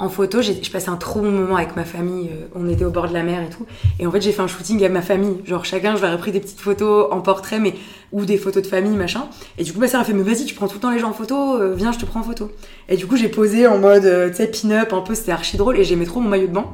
en 0.03 0.09
photo. 0.09 0.41
J'ai- 0.41 0.61
Je 0.63 0.69
passais 0.71 0.89
un 0.89 0.95
trop 0.97 1.21
bon 1.21 1.31
moment 1.31 1.55
avec 1.55 1.75
ma 1.75 1.85
famille. 1.85 2.29
euh, 2.31 2.45
On 2.55 2.69
était 2.69 2.85
au 2.85 2.91
bord 2.91 3.07
de 3.07 3.13
la 3.13 3.23
mer 3.23 3.41
et 3.41 3.49
tout. 3.49 3.65
Et 3.99 4.05
en 4.07 4.11
fait, 4.11 4.21
j'ai 4.21 4.31
fait 4.31 4.41
un 4.41 4.47
shooting 4.47 4.77
avec 4.79 4.91
ma 4.91 5.01
famille. 5.01 5.37
Genre, 5.45 5.65
chacun, 5.65 5.95
je 5.95 6.01
leur 6.01 6.13
ai 6.13 6.17
pris 6.17 6.31
des 6.31 6.39
petites 6.39 6.59
photos 6.59 7.07
en 7.11 7.21
portrait, 7.21 7.59
mais 7.59 7.73
ou 8.11 8.25
des 8.25 8.37
photos 8.37 8.61
de 8.63 8.67
famille, 8.67 8.95
machin. 8.95 9.27
Et 9.57 9.63
du 9.63 9.73
coup, 9.73 9.79
ma 9.79 9.87
sœur 9.87 10.01
a 10.01 10.03
fait, 10.03 10.13
mais 10.13 10.23
vas-y, 10.23 10.45
tu 10.45 10.53
prends 10.55 10.67
tout 10.67 10.75
le 10.75 10.79
temps 10.81 10.91
les 10.91 10.99
gens 10.99 11.09
en 11.09 11.13
photo, 11.13 11.55
euh, 11.57 11.73
viens, 11.75 11.91
je 11.91 11.97
te 11.99 12.05
prends 12.05 12.19
en 12.19 12.23
photo. 12.23 12.51
Et 12.89 12.95
du 12.97 13.07
coup, 13.07 13.17
j'ai 13.17 13.29
posé 13.29 13.65
en 13.67 13.79
mode, 13.79 14.05
euh, 14.05 14.29
tu 14.29 14.35
sais, 14.35 14.47
pin-up, 14.47 14.93
un 14.93 15.01
peu, 15.01 15.15
c'était 15.15 15.31
archi 15.31 15.57
drôle. 15.57 15.77
Et 15.79 15.83
j'aimais 15.83 16.05
trop 16.05 16.19
mon 16.19 16.29
maillot 16.29 16.47
de 16.47 16.53
bain. 16.53 16.65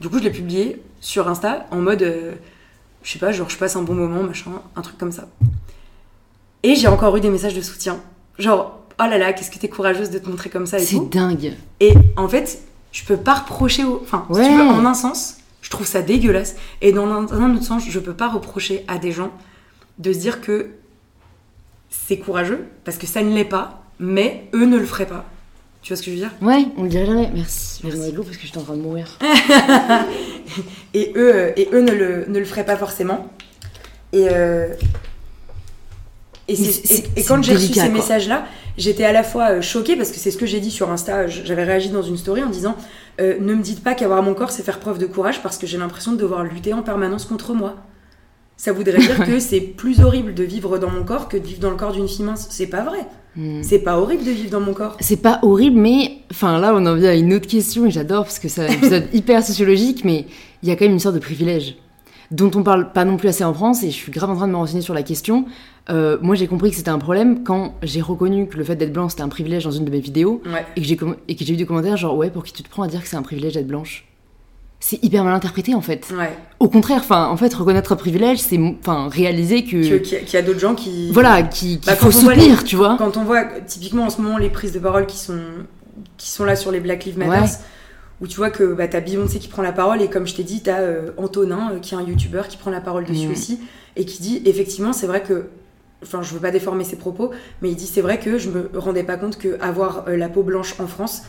Du 0.00 0.08
coup, 0.08 0.18
je 0.18 0.24
l'ai 0.24 0.30
publié 0.30 0.80
sur 1.00 1.28
Insta 1.28 1.66
en 1.70 1.76
mode, 1.78 2.02
euh, 2.02 2.32
je 3.02 3.12
sais 3.12 3.18
pas, 3.18 3.32
genre, 3.32 3.50
je 3.50 3.56
passe 3.58 3.76
un 3.76 3.82
bon 3.82 3.94
moment, 3.94 4.22
machin, 4.22 4.50
un 4.74 4.80
truc 4.82 4.96
comme 4.98 5.12
ça. 5.12 5.28
Et 6.62 6.74
j'ai 6.74 6.88
encore 6.88 7.16
eu 7.16 7.20
des 7.20 7.30
messages 7.30 7.54
de 7.54 7.60
soutien. 7.60 7.98
Genre, 8.38 8.80
oh 9.00 9.04
là 9.08 9.18
là, 9.18 9.32
qu'est-ce 9.32 9.50
que 9.50 9.58
t'es 9.58 9.68
courageuse 9.68 10.10
de 10.10 10.18
te 10.18 10.28
montrer 10.28 10.50
comme 10.50 10.66
ça 10.66 10.78
et. 10.78 10.82
C'est 10.82 11.08
dingue. 11.10 11.52
Et 11.80 11.92
en 12.16 12.28
fait, 12.28 12.60
je 12.96 13.04
peux 13.04 13.18
pas 13.18 13.34
reprocher 13.34 13.84
au. 13.84 14.00
Enfin, 14.02 14.26
si 14.32 14.38
Ouais. 14.38 14.48
tu 14.48 14.54
veux, 14.54 14.62
en 14.62 14.86
un 14.86 14.94
sens, 14.94 15.36
je 15.60 15.68
trouve 15.68 15.86
ça 15.86 16.00
dégueulasse. 16.00 16.56
Et 16.80 16.92
dans 16.92 17.06
un, 17.06 17.26
un 17.30 17.54
autre 17.54 17.62
sens, 17.64 17.82
je 17.86 17.98
peux 17.98 18.14
pas 18.14 18.28
reprocher 18.28 18.84
à 18.88 18.96
des 18.96 19.12
gens 19.12 19.30
de 19.98 20.14
se 20.14 20.18
dire 20.18 20.40
que 20.40 20.70
c'est 21.90 22.16
courageux, 22.16 22.64
parce 22.84 22.96
que 22.96 23.06
ça 23.06 23.22
ne 23.22 23.34
l'est 23.34 23.44
pas, 23.44 23.82
mais 23.98 24.48
eux 24.54 24.64
ne 24.64 24.78
le 24.78 24.86
feraient 24.86 25.06
pas. 25.06 25.26
Tu 25.82 25.92
vois 25.92 25.98
ce 25.98 26.02
que 26.02 26.10
je 26.10 26.16
veux 26.16 26.22
dire? 26.22 26.32
Ouais, 26.40 26.66
on 26.78 26.84
le 26.84 26.88
dirait 26.88 27.04
jamais. 27.04 27.30
Merci. 27.34 27.82
Merci. 27.84 28.12
De 28.12 28.20
parce 28.22 28.36
que 28.38 28.46
j'étais 28.46 28.58
en 28.58 28.62
train 28.62 28.76
de 28.76 28.80
mourir. 28.82 29.18
et 30.94 31.12
eux, 31.16 31.52
et 31.58 31.68
eux 31.72 31.82
ne, 31.82 31.92
le, 31.92 32.24
ne 32.28 32.38
le 32.38 32.44
feraient 32.46 32.64
pas 32.64 32.76
forcément. 32.76 33.28
Et, 34.14 34.28
euh, 34.30 34.68
et, 36.48 37.22
quand 37.26 37.42
j'ai 37.42 37.54
reçu 37.54 37.74
ces 37.74 37.88
messages-là, 37.88 38.46
j'étais 38.78 39.04
à 39.04 39.12
la 39.12 39.22
fois 39.22 39.50
euh, 39.50 39.62
choquée 39.62 39.96
parce 39.96 40.10
que 40.10 40.18
c'est 40.18 40.30
ce 40.30 40.36
que 40.36 40.46
j'ai 40.46 40.60
dit 40.60 40.70
sur 40.70 40.90
Insta. 40.90 41.26
J'avais 41.26 41.64
réagi 41.64 41.88
dans 41.88 42.02
une 42.02 42.16
story 42.16 42.42
en 42.42 42.50
disant 42.50 42.76
euh, 43.20 43.36
Ne 43.40 43.54
me 43.54 43.62
dites 43.62 43.82
pas 43.82 43.94
qu'avoir 43.94 44.22
mon 44.22 44.34
corps, 44.34 44.50
c'est 44.50 44.62
faire 44.62 44.78
preuve 44.78 44.98
de 44.98 45.06
courage 45.06 45.42
parce 45.42 45.58
que 45.58 45.66
j'ai 45.66 45.78
l'impression 45.78 46.12
de 46.12 46.18
devoir 46.18 46.44
lutter 46.44 46.72
en 46.72 46.82
permanence 46.82 47.24
contre 47.24 47.52
moi. 47.52 47.76
Ça 48.56 48.72
voudrait 48.72 48.98
dire 48.98 49.24
que 49.26 49.40
c'est 49.40 49.60
plus 49.60 50.00
horrible 50.00 50.34
de 50.34 50.44
vivre 50.44 50.78
dans 50.78 50.90
mon 50.90 51.04
corps 51.04 51.28
que 51.28 51.36
de 51.36 51.44
vivre 51.44 51.60
dans 51.60 51.70
le 51.70 51.76
corps 51.76 51.92
d'une 51.92 52.08
fille 52.08 52.24
mince. 52.24 52.46
C'est 52.50 52.68
pas 52.68 52.82
vrai. 52.82 53.06
Hmm. 53.34 53.62
C'est 53.62 53.80
pas 53.80 53.98
horrible 53.98 54.24
de 54.24 54.30
vivre 54.30 54.50
dans 54.50 54.60
mon 54.60 54.72
corps. 54.72 54.96
C'est 55.00 55.20
pas 55.20 55.40
horrible, 55.42 55.78
mais 55.78 56.18
enfin 56.30 56.58
là, 56.60 56.72
on 56.74 56.86
en 56.86 56.94
vient 56.94 57.10
à 57.10 57.14
une 57.14 57.34
autre 57.34 57.48
question 57.48 57.86
et 57.86 57.90
j'adore 57.90 58.22
parce 58.22 58.38
que 58.38 58.48
c'est 58.48 58.62
un 58.62 58.72
épisode 58.72 59.08
hyper 59.12 59.42
sociologique, 59.42 60.04
mais 60.04 60.26
il 60.62 60.68
y 60.68 60.72
a 60.72 60.76
quand 60.76 60.84
même 60.84 60.94
une 60.94 61.00
sorte 61.00 61.16
de 61.16 61.20
privilège 61.20 61.76
dont 62.30 62.50
on 62.54 62.62
parle 62.62 62.92
pas 62.92 63.04
non 63.04 63.16
plus 63.16 63.28
assez 63.28 63.44
en 63.44 63.54
France 63.54 63.82
et 63.82 63.90
je 63.90 63.94
suis 63.96 64.10
grave 64.12 64.30
en 64.30 64.36
train 64.36 64.46
de 64.46 64.52
me 64.52 64.56
renseigner 64.56 64.82
sur 64.82 64.94
la 64.94 65.02
question. 65.02 65.44
Euh, 65.88 66.18
moi, 66.20 66.34
j'ai 66.34 66.48
compris 66.48 66.70
que 66.70 66.76
c'était 66.76 66.90
un 66.90 66.98
problème 66.98 67.44
quand 67.44 67.74
j'ai 67.82 68.00
reconnu 68.00 68.48
que 68.48 68.56
le 68.56 68.64
fait 68.64 68.74
d'être 68.76 68.92
blanc 68.92 69.08
c'était 69.08 69.22
un 69.22 69.28
privilège 69.28 69.64
dans 69.64 69.70
une 69.70 69.84
de 69.84 69.90
mes 69.90 70.00
vidéos 70.00 70.42
Ouais. 70.46 70.66
et 70.74 70.80
que 70.80 70.86
j'ai 70.86 70.96
com- 70.96 71.14
eu 71.28 71.34
des 71.56 71.66
commentaires 71.66 71.96
genre 71.96 72.16
ouais 72.16 72.30
pour 72.30 72.42
qui 72.44 72.52
tu 72.52 72.62
te 72.64 72.68
prends 72.68 72.82
à 72.82 72.88
dire 72.88 73.00
que 73.02 73.08
c'est 73.08 73.16
un 73.16 73.22
privilège 73.22 73.54
d'être 73.54 73.68
blanche. 73.68 74.04
C'est 74.80 75.02
hyper 75.02 75.24
mal 75.24 75.32
interprété 75.32 75.74
en 75.74 75.80
fait. 75.80 76.12
Ouais. 76.16 76.36
Au 76.60 76.68
contraire, 76.68 76.98
enfin 77.00 77.28
en 77.28 77.36
fait 77.36 77.54
reconnaître 77.54 77.92
un 77.92 77.96
privilège, 77.96 78.38
c'est 78.40 78.58
enfin 78.80 79.08
réaliser 79.08 79.64
que 79.64 79.70
Qu'il 79.70 79.90
y 79.90 80.16
a- 80.16 80.20
qu'il 80.20 80.34
y 80.34 80.36
a 80.36 80.42
d'autres 80.42 80.58
gens 80.60 80.74
qui. 80.74 81.10
voilà 81.12 81.42
qui 81.44 81.78
qu'il 81.78 81.86
Bah, 81.86 81.96
faut 81.96 82.10
soutenir, 82.10 82.62
tu 82.64 82.76
vois. 82.76 82.96
Quand 82.98 83.16
on 83.16 83.24
voit 83.24 83.44
typiquement 83.66 84.04
en 84.04 84.10
ce 84.10 84.20
moment 84.20 84.36
les 84.38 84.50
prises 84.50 84.72
de 84.72 84.78
parole 84.80 85.06
qui 85.06 85.16
sont, 85.18 85.38
qui 86.18 86.30
sont 86.30 86.44
là 86.44 86.56
sur 86.56 86.72
les 86.72 86.80
Black 86.80 87.04
Lives 87.04 87.18
Matter, 87.18 87.30
Ouais. 87.42 87.48
Où 88.20 88.26
tu 88.26 88.36
vois 88.36 88.50
que 88.50 88.64
bah, 88.74 88.88
t'as 88.88 89.00
Beyoncé 89.00 89.38
qui 89.38 89.48
prend 89.48 89.62
la 89.62 89.72
parole 89.72 90.00
et 90.00 90.08
comme 90.08 90.26
je 90.26 90.34
t'ai 90.34 90.42
dit, 90.42 90.62
t'as 90.62 90.80
euh, 90.80 91.10
Antonin 91.18 91.72
euh, 91.72 91.78
qui 91.80 91.94
est 91.94 91.98
un 91.98 92.02
YouTuber 92.02 92.42
qui 92.48 92.56
prend 92.56 92.70
la 92.70 92.80
parole 92.80 93.04
dessus 93.04 93.28
aussi 93.30 93.60
et 93.96 94.04
qui 94.04 94.22
dit 94.22 94.42
effectivement 94.46 94.92
c'est 94.92 95.06
vrai 95.06 95.22
que, 95.22 95.46
enfin 96.02 96.22
je 96.22 96.32
veux 96.34 96.40
pas 96.40 96.50
déformer 96.50 96.84
ses 96.84 96.96
propos, 96.96 97.30
mais 97.62 97.70
il 97.70 97.76
dit 97.76 97.86
c'est 97.86 98.00
vrai 98.00 98.18
que 98.18 98.38
je 98.38 98.48
me 98.50 98.70
rendais 98.74 99.02
pas 99.04 99.16
compte 99.16 99.36
que 99.38 99.58
avoir 99.60 100.04
euh, 100.08 100.16
la 100.16 100.28
peau 100.28 100.42
blanche 100.42 100.74
en 100.80 100.86
France 100.86 101.22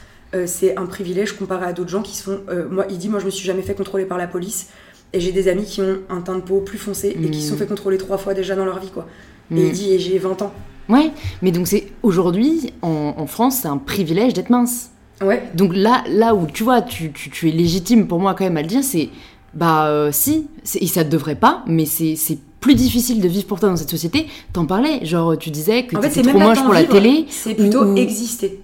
c'est 0.45 0.75
un 0.77 0.85
privilège 0.87 1.31
comparé 1.31 1.65
à 1.67 1.71
d'autres 1.71 1.89
gens 1.89 2.01
qui 2.01 2.13
se 2.17 2.23
font. 2.23 2.39
moi 2.69 2.85
il 2.89 2.97
dit 2.97 3.07
moi 3.07 3.19
je 3.21 3.25
me 3.25 3.29
suis 3.29 3.45
jamais 3.47 3.61
fait 3.61 3.75
contrôler 3.75 4.03
par 4.03 4.17
la 4.17 4.27
police 4.27 4.67
et 5.13 5.21
j'ai 5.21 5.31
des 5.31 5.47
amis 5.47 5.63
qui 5.63 5.79
ont 5.81 5.99
un 6.09 6.19
teint 6.19 6.35
de 6.35 6.41
peau 6.41 6.59
plus 6.59 6.77
foncé 6.77 7.15
et 7.23 7.29
qui 7.31 7.41
se 7.41 7.47
sont 7.47 7.53
Mhm. 7.53 7.59
fait 7.59 7.67
contrôler 7.67 7.97
trois 7.97 8.17
fois 8.17 8.33
déjà 8.33 8.53
dans 8.57 8.65
leur 8.65 8.77
vie 8.81 8.89
quoi. 8.89 9.07
Et 9.51 9.53
Mm. 9.55 9.57
il 9.67 9.71
dit 9.71 9.93
et 9.93 9.99
j'ai 9.99 10.17
20 10.19 10.41
ans. 10.41 10.53
Ouais, 10.89 11.11
mais 11.41 11.51
donc 11.53 11.65
c'est 11.65 11.87
aujourd'hui 12.03 12.73
en, 12.81 13.13
en 13.17 13.25
France, 13.25 13.59
c'est 13.61 13.69
un 13.69 13.77
privilège 13.77 14.33
d'être 14.33 14.49
mince. 14.49 14.89
Ouais. 15.21 15.43
Donc 15.55 15.71
là, 15.75 16.03
là 16.09 16.35
où 16.35 16.45
tu 16.45 16.63
vois, 16.63 16.81
tu, 16.81 17.11
tu, 17.11 17.29
tu 17.29 17.49
es 17.49 17.51
légitime 17.51 18.07
pour 18.07 18.19
moi 18.19 18.33
quand 18.35 18.43
même 18.43 18.57
à 18.57 18.61
le 18.61 18.67
dire, 18.67 18.83
c'est 18.83 19.09
bah 19.53 19.87
euh, 19.87 20.11
si, 20.11 20.47
et 20.79 20.87
ça 20.87 21.03
ne 21.03 21.09
devrait 21.09 21.35
pas, 21.35 21.63
mais 21.65 21.85
c'est 21.85 22.15
c'est 22.15 22.37
plus 22.59 22.75
difficile 22.75 23.21
de 23.21 23.27
vivre 23.27 23.47
pour 23.47 23.59
toi 23.59 23.69
dans 23.69 23.75
cette 23.77 23.89
société. 23.89 24.27
T'en 24.53 24.65
parlais, 24.65 25.05
genre 25.05 25.37
tu 25.37 25.49
disais 25.51 25.85
que 25.85 25.95
En 25.95 26.01
fait, 26.01 26.09
t'étais 26.09 26.23
c'est 26.23 26.29
trop 26.29 26.39
moche 26.39 26.61
pour 26.63 26.73
la 26.73 26.81
vivre, 26.81 26.93
télé. 26.93 27.25
C'est 27.29 27.55
plutôt 27.55 27.83
ou- 27.85 27.95
exister. 27.95 28.61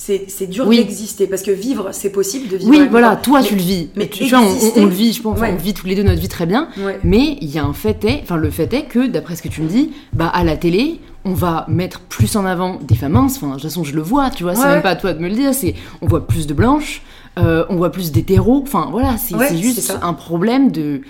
C'est 0.00 0.26
c'est 0.28 0.46
dur 0.46 0.64
Oui. 0.68 0.76
d'exister 0.76 1.26
parce 1.26 1.42
que 1.42 1.50
vivre, 1.50 1.88
c'est 1.90 2.10
possible 2.10 2.46
de 2.48 2.56
vivre. 2.56 2.70
Oui, 2.70 2.86
voilà, 2.88 3.16
toi 3.16 3.40
Mais- 3.40 3.46
tu 3.48 3.56
le 3.56 3.60
vis. 3.60 3.88
mais 3.96 4.06
tu 4.06 4.26
vois, 4.28 4.38
on- 4.42 4.84
le 4.84 4.88
vit, 4.92 5.12
je 5.12 5.20
pense, 5.20 5.40
Ouais. 5.40 5.50
on 5.52 5.56
vit 5.60 5.74
tous 5.74 5.88
les 5.88 5.96
deux 5.96 6.04
notre 6.04 6.20
vie 6.20 6.28
très 6.28 6.46
bien. 6.46 6.68
Ouais. 6.78 7.00
Mais 7.02 7.36
il 7.40 7.48
y 7.50 7.58
a 7.58 7.64
un 7.64 7.72
fait 7.72 8.04
est, 8.04 8.20
enfin 8.22 8.36
le 8.36 8.48
fait 8.50 8.72
est 8.74 8.84
que 8.84 9.08
d'après 9.08 9.34
ce 9.34 9.42
que 9.42 9.48
tu 9.48 9.60
me 9.60 9.68
dis, 9.68 9.90
bah 10.12 10.28
à 10.28 10.44
la 10.44 10.56
télé, 10.56 11.00
on 11.24 11.34
va 11.34 11.64
mettre 11.68 11.98
plus 11.98 12.36
en 12.36 12.46
avant 12.46 12.78
des 12.80 12.94
femmes 12.94 13.12
minces. 13.14 13.38
Enfin 13.38 13.48
de 13.48 13.52
toute 13.54 13.62
façon 13.64 13.82
je 13.82 13.92
le 13.92 14.00
vois, 14.00 14.30
tu 14.30 14.44
vois, 14.44 14.54
c'est 14.54 14.62
Ouais. 14.62 14.74
même 14.74 14.82
pas 14.82 14.90
à 14.90 14.96
toi 14.96 15.12
de 15.14 15.18
me 15.18 15.28
le 15.28 15.34
dire. 15.34 15.52
C'est 15.52 15.74
on 16.00 16.06
voit 16.06 16.24
plus 16.28 16.46
de 16.46 16.54
blanches, 16.54 17.02
euh, 17.36 17.64
on 17.68 17.74
voit 17.74 17.90
plus 17.90 18.12
d'hétéros. 18.12 18.62
Enfin 18.62 18.86
voilà, 18.92 19.16
c'est 19.16 19.34
c'est 19.36 19.48
c'est 19.48 19.56
juste 19.60 19.98
un 20.00 20.12
problème 20.14 20.70
de 20.70 21.00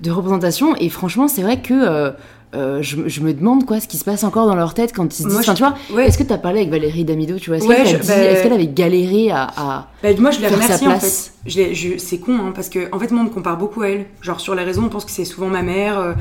de 0.00 0.10
représentation. 0.10 0.74
Et 0.76 0.88
franchement 0.88 1.28
c'est 1.28 1.42
vrai 1.42 1.60
que 1.60 1.74
euh, 1.74 2.10
euh, 2.54 2.82
je, 2.82 2.96
je 3.06 3.20
me 3.22 3.32
demande 3.32 3.64
quoi 3.64 3.80
ce 3.80 3.88
qui 3.88 3.96
se 3.96 4.04
passe 4.04 4.24
encore 4.24 4.46
dans 4.46 4.54
leur 4.54 4.74
tête 4.74 4.92
quand 4.94 5.04
ils 5.04 5.22
se 5.22 5.22
disent. 5.24 5.32
Moi, 5.32 5.40
Enfin, 5.40 5.54
tu 5.54 5.62
vois, 5.62 5.74
Ouais. 5.94 6.06
est-ce 6.06 6.18
que 6.18 6.22
tu 6.22 6.32
as 6.32 6.38
parlé 6.38 6.58
avec 6.60 6.70
Valérie 6.70 7.04
Damido, 7.04 7.38
tu 7.38 7.50
vois, 7.50 7.56
est-ce 7.56 7.66
Ouais, 7.66 7.76
qu'elle 7.76 7.86
je- 7.86 7.96
dit- 7.96 8.08
bah, 8.08 8.16
est-ce 8.18 8.42
qu'elle 8.42 8.52
avait 8.52 8.66
galéré 8.66 9.30
à, 9.30 9.44
à- 9.56 9.88
Bah, 10.02 10.08
moi, 10.18 10.30
je 10.30 10.40
sa 10.40 10.48
remerciée 10.48 10.86
en 10.88 10.98
fait. 11.00 11.32
C'est 11.98 12.18
con, 12.18 12.38
hein, 12.38 12.52
parce 12.54 12.68
que 12.68 12.88
en 12.94 12.98
fait, 12.98 13.10
moi, 13.10 13.22
on 13.22 13.24
me 13.24 13.30
compare 13.30 13.56
beaucoup 13.56 13.82
à 13.82 13.88
elle. 13.88 14.06
Genre 14.20 14.40
sur 14.40 14.54
les 14.54 14.64
réseaux, 14.64 14.82
on 14.84 14.88
pense 14.88 15.04
que 15.04 15.10
c'est 15.10 15.24
souvent 15.24 15.48
ma 15.48 15.62
mère. 15.62 15.98
euh, 15.98 16.12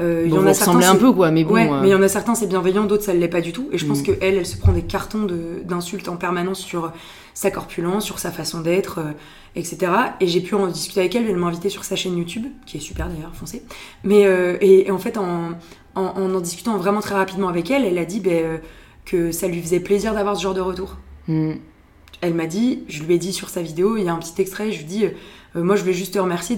euh, 0.00 0.26
y 0.28 0.32
en 0.32 0.46
a 0.46 0.54
certains. 0.54 0.80
un 0.90 0.94
peu 0.94 1.10
quoi, 1.10 1.32
mais 1.32 1.42
bon. 1.42 1.54
ouais, 1.54 1.68
euh, 1.68 1.80
mais 1.82 1.88
il 1.88 1.90
y 1.90 1.94
en 1.94 2.02
a 2.02 2.06
certains, 2.06 2.36
c'est 2.36 2.46
bienveillant, 2.46 2.84
d'autres, 2.84 3.02
ça 3.02 3.12
ne 3.14 3.18
l'est 3.18 3.26
pas 3.26 3.40
du 3.40 3.50
tout. 3.52 3.68
Et 3.72 3.78
je 3.78 3.84
pense 3.86 3.98
Mm. 4.00 4.04
que 4.04 4.12
elle, 4.20 4.36
elle 4.36 4.46
se 4.46 4.56
prend 4.56 4.70
des 4.70 4.82
cartons 4.82 5.24
de- 5.24 5.60
d'insultes 5.64 6.08
en 6.08 6.14
permanence 6.14 6.60
sur 6.60 6.92
sa 7.34 7.50
corpulence, 7.50 8.04
sur 8.04 8.20
sa 8.20 8.30
façon 8.30 8.60
d'être, 8.60 9.00
euh, 9.00 9.10
etc. 9.56 9.90
Et 10.20 10.28
j'ai 10.28 10.40
pu 10.40 10.54
en 10.54 10.68
discuter 10.68 11.00
avec 11.00 11.16
elle. 11.16 11.26
Elle 11.28 11.36
m'a 11.36 11.48
invité 11.48 11.68
sur 11.68 11.82
sa 11.82 11.96
chaîne 11.96 12.16
YouTube, 12.16 12.46
qui 12.64 12.76
est 12.76 12.80
super 12.80 13.08
d'ailleurs, 13.08 13.32
foncez. 13.34 13.64
Mais 14.04 14.24
euh, 14.26 14.56
et, 14.60 14.86
et 14.86 14.90
en 14.92 14.98
fait, 14.98 15.16
en, 15.18 15.50
en, 15.98 16.16
en 16.16 16.34
en 16.34 16.40
discutant 16.40 16.76
vraiment 16.78 17.00
très 17.00 17.14
rapidement 17.14 17.48
avec 17.48 17.70
elle, 17.70 17.84
elle 17.84 17.98
a 17.98 18.04
dit 18.04 18.20
ben, 18.20 18.32
euh, 18.32 18.58
que 19.04 19.32
ça 19.32 19.48
lui 19.48 19.60
faisait 19.60 19.80
plaisir 19.80 20.14
d'avoir 20.14 20.36
ce 20.36 20.42
genre 20.42 20.54
de 20.54 20.60
retour. 20.60 20.96
hmm. 21.28 21.52
Elle 22.20 22.34
m'a 22.34 22.46
dit, 22.46 22.82
je 22.88 23.04
lui 23.04 23.14
ai 23.14 23.18
dit 23.18 23.32
sur 23.32 23.48
sa 23.48 23.62
vidéo, 23.62 23.96
il 23.96 24.02
y 24.04 24.08
a 24.08 24.12
un 24.12 24.18
petit 24.18 24.40
extrait, 24.42 24.72
je 24.72 24.78
lui 24.78 24.86
dis, 24.86 25.04
euh, 25.04 25.10
moi 25.62 25.76
je 25.76 25.82
voulais 25.82 25.94
juste 25.94 26.14
te 26.14 26.18
remercier 26.18 26.56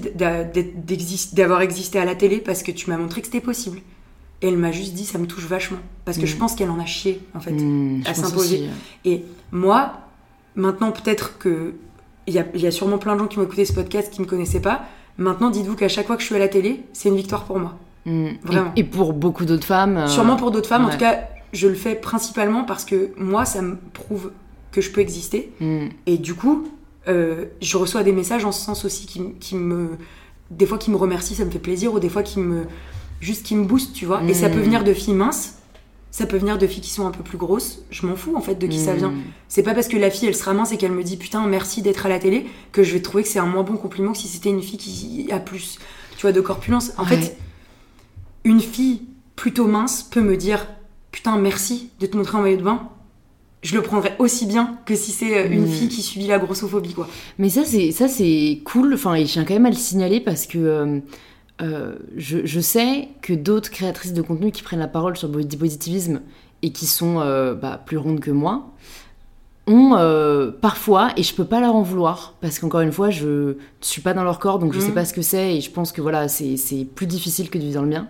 d'avoir 1.32 1.60
existé 1.60 1.98
à 1.98 2.04
la 2.06 2.14
télé 2.14 2.38
parce 2.38 2.62
que 2.62 2.72
tu 2.72 2.88
m'as 2.88 2.96
montré 2.96 3.20
que 3.20 3.26
c'était 3.26 3.40
possible. 3.42 3.80
Et 4.42 4.48
elle 4.48 4.56
m'a 4.56 4.72
juste 4.72 4.94
dit, 4.94 5.04
ça 5.04 5.18
me 5.18 5.26
touche 5.26 5.44
vachement. 5.44 5.80
Parce 6.06 6.16
que 6.16 6.22
Mm. 6.22 6.26
je 6.28 6.36
pense 6.36 6.54
qu'elle 6.54 6.70
en 6.70 6.80
a 6.80 6.86
chié, 6.86 7.20
en 7.34 7.40
fait. 7.40 7.50
Hmm, 7.52 8.00
à 8.06 8.14
s'imposer. 8.14 8.68
Et 9.04 9.22
moi, 9.52 9.92
maintenant 10.54 10.92
peut-être 10.92 11.36
que. 11.38 11.74
Il 12.26 12.34
y 12.34 12.38
a, 12.38 12.46
y 12.54 12.66
a 12.66 12.70
sûrement 12.70 12.98
plein 12.98 13.14
de 13.14 13.20
gens 13.20 13.26
qui 13.26 13.38
m'ont 13.38 13.44
écouté 13.44 13.64
ce 13.64 13.72
podcast 13.72 14.10
qui 14.12 14.20
me 14.22 14.26
connaissaient 14.26 14.60
pas. 14.60 14.84
Maintenant, 15.18 15.50
dites-vous 15.50 15.74
qu'à 15.74 15.88
chaque 15.88 16.06
fois 16.06 16.16
que 16.16 16.22
je 16.22 16.26
suis 16.26 16.36
à 16.36 16.38
la 16.38 16.48
télé, 16.48 16.80
c'est 16.92 17.08
une 17.08 17.16
victoire 17.16 17.44
pour 17.44 17.58
moi. 17.58 17.76
Mm. 18.06 18.28
Vraiment. 18.42 18.72
Et, 18.76 18.80
et 18.80 18.84
pour 18.84 19.12
beaucoup 19.12 19.44
d'autres 19.44 19.66
femmes. 19.66 19.96
euh, 19.98 20.06
Sûrement 20.06 20.36
pour 20.36 20.50
d'autres 20.50 20.68
femmes, 20.68 20.86
en 20.86 20.90
tout 20.90 20.98
cas, 20.98 21.20
je 21.52 21.68
le 21.68 21.74
fais 21.74 21.94
principalement 21.94 22.64
parce 22.64 22.84
que 22.84 23.10
moi, 23.16 23.44
ça 23.44 23.62
me 23.62 23.76
prouve 23.92 24.32
que 24.72 24.80
je 24.80 24.90
peux 24.90 25.00
exister. 25.00 25.52
mm. 25.60 25.86
Et 26.06 26.18
du 26.18 26.34
coup, 26.34 26.68
euh, 27.08 27.46
je 27.60 27.76
reçois 27.76 28.02
des 28.02 28.12
messages 28.12 28.44
en 28.44 28.52
ce 28.52 28.64
sens 28.64 28.84
aussi 28.84 29.06
qui, 29.06 29.54
me. 29.54 29.90
Des 30.50 30.66
fois 30.66 30.78
qui 30.78 30.90
me 30.90 30.96
remercient, 30.96 31.34
ça 31.36 31.44
me 31.44 31.50
fait 31.50 31.58
plaisir, 31.60 31.92
ou 31.94 32.00
des 32.00 32.08
fois 32.08 32.22
qui 32.22 32.40
me. 32.40 32.64
Juste 33.20 33.44
qui 33.44 33.54
me 33.54 33.64
boostent, 33.64 33.92
tu 33.92 34.06
vois. 34.06 34.22
Et 34.28 34.34
ça 34.34 34.48
Mm. 34.48 34.52
peut 34.52 34.60
venir 34.60 34.82
de 34.84 34.94
filles 34.94 35.12
minces, 35.14 35.56
ça 36.10 36.24
peut 36.24 36.38
venir 36.38 36.56
de 36.56 36.66
filles 36.66 36.80
qui 36.80 36.90
sont 36.90 37.06
un 37.06 37.10
peu 37.10 37.22
plus 37.22 37.36
grosses. 37.36 37.82
Je 37.90 38.06
m'en 38.06 38.16
fous 38.16 38.34
en 38.34 38.40
fait 38.40 38.54
de 38.54 38.66
qui 38.66 38.78
ça 38.78 38.94
Mm. 38.94 38.96
vient. 38.96 39.12
C'est 39.48 39.62
pas 39.62 39.74
parce 39.74 39.88
que 39.88 39.98
la 39.98 40.10
fille 40.10 40.26
elle 40.26 40.34
sera 40.34 40.54
mince 40.54 40.72
et 40.72 40.78
qu'elle 40.78 40.92
me 40.92 41.02
dit 41.02 41.18
putain 41.18 41.46
merci 41.46 41.82
d'être 41.82 42.06
à 42.06 42.08
la 42.08 42.18
télé 42.18 42.46
que 42.72 42.82
je 42.82 42.94
vais 42.94 43.02
trouver 43.02 43.22
que 43.22 43.28
c'est 43.28 43.38
un 43.38 43.44
moins 43.46 43.62
bon 43.62 43.76
compliment 43.76 44.12
que 44.12 44.18
si 44.18 44.26
c'était 44.26 44.48
une 44.48 44.62
fille 44.62 44.78
qui 44.78 45.28
a 45.30 45.38
plus, 45.38 45.78
tu 46.16 46.22
vois, 46.22 46.32
de 46.32 46.40
corpulence. 46.40 46.92
En 46.96 47.02
Ouais. 47.04 47.08
fait, 47.16 47.36
une 48.44 48.60
fille 48.60 49.02
plutôt 49.36 49.66
mince 49.66 50.02
peut 50.02 50.20
me 50.20 50.36
dire 50.36 50.66
putain, 51.12 51.36
merci 51.38 51.90
de 52.00 52.06
te 52.06 52.16
montrer 52.16 52.38
en 52.38 52.42
maillot 52.42 52.58
de 52.58 52.62
bain, 52.62 52.88
je 53.62 53.74
le 53.74 53.82
prendrais 53.82 54.14
aussi 54.18 54.46
bien 54.46 54.78
que 54.86 54.94
si 54.94 55.10
c'est 55.10 55.36
euh, 55.38 55.48
une 55.50 55.64
Mm. 55.64 55.70
fille 55.70 55.88
qui 55.88 56.02
subit 56.02 56.26
la 56.26 56.38
grossophobie, 56.38 56.94
quoi. 56.94 57.08
Mais 57.38 57.50
ça, 57.50 57.64
c'est 57.64 57.90
ça 57.92 58.08
c'est 58.08 58.60
cool. 58.64 58.94
Enfin, 58.94 59.14
et 59.14 59.26
je 59.26 59.32
tiens 59.32 59.44
quand 59.44 59.54
même 59.54 59.66
à 59.66 59.70
le 59.70 59.76
signaler 59.76 60.20
parce 60.20 60.46
que 60.46 60.58
euh, 60.58 61.00
euh, 61.60 61.96
je, 62.16 62.38
je 62.44 62.60
sais 62.60 63.08
que 63.22 63.32
d'autres 63.34 63.70
créatrices 63.70 64.14
de 64.14 64.22
contenu 64.22 64.50
qui 64.50 64.62
prennent 64.62 64.78
la 64.78 64.88
parole 64.88 65.16
sur 65.16 65.28
le 65.28 65.34
body 65.34 65.56
positivisme 65.58 66.22
et 66.62 66.72
qui 66.72 66.86
sont 66.86 67.20
euh, 67.20 67.54
bah, 67.54 67.82
plus 67.84 67.98
rondes 67.98 68.20
que 68.20 68.30
moi 68.30 68.72
ont 69.70 69.96
euh, 69.96 70.50
parfois, 70.50 71.10
et 71.16 71.22
je 71.22 71.34
peux 71.34 71.44
pas 71.44 71.60
leur 71.60 71.74
en 71.74 71.82
vouloir 71.82 72.34
parce 72.40 72.58
qu'encore 72.58 72.80
une 72.80 72.92
fois, 72.92 73.10
je 73.10 73.54
suis 73.80 74.02
pas 74.02 74.12
dans 74.14 74.24
leur 74.24 74.38
corps 74.38 74.58
donc 74.58 74.72
je 74.74 74.80
sais 74.80 74.88
Mhm. 74.88 74.94
pas 74.94 75.04
ce 75.04 75.12
que 75.14 75.22
c'est 75.22 75.56
et 75.56 75.60
je 75.60 75.70
pense 75.70 75.92
que 75.92 76.00
voilà, 76.02 76.28
c'est 76.28 76.56
c'est 76.56 76.84
plus 76.84 77.06
difficile 77.06 77.48
que 77.50 77.58
de 77.58 77.62
vivre 77.64 77.76
dans 77.76 77.82
le 77.82 77.88
mien. 77.88 78.08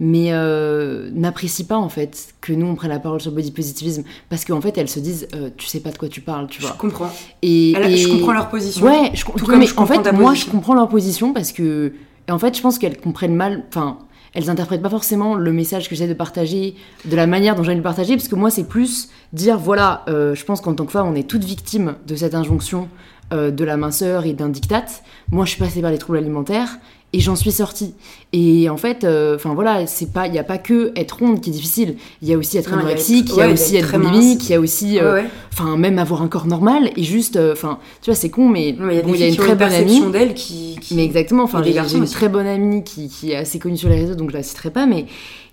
Mais 0.00 0.28
euh, 0.30 1.10
n'apprécient 1.12 1.66
pas 1.66 1.76
en 1.76 1.88
fait 1.88 2.28
que 2.40 2.52
nous 2.52 2.66
on 2.66 2.76
prenne 2.76 2.90
la 2.90 3.00
parole 3.00 3.20
sur 3.20 3.30
le 3.32 3.36
body 3.36 3.50
positivisme 3.50 4.04
parce 4.30 4.44
qu'en 4.44 4.60
fait 4.60 4.78
elles 4.78 4.88
se 4.88 5.00
disent 5.00 5.26
euh, 5.34 5.50
tu 5.56 5.66
sais 5.66 5.80
pas 5.80 5.90
de 5.90 5.98
quoi 5.98 6.08
tu 6.08 6.20
parles, 6.20 6.46
tu 6.48 6.62
Je 6.62 6.66
vois. 6.68 6.76
comprends. 6.76 7.10
Et, 7.42 7.74
Je 7.76 8.08
comprends 8.08 8.32
leur 8.32 8.48
position. 8.48 8.86
Ouais, 8.86 9.10
je, 9.14 9.24
Tout 9.24 9.32
comme 9.44 9.58
mais 9.58 9.66
je 9.66 9.76
en 9.76 9.86
fait, 9.86 9.96
moi, 10.12 10.30
position. 10.30 10.34
je 10.34 10.50
comprends 10.52 10.74
leur 10.74 10.88
position 10.88 11.32
parce 11.32 11.50
que, 11.50 11.92
et 12.28 12.30
en 12.30 12.38
fait, 12.38 12.56
je 12.56 12.62
pense 12.62 12.78
qu'elles 12.78 12.98
comprennent 13.00 13.34
mal. 13.34 13.64
Enfin, 13.70 13.98
elles 14.34 14.50
interprètent 14.50 14.82
pas 14.82 14.90
forcément 14.90 15.34
le 15.34 15.52
message 15.52 15.88
que 15.88 15.94
j'essaie 15.94 16.08
de 16.08 16.14
partager 16.14 16.74
de 17.04 17.16
la 17.16 17.26
manière 17.26 17.54
dont 17.54 17.62
j'ai 17.62 17.74
le 17.74 17.82
partager, 17.82 18.16
parce 18.16 18.28
que 18.28 18.34
moi, 18.34 18.50
c'est 18.50 18.64
plus 18.64 19.08
dire 19.32 19.58
voilà, 19.58 20.04
euh, 20.08 20.34
je 20.34 20.44
pense 20.44 20.60
qu'en 20.60 20.74
tant 20.74 20.84
que 20.86 20.92
femme, 20.92 21.06
on 21.06 21.14
est 21.14 21.28
toutes 21.28 21.44
victimes 21.44 21.96
de 22.06 22.16
cette 22.16 22.34
injonction 22.34 22.88
euh, 23.32 23.50
de 23.50 23.64
la 23.64 23.76
minceur 23.76 24.24
et 24.24 24.32
d'un 24.32 24.48
diktat. 24.48 24.86
Moi, 25.30 25.44
je 25.44 25.50
suis 25.50 25.58
passée 25.58 25.82
par 25.82 25.90
les 25.90 25.98
troubles 25.98 26.18
alimentaires. 26.18 26.78
Et 27.14 27.20
j'en 27.20 27.36
suis 27.36 27.52
sortie. 27.52 27.94
Et 28.34 28.68
en 28.68 28.76
fait, 28.76 29.02
euh, 29.04 29.36
enfin 29.36 29.54
voilà, 29.54 29.86
c'est 29.86 30.12
pas, 30.12 30.26
il 30.26 30.34
y 30.34 30.38
a 30.38 30.44
pas 30.44 30.58
que 30.58 30.92
être 30.94 31.12
ronde 31.20 31.40
qui 31.40 31.48
est 31.48 31.52
difficile. 31.54 31.96
Il 32.20 32.28
y 32.28 32.34
a 32.34 32.36
aussi 32.36 32.58
être 32.58 32.74
anorexique, 32.74 33.30
il 33.30 33.36
y 33.38 33.40
a 33.40 33.48
aussi 33.50 33.76
être 33.76 33.96
boulimique, 33.98 34.44
il 34.44 34.52
y 34.52 34.54
a 34.54 34.60
aussi, 34.60 34.98
euh, 34.98 35.22
enfin 35.50 35.78
même 35.78 35.98
avoir 35.98 36.20
un 36.20 36.28
corps 36.28 36.46
normal 36.46 36.90
et 36.96 37.02
juste, 37.04 37.36
euh, 37.36 37.52
enfin, 37.54 37.78
tu 38.02 38.10
vois, 38.10 38.14
c'est 38.14 38.28
con, 38.28 38.50
mais 38.50 38.68
il 38.68 38.76
y 38.76 38.98
a 38.98 39.02
bon, 39.02 39.14
y 39.14 39.22
a 39.22 39.26
une 39.28 39.36
très 39.36 39.54
bonne 39.54 39.72
amie. 39.72 40.02
d'elles 40.12 40.34
qui, 40.34 40.76
qui- 40.82 40.94
Mais 40.96 41.04
exactement, 41.04 41.44
enfin, 41.44 41.62
Et 41.62 41.72
j'ai 41.72 41.78
une 41.96 42.02
aussi. 42.02 42.12
très 42.12 42.28
bonne 42.28 42.46
amie 42.46 42.84
qui, 42.84 43.08
qui 43.08 43.32
est 43.32 43.36
assez 43.36 43.58
connue 43.58 43.78
sur 43.78 43.88
les 43.88 43.96
réseaux, 43.96 44.14
donc 44.14 44.30
je 44.30 44.36
la 44.36 44.42
citerai 44.42 44.68
pas, 44.70 44.84
mais 44.84 45.06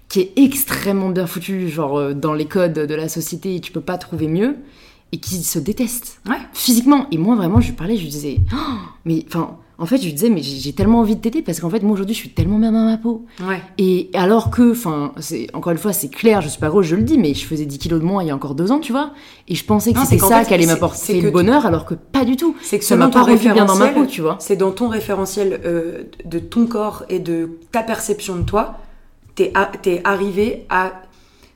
qui 0.10 0.20
est 0.20 0.34
extrêmement 0.36 1.08
bien 1.10 1.26
foutue, 1.26 1.70
genre 1.70 2.14
dans 2.14 2.34
les 2.34 2.46
codes 2.48 2.74
de 2.74 2.96
la 2.96 3.08
société, 3.08 3.62
tu 3.62 3.72
peux 3.72 3.80
pas 3.82 3.98
trouver 3.98 4.28
mieux, 4.28 4.58
et 5.14 5.20
qui 5.20 5.42
se 5.42 5.58
déteste 5.60 6.20
Ouais. 6.28 6.36
physiquement. 6.52 7.08
Et 7.12 7.18
moi, 7.18 7.36
vraiment, 7.38 7.62
je 7.62 7.68
lui 7.68 7.76
parlais, 7.76 7.96
je 7.96 8.02
lui 8.02 8.10
disais, 8.10 8.40
Oh 8.54 8.58
mais 9.06 9.24
enfin, 9.30 9.56
en 9.78 9.86
fait, 9.86 9.98
je 9.98 10.06
lui 10.06 10.14
disais, 10.14 10.30
mais 10.30 10.42
j'ai 10.42 10.72
tellement 10.74 11.00
envie 11.02 11.16
de 11.16 11.22
t'aider 11.22 11.42
parce 11.42 11.60
qu'en 11.60 11.70
fait, 11.70 11.82
moi 11.84 11.92
aujourd'hui, 11.94 12.16
je 12.16 12.20
suis 12.22 12.30
tellement 12.30 12.60
bien 12.60 12.72
dans 12.72 12.86
ma 12.86 12.98
peau. 12.98 13.26
Ouais. 13.46 13.62
Et 13.78 14.10
alors 14.14 14.50
que, 14.50 14.72
enfin, 14.72 15.12
encore 15.54 15.72
une 15.74 15.78
fois, 15.78 15.92
c'est 15.92 16.08
clair, 16.10 16.40
je 16.42 16.48
suis 16.48 16.60
pas 16.60 16.70
grosse, 16.70 16.86
je 16.86 16.96
le 16.96 17.04
dis, 17.04 17.18
mais 17.18 17.34
je 17.34 17.46
faisais 17.46 17.66
10 17.66 17.78
kilos 17.78 18.00
de 18.00 18.06
moins 18.06 18.24
il 18.24 18.28
y 18.28 18.32
a 18.32 18.36
encore 18.36 18.56
deux 18.56 18.72
ans, 18.72 18.80
tu 18.80 18.92
vois. 18.94 19.12
Et 19.48 19.56
je 19.56 19.66
pensais 19.66 19.92
que 19.94 20.00
c'était 20.00 20.20
ça 20.20 20.46
qui 20.46 20.54
allait 20.54 20.66
m'apporter 20.66 21.20
le 21.22 21.30
bonheur, 21.32 21.66
alors 21.66 21.86
que 21.86 21.94
pas 21.94 22.24
du 22.26 22.36
tout. 22.38 22.56
C'est 22.62 22.80
que 22.80 22.86
Ça 22.86 22.96
m'a 22.96 23.10
pas 23.10 23.24
rendu 23.24 23.38
bien 23.38 23.66
dans 23.66 23.76
ma 23.76 23.86
référentiel, 23.86 23.94
peau, 23.94 24.06
tu 24.10 24.22
vois. 24.22 24.38
c'est 24.40 24.56
dans 24.56 24.72
ton 24.72 24.88
référentiel 24.88 25.60
euh, 25.66 26.04
de 26.24 26.40
ton 26.40 26.68
corps 26.68 27.04
et 27.10 27.20
de 27.20 27.50
ta 27.72 27.84
perception 27.84 28.36
de 28.38 28.44
toi, 28.44 28.80
t'es 29.36 29.52
arrivé 30.04 30.66
à 30.70 30.94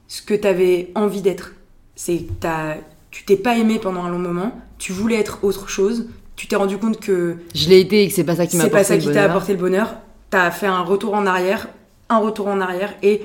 ce 0.08 0.22
que 0.22 0.34
t'avais 0.34 0.92
envie 0.96 1.22
d'être. 1.22 1.54
C'est 1.96 2.26
t'as- 2.40 2.76
tu 3.12 3.26
t'es 3.26 3.36
pas 3.38 3.58
aimé 3.58 3.80
pendant 3.82 4.04
un 4.04 4.10
long 4.10 4.20
moment, 4.20 4.52
tu 4.78 4.92
voulais 4.92 5.16
être 5.16 5.40
autre 5.44 5.70
chose, 5.70 6.08
tu 6.40 6.48
t'es 6.48 6.56
rendu 6.56 6.78
compte 6.78 7.02
que 7.02 7.36
Je 7.54 7.68
l'ai 7.68 7.82
été 7.82 8.04
et 8.04 8.08
que 8.08 8.14
c'est 8.14 8.24
pas 8.24 8.38
ça 8.38 8.48
qui 8.48 8.56
m'a 8.56 8.64
c'est 8.64 8.68
apporté 8.70 8.82
pas 8.82 8.88
ça 8.88 8.96
le 8.96 9.02
qui 9.02 9.08
t'a 9.08 9.14
bonheur. 9.14 9.30
apporté 9.32 9.52
le 9.52 9.60
bonheur, 9.60 9.96
t'as 10.30 10.52
fait 10.52 10.68
un 10.68 10.80
retour 10.84 11.14
en 11.14 11.26
arrière, 11.26 11.68
un 12.08 12.20
retour 12.20 12.48
en 12.48 12.62
arrière 12.62 12.94
et 13.04 13.24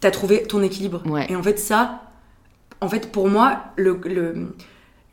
t'as 0.00 0.10
trouvé 0.10 0.42
ton 0.42 0.60
équilibre. 0.64 1.00
Ouais. 1.06 1.26
Et 1.30 1.36
en 1.36 1.42
fait 1.44 1.60
ça, 1.60 2.02
en 2.80 2.88
fait 2.88 3.12
pour 3.12 3.28
moi, 3.28 3.60
le, 3.76 4.00
le- 4.04 4.48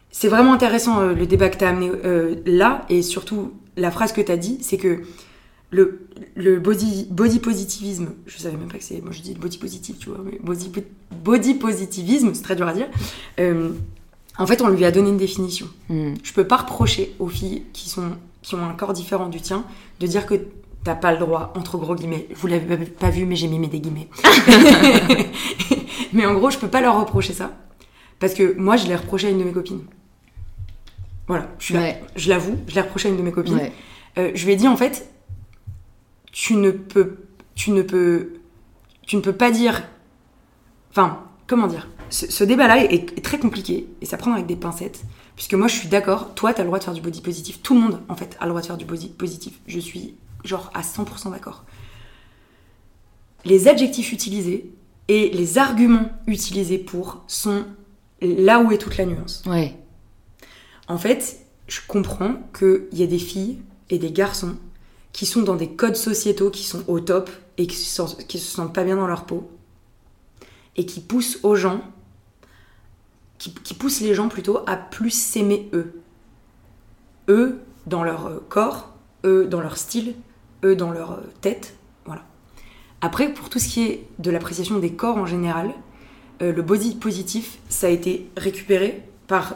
c'est 0.09 0.29
vraiment 0.29 0.51
intéressant 0.53 0.99
euh, 1.01 1.13
le 1.13 1.27
débat 1.27 1.49
que 1.49 1.57
t'as 1.57 1.69
amené 1.69 1.91
euh, 2.03 2.35
là 2.47 2.85
et 2.89 3.03
surtout 3.03 3.51
la 3.77 3.91
phrase 3.91 4.13
que 4.13 4.21
t'as 4.21 4.37
dit, 4.37 4.57
c'est 4.61 4.77
que 4.77 5.01
le, 5.69 6.07
le 6.35 6.57
body, 6.59 7.07
body 7.11 7.37
positivisme, 7.39 8.09
je 8.25 8.37
savais 8.39 8.57
même 8.57 8.67
pas 8.67 8.79
que 8.79 8.83
c'est, 8.83 8.99
moi 9.01 9.11
je 9.11 9.21
dis 9.21 9.35
body 9.35 9.59
positive, 9.59 9.97
tu 9.99 10.09
vois, 10.09 10.19
mais 10.25 10.39
body, 10.43 10.71
body 11.23 11.53
positivisme, 11.55 12.31
c'est 12.33 12.41
très 12.43 12.55
dur 12.55 12.67
à 12.67 12.73
dire. 12.73 12.87
Euh, 13.39 13.69
en 14.37 14.47
fait, 14.47 14.61
on 14.61 14.67
lui 14.69 14.83
a 14.85 14.91
donné 14.91 15.09
une 15.09 15.17
définition. 15.17 15.67
Hmm. 15.89 16.13
Je 16.23 16.33
peux 16.33 16.45
pas 16.47 16.57
reprocher 16.57 17.15
aux 17.19 17.27
filles 17.27 17.63
qui, 17.73 17.89
sont, 17.89 18.17
qui 18.41 18.55
ont 18.55 18.65
un 18.65 18.73
corps 18.73 18.93
différent 18.93 19.27
du 19.29 19.39
tien 19.41 19.63
de 19.99 20.07
dire 20.07 20.25
que 20.25 20.35
t'as 20.83 20.95
pas 20.95 21.11
le 21.13 21.19
droit, 21.19 21.53
entre 21.55 21.77
gros 21.77 21.95
guillemets. 21.95 22.27
Vous 22.35 22.47
l'avez 22.47 22.85
pas- 22.85 23.09
vu, 23.09 23.25
mais 23.25 23.35
j'ai 23.35 23.47
mis 23.47 23.59
mes 23.59 23.67
des 23.67 23.79
guillemets. 23.79 24.09
mais 26.13 26.25
en 26.25 26.33
gros, 26.33 26.49
je 26.49 26.57
peux 26.57 26.67
pas 26.67 26.81
leur 26.81 26.99
reprocher 26.99 27.33
ça. 27.33 27.51
Parce 28.19 28.33
que 28.33 28.55
moi, 28.57 28.75
je 28.77 28.87
l'ai 28.87 28.95
reproché 28.95 29.27
à 29.27 29.29
une 29.29 29.39
de 29.39 29.43
mes 29.43 29.51
copines. 29.51 29.81
Voilà, 31.27 31.47
je 31.59 31.73
Ouais. 31.75 32.01
je 32.15 32.29
l'avoue, 32.29 32.57
je 32.67 32.75
l'ai 32.75 32.81
reproché 32.81 33.07
à 33.07 33.11
une 33.11 33.17
de 33.17 33.21
mes 33.23 33.31
copines. 33.31 33.55
Ouais. 33.55 33.71
Euh, 34.17 34.31
je 34.35 34.45
lui 34.45 34.51
ai 34.53 34.55
dit 34.55 34.67
en 34.67 34.75
fait, 34.75 35.09
tu 36.31 36.55
ne 36.55 36.71
peux, 36.71 37.17
tu 37.55 37.71
ne 37.71 37.81
peux, 37.81 38.33
tu 39.07 39.15
ne 39.15 39.21
peux 39.21 39.31
pas 39.33 39.51
dire, 39.51 39.83
enfin, 40.91 41.19
comment 41.47 41.67
dire, 41.67 41.87
ce, 42.13 42.29
ce 42.31 42.43
débat-là 42.43 42.83
est, 42.83 42.93
est 43.17 43.23
très 43.23 43.39
compliqué 43.39 43.87
et 44.01 44.05
ça 44.05 44.17
prend 44.17 44.33
avec 44.33 44.45
des 44.45 44.55
pincettes, 44.55 45.01
puisque 45.35 45.53
moi 45.55 45.67
je 45.67 45.75
suis 45.75 45.87
d'accord, 45.87 46.33
toi 46.35 46.53
tu 46.53 46.61
as 46.61 46.63
le 46.63 46.67
droit 46.67 46.79
de 46.79 46.83
faire 46.83 46.93
du 46.93 47.01
body 47.01 47.21
positif, 47.21 47.61
tout 47.61 47.73
le 47.73 47.79
monde 47.81 48.01
en 48.07 48.15
fait 48.15 48.37
a 48.39 48.45
le 48.45 48.49
droit 48.49 48.61
de 48.61 48.67
faire 48.67 48.77
du 48.77 48.85
body 48.85 49.07
positif, 49.09 49.59
je 49.67 49.79
suis 49.79 50.15
genre 50.43 50.69
à 50.73 50.81
100% 50.81 51.31
d'accord. 51.31 51.63
Les 53.45 53.67
adjectifs 53.67 54.11
utilisés 54.13 54.71
et 55.07 55.29
les 55.31 55.57
arguments 55.57 56.09
utilisés 56.27 56.77
pour 56.77 57.23
sont 57.27 57.65
là 58.21 58.59
où 58.61 58.71
est 58.71 58.77
toute 58.77 58.97
la 58.97 59.05
nuance. 59.05 59.43
Ouais. 59.45 59.75
En 60.87 60.97
fait, 60.97 61.39
je 61.67 61.79
comprends 61.87 62.35
qu'il 62.57 62.87
y 62.93 63.03
a 63.03 63.07
des 63.07 63.19
filles 63.19 63.57
et 63.89 63.99
des 63.99 64.11
garçons 64.11 64.55
qui 65.11 65.25
sont 65.25 65.41
dans 65.41 65.55
des 65.55 65.69
codes 65.69 65.95
sociétaux 65.97 66.49
qui 66.49 66.63
sont 66.63 66.83
au 66.87 66.99
top 66.99 67.29
et 67.57 67.67
qui 67.67 67.75
sentent- 67.75 68.25
qui 68.27 68.39
se 68.39 68.49
sentent 68.49 68.73
pas 68.73 68.83
bien 68.83 68.95
dans 68.95 69.07
leur 69.07 69.25
peau 69.25 69.49
et 70.75 70.85
qui 70.85 71.01
poussent 71.01 71.39
aux 71.43 71.55
gens, 71.55 71.81
qui, 73.43 73.53
qui 73.53 73.73
poussent 73.73 73.99
les 73.99 74.13
gens 74.13 74.29
plutôt 74.29 74.59
à 74.67 74.77
plus 74.77 75.09
s'aimer 75.09 75.69
eux. 75.73 76.01
Eux 77.27 77.59
dans 77.85 78.03
leur 78.03 78.27
euh, 78.27 78.45
corps, 78.47 78.93
eux 79.25 79.45
dans 79.45 79.59
leur 79.59 79.77
style, 79.77 80.15
eux 80.63 80.75
dans 80.75 80.91
leur 80.91 81.13
euh, 81.13 81.21
tête, 81.41 81.75
voilà. 82.05 82.23
Après, 83.01 83.33
pour 83.33 83.49
tout 83.49 83.59
ce 83.59 83.67
qui 83.67 83.83
est 83.83 84.07
de 84.19 84.31
l'appréciation 84.31 84.79
des 84.79 84.93
corps 84.93 85.17
en 85.17 85.25
général, 85.25 85.73
euh, 86.41 86.53
le 86.53 86.61
body 86.61 86.95
positif, 86.95 87.59
ça 87.67 87.87
a 87.87 87.89
été 87.89 88.29
récupéré 88.37 89.03
par 89.27 89.55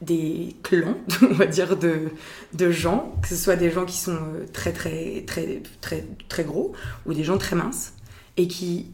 des 0.00 0.56
clans, 0.62 0.96
on 1.22 1.34
va 1.34 1.46
dire, 1.46 1.76
de, 1.76 2.10
de 2.54 2.70
gens, 2.70 3.14
que 3.22 3.28
ce 3.28 3.36
soit 3.36 3.56
des 3.56 3.70
gens 3.70 3.84
qui 3.84 3.96
sont 3.96 4.18
très 4.52 4.72
très 4.72 5.24
très 5.26 5.62
très 5.80 6.06
très 6.28 6.44
gros 6.44 6.72
ou 7.06 7.14
des 7.14 7.24
gens 7.24 7.38
très 7.38 7.56
minces, 7.56 7.92
et 8.36 8.48
qui 8.48 8.90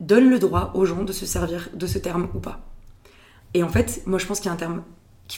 donnent 0.00 0.30
le 0.30 0.38
droit 0.38 0.72
aux 0.74 0.84
gens 0.84 1.02
de 1.02 1.12
se 1.12 1.26
servir 1.26 1.68
de 1.74 1.86
ce 1.86 1.98
terme 1.98 2.28
ou 2.34 2.38
pas. 2.38 2.63
Et 3.54 3.62
en 3.62 3.68
fait, 3.68 4.02
moi 4.06 4.18
je 4.18 4.26
pense 4.26 4.40
qu'il 4.40 4.50
a 4.50 4.56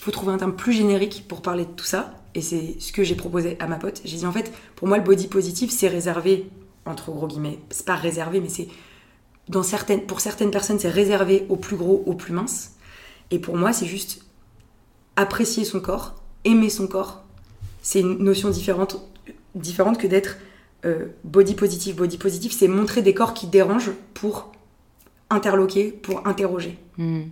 faut 0.00 0.10
trouver 0.10 0.32
un 0.32 0.38
terme 0.38 0.54
plus 0.54 0.72
générique 0.72 1.26
pour 1.28 1.42
parler 1.42 1.64
de 1.64 1.70
tout 1.70 1.84
ça, 1.84 2.14
et 2.34 2.40
c'est 2.40 2.76
ce 2.80 2.92
que 2.92 3.04
j'ai 3.04 3.14
proposé 3.14 3.56
à 3.60 3.66
ma 3.66 3.76
pote. 3.76 4.00
J'ai 4.04 4.16
dit 4.16 4.26
en 4.26 4.32
fait, 4.32 4.52
pour 4.74 4.88
moi 4.88 4.98
le 4.98 5.04
body 5.04 5.28
positif 5.28 5.70
c'est 5.70 5.88
réservé, 5.88 6.50
entre 6.84 7.10
gros 7.10 7.26
guillemets, 7.26 7.58
c'est 7.70 7.86
pas 7.86 7.94
réservé, 7.94 8.40
mais 8.40 8.48
c'est 8.48 8.68
dans 9.48 9.62
certaines, 9.62 10.02
pour 10.02 10.20
certaines 10.20 10.50
personnes 10.50 10.78
c'est 10.78 10.90
réservé 10.90 11.46
aux 11.48 11.56
plus 11.56 11.76
gros, 11.76 12.02
aux 12.06 12.14
plus 12.14 12.32
minces. 12.32 12.72
Et 13.30 13.38
pour 13.38 13.56
moi 13.56 13.72
c'est 13.72 13.86
juste 13.86 14.24
apprécier 15.16 15.64
son 15.64 15.80
corps, 15.80 16.22
aimer 16.44 16.70
son 16.70 16.86
corps, 16.86 17.22
c'est 17.82 18.00
une 18.00 18.18
notion 18.18 18.50
différente, 18.50 19.00
différente 19.54 19.98
que 19.98 20.06
d'être 20.06 20.38
euh, 20.84 21.06
body 21.24 21.54
positif. 21.54 21.96
Body 21.96 22.18
positif, 22.18 22.52
c'est 22.52 22.68
montrer 22.68 23.00
des 23.00 23.14
corps 23.14 23.32
qui 23.32 23.46
dérangent 23.46 23.92
pour 24.12 24.52
interloquer, 25.30 25.92
pour 25.92 26.26
interroger. 26.26 26.78
Hmm. 26.98 27.22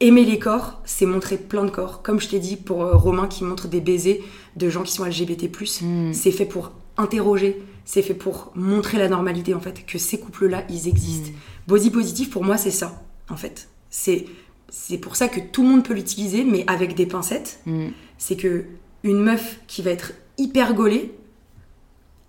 Aimer 0.00 0.24
les 0.24 0.38
corps, 0.38 0.80
c'est 0.84 1.06
montrer 1.06 1.38
plein 1.38 1.64
de 1.64 1.70
corps. 1.70 2.02
Comme 2.02 2.20
je 2.20 2.28
t'ai 2.28 2.38
dit 2.38 2.56
pour 2.56 2.82
euh, 2.82 2.96
Romain 2.96 3.28
qui 3.28 3.44
montre 3.44 3.66
des 3.66 3.80
baisers 3.80 4.22
de 4.56 4.68
gens 4.68 4.82
qui 4.82 4.92
sont 4.92 5.04
LGBT+, 5.04 5.48
Hmm. 5.82 6.12
c'est 6.12 6.32
fait 6.32 6.44
pour 6.44 6.72
interroger, 6.98 7.62
c'est 7.84 8.02
fait 8.02 8.14
pour 8.14 8.52
montrer 8.54 8.98
la 8.98 9.08
normalité 9.08 9.54
en 9.54 9.60
fait, 9.60 9.86
que 9.86 9.96
ces 9.98 10.18
couples-là, 10.20 10.64
ils 10.68 10.86
existent. 10.88 11.30
Body 11.66 11.90
positif, 11.90 12.30
pour 12.30 12.44
moi, 12.44 12.56
c'est 12.58 12.70
ça, 12.70 13.02
en 13.30 13.36
fait. 13.36 13.68
C'est 13.90 14.26
c'est 14.68 14.98
pour 14.98 15.16
ça 15.16 15.28
que 15.28 15.40
tout 15.40 15.62
le 15.62 15.68
monde 15.68 15.84
peut 15.84 15.94
l'utiliser, 15.94 16.44
mais 16.44 16.64
avec 16.66 16.94
des 16.94 17.06
pincettes. 17.06 17.60
Hmm. 17.66 17.88
C'est 18.18 18.36
que 18.36 18.64
une 19.02 19.22
meuf 19.22 19.60
qui 19.66 19.80
va 19.80 19.92
être 19.92 20.12
hyper 20.38 20.74
gaulée, 20.74 21.14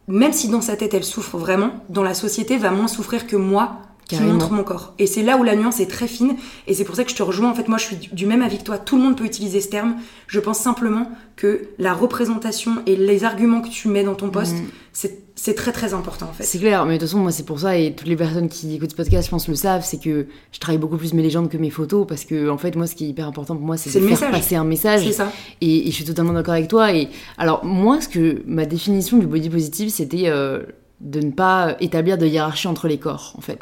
même 0.07 0.32
si 0.32 0.47
dans 0.47 0.61
sa 0.61 0.78
tête 0.78 0.93
elle 0.93 1.03
souffre 1.03 1.38
vraiment, 1.38 1.84
dans 1.89 2.03
la 2.03 2.13
société 2.13 2.57
va 2.57 2.72
moins 2.72 2.88
souffrir 2.88 3.28
que 3.28 3.36
moi 3.36 3.82
qui 4.08 4.16
Carrément. 4.16 4.34
montre 4.34 4.51
mon 4.53 4.64
corps. 4.64 4.93
Et 4.99 5.05
c'est 5.08 5.22
là 5.24 5.36
où 5.38 5.43
la 5.43 5.55
nuance 5.55 5.80
est 5.82 5.88
très 5.89 6.08
fine. 6.08 6.36
Et 6.66 6.74
c'est 6.74 6.86
pour 6.86 6.95
ça 6.95 7.03
que 7.03 7.12
je 7.12 7.16
te 7.16 7.24
rejoins. 7.24 7.49
En 7.51 7.53
fait, 7.53 7.68
moi, 7.68 7.78
je 7.78 7.84
suis 7.86 7.95
du- 8.14 8.26
même 8.26 8.41
avis 8.41 8.58
que 8.58 8.64
toi. 8.64 8.78
Tout 8.78 8.95
le 8.97 9.03
monde 9.03 9.18
peut 9.18 9.26
utiliser 9.26 9.60
ce 9.60 9.68
terme. 9.70 9.95
Je 10.28 10.39
pense 10.39 10.60
simplement 10.60 11.12
que 11.36 11.70
la 11.78 11.93
représentation 11.93 12.76
et 12.86 12.95
les 12.95 13.24
arguments 13.26 13.62
que 13.62 13.68
tu 13.70 13.89
mets 13.89 14.03
dans 14.03 14.16
ton 14.16 14.30
poste, 14.30 14.55
Mm. 14.55 14.66
c'est 14.93 15.20
c'est 15.39 15.53
très 15.53 15.72
très 15.72 15.93
important 15.93 16.26
en 16.28 16.34
fait. 16.34 16.43
C'est 16.43 16.58
clair, 16.58 16.84
mais 16.88 16.95
de 16.95 16.97
toute 16.97 17.10
façon, 17.10 17.20
moi, 17.20 17.32
c'est 17.32 17.45
pour 17.45 17.60
ça, 17.60 17.78
et 17.78 17.93
toutes 17.93 18.08
les 18.08 18.16
personnes 18.16 18.49
qui 18.49 18.74
écoutent 18.74 18.89
ce 18.89 18.95
podcast, 18.95 19.28
je 19.28 19.30
pense, 19.30 19.47
le 19.47 19.53
savent, 19.53 19.86
c'est 19.86 20.01
que 20.01 20.26
je 20.51 20.60
travaille 20.60 20.80
beaucoup 20.80 20.97
plus 20.97 21.14
mes 21.14 21.22
légendes 21.22 21.47
que 21.47 21.58
mes 21.58 21.70
photos, 21.70 22.08
parce 22.08 22.26
que, 22.26 22.49
en 22.49 22.58
fait, 22.58 22.76
moi, 22.76 22.88
ce 22.88 22.95
qui 22.95 23.05
est 23.05 23.10
hyper 23.10 23.28
important 23.28 23.55
pour 23.55 23.64
moi, 23.64 23.78
c'est 23.78 23.91
C'est 23.91 23.99
de 23.99 24.05
le 24.08 24.16
faire 24.16 24.30
message. 24.30 24.41
passer 24.41 24.55
un 24.55 24.64
message. 24.64 25.03
C'est 25.05 25.12
ça. 25.12 25.32
Et, 25.62 25.88
et 25.88 25.91
je 25.91 25.95
suis 25.95 26.05
totalement 26.05 26.34
d'accord 26.34 26.55
avec 26.55 26.68
toi. 26.70 26.91
Et 26.91 27.10
alors, 27.38 27.64
moi, 27.64 28.01
ce 28.01 28.08
que 28.08 28.41
ma 28.47 28.66
définition 28.66 29.18
du 29.18 29.28
body 29.28 29.51
positive, 29.51 29.89
c'était 29.89 30.24
euh, 30.26 30.64
de 30.99 31.19
ne 31.21 31.29
pas 31.29 31.75
établir 31.79 32.17
de 32.17 32.25
hiérarchie 32.25 32.67
entre 32.67 32.87
les 32.87 32.97
corps, 32.97 33.33
en 33.37 33.41
fait. 33.41 33.59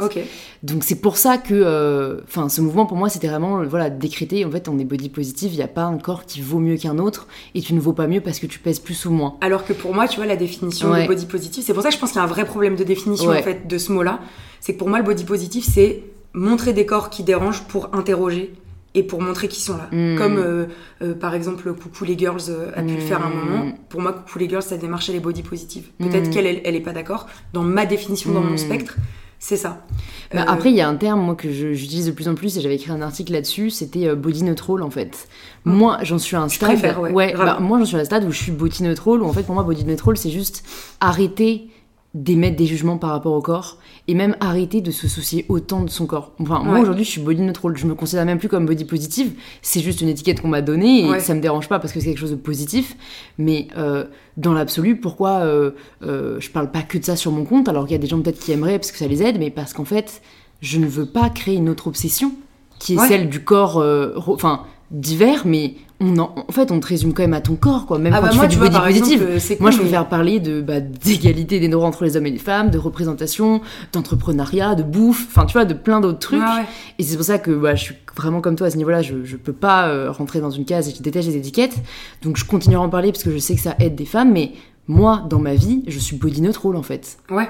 Donc 0.64 0.84
c'est 0.86 0.96
pour 1.02 1.18
ça 1.18 1.38
que, 1.38 1.54
euh, 1.54 2.22
enfin, 2.26 2.48
ce 2.48 2.62
mouvement 2.62 2.86
pour 2.86 2.96
moi, 2.96 3.10
c'était 3.10 3.28
vraiment, 3.28 3.62
voilà, 3.66 3.90
décréter. 3.90 4.46
En 4.46 4.52
fait, 4.52 4.70
on 4.70 4.80
est 4.80 4.86
body 4.86 5.10
positive. 5.10 5.52
Il 5.54 5.58
n'y 5.58 5.62
a 5.64 5.68
pas 5.68 5.84
un 5.84 5.98
corps 5.98 6.26
qui 6.26 6.40
vaut 6.40 6.60
mieux 6.60 6.78
qu'un 6.78 6.98
autre, 6.98 7.28
et 7.54 7.60
tu 7.62 7.74
ne 7.74 7.80
vaux 7.82 7.92
pas 7.94 8.08
mieux 8.08 8.22
parce 8.22 8.40
que 8.40 8.46
tu 8.48 8.60
pèses 8.60 8.80
plus 8.80 9.06
ou 9.06 9.12
moins. 9.12 9.36
Alors 9.42 9.66
que 9.66 9.74
pour 9.74 9.94
moi, 9.94 10.08
tu 10.08 10.16
vois, 10.18 10.26
la 10.26 10.38
définition 10.38 10.92
Ouais. 10.92 11.04
de 11.04 11.08
body 11.08 11.26
positive, 11.26 11.64
c'est 11.66 11.74
pour 11.74 11.84
ça 11.84 11.90
que 11.90 11.96
je 11.96 12.00
pense 12.00 12.12
qu'il 12.12 12.20
y 12.20 12.22
a 12.22 12.24
un 12.24 12.28
vrai 12.28 12.46
problème 12.46 12.76
de 12.78 12.84
définition 12.86 13.30
Ouais. 13.32 13.40
en 13.40 13.44
fait 13.44 13.68
de 13.68 13.78
ce 13.78 13.92
mot-là. 13.92 14.20
C'est 14.62 14.74
que 14.74 14.80
pour 14.80 14.88
moi, 14.88 14.98
le 15.00 15.04
body 15.04 15.26
positive, 15.26 15.64
c'est 15.70 16.04
montrer 16.34 16.72
des 16.74 16.86
corps 16.86 17.10
qui 17.10 17.24
dérangent 17.24 17.64
pour 17.64 17.90
interroger 17.94 18.54
et 18.96 19.04
pour 19.04 19.22
montrer 19.22 19.48
qu'ils 19.48 19.64
sont 19.64 19.78
là. 19.78 19.88
Mm. 19.92 20.18
Comme 20.18 20.38
euh, 20.38 20.66
euh, 21.04 21.14
par 21.14 21.36
exemple, 21.36 21.72
Coucou 21.74 22.06
les 22.06 22.18
Girls 22.18 22.42
euh, 22.50 22.72
a 22.76 22.82
pu 22.82 22.96
le 22.96 23.00
faire 23.02 23.22
à 23.22 23.28
un 23.28 23.30
Mm. 23.30 23.36
moment. 23.50 23.74
Pour 23.90 24.02
moi, 24.02 24.14
Coucou 24.14 24.40
les 24.40 24.50
Girls, 24.50 24.64
ça 24.64 24.78
démarchait 24.78 25.12
les 25.14 25.20
body 25.20 25.44
positives. 25.44 25.90
Peut-être 26.00 26.28
Mm. 26.28 26.32
qu'elle, 26.32 26.46
elle, 26.48 26.62
elle 26.66 26.76
est 26.76 26.80
pas 26.82 26.94
d'accord. 26.94 27.28
Dans 27.54 27.62
ma 27.64 27.86
définition, 27.86 28.32
dans 28.32 28.42
mon 28.42 28.54
Mm. 28.54 28.58
spectre, 28.58 28.96
c'est 29.38 29.58
ça. 29.58 29.86
Bah, 30.34 30.46
Après, 30.48 30.70
il 30.72 30.76
y 30.76 30.82
a 30.82 30.88
un 30.88 30.96
terme 30.96 31.20
moi 31.22 31.36
que 31.36 31.52
je- 31.52 31.74
j'utilise 31.74 32.08
de 32.08 32.12
plus 32.12 32.28
en 32.28 32.34
plus 32.36 32.58
et 32.58 32.62
j'avais 32.62 32.76
écrit 32.76 32.92
un 32.92 33.02
article 33.02 33.34
là-dessus. 33.34 33.70
C'était 33.70 34.16
body 34.16 34.44
neutral 34.44 34.82
en 34.82 34.90
fait. 34.90 35.28
Moi, 35.66 36.00
j'en 36.04 36.18
suis 36.18 36.36
à 36.36 36.42
un 36.42 36.48
Je 36.48 36.56
stade. 36.56 36.70
préfère, 36.70 37.02
ouais, 37.02 37.34
bah, 37.38 37.58
moi, 37.60 37.78
j'en 37.80 37.86
suis 37.86 37.98
à 37.98 38.00
un 38.00 38.06
stade 38.06 38.24
où 38.26 38.32
je 38.32 38.38
suis 38.42 38.52
body 38.52 38.82
neutral. 38.84 39.22
Où 39.22 39.26
en 39.26 39.34
fait, 39.34 39.44
pour 39.44 39.54
moi, 39.56 39.64
body 39.64 39.84
neutral, 39.86 40.16
c'est 40.18 40.32
juste 40.32 40.64
arrêter 41.00 41.70
d'émettre 42.16 42.56
des 42.56 42.66
jugements 42.66 42.98
par 42.98 43.10
rapport 43.10 43.34
au 43.34 43.42
corps 43.42 43.78
et 44.08 44.14
même 44.14 44.38
arrêter 44.40 44.80
de 44.80 44.90
se 44.90 45.08
soucier 45.10 45.46
autant 45.50 45.82
de 45.82 45.90
son 45.90 46.06
corps. 46.06 46.32
Enfin, 46.40 46.64
moi 46.64 46.80
aujourd'hui, 46.80 47.04
je 47.04 47.10
suis 47.10 47.20
body 47.22 47.42
neutral. 47.42 47.76
Je 47.76 47.86
me 47.86 47.94
considère 47.94 48.26
même 48.26 48.40
plus 48.40 48.48
comme 48.48 48.66
body 48.66 48.86
positive. 48.86 49.34
C'est 49.62 49.82
juste 49.82 50.00
une 50.00 50.08
étiquette 50.08 50.42
qu'on 50.42 50.48
m'a 50.48 50.62
donnée 50.62 51.06
et 51.06 51.10
Ouais. 51.10 51.20
ça 51.20 51.34
me 51.36 51.42
dérange 51.42 51.68
pas 51.68 51.78
parce 51.78 51.92
que 51.92 52.00
c'est 52.00 52.08
quelque 52.08 52.18
chose 52.20 52.32
de 52.32 52.36
positif. 52.38 52.96
Mais 53.38 53.68
euh, 53.78 54.06
dans 54.38 54.54
l'absolu, 54.54 54.96
pourquoi 54.98 55.40
euh, 55.42 55.72
euh, 56.04 56.38
je 56.40 56.50
parle 56.50 56.72
pas 56.72 56.84
que 56.84 56.98
de 56.98 57.04
ça 57.04 57.18
sur 57.18 57.32
mon 57.34 57.44
compte? 57.44 57.68
Alors 57.68 57.84
qu'il 57.84 57.92
y 57.92 57.96
a 57.96 58.00
des 58.00 58.08
gens 58.08 58.22
peut-être 58.22 58.40
qui 58.40 58.54
aimeraient 58.54 58.80
parce 58.80 58.94
que 58.94 58.98
ça 58.98 59.08
les 59.08 59.22
aide, 59.22 59.38
mais 59.38 59.50
parce 59.52 59.74
qu'en 59.74 59.86
fait, 59.86 60.22
je 60.62 60.80
ne 60.80 60.88
veux 60.88 61.06
pas 61.06 61.30
créer 61.30 61.56
une 61.56 61.68
autre 61.68 61.88
obsession 61.88 62.32
qui 62.80 62.94
est 62.94 62.98
Ouais. 62.98 63.08
celle 63.10 63.30
du 63.30 63.44
corps, 63.44 63.78
euh, 63.80 64.14
enfin 64.28 64.62
divers, 64.92 65.42
mais 65.46 65.74
on 66.00 66.18
en, 66.20 66.34
en 66.36 66.52
fait 66.52 66.72
on 66.72 66.80
te 66.80 66.88
résume 66.88 67.14
quand 67.14 67.24
même 67.24 67.34
à 67.34 67.42
ton 67.42 67.56
corps 67.56 67.86
quoi. 67.86 67.98
Même 68.00 68.14
Ah 68.14 68.18
quand 68.18 68.24
bah 68.26 68.30
tu 68.32 68.36
moi, 68.36 68.44
fais 68.44 68.50
du 68.50 68.56
tu 68.56 68.60
vois, 68.60 68.70
body 68.70 69.00
positive. 69.00 69.28
exemple, 69.34 69.62
Moi, 69.62 69.72
je 69.72 69.78
mais- 69.78 69.82
préfère 69.84 70.08
parler 70.10 70.40
de 70.40 70.62
bah, 70.62 70.80
d'égalité 70.80 71.60
des 71.60 71.68
droits 71.70 71.88
entre 71.88 72.04
les 72.04 72.18
hommes 72.18 72.26
et 72.26 72.32
les 72.32 72.38
femmes, 72.38 72.70
de 72.70 72.78
représentation, 72.78 73.62
d'entrepreneuriat, 73.94 74.76
de 74.76 74.84
bouffe, 74.84 75.26
enfin 75.30 75.46
tu 75.46 75.54
vois, 75.54 75.66
de 75.66 75.74
plein 75.74 76.02
d'autres 76.02 76.20
trucs. 76.20 76.42
Ouais. 76.42 76.66
Et 77.00 77.04
c'est 77.04 77.16
pour 77.16 77.26
ça 77.26 77.40
que 77.40 77.52
bah, 77.52 77.76
je 77.76 77.84
suis 77.84 77.96
vraiment 78.16 78.42
comme 78.42 78.56
toi 78.56 78.68
à 78.68 78.70
ce 78.72 78.78
niveau-là. 78.78 79.02
Je, 79.02 79.24
je 79.24 79.36
peux 79.38 79.54
pas 79.54 79.88
euh, 79.88 80.12
rentrer 80.12 80.40
dans 80.42 80.52
une 80.52 80.66
case 80.66 80.90
et 80.90 80.94
je 80.96 81.02
déteste 81.02 81.28
les 81.30 81.38
étiquettes. 81.38 81.78
Donc 82.24 82.38
je 82.38 82.46
continuerai 82.46 82.82
à 82.84 82.86
en 82.86 82.90
parler 82.90 83.12
parce 83.12 83.24
que 83.24 83.32
je 83.32 83.38
sais 83.38 83.56
que 83.56 83.62
ça 83.62 83.76
aide 83.80 83.96
des 83.96 84.06
femmes. 84.06 84.32
Mais 84.34 84.52
moi, 84.88 85.24
dans 85.30 85.40
ma 85.40 85.56
vie, 85.56 85.84
je 85.88 85.98
suis 86.00 86.18
body 86.18 86.42
neutral 86.42 86.76
en 86.76 86.84
fait. 86.84 87.18
Ouais. 87.32 87.50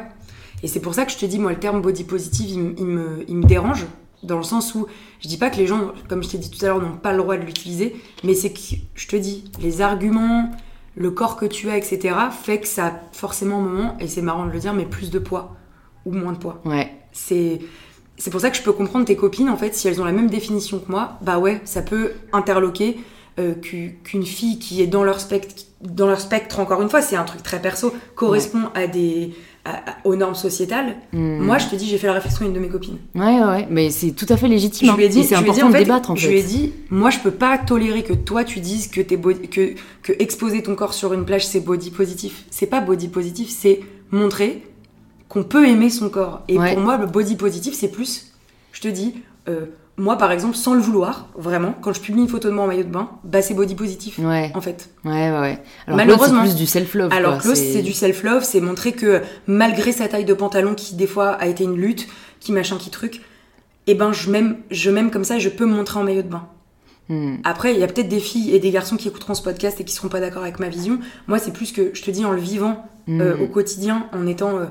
Et 0.64 0.68
c'est 0.68 0.80
pour 0.80 0.94
ça 0.96 1.06
que 1.06 1.12
je 1.12 1.18
te 1.18 1.26
dis, 1.26 1.38
moi, 1.38 1.52
le 1.52 1.60
terme 1.60 1.82
body 1.82 2.06
positive, 2.06 2.48
il, 2.50 2.74
il 2.80 2.86
me, 2.86 3.26
il 3.28 3.36
me 3.36 3.44
dérange, 3.44 3.86
dans 4.26 4.38
le 4.38 4.44
sens 4.44 4.76
où 4.76 4.88
je 5.22 5.28
dis 5.28 5.38
pas 5.38 5.50
que 5.50 5.58
les 5.58 5.68
gens, 5.68 5.92
comme 6.10 6.24
je 6.24 6.30
t'ai 6.30 6.38
dit 6.38 6.50
tout 6.50 6.64
à 6.66 6.68
l'heure, 6.70 6.82
n'ont 6.82 6.98
pas 6.98 7.12
le 7.12 7.18
droit 7.20 7.38
de 7.38 7.44
l'utiliser, 7.46 7.96
mais 8.24 8.34
c'est 8.34 8.52
que, 8.52 8.60
je 8.96 9.08
te 9.08 9.16
dis, 9.16 9.50
les 9.62 9.82
arguments, 9.82 10.50
le 10.96 11.12
corps 11.12 11.36
que 11.38 11.46
tu 11.46 11.70
as, 11.70 11.78
etc., 11.78 12.16
fait 12.32 12.60
que 12.60 12.68
ça 12.68 12.86
a 12.88 12.92
forcément 13.12 13.58
un 13.58 13.62
moment, 13.62 13.98
et 14.00 14.08
c'est 14.08 14.22
marrant 14.22 14.46
de 14.46 14.52
le 14.52 14.60
dire, 14.60 14.74
mais 14.74 14.86
plus 14.86 15.10
de 15.12 15.20
poids 15.20 15.56
ou 16.06 16.12
moins 16.12 16.34
de 16.34 16.38
poids. 16.38 16.62
Ouais. 16.66 16.92
C'est 17.12 17.60
c'est 18.18 18.32
pour 18.32 18.40
ça 18.40 18.50
que 18.50 18.56
je 18.56 18.62
peux 18.64 18.72
comprendre 18.72 19.04
tes 19.06 19.18
copines, 19.18 19.50
en 19.50 19.58
fait, 19.58 19.76
si 19.76 19.90
elles 19.90 20.00
ont 20.02 20.06
la 20.06 20.14
même 20.14 20.30
définition 20.30 20.80
que 20.80 20.90
moi, 20.90 21.18
bah 21.22 21.38
ouais, 21.38 21.60
ça 21.66 21.82
peut 21.82 22.14
interloquer 22.32 22.98
euh, 23.40 23.54
qu'u- 23.56 24.00
qu'une 24.06 24.26
fille 24.26 24.58
qui 24.58 24.82
est 24.82 24.88
dans 24.88 25.04
leur 25.04 25.20
spectre, 25.20 25.66
dans 25.82 26.08
leur 26.08 26.22
spectre, 26.22 26.62
encore 26.62 26.82
une 26.82 26.90
fois, 26.90 27.02
c'est 27.02 27.18
un 27.18 27.26
truc 27.26 27.44
très 27.44 27.62
perso, 27.62 27.94
correspond 28.16 28.70
à 28.74 28.88
des 28.88 29.34
aux 30.04 30.16
normes 30.16 30.36
sociétales. 30.36 30.96
Hmm. 31.14 31.40
Moi, 31.40 31.58
je 31.58 31.68
te 31.68 31.76
dis, 31.76 31.88
j'ai 31.88 31.98
fait 31.98 32.08
la 32.08 32.14
réflexion 32.14 32.46
à 32.46 32.48
une 32.48 32.54
de 32.54 32.60
mes 32.60 32.70
copines. 32.70 32.98
Ouais, 33.16 33.40
ouais. 33.44 33.68
Mais 33.70 33.90
c'est 33.90 34.12
tout 34.12 34.26
à 34.30 34.38
fait 34.38 34.48
légitime. 34.48 34.88
Je 34.88 34.94
hein. 34.94 34.98
lui 34.98 35.06
ai 35.06 35.10
dit, 35.10 35.24
c'est 35.24 35.36
je 35.36 35.40
important 35.42 35.54
dit, 35.54 35.64
en 35.64 35.70
de 35.72 35.78
débattre 35.84 36.12
en 36.12 36.16
je 36.16 36.26
fait. 36.28 36.32
lui 36.34 36.40
ai 36.40 36.44
dit, 36.44 36.74
moi, 36.90 37.10
je 37.10 37.20
peux 37.20 37.32
pas 37.32 37.58
tolérer 37.58 38.04
que 38.04 38.14
toi, 38.14 38.44
tu 38.44 38.60
dises 38.60 38.88
que, 38.88 39.02
body- 39.16 39.48
que, 39.50 39.74
que 40.04 40.14
exposer 40.20 40.62
ton 40.62 40.76
corps 40.76 40.94
sur 40.94 41.14
une 41.14 41.26
plage, 41.26 41.48
c'est 41.48 41.60
body 41.62 41.90
positif. 41.92 42.46
C'est 42.52 42.68
pas 42.68 42.80
body 42.82 43.08
positif, 43.08 43.50
c'est 43.50 43.80
montrer 44.12 44.64
qu'on 45.30 45.44
peut 45.44 45.68
aimer 45.68 45.90
son 45.90 46.10
corps. 46.10 46.44
Et 46.48 46.58
Ouais. 46.60 46.74
pour 46.76 46.84
moi, 46.84 46.98
le 46.98 47.08
body 47.08 47.36
positif, 47.36 47.74
c'est 47.74 47.90
plus, 47.90 48.34
je 48.72 48.82
te 48.82 48.88
dis, 48.88 49.16
euh, 49.50 49.66
moi, 49.98 50.18
par 50.18 50.32
exemple, 50.32 50.56
sans 50.56 50.74
le 50.74 50.82
vouloir, 50.82 51.30
vraiment, 51.38 51.74
quand 51.82 51.94
je 51.94 52.02
publie 52.02 52.22
une 52.22 52.28
photo 52.28 52.50
de 52.50 52.54
moi 52.54 52.66
en 52.66 52.68
maillot 52.68 52.84
de 52.84 52.90
bain, 52.90 53.10
bah, 53.24 53.42
c'est 53.42 53.54
body 53.54 53.76
positif, 53.76 54.20
Ouais, 54.20 54.52
en 54.54 54.60
fait. 54.62 54.90
ouais, 55.06 55.12
ouais. 55.12 55.40
ouais. 55.40 55.40
Alors 55.40 55.40
l'autre, 55.40 55.62
c'est 55.88 55.94
Malheureusement. 55.96 56.42
plus 56.42 56.56
du 56.56 56.66
self-love. 56.66 57.14
Alors 57.14 57.40
quoi. 57.42 57.52
que 57.52 57.56
c'est 57.58 57.82
du 57.82 57.94
self-love, 57.94 58.44
c'est 58.44 58.60
montrer 58.62 58.92
que 58.92 59.22
malgré 59.48 59.92
sa 59.94 60.08
taille 60.08 60.26
de 60.26 60.34
pantalon 60.34 60.76
qui 60.76 60.96
des 60.96 61.08
fois 61.08 61.30
a 61.30 61.48
été 61.48 61.64
une 61.64 61.78
lutte, 61.78 62.08
qui 62.42 62.52
machin, 62.52 62.78
qui 62.78 62.90
truc, 62.90 63.22
et 63.88 63.96
ben 63.96 64.12
je 64.12 64.30
m'aime, 64.30 64.58
je 64.72 64.90
m'aime 64.92 65.12
comme 65.12 65.24
ça, 65.24 65.38
et 65.38 65.40
je 65.40 65.50
peux 65.50 65.66
me 65.66 65.74
montrer 65.76 66.00
en 66.00 66.04
maillot 66.04 66.24
de 66.24 66.28
bain. 66.30 66.48
Hmm. 67.08 67.36
Après, 67.44 67.74
il 67.74 67.80
y 67.80 67.84
a 67.84 67.88
peut-être 67.88 68.10
des 68.10 68.20
filles 68.20 68.54
et 68.56 68.60
des 68.60 68.72
garçons 68.72 68.98
qui 68.98 69.08
écouteront 69.08 69.36
ce 69.36 69.44
podcast 69.44 69.80
et 69.80 69.84
qui 69.86 69.94
seront 69.94 70.10
pas 70.10 70.20
d'accord 70.20 70.42
avec 70.42 70.60
ma 70.60 70.70
vision. 70.70 71.00
Moi, 71.28 71.38
c'est 71.40 71.52
plus 71.54 71.72
que 71.72 71.92
je 71.94 72.02
te 72.02 72.10
dis 72.12 72.26
en 72.26 72.32
le 72.32 72.40
vivant 72.42 72.84
euh, 73.08 73.38
Hmm. 73.38 73.42
au 73.44 73.48
quotidien, 73.48 74.08
en 74.12 74.26
étant, 74.26 74.58
euh, 74.58 74.66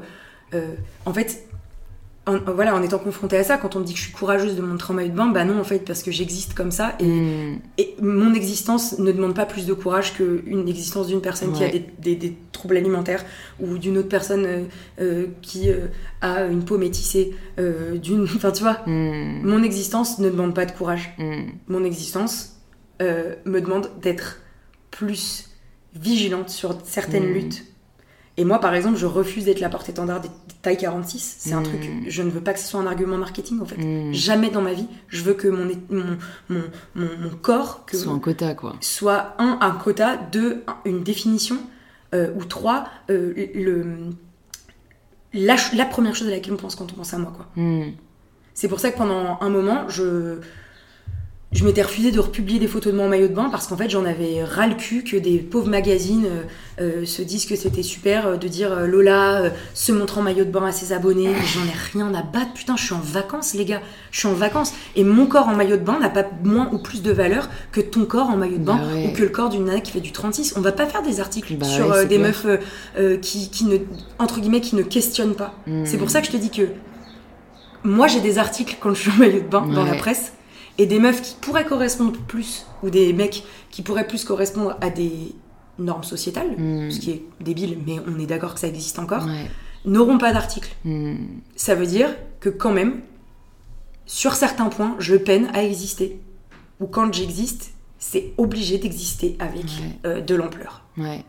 euh, 0.54 0.74
en 1.06 1.14
fait, 1.14 1.44
en, 2.26 2.38
voilà, 2.52 2.74
en 2.74 2.82
étant 2.82 2.98
confrontée 2.98 3.36
à 3.36 3.44
ça. 3.44 3.58
Quand 3.58 3.76
on 3.76 3.80
me 3.80 3.84
dit 3.84 3.92
que 3.92 3.98
je 3.98 4.04
suis 4.04 4.12
courageuse 4.12 4.56
de 4.56 4.62
montrer 4.62 4.92
en 4.92 4.96
maillot 4.96 5.10
de 5.10 5.14
bain, 5.16 5.26
bah 5.26 5.44
non, 5.44 5.60
en 5.60 5.64
fait, 5.64 5.80
parce 5.80 6.02
que 6.02 6.10
j'existe 6.10 6.54
comme 6.54 6.70
ça 6.70 6.94
et 6.98 7.04
Hmm. 7.04 7.58
et 7.76 7.94
mon 8.00 8.32
existence 8.34 8.98
ne 8.98 9.12
demande 9.12 9.34
pas 9.34 9.44
plus 9.46 9.66
de 9.66 9.74
courage 9.74 10.14
qu'une 10.14 10.66
existence 10.68 11.08
d'une 11.08 11.20
personne 11.20 11.52
qui 11.52 11.62
a 11.64 11.68
des, 11.68 11.84
des- 11.98 12.16
des 12.16 12.34
troubles 12.52 12.76
alimentaires 12.78 13.22
ou 13.60 13.76
d'une 13.78 13.98
autre 13.98 14.08
personne 14.08 14.46
euh, 14.46 14.62
euh, 15.00 15.26
qui 15.42 15.68
euh, 15.70 15.88
a 16.22 16.44
une 16.46 16.64
peau 16.64 16.78
métissée. 16.78 17.34
d'une, 17.58 18.22
enfin, 18.36 18.50
tu 18.52 18.62
vois, 18.62 18.78
Hmm. 18.86 19.40
mon 19.46 19.62
existence 19.62 20.18
ne 20.18 20.30
demande 20.30 20.54
pas 20.54 20.64
de 20.66 20.72
courage. 20.72 21.14
Hmm. 21.18 21.42
Mon 21.68 21.84
existence 21.84 22.52
me 23.00 23.60
demande 23.60 23.90
d'être 24.00 24.40
plus 24.90 25.50
vigilante 25.94 26.48
sur 26.48 26.78
certaines 26.84 27.26
luttes. 27.32 27.64
Et 28.36 28.44
moi, 28.44 28.58
par 28.60 28.74
exemple, 28.74 28.96
je 28.96 29.06
refuse 29.06 29.44
d'être 29.44 29.60
la 29.60 29.68
porte-étendard 29.68 30.20
des 30.20 30.28
tailles 30.64 30.76
46. 30.76 31.36
C'est 31.38 31.52
un 31.52 31.62
truc, 31.62 31.80
je 32.08 32.22
ne 32.22 32.30
veux 32.30 32.40
pas 32.40 32.52
que 32.52 32.58
ce 32.58 32.66
soit 32.66 32.80
un 32.80 32.86
argument 32.86 33.16
marketing, 33.18 33.60
en 33.60 33.64
fait. 33.64 33.76
Hmm. 33.76 34.12
Jamais 34.12 34.50
dans 34.50 34.62
ma 34.62 34.72
vie, 34.72 34.88
je 35.08 35.22
veux 35.22 35.34
que 35.34 35.46
mon, 35.46 35.64
mon, 35.90 36.16
mon, 36.48 36.62
mon, 36.96 37.08
mon 37.20 37.30
corps, 37.40 37.84
que 37.86 37.96
Soit 37.96 38.12
un 38.12 38.18
quota, 38.18 38.54
quoi. 38.54 38.74
soit 38.80 39.34
un, 39.38 39.58
un 39.60 39.70
quota, 39.72 40.16
deux, 40.16 40.64
un- 40.66 40.76
une 40.84 41.02
définition, 41.04 41.58
euh, 42.14 42.32
ou 42.36 42.44
trois, 42.44 42.88
euh, 43.10 43.32
le, 43.54 43.86
la, 45.32 45.56
la 45.74 45.84
première 45.84 46.14
chose 46.14 46.28
à 46.28 46.30
laquelle 46.30 46.54
on 46.54 46.56
pense 46.56 46.74
quand 46.76 46.90
on 46.92 46.96
pense 46.96 47.14
à 47.14 47.18
moi. 47.18 47.32
quoi. 47.36 47.46
Hmm. 47.56 47.90
C'est 48.54 48.68
pour 48.68 48.78
ça 48.80 48.90
que 48.90 48.96
pendant 48.98 49.38
un 49.40 49.48
moment, 49.50 49.88
je, 49.88 50.38
je 51.54 51.64
m'étais 51.64 51.82
refusée 51.82 52.10
de 52.10 52.18
republier 52.18 52.58
des 52.58 52.66
photos 52.66 52.92
de 52.92 52.96
moi 52.96 53.06
en 53.06 53.08
maillot 53.08 53.28
de 53.28 53.32
bain 53.32 53.48
parce 53.48 53.68
qu'en 53.68 53.76
fait, 53.76 53.88
j'en 53.88 54.04
avais 54.04 54.42
ras 54.42 54.66
le 54.66 54.74
cul 54.74 55.04
que 55.04 55.16
des 55.16 55.38
pauvres 55.38 55.68
magazines 55.70 56.26
euh, 56.26 56.42
euh, 57.02 57.06
se 57.06 57.22
disent 57.22 57.46
que 57.46 57.54
c'était 57.54 57.84
super 57.84 58.26
euh, 58.26 58.36
de 58.36 58.48
dire 58.48 58.72
euh, 58.72 58.86
Lola 58.88 59.40
euh, 59.44 59.50
se 59.72 59.92
montre 59.92 60.18
en 60.18 60.22
maillot 60.22 60.44
de 60.44 60.50
bain 60.50 60.66
à 60.66 60.72
ses 60.72 60.92
abonnés. 60.92 61.28
J'en 61.54 61.62
ai 61.64 61.76
rien 61.92 62.12
à 62.12 62.22
battre, 62.22 62.52
putain, 62.54 62.76
je 62.76 62.84
suis 62.84 62.92
en 62.94 62.98
vacances, 63.00 63.54
les 63.54 63.64
gars. 63.64 63.82
Je 64.10 64.18
suis 64.18 64.26
en 64.28 64.32
vacances. 64.34 64.72
Et 64.96 65.04
mon 65.04 65.26
corps 65.26 65.46
en 65.46 65.54
maillot 65.54 65.76
de 65.76 65.82
bain 65.84 65.98
n'a 66.00 66.08
pas 66.10 66.24
moins 66.42 66.68
ou 66.72 66.78
plus 66.78 67.02
de 67.02 67.12
valeur 67.12 67.48
que 67.70 67.80
ton 67.80 68.04
corps 68.04 68.30
en 68.30 68.36
maillot 68.36 68.58
de 68.58 68.64
bain 68.64 68.76
Bah 68.82 68.92
ouais. 68.92 69.06
ou 69.08 69.16
que 69.16 69.22
le 69.22 69.28
corps 69.28 69.48
d'une 69.48 69.64
nana 69.66 69.78
qui 69.80 69.92
fait 69.92 70.00
du 70.00 70.10
36. 70.10 70.54
On 70.56 70.60
va 70.60 70.72
pas 70.72 70.86
faire 70.86 71.02
des 71.02 71.20
articles 71.20 71.54
Bah 71.54 71.66
sur 71.66 71.88
ouais, 71.88 72.06
des 72.06 72.16
clair. 72.18 72.32
meufs 72.44 73.20
qui, 73.20 73.48
qui 73.50 73.64
ne, 73.66 73.78
entre 74.18 74.40
guillemets, 74.40 74.60
qui 74.60 74.74
ne 74.74 74.82
questionnent 74.82 75.36
pas. 75.36 75.54
Hmm. 75.68 75.84
C'est 75.86 75.98
pour 75.98 76.10
ça 76.10 76.20
que 76.20 76.26
je 76.26 76.32
te 76.32 76.36
dis 76.36 76.50
que 76.50 76.62
moi 77.84 78.06
j'ai 78.08 78.20
des 78.20 78.38
articles 78.38 78.76
quand 78.80 78.92
je 78.94 79.02
suis 79.02 79.10
en 79.10 79.16
maillot 79.16 79.40
de 79.40 79.46
bain 79.48 79.66
dans 79.66 79.84
la 79.84 79.94
presse 79.94 80.32
et 80.78 80.86
des 80.86 80.98
meufs 80.98 81.22
qui 81.22 81.34
pourraient 81.40 81.64
correspondre 81.64 82.18
plus 82.26 82.66
ou 82.82 82.90
des 82.90 83.12
mecs 83.12 83.44
qui 83.70 83.82
pourraient 83.82 84.06
plus 84.06 84.24
correspondre 84.24 84.76
à 84.80 84.90
des 84.90 85.32
normes 85.78 86.04
sociétales, 86.04 86.54
Hmm. 86.58 86.90
ce 86.90 87.00
qui 87.00 87.10
est 87.10 87.22
débile, 87.40 87.78
mais 87.86 87.96
on 88.06 88.18
est 88.20 88.26
d'accord 88.26 88.54
que 88.54 88.60
ça 88.60 88.68
existe 88.68 88.98
encore, 88.98 89.24
Ouais. 89.26 89.50
n'auront 89.84 90.18
pas 90.18 90.32
d'article. 90.32 90.70
Hmm. 90.84 91.16
Ça 91.56 91.74
veut 91.74 91.86
dire 91.86 92.14
que 92.40 92.48
quand 92.48 92.72
même, 92.72 93.00
sur 94.06 94.34
certains 94.34 94.68
points, 94.68 94.96
je 94.98 95.16
peine 95.16 95.48
à 95.54 95.62
exister. 95.64 96.20
Ou 96.80 96.86
quand 96.86 97.12
j'existe, 97.12 97.72
c'est 97.98 98.32
obligé 98.36 98.78
d'exister 98.78 99.36
avec 99.38 99.64
Ouais. 99.64 99.98
euh, 100.06 100.20
de 100.20 100.34
l'ampleur. 100.34 100.82
Ouais. 100.98 101.24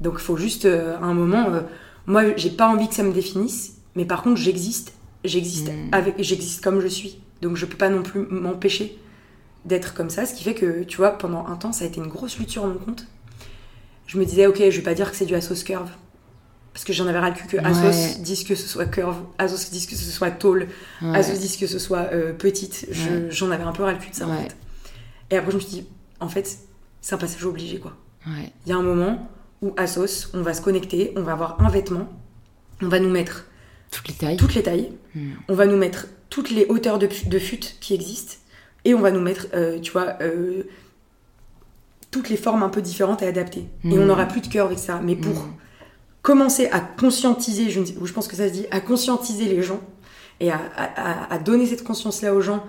Donc 0.00 0.14
il 0.18 0.22
faut 0.22 0.36
juste, 0.36 0.64
euh, 0.64 0.96
à 0.98 1.04
un 1.04 1.14
moment, 1.14 1.46
euh, 1.50 1.60
moi 2.06 2.36
j'ai 2.36 2.50
pas 2.50 2.68
envie 2.68 2.88
que 2.88 2.94
ça 2.94 3.02
me 3.04 3.12
définisse, 3.12 3.76
mais 3.94 4.04
par 4.04 4.22
contre 4.22 4.36
j'existe 4.40 4.92
j'existe 5.24 5.68
Mm. 5.68 5.88
avec, 5.92 6.14
j'existe 6.18 6.62
comme 6.62 6.80
je 6.80 6.88
suis. 6.88 7.18
Donc 7.44 7.56
je 7.56 7.66
peux 7.66 7.76
pas 7.76 7.90
non 7.90 8.02
plus 8.02 8.20
m'empêcher 8.30 8.98
d'être 9.66 9.92
comme 9.94 10.08
ça. 10.10 10.24
Ce 10.26 10.34
qui 10.34 10.42
fait 10.44 10.54
que, 10.54 10.82
tu 10.84 10.96
vois, 10.96 11.10
pendant 11.18 11.46
un 11.46 11.56
temps, 11.56 11.72
ça 11.72 11.84
a 11.84 11.88
été 11.88 11.98
une 12.00 12.06
grosse 12.08 12.38
lutte 12.38 12.50
sur 12.50 12.66
mon 12.66 12.74
compte. 12.74 13.06
Je 14.06 14.18
me 14.18 14.24
disais, 14.24 14.46
ok, 14.46 14.56
je 14.58 14.76
vais 14.76 14.82
pas 14.82 14.94
dire 14.94 15.10
que 15.10 15.16
c'est 15.16 15.26
du 15.26 15.34
Asos 15.34 15.62
Curve. 15.64 15.90
Parce 16.72 16.84
que 16.84 16.92
j'en 16.92 17.06
avais 17.06 17.18
ras 17.20 17.28
le 17.30 17.36
cul 17.36 17.46
que 17.46 17.56
Asos 17.58 17.84
Ouais. 17.84 18.14
dise 18.22 18.42
que 18.44 18.54
ce 18.56 18.66
soit 18.66 18.86
curve, 18.86 19.16
Asos 19.38 19.70
dise 19.70 19.86
que 19.86 19.94
ce 19.94 20.10
soit 20.10 20.30
tall, 20.32 20.68
Ouais. 21.02 21.16
Asos 21.16 21.38
dise 21.38 21.56
que 21.56 21.66
ce 21.68 21.78
soit 21.78 22.08
euh, 22.12 22.32
petite. 22.32 22.86
Je- 22.90 23.08
Ouais. 23.10 23.26
J'en 23.30 23.50
avais 23.52 23.62
un 23.62 23.72
peu 23.72 23.84
ras 23.84 23.92
le 23.92 23.98
cul 23.98 24.10
de 24.10 24.14
ça, 24.16 24.26
en 24.26 24.36
fait. 24.36 24.56
Et 25.30 25.36
après, 25.36 25.52
je 25.52 25.56
me 25.56 25.60
suis 25.60 25.70
dit, 25.70 25.86
en 26.20 26.28
fait, 26.28 26.58
c'est 27.00 27.14
un 27.14 27.18
passage 27.18 27.44
obligé, 27.44 27.78
quoi. 27.78 27.96
Il 28.26 28.70
y 28.70 28.72
a 28.72 28.76
un 28.76 28.82
moment 28.82 29.30
où 29.62 29.72
Asos, 29.76 30.30
on 30.34 30.42
va 30.42 30.52
se 30.54 30.60
connecter, 30.62 31.12
on 31.16 31.22
va 31.22 31.32
avoir 31.32 31.60
un 31.62 31.68
vêtement, 31.68 32.08
on 32.82 32.88
va 32.88 32.98
nous 32.98 33.10
mettre 33.10 33.44
Toutes 33.92 34.08
les 34.08 34.14
tailles. 34.14 34.36
toutes 34.36 34.54
les 34.54 34.62
tailles, 34.62 34.90
Mm. 35.14 35.30
on 35.48 35.54
va 35.54 35.66
nous 35.66 35.76
mettre 35.76 36.06
toutes 36.34 36.50
les 36.50 36.66
hauteurs 36.66 36.98
de, 36.98 37.08
de 37.26 37.38
fut 37.38 37.60
qui 37.80 37.94
existent, 37.94 38.34
et 38.84 38.92
on 38.92 39.00
va 39.00 39.12
nous 39.12 39.20
mettre, 39.20 39.46
euh, 39.54 39.78
tu 39.78 39.92
vois, 39.92 40.16
euh, 40.20 40.64
toutes 42.10 42.28
les 42.28 42.36
formes 42.36 42.64
un 42.64 42.68
peu 42.68 42.82
différentes 42.82 43.22
à 43.22 43.28
adapter. 43.28 43.60
Et 43.84 43.96
Mm. 43.96 44.00
on 44.00 44.06
n'aura 44.06 44.26
plus 44.26 44.40
de 44.40 44.48
curve, 44.48 44.72
etc. 44.72 44.94
Mais 45.00 45.14
pour 45.14 45.32
Mm. 45.44 45.54
commencer 46.22 46.66
à 46.72 46.80
conscientiser, 46.80 47.70
je, 47.70 47.80
je 47.84 48.12
pense 48.12 48.26
que 48.26 48.34
ça 48.34 48.48
se 48.48 48.52
dit, 48.52 48.66
à 48.72 48.80
conscientiser 48.80 49.44
les 49.44 49.62
gens, 49.62 49.80
et 50.40 50.50
à, 50.50 50.58
à- 51.30 51.38
donner 51.38 51.66
cette 51.66 51.84
conscience-là 51.84 52.34
aux 52.34 52.40
gens 52.40 52.64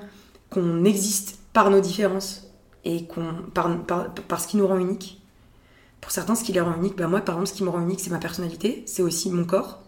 qu'on 0.52 0.86
existe 0.86 1.40
par 1.52 1.72
nos 1.72 1.82
différences, 1.82 2.44
et 2.84 3.08
qu'on 3.08 3.34
par, 3.52 3.84
par, 3.86 4.14
par 4.14 4.40
ce 4.40 4.48
qui 4.48 4.58
nous 4.58 4.68
rend 4.68 4.78
unique. 4.78 5.20
Pour 6.02 6.12
certains, 6.12 6.36
ce 6.36 6.44
qui 6.44 6.54
les 6.54 6.62
rend 6.62 6.76
uniques, 6.76 6.96
bah 6.98 7.08
moi, 7.08 7.22
par 7.22 7.34
exemple, 7.36 7.50
ce 7.50 7.54
qui 7.56 7.64
me 7.64 7.70
rend 7.70 7.82
unique, 7.82 8.00
c'est 8.00 8.12
ma 8.12 8.20
personnalité, 8.20 8.84
c'est 8.86 9.02
aussi 9.02 9.32
mon 9.32 9.44
corps. 9.44 9.82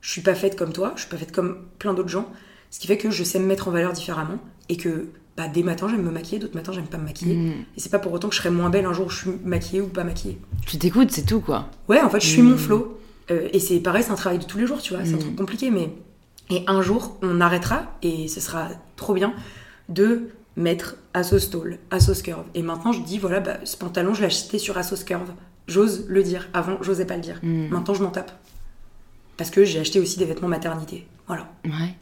Je 0.00 0.10
suis 0.10 0.22
pas 0.22 0.34
faite 0.34 0.56
comme 0.56 0.72
toi, 0.72 0.92
je 0.96 1.02
suis 1.02 1.10
pas 1.10 1.18
faite 1.18 1.32
comme 1.32 1.66
plein 1.78 1.92
d'autres 1.92 2.08
gens, 2.08 2.26
ce 2.74 2.80
qui 2.80 2.88
fait 2.88 2.98
que 2.98 3.08
je 3.08 3.22
sais 3.22 3.38
me 3.38 3.46
mettre 3.46 3.68
en 3.68 3.70
valeur 3.70 3.92
différemment, 3.92 4.38
et 4.68 4.76
que 4.76 5.06
bah, 5.36 5.46
des 5.46 5.62
matins, 5.62 5.86
j'aime 5.88 6.02
me 6.02 6.10
maquiller, 6.10 6.40
d'autres 6.40 6.56
matins, 6.56 6.72
j'aime 6.72 6.88
pas 6.88 6.98
me 6.98 7.04
maquiller. 7.04 7.36
Mm. 7.36 7.50
Et 7.76 7.80
c'est 7.80 7.88
pas 7.88 8.00
pour 8.00 8.12
autant 8.12 8.28
que 8.28 8.34
je 8.34 8.40
serai 8.40 8.50
moins 8.50 8.68
belle 8.68 8.84
un 8.84 8.92
jour 8.92 9.06
où 9.06 9.10
je 9.10 9.18
suis 9.18 9.30
maquillée 9.44 9.80
ou 9.80 9.86
pas 9.86 10.02
maquillée. 10.02 10.38
Tu 10.66 10.76
t'écoutes, 10.76 11.12
c'est 11.12 11.24
tout 11.24 11.38
quoi. 11.40 11.68
Ouais, 11.88 12.00
en 12.00 12.10
fait, 12.10 12.18
je 12.20 12.26
suis 12.26 12.42
Mm. 12.42 12.50
mon 12.50 12.56
flow. 12.56 12.98
Euh, 13.30 13.48
et 13.52 13.60
c'est 13.60 13.78
pareil, 13.78 14.02
c'est 14.02 14.10
un 14.10 14.16
travail 14.16 14.40
de 14.40 14.44
tous 14.44 14.58
les 14.58 14.66
jours, 14.66 14.82
tu 14.82 14.92
vois. 14.94 15.04
C'est 15.04 15.12
un 15.14 15.16
Mm. 15.18 15.20
truc 15.20 15.36
compliqué, 15.36 15.70
mais. 15.70 15.92
Et 16.50 16.64
un 16.66 16.82
jour, 16.82 17.16
on 17.22 17.40
arrêtera, 17.40 17.96
et 18.02 18.26
ce 18.26 18.40
sera 18.40 18.68
trop 18.96 19.14
bien, 19.14 19.34
de 19.88 20.30
mettre 20.56 20.96
Asos 21.14 21.48
Tall, 21.50 21.78
Asos 21.92 22.22
Curve. 22.22 22.44
Et 22.54 22.62
maintenant, 22.62 22.90
je 22.92 23.00
dis, 23.02 23.18
voilà, 23.18 23.38
bah, 23.40 23.58
ce 23.64 23.76
pantalon, 23.76 24.14
je 24.14 24.20
l'ai 24.20 24.26
acheté 24.26 24.58
sur 24.58 24.76
Asos 24.76 25.04
Curve. 25.04 25.30
J'ose 25.68 26.06
le 26.08 26.22
dire. 26.24 26.48
Avant, 26.52 26.76
j'osais 26.82 27.06
pas 27.06 27.14
le 27.16 27.22
dire. 27.22 27.38
Mm. 27.42 27.68
Maintenant, 27.68 27.94
je 27.94 28.02
m'en 28.02 28.10
tape. 28.10 28.32
Parce 29.36 29.50
que 29.50 29.64
j'ai 29.64 29.80
acheté 29.80 30.00
aussi 30.00 30.18
des 30.18 30.24
vêtements 30.26 30.48
maternité. 30.48 31.06
Voilà. 31.26 31.48
Ouais. 31.64 31.94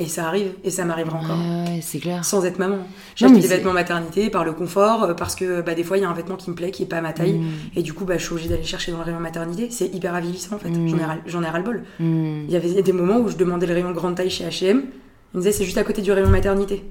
Et 0.00 0.06
ça 0.06 0.28
arrive, 0.28 0.52
et 0.62 0.70
ça 0.70 0.84
m'arrivera 0.84 1.18
encore. 1.18 1.36
Ouais, 1.36 1.70
ouais, 1.72 1.80
c'est 1.82 1.98
clair. 1.98 2.24
Sans 2.24 2.44
être 2.44 2.60
maman. 2.60 2.78
J'ai 3.16 3.24
Non, 3.26 3.32
acheté 3.32 3.42
mais 3.42 3.48
des 3.48 3.54
vêtements 3.56 3.72
maternité 3.72 4.30
par 4.30 4.44
le 4.44 4.52
confort, 4.52 5.02
euh, 5.02 5.14
parce 5.14 5.34
que 5.34 5.60
bah, 5.60 5.74
des 5.74 5.82
fois, 5.82 5.98
il 5.98 6.02
y 6.02 6.04
a 6.04 6.08
un 6.08 6.14
vêtement 6.14 6.36
qui 6.36 6.50
me 6.50 6.54
plaît, 6.54 6.70
qui 6.70 6.84
est 6.84 6.86
pas 6.86 6.98
à 6.98 7.00
ma 7.00 7.12
taille. 7.12 7.38
Mm. 7.38 7.46
Et 7.74 7.82
du 7.82 7.92
coup, 7.94 8.04
bah, 8.04 8.16
je 8.16 8.22
suis 8.22 8.32
obligée 8.32 8.48
d'aller 8.48 8.62
chercher 8.62 8.92
dans 8.92 8.98
le 8.98 9.04
rayon 9.04 9.18
maternité. 9.18 9.68
C'est 9.72 9.92
hyper 9.92 10.14
avilissant 10.14 10.54
en 10.54 10.58
fait. 10.60 10.70
Mm. 10.70 10.88
J'en 10.88 10.98
ai, 10.98 11.04
ras- 11.04 11.16
j'en 11.26 11.42
ai 11.42 11.48
ras 11.48 11.58
le 11.58 11.64
bol. 11.64 11.82
Mm. 11.98 12.44
Il 12.46 12.50
y 12.52 12.56
avait 12.56 12.80
des 12.80 12.92
moments 12.92 13.18
où 13.18 13.28
je 13.28 13.36
demandais 13.36 13.66
le 13.66 13.74
rayon 13.74 13.90
grande 13.90 14.14
taille 14.14 14.30
chez 14.30 14.44
HM. 14.44 14.52
Ils 14.54 14.82
me 15.34 15.38
disaient 15.38 15.50
c'est 15.52 15.64
juste 15.64 15.78
à 15.78 15.82
côté 15.84 16.00
du 16.00 16.12
rayon 16.12 16.28
maternité. 16.28 16.84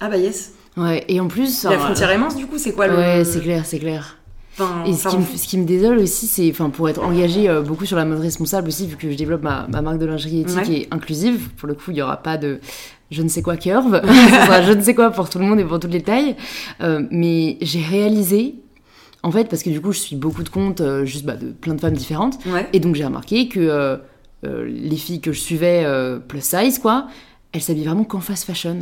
Ah 0.00 0.08
bah 0.08 0.16
yes. 0.16 0.52
Ouais, 0.76 1.04
et 1.08 1.20
en 1.20 1.28
plus. 1.28 1.62
La 1.64 1.78
frontière 1.78 2.16
mince 2.18 2.34
du 2.36 2.46
coup, 2.46 2.58
c'est 2.58 2.72
quoi 2.72 2.88
le. 2.88 2.96
Ouais, 2.96 3.24
c'est 3.24 3.40
clair, 3.40 3.64
c'est 3.66 3.78
clair. 3.78 4.17
Enfin, 4.60 4.84
Et 4.86 4.92
ce 4.94 5.08
qui, 5.08 5.16
me, 5.16 5.22
fou. 5.22 5.36
ce 5.36 5.46
qui 5.46 5.58
me 5.58 5.64
désole 5.64 5.98
aussi, 5.98 6.26
c'est, 6.26 6.50
enfin, 6.50 6.70
pour 6.70 6.88
être 6.88 7.02
engagée 7.02 7.48
euh, 7.48 7.62
beaucoup 7.62 7.86
sur 7.86 7.96
la 7.96 8.04
mode 8.04 8.18
responsable 8.20 8.68
aussi, 8.68 8.86
vu 8.86 8.96
que 8.96 9.10
je 9.10 9.16
développe 9.16 9.42
ma, 9.42 9.66
ma 9.68 9.82
marque 9.82 9.98
de 9.98 10.06
lingerie 10.06 10.40
éthique 10.40 10.56
Ouais. 10.58 10.72
et 10.72 10.88
inclusive, 10.90 11.50
pour 11.56 11.68
le 11.68 11.74
coup, 11.74 11.90
il 11.90 11.94
n'y 11.94 12.02
aura 12.02 12.16
pas 12.18 12.36
de 12.38 12.58
je 13.10 13.22
ne 13.22 13.28
sais 13.28 13.40
quoi 13.42 13.56
curve, 13.56 14.00
sera 14.04 14.62
je 14.62 14.72
ne 14.72 14.82
sais 14.82 14.94
quoi 14.94 15.10
pour 15.10 15.30
tout 15.30 15.38
le 15.38 15.44
monde 15.46 15.58
et 15.60 15.64
pour 15.64 15.78
toutes 15.80 15.92
les 15.92 16.02
tailles. 16.02 16.36
Euh, 16.82 17.02
mais 17.10 17.56
j'ai 17.62 17.80
réalisé, 17.80 18.56
en 19.22 19.30
fait, 19.30 19.48
parce 19.48 19.62
que 19.62 19.70
du 19.70 19.80
coup, 19.80 19.92
je 19.92 19.98
suis 19.98 20.16
beaucoup 20.16 20.42
de 20.42 20.48
comptes, 20.50 20.80
euh, 20.80 21.04
juste 21.04 21.24
bah, 21.24 21.36
de 21.36 21.46
plein 21.52 21.74
de 21.74 21.80
femmes 21.80 21.94
différentes, 21.96 22.38
Ouais. 22.46 22.68
et 22.72 22.80
donc 22.80 22.94
j'ai 22.96 23.04
remarqué 23.04 23.48
que 23.48 23.98
les 24.42 24.96
filles 24.96 25.20
que 25.20 25.32
je 25.32 25.40
suivais 25.40 25.84
plus 26.28 26.44
size, 26.44 26.78
quoi, 26.78 27.06
elles 27.52 27.60
s'habillent 27.62 27.86
vraiment 27.86 28.04
qu'en 28.04 28.20
fast 28.20 28.44
fashion. 28.44 28.78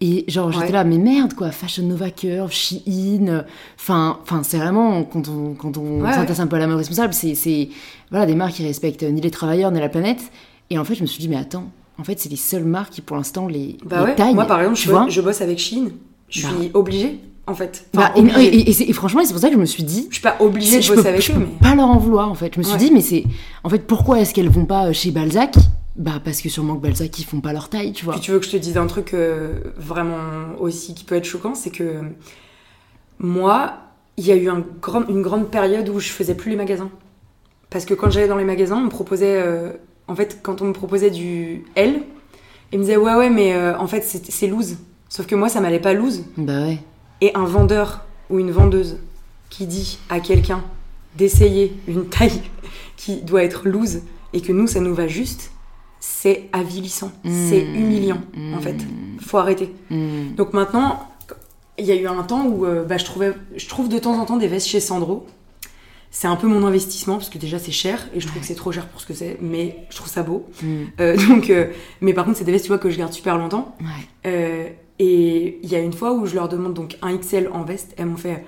Et 0.00 0.24
genre, 0.28 0.50
j'étais 0.52 0.66
Ouais. 0.66 0.72
là, 0.72 0.84
mais 0.84 0.98
merde, 0.98 1.34
quoi, 1.34 1.50
Fashion 1.50 1.84
Nova 1.84 2.10
Curve, 2.10 2.50
Shein, 2.52 3.28
euh, 3.28 3.42
enfin, 3.78 4.18
enfin 4.22 4.42
c'est 4.42 4.58
vraiment, 4.58 5.02
quand 5.04 5.28
on, 5.28 5.54
quand 5.54 5.76
on 5.78 6.02
Ouais, 6.02 6.12
s'intéresse 6.12 6.40
un 6.40 6.46
peu 6.46 6.56
à 6.56 6.58
la 6.58 6.66
mode 6.66 6.76
responsable, 6.78 7.14
c'est, 7.14 7.68
voilà, 8.10 8.26
des 8.26 8.34
marques 8.34 8.54
qui 8.54 8.64
respectent 8.66 9.04
ni 9.04 9.20
les 9.20 9.30
travailleurs 9.30 9.70
ni 9.70 9.80
la 9.80 9.88
planète. 9.88 10.20
Et 10.70 10.78
en 10.78 10.84
fait, 10.84 10.94
je 10.96 11.02
me 11.02 11.06
suis 11.06 11.20
dit, 11.20 11.28
mais 11.28 11.36
attends, 11.36 11.70
en 11.98 12.04
fait, 12.04 12.18
c'est 12.18 12.28
les 12.28 12.36
seules 12.36 12.64
marques 12.64 12.92
qui, 12.94 13.00
pour 13.00 13.16
l'instant, 13.16 13.46
les, 13.46 13.76
Bah 13.86 14.00
les 14.00 14.04
ouais. 14.06 14.14
taillent. 14.16 14.34
Moi 14.34 14.44
par 14.46 14.58
exemple, 14.60 14.76
tu 14.76 14.86
je, 14.86 14.90
vois 14.90 15.06
je 15.08 15.20
bosse 15.20 15.40
avec 15.40 15.58
Shein. 15.58 15.86
Je 16.28 16.42
Bah. 16.42 16.48
suis 16.58 16.70
obligée 16.74 17.20
en 17.46 17.54
fait. 17.54 17.86
Bah, 17.94 18.10
et, 18.16 18.20
obligée. 18.20 18.44
et- 18.56 18.70
et 18.70 18.72
c'est- 18.72 18.84
et 18.88 18.92
franchement, 18.92 19.20
c'est 19.24 19.32
pour 19.32 19.40
ça 19.40 19.48
que 19.48 19.54
je 19.54 19.60
me 19.60 19.66
suis 19.66 19.84
dit, 19.84 20.06
Je 20.10 20.14
suis 20.14 20.22
pas 20.22 20.36
obligée 20.40 20.78
de 20.78 20.82
je 20.82 20.88
bosser 20.90 21.02
peux, 21.02 21.08
avec 21.08 21.20
je 21.22 21.30
eux, 21.30 21.34
peux 21.36 21.40
mais. 21.40 21.46
pas 21.68 21.74
leur 21.76 21.86
en 21.88 21.98
vouloir 21.98 22.28
en 22.30 22.34
fait. 22.34 22.52
Je 22.54 22.58
me 22.58 22.64
suis 22.64 22.72
Ouais. 22.72 22.78
dit, 22.78 22.90
mais 22.90 23.00
c'est. 23.02 23.24
En 23.62 23.68
fait, 23.70 23.86
pourquoi 23.86 24.20
est-ce 24.20 24.34
qu'elles 24.34 24.48
vont 24.50 24.64
pas 24.66 24.92
chez 24.92 25.10
Balzac 25.12 25.54
Bah, 25.96 26.20
parce 26.24 26.40
que 26.40 26.48
sûrement 26.48 26.76
que 26.76 26.82
Balzac, 26.82 27.18
ils 27.18 27.24
font 27.24 27.40
pas 27.40 27.52
leur 27.52 27.68
taille, 27.68 27.92
tu 27.92 28.04
vois. 28.04 28.14
Puis 28.14 28.22
tu 28.22 28.32
veux 28.32 28.40
que 28.40 28.46
je 28.46 28.50
te 28.50 28.56
dise 28.56 28.76
un 28.76 28.86
truc 28.86 29.14
euh, 29.14 29.60
vraiment 29.76 30.58
aussi 30.58 30.94
qui 30.94 31.04
peut 31.04 31.14
être 31.14 31.24
choquant, 31.24 31.54
c'est 31.54 31.70
que 31.70 32.00
moi, 33.18 33.74
il 34.16 34.26
y 34.26 34.32
a 34.32 34.36
eu 34.36 34.48
un 34.48 34.64
grand, 34.80 35.06
une 35.08 35.22
grande 35.22 35.50
période 35.50 35.88
où 35.88 36.00
je 36.00 36.08
faisais 36.08 36.34
plus 36.34 36.50
les 36.50 36.56
magasins. 36.56 36.90
Parce 37.70 37.84
que 37.84 37.94
quand 37.94 38.10
j'allais 38.10 38.28
dans 38.28 38.36
les 38.36 38.44
magasins, 38.44 38.76
on 38.76 38.84
me 38.84 38.88
proposait, 38.88 39.40
euh, 39.40 39.72
en 40.08 40.14
fait, 40.14 40.40
quand 40.42 40.62
on 40.62 40.66
me 40.66 40.72
proposait 40.72 41.10
du 41.10 41.64
L, 41.76 42.02
ils 42.72 42.78
me 42.78 42.84
disaient 42.84 42.96
ouais 42.96 43.14
ouais 43.14 43.30
mais 43.30 43.54
euh, 43.54 43.78
en 43.78 43.86
fait 43.86 44.02
c'est 44.02 44.46
loose. 44.48 44.78
Sauf 45.08 45.26
que 45.26 45.36
moi 45.36 45.48
ça 45.48 45.60
m'allait 45.60 45.78
pas 45.78 45.94
loose. 45.94 46.24
Bah 46.36 46.62
ouais. 46.62 46.78
Et 47.20 47.30
un 47.36 47.44
vendeur 47.44 48.04
ou 48.30 48.40
une 48.40 48.50
vendeuse 48.50 48.98
qui 49.48 49.66
dit 49.66 49.98
à 50.08 50.18
quelqu'un 50.18 50.64
d'essayer 51.16 51.76
une 51.86 52.08
taille 52.08 52.42
qui 52.96 53.22
doit 53.22 53.44
être 53.44 53.68
loose 53.68 54.00
et 54.32 54.40
que 54.40 54.50
nous 54.50 54.66
ça 54.66 54.80
nous 54.80 54.94
va 54.94 55.06
juste, 55.06 55.52
c'est 56.06 56.50
avilissant, 56.52 57.12
c'est 57.24 57.64
Mmh. 57.64 57.74
humiliant 57.76 58.20
en 58.54 58.60
fait. 58.60 58.76
Faut 59.20 59.38
arrêter. 59.38 59.74
Hmm. 59.88 60.34
Donc 60.36 60.52
maintenant, 60.52 61.08
il 61.78 61.86
y 61.86 61.92
a 61.92 61.94
eu 61.94 62.06
un 62.06 62.22
temps 62.22 62.44
où 62.44 62.66
euh, 62.66 62.84
bah, 62.84 62.98
je, 62.98 63.06
trouvais, 63.06 63.32
je 63.56 63.66
trouve 63.68 63.88
de 63.88 63.98
temps 63.98 64.12
en 64.20 64.26
temps 64.26 64.36
des 64.36 64.46
vestes 64.46 64.66
chez 64.66 64.80
Sandro. 64.80 65.26
C'est 66.10 66.28
un 66.28 66.36
peu 66.36 66.46
mon 66.46 66.66
investissement 66.66 67.16
parce 67.16 67.30
que 67.30 67.38
déjà 67.38 67.58
c'est 67.58 67.72
cher 67.72 68.06
et 68.14 68.20
je 68.20 68.26
trouve 68.26 68.40
que 68.40 68.46
c'est 68.46 68.54
trop 68.54 68.70
cher 68.70 68.86
pour 68.86 69.00
ce 69.00 69.06
que 69.06 69.14
c'est, 69.14 69.38
mais 69.40 69.86
je 69.88 69.96
trouve 69.96 70.08
ça 70.08 70.22
beau. 70.22 70.46
Hmm. 70.62 70.84
Euh, 71.00 71.16
donc, 71.28 71.48
euh, 71.48 71.68
mais 72.02 72.12
par 72.12 72.26
contre, 72.26 72.36
c'est 72.36 72.44
des 72.44 72.52
vestes 72.52 72.66
tu 72.66 72.68
vois, 72.68 72.78
que 72.78 72.90
je 72.90 72.98
garde 72.98 73.12
super 73.14 73.38
longtemps. 73.38 73.74
Ouais. 73.80 74.76
Et 74.98 75.58
il 75.62 75.68
y 75.68 75.74
a 75.74 75.80
une 75.80 75.94
fois 75.94 76.12
où 76.12 76.26
je 76.26 76.34
leur 76.34 76.50
demande 76.50 76.74
donc 76.74 76.98
un 77.00 77.16
XL 77.16 77.48
en 77.52 77.64
veste, 77.64 77.94
elles 77.96 78.06
m'ont 78.06 78.16
fait 78.16 78.44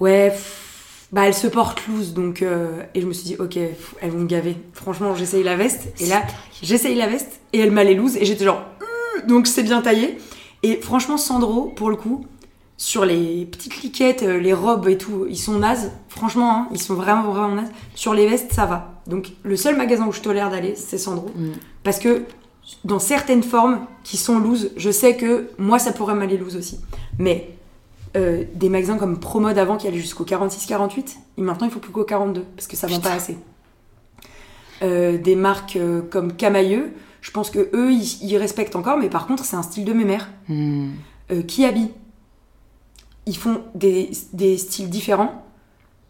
ouais, 0.00 0.30
pff, 0.30 0.73
bah 1.14 1.28
elle 1.28 1.34
se 1.34 1.46
porte 1.46 1.86
loose 1.86 2.12
donc 2.12 2.42
euh, 2.42 2.82
et 2.94 3.00
je 3.00 3.06
me 3.06 3.12
suis 3.12 3.24
dit 3.24 3.36
ok, 3.38 3.56
elles 3.56 4.10
vont 4.10 4.18
me 4.18 4.26
gaver. 4.26 4.56
Franchement, 4.72 5.14
j'essaye 5.14 5.44
la 5.44 5.54
veste 5.54 5.88
et 6.00 6.06
là 6.06 6.22
j'essaye 6.60 6.96
la 6.96 7.06
veste 7.06 7.40
et 7.52 7.60
elle 7.60 7.70
m'allait 7.70 7.94
loose 7.94 8.16
et 8.16 8.24
j'étais 8.24 8.44
genre 8.44 8.64
Hum 8.80 9.28
donc 9.28 9.46
c'est 9.46 9.62
bien 9.62 9.80
taillé. 9.80 10.18
Et 10.64 10.76
franchement, 10.76 11.16
Sandro 11.16 11.66
pour 11.66 11.88
le 11.88 11.96
coup. 11.96 12.26
Sur 12.76 13.04
les 13.04 13.46
petites 13.46 13.72
cliquettes, 13.72 14.24
euh, 14.24 14.40
les 14.40 14.52
robes 14.52 14.88
et 14.88 14.98
tout, 14.98 15.26
ils 15.30 15.38
sont 15.38 15.60
nazes. 15.60 15.92
Franchement, 16.08 16.50
hein, 16.50 16.68
ils 16.72 16.82
sont 16.82 16.94
vraiment, 16.94 17.22
vraiment 17.30 17.54
nazes. 17.54 17.70
Sur 17.94 18.14
les 18.14 18.26
vestes, 18.26 18.52
ça 18.52 18.66
va. 18.66 19.00
Donc, 19.06 19.30
le 19.44 19.56
seul 19.56 19.76
magasin 19.76 20.08
où 20.08 20.12
je 20.12 20.20
tolère 20.20 20.50
d'aller, 20.50 20.74
c'est 20.74 20.98
Sandro. 20.98 21.30
Mm. 21.36 21.52
Parce 21.84 22.00
que 22.00 22.24
dans 22.82 22.98
certaines 22.98 23.44
formes 23.44 23.86
qui 24.02 24.16
sont 24.16 24.40
loose, 24.40 24.72
je 24.76 24.90
sais 24.90 25.16
que 25.16 25.50
moi 25.56 25.78
ça 25.78 25.92
pourrait 25.92 26.14
m'aller 26.16 26.36
loose 26.36 26.56
aussi. 26.56 26.80
Mais 27.18 27.56
euh, 28.16 28.44
des 28.54 28.68
magasins 28.68 28.96
comme 28.96 29.18
Promode 29.18 29.58
avant 29.58 29.76
qui 29.76 29.88
allaient 29.88 29.98
jusqu'au 29.98 30.24
46-48, 30.24 31.16
et 31.38 31.42
maintenant 31.42 31.66
il 31.66 31.72
faut 31.72 31.80
plus 31.80 31.92
qu'au 31.92 32.04
42 32.04 32.42
parce 32.56 32.66
que 32.66 32.76
ça 32.76 32.86
vend 32.86 33.00
pas 33.00 33.12
assez. 33.12 33.36
Euh, 34.82 35.18
des 35.18 35.36
marques 35.36 35.76
euh, 35.76 36.02
comme 36.02 36.34
Camailleux, 36.34 36.92
je 37.20 37.30
pense 37.30 37.50
que 37.50 37.70
eux 37.74 37.92
ils, 37.92 38.22
ils 38.22 38.36
respectent 38.36 38.76
encore, 38.76 38.98
mais 38.98 39.08
par 39.08 39.26
contre 39.26 39.44
c'est 39.44 39.56
un 39.56 39.62
style 39.62 39.84
de 39.84 39.92
mémère. 39.92 40.30
Hmm. 40.48 40.90
Euh, 41.30 41.42
Kiabi, 41.42 41.90
ils 43.26 43.36
font 43.36 43.62
des, 43.74 44.10
des 44.32 44.58
styles 44.58 44.90
différents, 44.90 45.44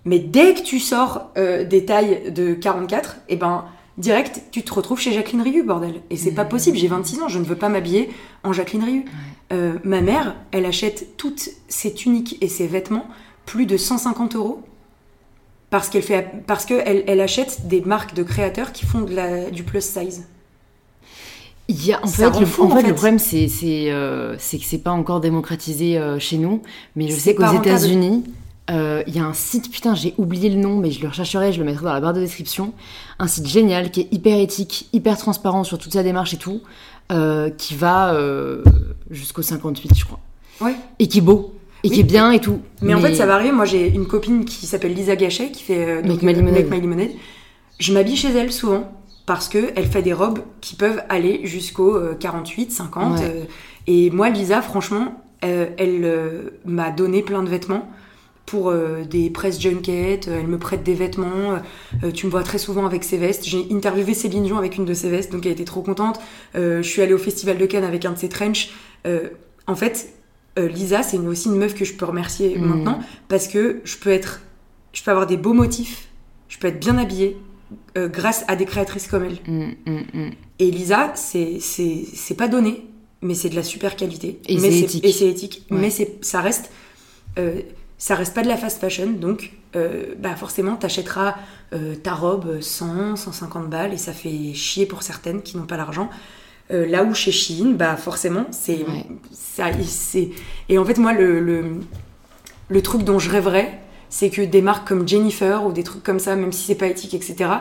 mais 0.04 0.18
dès 0.18 0.54
que 0.54 0.62
tu 0.62 0.80
sors 0.80 1.30
des 1.36 1.84
tailles 1.86 2.32
de 2.32 2.52
44, 2.52 3.16
et 3.28 3.36
ben 3.36 3.64
direct 3.98 4.42
tu 4.50 4.62
te 4.62 4.72
retrouves 4.72 5.00
chez 5.00 5.12
Jacqueline 5.12 5.42
Rieu, 5.42 5.62
bordel. 5.62 6.02
Et 6.10 6.16
c'est 6.16 6.32
pas 6.32 6.44
possible, 6.44 6.76
j'ai 6.76 6.88
26 6.88 7.22
ans, 7.22 7.28
je 7.28 7.38
ne 7.38 7.44
veux 7.44 7.56
pas 7.56 7.68
m'habiller 7.68 8.10
en 8.42 8.52
Jacqueline 8.52 8.84
Rieu. 8.84 9.02
Euh, 9.52 9.74
ma 9.84 10.00
mère, 10.00 10.36
elle 10.52 10.66
achète 10.66 11.16
toutes 11.16 11.50
ses 11.68 11.94
tuniques 11.94 12.38
et 12.40 12.48
ses 12.48 12.66
vêtements 12.66 13.06
plus 13.46 13.66
de 13.66 13.76
150 13.76 14.36
euros. 14.36 14.62
Parce 15.70 15.88
qu'elle 15.88 16.02
fait, 16.02 16.44
parce 16.46 16.66
que 16.66 16.74
elle, 16.84 17.04
elle 17.06 17.20
achète 17.20 17.66
des 17.66 17.80
marques 17.80 18.14
de 18.14 18.22
créateurs 18.22 18.72
qui 18.72 18.86
font 18.86 19.00
de 19.00 19.14
la, 19.14 19.50
du 19.50 19.64
plus 19.64 19.82
size. 19.82 20.24
Il 21.66 21.84
y 21.84 21.92
a, 21.92 22.04
en 22.04 22.06
fait, 22.06 22.38
le, 22.38 22.46
fou, 22.46 22.62
en 22.62 22.66
en 22.66 22.76
fait, 22.76 22.82
fait. 22.82 22.88
le 22.88 22.94
problème, 22.94 23.18
c'est 23.18 23.48
euh, 23.90 24.36
que 24.36 24.40
c'est 24.40 24.78
pas 24.78 24.90
encore 24.90 25.20
démocratisé 25.20 25.96
euh, 25.96 26.18
chez 26.18 26.36
nous. 26.36 26.62
Mais 26.94 27.08
je 27.08 27.16
sais 27.16 27.34
qu'aux. 27.34 27.50
États-Unis, 27.52 28.24
Il 28.70 29.14
y 29.14 29.18
a 29.18 29.24
un 29.24 29.34
site, 29.34 29.70
putain, 29.70 29.94
j'ai 29.94 30.14
oublié 30.18 30.48
le 30.48 30.56
nom, 30.56 30.76
mais 30.78 30.90
je 30.90 31.00
le 31.02 31.08
rechercherai, 31.08 31.52
je 31.52 31.58
le 31.58 31.64
mettrai 31.64 31.84
dans 31.84 31.92
la 31.92 32.00
barre 32.00 32.14
de 32.14 32.20
description. 32.20 32.72
Un 33.18 33.26
site 33.26 33.46
génial 33.46 33.90
qui 33.90 34.00
est 34.02 34.08
hyper 34.12 34.38
éthique, 34.38 34.88
hyper 34.92 35.16
transparent 35.18 35.64
sur 35.64 35.78
toute 35.78 35.92
sa 35.92 36.02
démarche 36.02 36.32
et 36.34 36.38
tout, 36.38 36.60
euh, 37.12 37.50
qui 37.50 37.74
va 37.74 38.14
euh, 38.14 38.62
jusqu'au 39.10 39.42
58, 39.42 39.92
je 39.94 40.04
crois. 40.06 40.20
Ouais. 40.60 40.74
Et 40.98 41.08
qui 41.08 41.18
est 41.18 41.20
beau, 41.20 41.52
et 41.82 41.88
Oui. 41.88 41.94
qui 41.94 42.00
est 42.00 42.04
bien 42.04 42.30
et 42.32 42.40
tout. 42.40 42.60
Mais, 42.80 42.94
en 42.94 43.00
fait, 43.00 43.14
ça 43.14 43.26
varie. 43.26 43.52
Moi, 43.52 43.66
j'ai 43.66 43.88
une 43.88 44.06
copine 44.06 44.44
qui 44.46 44.66
s'appelle 44.66 44.94
Lisa 44.94 45.14
Gachet, 45.16 45.50
qui 45.50 45.62
fait 45.62 45.84
euh, 45.98 46.02
donc, 46.02 46.22
Make 46.22 46.22
My 46.22 46.32
euh, 46.32 46.36
Lemonade. 46.36 46.62
Make 46.64 46.70
My 46.70 46.80
Lemonade. 46.80 47.10
Je 47.78 47.92
m'habille 47.92 48.16
chez 48.16 48.28
elle 48.30 48.50
souvent 48.52 48.90
parce 49.26 49.48
que 49.48 49.72
elle 49.76 49.86
fait 49.86 50.02
des 50.02 50.12
robes 50.12 50.38
qui 50.60 50.74
peuvent 50.76 51.02
aller 51.08 51.40
jusqu'au 51.44 51.96
euh, 51.96 52.14
48, 52.18 52.72
50. 52.72 53.18
Ouais. 53.18 53.24
euh, 53.24 53.44
et 53.86 54.10
moi, 54.10 54.30
Lisa, 54.30 54.62
franchement, 54.62 55.22
euh, 55.44 55.66
elle 55.76 56.00
euh, 56.04 56.50
m'a 56.64 56.90
donné 56.90 57.20
plein 57.22 57.42
de 57.42 57.48
vêtements 57.50 57.86
pour 58.46 58.68
euh, 58.70 59.04
des 59.04 59.30
presses 59.30 59.60
junkets. 59.60 60.28
euh, 60.28 60.40
Elle 60.40 60.46
me 60.48 60.58
prête 60.58 60.82
des 60.82 60.94
vêtements. 60.94 61.58
euh, 62.02 62.10
tu 62.12 62.26
me 62.26 62.30
vois 62.30 62.42
très 62.42 62.58
souvent 62.58 62.84
avec 62.86 63.04
ses 63.04 63.16
vestes. 63.16 63.44
J'ai 63.44 63.66
interviewé 63.70 64.14
Céline 64.14 64.44
Dion 64.44 64.58
avec 64.58 64.76
une 64.76 64.84
de 64.84 64.94
ses 64.94 65.08
vestes, 65.10 65.32
donc 65.32 65.46
elle 65.46 65.52
était 65.52 65.64
trop 65.64 65.82
contente. 65.82 66.20
Euh, 66.54 66.82
je 66.82 66.88
suis 66.88 67.00
allée 67.02 67.14
au 67.14 67.18
Festival 67.18 67.56
de 67.58 67.66
Cannes 67.66 67.84
avec 67.84 68.04
un 68.04 68.12
de 68.12 68.18
ses 68.18 68.28
trench. 68.28 68.70
En 69.66 69.76
fait, 69.76 70.08
Lisa, 70.56 71.02
c'est 71.02 71.18
aussi 71.18 71.48
une 71.48 71.56
meuf 71.56 71.74
que 71.74 71.84
je 71.84 71.94
peux 71.94 72.04
remercier 72.04 72.56
Mm. 72.58 72.64
maintenant 72.64 72.98
parce 73.28 73.48
que 73.48 73.80
je 73.84 73.96
peux 73.96 74.10
être, 74.10 74.40
je 74.92 75.02
peux 75.02 75.10
avoir 75.10 75.26
des 75.26 75.36
beaux 75.36 75.52
motifs, 75.54 76.08
je 76.48 76.58
peux 76.58 76.68
être 76.68 76.80
bien 76.80 76.96
habillée 76.98 77.36
grâce 77.96 78.44
à 78.48 78.56
des 78.56 78.64
créatrices 78.66 79.06
comme 79.08 79.24
elle. 79.24 79.38
Mm, 79.52 79.72
mm, 79.86 80.02
mm. 80.14 80.30
Et 80.60 80.70
Lisa, 80.70 81.12
c'est 81.16 81.58
c'est 81.60 82.34
pas 82.36 82.48
donné, 82.48 82.84
mais 83.22 83.34
c'est 83.34 83.48
de 83.48 83.56
la 83.56 83.62
super 83.62 83.96
qualité. 83.96 84.38
Et 84.48 84.58
c'est 84.58 84.78
éthique. 84.80 85.04
Et 85.04 85.12
c'est 85.12 85.28
éthique. 85.28 85.66
Ouais. 85.70 85.78
Mais 85.80 85.90
ça 86.22 86.40
reste 86.40 86.70
euh, 87.38 87.60
ça 88.04 88.16
reste 88.16 88.34
pas 88.34 88.42
de 88.42 88.48
la 88.48 88.58
fast 88.58 88.78
fashion, 88.82 89.12
donc 89.12 89.52
euh, 89.76 90.14
bah 90.18 90.36
forcément 90.36 90.76
t'achèteras 90.76 91.36
euh, 91.72 91.94
ta 91.94 92.12
robe 92.12 92.60
100, 92.60 93.16
150 93.16 93.70
balles 93.70 93.94
et 93.94 93.96
ça 93.96 94.12
fait 94.12 94.52
chier 94.52 94.84
pour 94.84 95.02
certaines 95.02 95.40
qui 95.40 95.56
n'ont 95.56 95.64
pas 95.64 95.78
l'argent. 95.78 96.10
Euh, 96.70 96.86
là 96.86 97.02
où 97.02 97.14
chez 97.14 97.32
Shein, 97.32 97.70
bah 97.70 97.96
forcément 97.96 98.44
c'est 98.50 98.84
Ouais. 98.86 99.06
ça 99.32 99.68
c'est 99.86 100.28
et 100.68 100.76
en 100.76 100.84
fait 100.84 100.98
moi 100.98 101.14
le, 101.14 101.40
le 101.40 101.64
le 102.68 102.82
truc 102.82 103.04
dont 103.04 103.18
je 103.18 103.30
rêverais, 103.30 103.80
c'est 104.10 104.28
que 104.28 104.42
des 104.42 104.60
marques 104.60 104.86
comme 104.86 105.08
Jennifer 105.08 105.64
ou 105.64 105.72
des 105.72 105.82
trucs 105.82 106.02
comme 106.02 106.18
ça, 106.18 106.36
même 106.36 106.52
si 106.52 106.62
c'est 106.66 106.74
pas 106.74 106.88
éthique, 106.88 107.14
etc., 107.14 107.52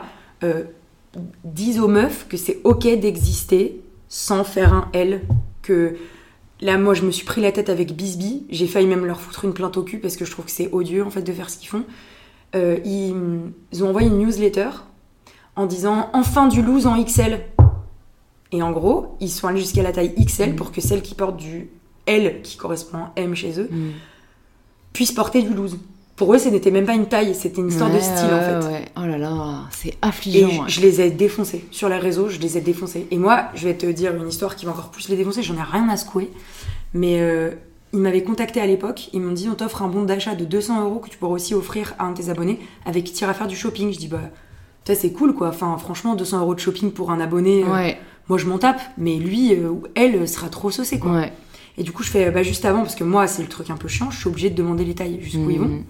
disent 1.46 1.80
aux 1.80 1.88
meufs 1.88 2.28
que 2.28 2.36
c'est 2.36 2.60
ok 2.66 2.84
d'exister 3.00 3.80
sans 4.10 4.44
faire 4.44 4.74
un 4.74 4.90
L. 4.92 5.22
Que 5.62 5.96
là, 6.64 6.78
moi, 6.78 6.94
je 6.94 7.04
me 7.04 7.12
suis 7.12 7.26
pris 7.26 7.42
la 7.42 7.52
tête 7.52 7.70
avec 7.70 7.96
Bisbee. 7.96 8.44
J'ai 8.50 8.68
failli 8.68 8.88
même 8.88 9.06
leur 9.06 9.20
foutre 9.22 9.46
une 9.46 9.54
plainte 9.54 9.78
au 9.78 9.84
cul 9.84 10.00
parce 10.00 10.16
que 10.16 10.26
je 10.26 10.32
trouve 10.32 10.46
que 10.46 10.52
c'est 10.52 10.70
odieux 10.72 11.04
en 11.06 11.10
fait 11.10 11.22
de 11.22 11.32
faire 11.32 11.50
ce 11.50 11.58
qu'ils 11.58 11.70
font. 11.70 11.84
Euh, 12.56 12.80
ils, 12.86 13.14
ils 13.72 13.84
ont 13.84 13.90
envoyé 13.90 14.08
une 14.08 14.18
newsletter 14.20 14.70
en 15.56 15.66
disant 15.66 16.10
enfin 16.14 16.48
du 16.48 16.62
loose 16.62 16.88
en 16.88 17.02
XL. 17.04 17.40
Et 18.52 18.62
en 18.62 18.72
gros, 18.72 19.18
ils 19.20 19.30
sont 19.30 19.48
allés 19.48 19.60
jusqu'à 19.60 19.82
la 19.84 19.92
taille 19.92 20.14
XL 20.16 20.56
pour 20.56 20.72
que 20.72 20.80
celles 20.82 21.02
qui 21.02 21.16
portent 21.16 21.38
du 21.38 21.70
L, 22.06 22.42
qui 22.44 22.58
correspond 22.58 22.98
à 23.00 23.12
M 23.16 23.34
chez 23.36 23.60
eux, 23.60 23.68
Mm. 23.72 23.90
puissent 24.94 25.12
porter 25.12 25.42
du 25.42 25.54
loose. 25.54 25.78
Pour 26.16 26.34
eux, 26.34 26.38
ce 26.38 26.48
n'était 26.50 26.70
même 26.70 26.86
pas 26.86 26.94
une 26.94 27.08
taille, 27.08 27.34
c'était 27.34 27.62
une 27.62 27.70
histoire 27.70 27.90
de 27.90 27.96
Ouais, 27.96 28.02
style 28.02 28.34
en 28.34 28.62
fait. 28.62 28.68
ouais. 28.68 28.86
Oh 28.98 29.06
là 29.08 29.18
là, 29.18 29.62
c'est 29.72 29.90
Et 29.90 29.98
affligeant. 30.04 30.50
je, 30.50 30.60
ouais. 30.62 30.66
je 30.68 30.82
les 30.82 31.02
ai 31.02 31.10
défoncés. 31.10 31.66
Sur 31.72 31.90
les 31.90 31.98
réseaux, 31.98 32.30
je 32.30 32.38
les 32.40 32.58
ai 32.58 32.62
défoncés. 32.62 33.08
Et 33.10 33.18
moi, 33.18 33.46
je 33.56 33.68
vais 33.68 33.74
te 33.74 33.88
dire 33.88 34.16
une 34.16 34.28
histoire 34.30 34.56
qui 34.56 34.66
va 34.66 34.72
encore 34.74 34.90
plus 34.92 35.10
les 35.10 35.16
défoncer. 35.16 35.42
J'en 35.42 35.56
ai 35.56 35.64
rien 35.64 35.90
à 35.90 35.98
secouer. 35.98 36.30
Mais 36.94 37.20
euh, 37.20 37.50
ils 37.94 38.00
m'avaient 38.00 38.22
contacté 38.24 38.62
à 38.62 38.68
l'époque. 38.68 39.10
Ils 39.14 39.22
m'ont 39.22 39.32
dit 39.34 39.48
on 39.52 39.56
t'offre 39.56 39.82
un 39.82 39.88
bon 39.88 40.04
d'achat 40.04 40.36
de 40.36 40.46
200 40.46 40.84
euros 40.84 41.00
que 41.00 41.10
tu 41.10 41.18
pourras 41.18 41.34
aussi 41.34 41.56
offrir 41.56 41.96
à 41.98 42.06
un 42.06 42.12
de 42.12 42.18
tes 42.22 42.30
abonnés 42.30 42.60
avec 42.86 43.06
qui 43.06 43.14
tu 43.14 43.24
iras 43.24 43.34
faire 43.34 43.48
du 43.48 43.56
shopping. 43.56 43.92
Je 43.92 43.98
dis 43.98 44.08
bah, 44.08 44.20
ça 44.86 44.94
c'est 44.94 45.12
cool 45.12 45.34
quoi. 45.34 45.48
Enfin, 45.50 45.76
franchement, 45.80 46.14
200 46.14 46.42
euros 46.42 46.54
de 46.54 46.60
shopping 46.60 46.92
pour 46.92 47.10
un 47.10 47.20
abonné, 47.20 47.64
euh, 47.64 47.90
moi 48.30 48.38
je 48.38 48.46
m'en 48.46 48.60
tape. 48.60 48.82
Mais 49.00 49.16
lui 49.16 49.56
euh, 49.56 49.70
ou 49.70 49.84
elle 49.96 50.28
sera 50.28 50.50
trop 50.50 50.70
saucé 50.70 51.00
quoi. 51.00 51.26
Et 51.78 51.84
du 51.84 51.92
coup, 51.92 52.04
je 52.04 52.10
fais 52.10 52.30
bah, 52.32 52.44
juste 52.44 52.66
avant, 52.66 52.82
parce 52.84 52.96
que 52.96 53.04
moi, 53.04 53.28
c'est 53.28 53.42
le 53.42 53.48
truc 53.50 53.70
un 53.70 53.78
peu 53.78 53.88
chiant, 53.88 54.12
je 54.12 54.18
suis 54.20 54.28
obligée 54.28 54.50
de 54.50 54.56
demander 54.56 54.86
les 54.86 54.94
tailles 54.96 55.20
jusqu'où 55.22 55.50
ils 55.50 55.60
vont. 55.60 55.66
Mm. 55.66 55.84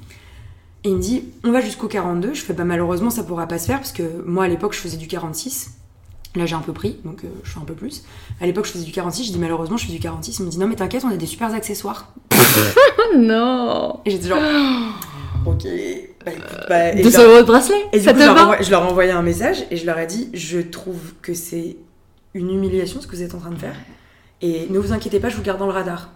Et 0.86 0.90
il 0.90 0.96
me 0.96 1.02
dit, 1.02 1.26
on 1.44 1.52
va 1.52 1.62
jusqu'au 1.62 1.88
42. 1.88 2.34
Je 2.34 2.42
fais, 2.42 2.54
bah 2.54 2.64
malheureusement, 2.66 3.10
ça 3.10 3.24
pourra 3.24 3.48
pas 3.48 3.58
se 3.60 3.68
faire, 3.68 3.78
parce 3.80 3.92
que 3.94 4.04
moi, 4.26 4.46
à 4.46 4.48
l'époque, 4.48 4.74
je 4.74 4.80
faisais 4.80 4.98
du 4.98 5.08
46. 5.08 5.72
Là, 6.36 6.46
j'ai 6.46 6.56
un 6.56 6.60
peu 6.62 6.74
pris, 6.74 6.98
donc 7.06 7.24
euh, 7.24 7.28
je 7.44 7.52
fais 7.52 7.60
un 7.60 7.64
peu 7.64 7.74
plus. 7.76 8.04
À 8.42 8.46
l'époque, 8.48 8.66
je 8.66 8.72
faisais 8.72 8.86
du 8.86 8.92
46. 8.92 9.28
Je 9.28 9.32
dis, 9.34 9.40
malheureusement, 9.40 9.78
je 9.78 9.86
fais 9.86 9.92
du 9.94 10.00
46. 10.00 10.40
Il 10.40 10.46
me 10.46 10.50
dit, 10.50 10.58
non, 10.58 10.68
mais 10.68 10.76
t'inquiète, 10.76 11.04
on 11.06 11.10
a 11.10 11.16
des 11.18 11.26
super 11.28 11.54
accessoires. 11.54 12.12
Oh 12.34 13.18
non 13.18 14.00
Et 14.06 14.10
j'étais 14.12 14.28
genre, 14.30 14.40
ok. 15.46 15.64
Bah, 16.26 16.32
écoute, 16.32 16.58
bah, 16.70 16.90
et 16.94 17.02
200 17.04 17.10
je 17.18 17.22
leur- 17.24 17.32
euros 17.34 17.42
de 17.42 17.48
bracelet 17.48 17.76
et 17.92 18.00
du 18.00 18.04
Ça 18.06 18.14
coup, 18.14 18.20
te 18.20 18.24
je 18.24 18.28
leur, 18.28 18.36
va 18.36 18.44
envoie- 18.44 18.62
je 18.62 18.72
leur 18.72 18.84
ai 18.84 18.88
envoyé 18.88 19.12
un 19.12 19.22
message 19.22 19.66
et 19.72 19.76
je 19.78 19.86
leur 19.86 20.00
ai 20.00 20.08
dit 20.08 20.30
Je 20.34 20.60
trouve 20.60 21.14
que 21.22 21.34
c'est 21.34 21.76
une 22.34 22.50
humiliation 22.50 23.02
ce 23.02 23.08
que 23.08 23.16
vous 23.16 23.22
êtes 23.24 23.36
en 23.36 23.40
train 23.40 23.52
de 23.52 23.58
faire. 23.60 23.76
Et 24.44 24.68
ne 24.70 24.78
vous 24.78 24.92
inquiétez 24.94 25.20
pas, 25.20 25.30
je 25.30 25.36
vous 25.38 25.42
garde 25.42 25.58
dans 25.58 25.66
le 25.68 25.72
radar. 25.74 26.12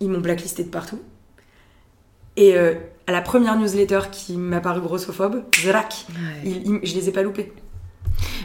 Ils 0.00 0.08
m'ont 0.10 0.18
blacklisté 0.20 0.64
de 0.64 0.68
partout. 0.70 0.98
Et 2.36 2.56
euh, 2.56 2.74
à 3.06 3.12
la 3.12 3.20
première 3.22 3.56
newsletter 3.58 4.00
qui 4.10 4.36
m'a 4.36 4.60
paru 4.60 4.80
grossophobe, 4.80 5.42
zrac, 5.60 6.06
ils- 6.44 6.80
je 6.82 6.94
les 6.94 7.08
ai 7.08 7.12
pas 7.12 7.22
loupés. 7.22 7.52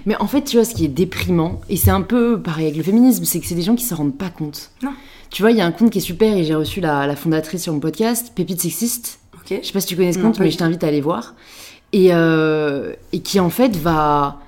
Mais 0.06 0.16
en 0.18 0.28
fait, 0.28 0.44
tu 0.44 0.58
vois, 0.58 0.66
ce 0.66 0.74
qui 0.76 0.86
est 0.86 0.90
déprimant, 0.90 1.62
et 1.70 1.78
c'est 1.78 1.92
un 1.92 2.02
peu 2.02 2.42
pareil 2.42 2.66
avec 2.66 2.78
le 2.78 2.84
féminisme, 2.84 3.24
c'est 3.24 3.40
que 3.40 3.46
c'est 3.48 3.56
des 3.56 3.62
gens 3.62 3.76
qui 3.76 3.86
se 3.86 3.94
rendent 3.94 4.18
pas 4.18 4.30
compte. 4.30 4.72
Non. 4.84 4.92
Tu 5.30 5.42
vois, 5.44 5.52
il 5.52 5.58
y 5.58 5.62
a 5.62 5.66
un 5.66 5.72
compte 5.72 5.92
qui 5.92 6.00
est 6.00 6.02
super, 6.02 6.36
et 6.36 6.44
j'ai 6.44 6.56
reçu 6.56 6.82
la, 6.82 7.08
la 7.08 7.16
fondatrice 7.16 7.64
sur 7.64 7.74
mon 7.74 7.80
podcast, 7.80 8.34
Pépite 8.36 8.60
Sexiste. 8.62 9.20
Ok 9.36 9.60
Je 9.62 9.66
sais 9.68 9.74
pas 9.74 9.80
si 9.80 9.88
tu 9.88 9.96
connais 9.96 10.12
ce 10.14 10.20
compte, 10.20 10.40
mais 10.40 10.52
je 10.52 10.58
t'invite 10.58 10.84
à 10.84 10.88
aller 10.88 11.00
voir. 11.02 11.36
Et, 11.94 12.10
euh, 12.14 12.94
et 13.14 13.20
qui 13.22 13.40
en 13.40 13.50
fait 13.50 13.76
va. 13.78 14.40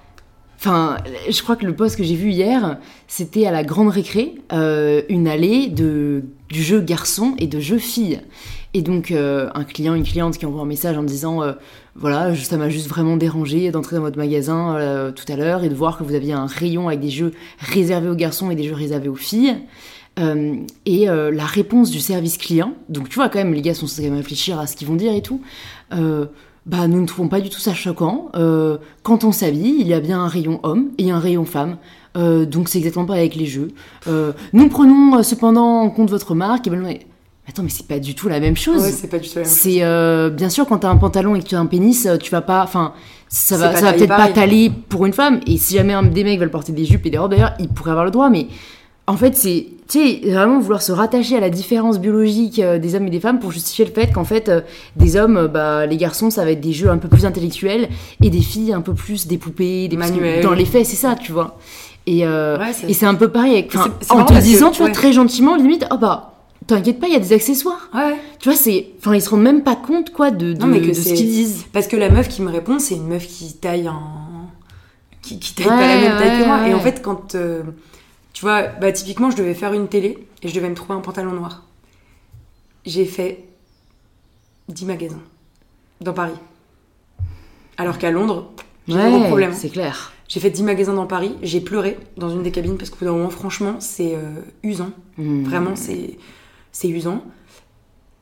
Enfin, 0.65 0.95
je 1.29 1.41
crois 1.41 1.57
que 1.57 1.65
le 1.65 1.75
post 1.75 1.97
que 1.97 2.03
j'ai 2.03 2.15
vu 2.15 2.29
hier, 2.29 2.77
c'était 3.09 3.45
à 3.45 3.51
la 3.51 3.65
grande 3.65 3.89
récré, 3.89 4.35
euh, 4.53 5.01
une 5.09 5.27
allée 5.27 5.67
de, 5.67 6.23
du 6.47 6.63
jeu 6.63 6.79
garçon 6.79 7.35
et 7.37 7.47
de 7.47 7.59
jeu 7.59 7.77
fille. 7.77 8.21
Et 8.73 8.81
donc, 8.81 9.11
euh, 9.11 9.49
un 9.55 9.65
client, 9.65 9.93
une 9.93 10.05
cliente 10.05 10.37
qui 10.37 10.45
envoie 10.45 10.61
un 10.61 10.65
message 10.65 10.97
en 10.97 11.01
me 11.01 11.07
disant 11.07 11.43
euh, 11.43 11.51
Voilà, 11.95 12.33
ça 12.33 12.55
m'a 12.55 12.69
juste 12.69 12.87
vraiment 12.87 13.17
dérangé 13.17 13.71
d'entrer 13.71 13.97
dans 13.97 14.03
votre 14.03 14.17
magasin 14.17 15.11
tout 15.13 15.25
à 15.29 15.35
l'heure 15.35 15.65
et 15.65 15.69
de 15.69 15.75
voir 15.75 15.97
que 15.97 16.05
vous 16.05 16.15
aviez 16.15 16.31
un 16.31 16.45
rayon 16.45 16.87
avec 16.87 17.01
des 17.01 17.09
jeux 17.09 17.33
réservés 17.59 18.07
aux 18.07 18.15
garçons 18.15 18.49
et 18.49 18.55
des 18.55 18.63
jeux 18.63 18.73
réservés 18.73 19.09
aux 19.09 19.15
filles. 19.15 19.57
Et 20.17 21.05
la 21.07 21.45
réponse 21.45 21.91
du 21.91 21.99
service 21.99 22.37
client, 22.37 22.73
donc 22.87 23.09
tu 23.09 23.15
vois 23.15 23.27
quand 23.27 23.39
même, 23.39 23.53
les 23.53 23.61
gars 23.61 23.73
sont 23.73 23.85
censés 23.85 24.09
réfléchir 24.09 24.59
à 24.59 24.67
ce 24.67 24.77
qu'ils 24.77 24.87
vont 24.87 24.95
dire 24.95 25.13
et 25.13 25.21
tout. 25.21 25.41
Bah, 26.65 26.87
nous 26.87 27.01
ne 27.01 27.05
trouvons 27.05 27.27
pas 27.27 27.41
du 27.41 27.49
tout 27.49 27.59
ça 27.59 27.73
choquant. 27.73 28.29
Euh, 28.35 28.77
quand 29.01 29.23
on 29.23 29.31
s'habille, 29.31 29.75
il 29.79 29.87
y 29.87 29.93
a 29.93 29.99
bien 29.99 30.19
un 30.21 30.27
rayon 30.27 30.59
homme 30.63 30.89
et 30.97 31.11
un 31.11 31.19
rayon 31.19 31.45
femme. 31.45 31.77
Euh, 32.15 32.45
donc 32.45 32.69
c'est 32.69 32.77
exactement 32.77 33.05
pareil 33.05 33.21
avec 33.23 33.35
les 33.35 33.45
jeux. 33.47 33.69
Euh, 34.07 34.31
nous 34.53 34.69
prenons 34.69 35.17
euh, 35.17 35.23
cependant 35.23 35.81
en 35.81 35.89
compte 35.89 36.09
votre 36.09 36.35
marque. 36.35 36.67
Et 36.67 36.69
ben, 36.69 36.79
mais- 36.81 37.05
attends, 37.49 37.63
mais 37.63 37.69
c'est 37.69 37.87
pas 37.87 37.99
du 37.99 38.15
tout 38.15 38.29
la 38.29 38.39
même 38.39 38.55
chose. 38.55 38.81
Ouais, 38.81 38.91
c'est 38.91 39.09
pas 39.09 39.17
du 39.19 39.27
tout 39.27 39.35
la 39.35 39.41
même 39.41 39.49
chose. 39.49 39.59
C'est 39.59 39.83
euh, 39.83 40.29
bien 40.29 40.49
sûr 40.49 40.65
quand 40.67 40.79
t'as 40.79 40.89
un 40.89 40.97
pantalon 40.97 41.35
et 41.35 41.39
que 41.41 41.47
tu 41.47 41.55
as 41.55 41.59
un 41.59 41.65
pénis, 41.65 42.05
euh, 42.05 42.17
tu 42.17 42.31
vas 42.31 42.41
pas, 42.41 42.63
enfin, 42.63 42.93
ça 43.27 43.57
va, 43.57 43.69
pas 43.69 43.75
ça 43.79 43.85
va 43.87 43.93
peut-être 43.93 44.15
pas 44.15 44.29
t'aller 44.29 44.71
pour 44.89 45.05
une 45.05 45.13
femme. 45.13 45.41
Et 45.47 45.57
si 45.57 45.73
jamais 45.75 45.93
un 45.93 46.03
des 46.03 46.23
mecs 46.23 46.39
veulent 46.39 46.51
porter 46.51 46.71
des 46.71 46.85
jupes 46.85 47.05
et 47.05 47.09
des 47.09 47.17
robes, 47.17 47.31
d'ailleurs, 47.31 47.55
ils 47.59 47.67
pourraient 47.67 47.91
avoir 47.91 48.05
le 48.05 48.11
droit. 48.11 48.29
Mais 48.29 48.47
en 49.07 49.17
fait, 49.17 49.35
c'est, 49.35 49.67
vraiment 50.23 50.59
vouloir 50.59 50.81
se 50.81 50.91
rattacher 50.91 51.35
à 51.35 51.39
la 51.39 51.49
différence 51.49 51.99
biologique 51.99 52.59
euh, 52.59 52.79
des 52.79 52.95
hommes 52.95 53.07
et 53.07 53.09
des 53.09 53.19
femmes 53.19 53.39
pour 53.39 53.51
justifier 53.51 53.85
le 53.85 53.91
fait 53.91 54.11
qu'en 54.11 54.23
fait, 54.23 54.47
euh, 54.49 54.61
des 54.95 55.17
hommes, 55.17 55.37
euh, 55.37 55.47
bah, 55.47 55.85
les 55.85 55.97
garçons, 55.97 56.29
ça 56.29 56.43
va 56.45 56.51
être 56.51 56.61
des 56.61 56.71
jeux 56.73 56.89
un 56.89 56.97
peu 56.97 57.07
plus 57.09 57.25
intellectuels 57.25 57.89
et 58.21 58.29
des 58.29 58.41
filles 58.41 58.73
un 58.73 58.81
peu 58.81 58.93
plus 58.93 59.27
des 59.27 59.37
poupées, 59.37 59.87
des 59.87 59.97
Manuels. 59.97 60.41
Dans 60.41 60.53
les 60.53 60.65
faits, 60.65 60.85
c'est 60.85 60.95
ça, 60.95 61.15
tu 61.15 61.31
vois. 61.31 61.57
Et, 62.07 62.25
euh, 62.25 62.57
Ouais, 62.57 62.73
c'est- 62.73 62.89
et 62.89 62.93
c'est 62.93 63.05
un 63.05 63.15
peu 63.15 63.27
pareil. 63.29 63.67
En 64.09 64.23
te 64.25 64.33
que- 64.33 64.39
disant, 64.41 64.71
tu 64.71 64.77
vois, 64.79 64.87
ouais. 64.87 64.93
très 64.93 65.11
gentiment, 65.13 65.55
limite, 65.55 65.85
oh 65.91 65.97
bah, 65.97 66.33
t'inquiète 66.65 66.99
pas, 66.99 67.07
il 67.07 67.13
y 67.13 67.17
a 67.17 67.19
des 67.19 67.33
accessoires. 67.33 67.89
Ouais. 67.93 68.15
Tu 68.39 68.49
vois, 68.49 68.57
c'est. 68.57 68.87
Enfin, 68.99 69.13
ils 69.15 69.21
se 69.21 69.29
rendent 69.29 69.43
même 69.43 69.63
pas 69.63 69.75
compte, 69.75 70.11
quoi, 70.11 70.31
de, 70.31 70.53
de, 70.53 70.59
Non, 70.59 70.67
mais 70.67 70.79
que 70.81 70.87
de 70.87 70.93
ce 70.93 71.13
qu'ils 71.13 71.27
disent. 71.29 71.65
Parce 71.73 71.87
que 71.87 71.97
la 71.97 72.09
meuf 72.09 72.29
qui 72.29 72.41
me 72.41 72.49
répond, 72.51 72.79
c'est 72.79 72.95
une 72.95 73.07
meuf 73.07 73.27
qui 73.27 73.53
taille 73.53 73.87
en. 73.89 74.01
qui, 75.21 75.39
qui 75.39 75.53
taille 75.55 75.67
Ouais, 75.67 75.71
pas 75.77 75.87
la 75.87 76.01
même 76.01 76.17
taille 76.17 76.39
que 76.41 76.45
moi. 76.47 76.67
Et 76.67 76.73
en 76.73 76.79
fait, 76.79 77.01
quand. 77.03 77.35
euh, 77.35 77.61
tu 78.33 78.41
vois, 78.41 78.63
bah, 78.67 78.91
typiquement, 78.91 79.31
je 79.31 79.37
devais 79.37 79.53
faire 79.53 79.73
une 79.73 79.87
télé 79.87 80.27
et 80.41 80.47
je 80.47 80.53
devais 80.53 80.69
me 80.69 80.75
trouver 80.75 80.95
un 80.95 81.01
pantalon 81.01 81.31
noir. 81.31 81.63
J'ai 82.85 83.05
fait 83.05 83.45
10 84.69 84.85
magasins 84.85 85.21
dans 86.01 86.13
Paris. 86.13 86.33
Alors 87.77 87.97
qu'à 87.97 88.11
Londres, 88.11 88.51
j'ai 88.87 88.95
zéro 88.95 89.23
problème. 89.25 89.53
c'est 89.53 89.69
clair. 89.69 90.11
J'ai 90.27 90.39
fait 90.39 90.49
10 90.49 90.63
magasins 90.63 90.93
dans 90.93 91.05
Paris, 91.05 91.35
j'ai 91.41 91.61
pleuré 91.61 91.97
dans 92.17 92.29
une 92.29 92.43
des 92.43 92.51
cabines 92.51 92.77
parce 92.77 92.89
qu'au 92.89 92.97
bout 92.97 93.05
d'un 93.05 93.11
moment, 93.11 93.29
franchement, 93.29 93.75
c'est 93.79 94.15
euh, 94.15 94.41
usant. 94.63 94.91
Hmm. 95.17 95.43
Vraiment, 95.43 95.75
c'est 95.75 96.17
usant. 96.87 97.23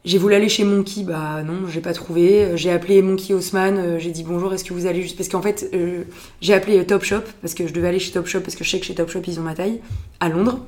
J'ai 0.04 0.18
voulu 0.18 0.34
aller 0.34 0.50
chez 0.50 0.64
Monkey, 0.64 1.04
bah 1.04 1.44
non, 1.44 1.68
j'ai 1.70 1.80
pas 1.80 1.94
trouvé. 1.94 2.58
J'ai 2.58 2.72
appelé 2.72 3.04
Monkey 3.04 3.34
Haussmann, 3.36 3.78
euh, 3.78 4.00
j'ai 4.00 4.10
dit 4.10 4.24
bonjour, 4.24 4.52
est-ce 4.52 4.64
que 4.64 4.74
vous 4.74 4.88
allez 4.88 5.02
juste. 5.04 5.16
Parce 5.16 5.30
qu'en 5.30 5.44
fait, 5.44 5.70
euh, 5.76 6.06
j'ai 6.42 6.56
appelé 6.56 6.80
euh, 6.80 6.84
Topshop, 6.84 7.22
parce 7.42 7.54
que 7.54 7.68
je 7.68 7.74
devais 7.74 7.88
aller 7.88 8.00
chez 8.00 8.12
Topshop, 8.12 8.40
parce 8.42 8.56
que 8.56 8.64
je 8.64 8.70
sais 8.72 8.80
que 8.80 8.86
chez 8.86 8.96
Topshop, 8.96 9.22
ils 9.28 9.40
ont 9.40 9.44
ma 9.44 9.54
taille, 9.54 9.80
à 10.20 10.30
Londres. 10.30 10.60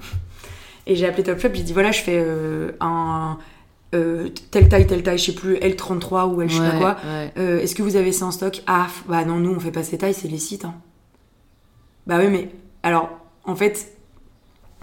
Et 0.85 0.95
j'ai 0.95 1.07
appelé 1.07 1.23
Topshop, 1.23 1.49
j'ai 1.53 1.63
dit 1.63 1.73
voilà, 1.73 1.91
je 1.91 2.01
fais 2.01 2.21
euh, 2.23 2.73
un. 2.79 3.39
euh, 3.95 4.29
telle 4.51 4.69
taille, 4.69 4.85
telle 4.85 5.01
taille, 5.01 5.17
je 5.17 5.23
sais 5.25 5.31
plus, 5.35 5.55
L33 5.55 6.31
ou 6.31 6.41
L 6.43 6.49
je 6.49 6.57
sais 6.57 6.69
pas 6.69 6.77
quoi. 6.77 6.97
ouais. 7.03 7.63
Est-ce 7.63 7.73
que 7.73 7.81
vous 7.81 7.95
avez 7.95 8.11
ça 8.11 8.25
en 8.27 8.31
stock? 8.31 8.61
Ah, 8.67 8.85
bah 9.07 9.25
non, 9.25 9.37
nous 9.37 9.51
on 9.55 9.59
fait 9.59 9.71
pas 9.71 9.81
ces 9.83 9.97
tailles, 9.97 10.13
c'est 10.13 10.27
les 10.27 10.37
sites. 10.37 10.65
hein. 10.65 10.75
Bah 12.05 12.17
oui, 12.19 12.27
mais 12.29 12.49
alors, 12.83 13.09
en 13.45 13.55
fait, 13.55 13.93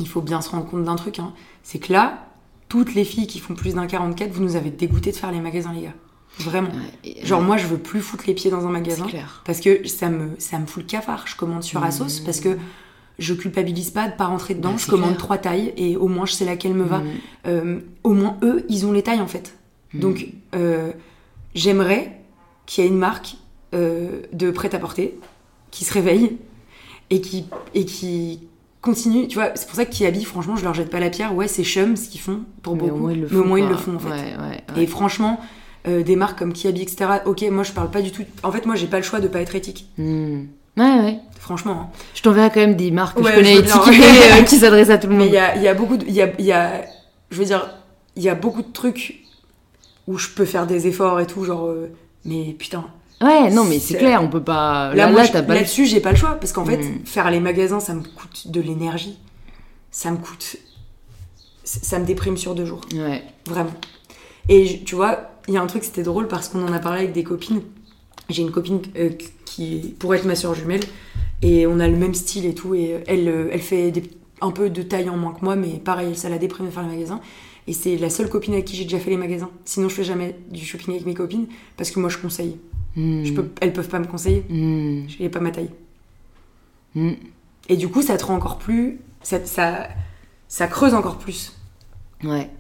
il 0.01 0.09
faut 0.09 0.22
bien 0.22 0.40
se 0.40 0.51
rendre 0.51 0.66
compte 0.66 0.82
d'un 0.85 0.97
truc. 0.97 1.18
hein. 1.20 1.35
C'est 1.62 1.78
que 1.78 1.93
là, 1.93 2.27
toutes 2.70 2.94
les 2.94 3.05
filles 3.05 3.26
qui 3.26 3.38
font 3.40 3.55
plus 3.55 3.74
d'un 3.74 3.86
44, 3.86 4.30
vous 4.32 4.42
nous 4.42 4.56
avez 4.56 4.70
dégoûté 4.70 5.10
de 5.12 5.16
faire 5.16 5.30
les 5.30 5.40
magasins, 5.40 5.72
les 5.74 5.82
gars. 5.82 5.94
Vraiment. 6.38 6.68
Ouais, 6.70 6.76
et- 7.05 7.26
Genre, 7.26 7.42
moi, 7.42 7.56
je 7.59 7.66
veux 7.66 7.76
plus 7.76 8.01
foutre 8.01 8.24
les 8.26 8.32
pieds 8.34 8.51
dans 8.51 8.66
un 8.66 8.70
magasin. 8.70 9.06
clair. 9.06 9.42
Parce 9.44 9.60
que 9.60 9.86
ça 9.86 10.09
me, 10.09 10.30
ça 10.38 10.59
me 10.59 10.64
fout 10.66 10.84
le 10.84 10.88
cafard. 10.88 11.26
Je 11.26 11.36
commande 11.36 11.62
sur 11.64 11.82
Asos 11.82 12.20
parce 12.24 12.40
que 12.40 12.56
je 13.18 13.34
culpabilise 13.34 13.90
pas 13.90 14.09
de 14.09 14.14
pas 14.16 14.26
rentrer 14.26 14.55
dedans. 14.55 14.70
Bah, 14.70 14.76
je 14.78 14.86
commande 14.88 15.10
clair. 15.10 15.18
trois 15.18 15.36
tailles 15.38 15.74
et 15.76 15.97
au 15.97 16.09
moins 16.09 16.24
je 16.24 16.32
sais 16.32 16.47
laquelle 16.47 16.72
me 16.74 16.84
va. 16.84 17.01
Mm. 17.01 17.09
Euh, 17.48 17.80
au 18.05 18.14
moins 18.14 18.38
eux, 18.42 18.64
ils 18.70 18.86
ont 18.86 18.92
les 18.92 19.02
tailles 19.02 19.20
en 19.20 19.26
fait. 19.26 19.59
Donc 19.92 20.28
euh, 20.55 20.92
j'aimerais 21.55 22.20
qu'il 22.66 22.84
y 22.84 22.86
ait 22.86 22.90
une 22.90 22.97
marque 22.98 23.36
euh, 23.74 24.22
de 24.32 24.51
prêt-à-porter 24.52 25.18
qui 25.72 25.84
se 25.84 25.92
réveille 25.92 26.38
et 27.10 27.20
qui, 27.20 27.47
et 27.74 27.84
qui 27.84 28.48
continue. 28.82 29.28
Tu 29.28 29.36
vois, 29.39 29.51
c'est 29.55 29.66
pour 29.66 29.77
ça 29.77 29.85
que 29.85 29.94
Kiabi, 29.94 30.24
franchement, 30.24 30.57
je 30.57 30.65
leur 30.65 30.74
jette 30.74 30.90
pas 30.90 31.01
la 31.01 31.11
pierre. 31.11 31.35
Ouais, 31.35 31.48
c'est 31.48 31.65
chum 31.65 31.97
ce 31.97 32.09
qu'ils 32.09 32.20
font 32.20 32.40
pour 32.62 32.77
Mais 32.77 32.82
beaucoup. 32.82 32.94
au 32.94 32.98
moins 32.98 33.12
ils 33.12 33.20
le 33.20 33.28
mais 33.31 33.36
au 33.36 33.43
font. 33.43 33.48
moins 33.48 33.59
ils 33.61 33.69
le 33.69 33.77
font 33.77 33.94
en 33.97 33.98
fait. 33.98 34.09
Ouais, 34.11 34.35
ouais, 34.77 34.82
Et 34.82 34.86
franchement, 34.86 35.40
euh, 35.89 36.02
des 36.02 36.16
marques 36.16 36.39
comme 36.39 36.52
Kiabi, 36.52 36.82
etc. 36.82 37.11
Ok, 37.27 37.43
moi 37.51 37.62
je 37.65 37.73
parle 37.73 37.90
pas 37.90 38.02
du 38.02 38.11
tout. 38.12 38.23
En 38.43 38.52
fait, 38.52 38.66
moi 38.66 38.74
j'ai 38.77 38.86
pas 38.86 38.98
le 38.98 39.02
choix 39.02 39.20
de 39.20 39.28
pas 39.28 39.40
être 39.40 39.55
éthique. 39.55 39.86
Mm. 39.98 40.43
Ouais, 40.77 41.01
ouais. 41.01 41.19
Franchement. 41.39 41.90
hein. 41.93 41.98
Je 42.15 42.23
t'enverrai 42.23 42.48
quand 42.51 42.61
même 42.61 42.77
des 42.77 42.90
marques 42.90 43.16
que 43.19 43.23
Ouais, 43.23 43.31
je 43.32 43.36
connais 43.36 43.57
je 43.57 43.61
ouais. 43.62 44.40
euh, 44.40 44.43
qui 44.44 44.57
s'adressent 44.57 44.90
à 44.90 44.98
tout 44.98 45.09
le 45.09 45.15
Mais 45.15 45.19
monde. 45.24 45.28
il 45.28 45.35
y 45.35 45.39
a, 45.39 45.57
il 45.57 45.62
y 45.62 45.69
a 45.69 45.74
beaucoup 45.74 45.97
de. 45.97 46.05
il 46.07 46.12
Y 46.15 46.23
a, 46.23 46.31
il 46.39 46.44
y 46.44 46.52
a, 46.52 46.82
je 47.31 47.39
veux 47.39 47.44
dire, 47.44 47.69
il 48.16 48.23
y 48.23 48.28
a 48.28 48.35
beaucoup 48.35 48.62
de 48.62 48.73
trucs 48.73 49.24
où 50.07 50.16
je 50.19 50.28
peux 50.28 50.44
faire 50.44 50.66
des 50.66 50.86
efforts 50.86 51.20
et 51.20 51.27
tout, 51.27 51.44
genre. 51.44 51.66
euh, 51.66 51.90
mais 52.24 52.55
putain. 52.59 52.85
Ouais, 53.22 53.51
non, 53.51 53.64
mais 53.64 53.78
c'est 53.78 53.98
clair, 53.98 54.22
on 54.22 54.28
peut 54.28 54.42
pas. 54.42 54.88
Là, 54.90 55.06
Là, 55.06 55.12
moi, 55.12 55.24
là, 55.24 55.40
le 55.42 55.55
là-dessus, 55.55 55.84
j'ai 55.86 56.01
pas 56.01 56.10
le 56.10 56.16
choix. 56.16 56.36
Parce 56.40 56.52
qu'en 56.52 56.64
fait, 56.64 56.78
Mm. 56.78 57.05
faire 57.05 57.30
les 57.30 57.40
magasins, 57.40 57.80
ça 57.80 57.92
me 57.94 58.01
coûte 58.02 58.48
de 58.48 58.60
l'énergie. 58.60 59.18
Ça 59.90 60.10
me 60.10 60.16
coûte. 60.16 60.56
Ça 61.64 61.98
me 61.98 62.06
déprime 62.06 62.36
sur 62.36 62.55
deux 62.55 62.64
jours. 62.64 62.80
Ouais. 62.94 63.22
Vraiment. 63.47 63.72
Et 64.48 64.82
tu 64.84 64.94
vois, 64.94 65.30
il 65.48 65.55
y 65.55 65.56
a 65.59 65.62
un 65.62 65.66
truc, 65.66 65.84
c'était 65.84 66.02
drôle 66.02 66.28
parce 66.28 66.48
qu'on 66.48 66.66
en 66.66 66.72
a 66.72 66.78
parlé 66.78 67.01
avec 67.01 67.12
des 67.12 67.22
copines. 67.24 67.60
J'ai 68.30 68.42
une 68.42 68.51
copine 68.52 68.80
euh, 68.97 69.10
qui 69.44 69.94
pourrait 69.98 70.18
être 70.18 70.24
ma 70.24 70.34
soeur 70.36 70.55
jumelle 70.55 70.80
et 71.42 71.66
on 71.66 71.78
a 71.80 71.88
le 71.88 71.97
même 71.97 72.14
style 72.14 72.47
et 72.47 72.55
tout. 72.55 72.74
Et 72.74 73.02
elle, 73.06 73.28
euh, 73.28 73.48
elle 73.52 73.60
fait 73.60 73.90
des- 73.90 74.10
un 74.40 74.51
peu 74.51 74.70
de 74.70 74.82
taille 74.82 75.10
en 75.10 75.16
moins 75.18 75.34
que 75.34 75.44
moi, 75.44 75.56
mais 75.56 75.78
pareil, 75.84 76.16
ça 76.16 76.28
la 76.30 76.38
déprime 76.38 76.66
de 76.66 76.70
faire 76.70 76.82
les 76.84 76.94
magasins. 76.94 77.20
Et 77.66 77.72
c'est 77.74 77.97
la 77.98 78.09
seule 78.09 78.28
copine 78.30 78.55
avec 78.55 78.64
qui 78.64 78.76
j'ai 78.76 78.84
déjà 78.84 78.98
fait 78.98 79.10
les 79.10 79.16
magasins. 79.18 79.51
Sinon, 79.66 79.88
je 79.90 79.94
fais 79.97 80.05
jamais 80.05 80.36
du 80.51 80.64
shopping 80.64 80.94
avec 80.94 81.05
mes 81.06 81.14
copines 81.14 81.47
parce 81.76 81.90
que 81.90 82.01
moi, 82.01 82.09
je 82.09 82.16
conseille. 82.18 82.56
Mm. 82.96 83.24
Je 83.24 83.32
peux, 83.32 83.48
elles 83.60 83.72
peuvent 83.72 83.88
pas 83.88 83.98
me 84.00 84.06
conseiller. 84.06 84.44
Mm. 84.48 85.08
Je 85.08 85.22
n'ai 85.22 85.28
pas 85.28 85.40
ma 85.40 85.50
taille. 85.50 85.70
Mm. 86.94 87.12
Et 87.68 87.76
du 87.76 87.88
coup, 87.88 88.02
ça 88.02 88.16
te 88.16 88.24
rend 88.24 88.34
encore 88.34 88.58
plus. 88.58 89.00
Ça, 89.22 89.44
ça, 89.44 89.88
ça 90.48 90.66
creuse 90.66 90.94
encore 90.94 91.18
plus. 91.18 91.52
Ouais. 92.24 92.50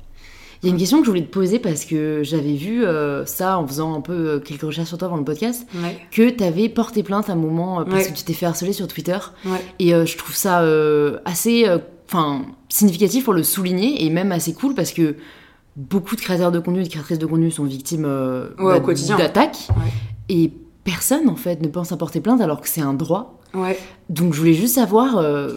Il 0.62 0.66
y 0.66 0.68
a 0.70 0.72
une 0.74 0.78
question 0.78 0.98
que 1.00 1.06
je 1.06 1.10
voulais 1.10 1.24
te 1.24 1.30
poser 1.32 1.58
parce 1.58 1.86
que 1.86 2.20
j'avais 2.22 2.52
vu 2.54 2.84
euh, 2.84 3.24
ça 3.24 3.58
en 3.58 3.66
faisant 3.66 3.94
un 3.94 4.02
peu 4.02 4.12
euh, 4.12 4.38
quelques 4.40 4.60
recherches 4.60 4.88
sur 4.88 4.98
toi 4.98 5.08
avant 5.08 5.16
le 5.16 5.24
podcast, 5.24 5.66
Ouais. 5.74 5.96
que 6.10 6.28
t'avais 6.28 6.68
porté 6.68 7.02
plainte 7.02 7.30
à 7.30 7.32
un 7.32 7.36
moment 7.36 7.80
euh, 7.80 7.84
parce 7.84 8.04
Ouais. 8.04 8.12
que 8.12 8.16
tu 8.18 8.24
t'es 8.24 8.34
fait 8.34 8.44
harceler 8.44 8.74
sur 8.74 8.86
Twitter. 8.86 9.16
Ouais. 9.46 9.58
Et 9.78 9.94
euh, 9.94 10.04
je 10.04 10.18
trouve 10.18 10.34
ça 10.34 10.60
euh, 10.60 11.18
assez 11.24 11.64
enfin 12.06 12.44
significatif 12.68 13.24
pour 13.24 13.32
le 13.32 13.42
souligner 13.42 14.04
et 14.04 14.10
même 14.10 14.32
assez 14.32 14.52
cool 14.52 14.74
parce 14.74 14.92
que 14.92 15.16
beaucoup 15.76 16.14
de 16.14 16.20
créateurs 16.20 16.52
de 16.52 16.58
contenu 16.58 16.80
et 16.80 16.84
de 16.84 16.88
créatrices 16.90 17.18
de 17.18 17.26
contenu 17.26 17.50
sont 17.50 17.64
victimes 17.64 18.06
quotidien. 18.84 19.16
d'attaques. 19.16 19.68
Et 20.30 20.50
personne, 20.84 21.28
en 21.28 21.36
fait, 21.36 21.60
ne 21.60 21.68
pense 21.68 21.92
à 21.92 21.96
porter 21.98 22.20
plainte 22.20 22.40
alors 22.40 22.60
que 22.62 22.68
c'est 22.68 22.80
un 22.80 22.94
droit. 22.94 23.38
Ouais. 23.52 23.78
Donc 24.08 24.32
je 24.32 24.38
voulais 24.38 24.54
juste 24.54 24.76
savoir 24.76 25.18
euh, 25.18 25.56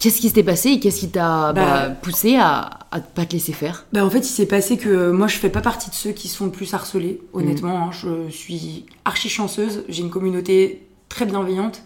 qu'est-ce 0.00 0.18
qui 0.20 0.28
s'était 0.28 0.42
passé 0.42 0.70
et 0.70 0.80
qu'est-ce 0.80 1.00
qui 1.00 1.10
t'a 1.10 1.52
Bah- 1.52 1.88
bah, 1.88 1.90
poussé 1.90 2.36
à, 2.36 2.70
à 2.90 3.00
pas 3.00 3.26
te 3.26 3.34
laisser 3.34 3.52
faire? 3.52 3.84
Bah 3.92 4.04
en 4.04 4.08
fait, 4.10 4.20
il 4.20 4.24
s'est 4.32 4.46
passé 4.46 4.78
que 4.78 4.88
euh, 4.88 5.12
moi, 5.12 5.26
je 5.28 5.36
fais 5.36 5.50
pas 5.50 5.60
partie 5.60 5.90
de 5.90 5.94
ceux 5.94 6.10
qui 6.12 6.28
se 6.28 6.36
font 6.38 6.46
le 6.46 6.50
plus 6.50 6.72
harceler, 6.74 7.20
honnêtement. 7.34 7.88
hein. 7.88 7.90
je 7.92 8.30
suis 8.30 8.86
archi 9.04 9.28
chanceuse. 9.28 9.84
J'ai 9.90 10.02
une 10.02 10.10
communauté 10.10 10.86
très 11.10 11.26
bienveillante. 11.26 11.82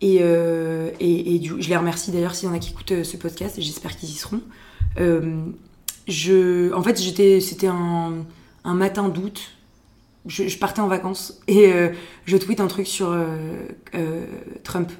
Et, 0.00 0.18
euh, 0.22 0.90
et, 1.00 1.34
et 1.34 1.38
du- 1.38 1.60
je 1.60 1.68
les 1.68 1.76
remercie 1.76 2.10
d'ailleurs 2.12 2.34
s'il 2.34 2.48
y 2.48 2.52
en 2.52 2.54
a 2.54 2.58
qui 2.58 2.70
écoutent 2.70 3.02
ce 3.04 3.16
podcast, 3.18 3.56
j'espère 3.58 3.96
qu'ils 3.96 4.08
y 4.10 4.12
seront. 4.14 4.40
Je, 6.06 6.72
en 6.72 6.82
fait, 6.82 7.00
j'étais, 7.00 7.40
c'était 7.40 7.66
un, 7.66 8.12
un 8.64 8.74
matin 8.74 9.08
d'août. 9.08 9.50
Je, 10.28 10.46
je 10.46 10.58
partais 10.58 10.80
en 10.80 10.88
vacances 10.88 11.40
et 11.48 11.72
euh, 11.72 11.88
je 12.26 12.36
tweete 12.36 12.60
un 12.60 12.68
truc 12.68 12.86
sur 12.86 13.10
euh, 13.10 13.26
euh, 13.94 14.26
Trump. 14.62 14.92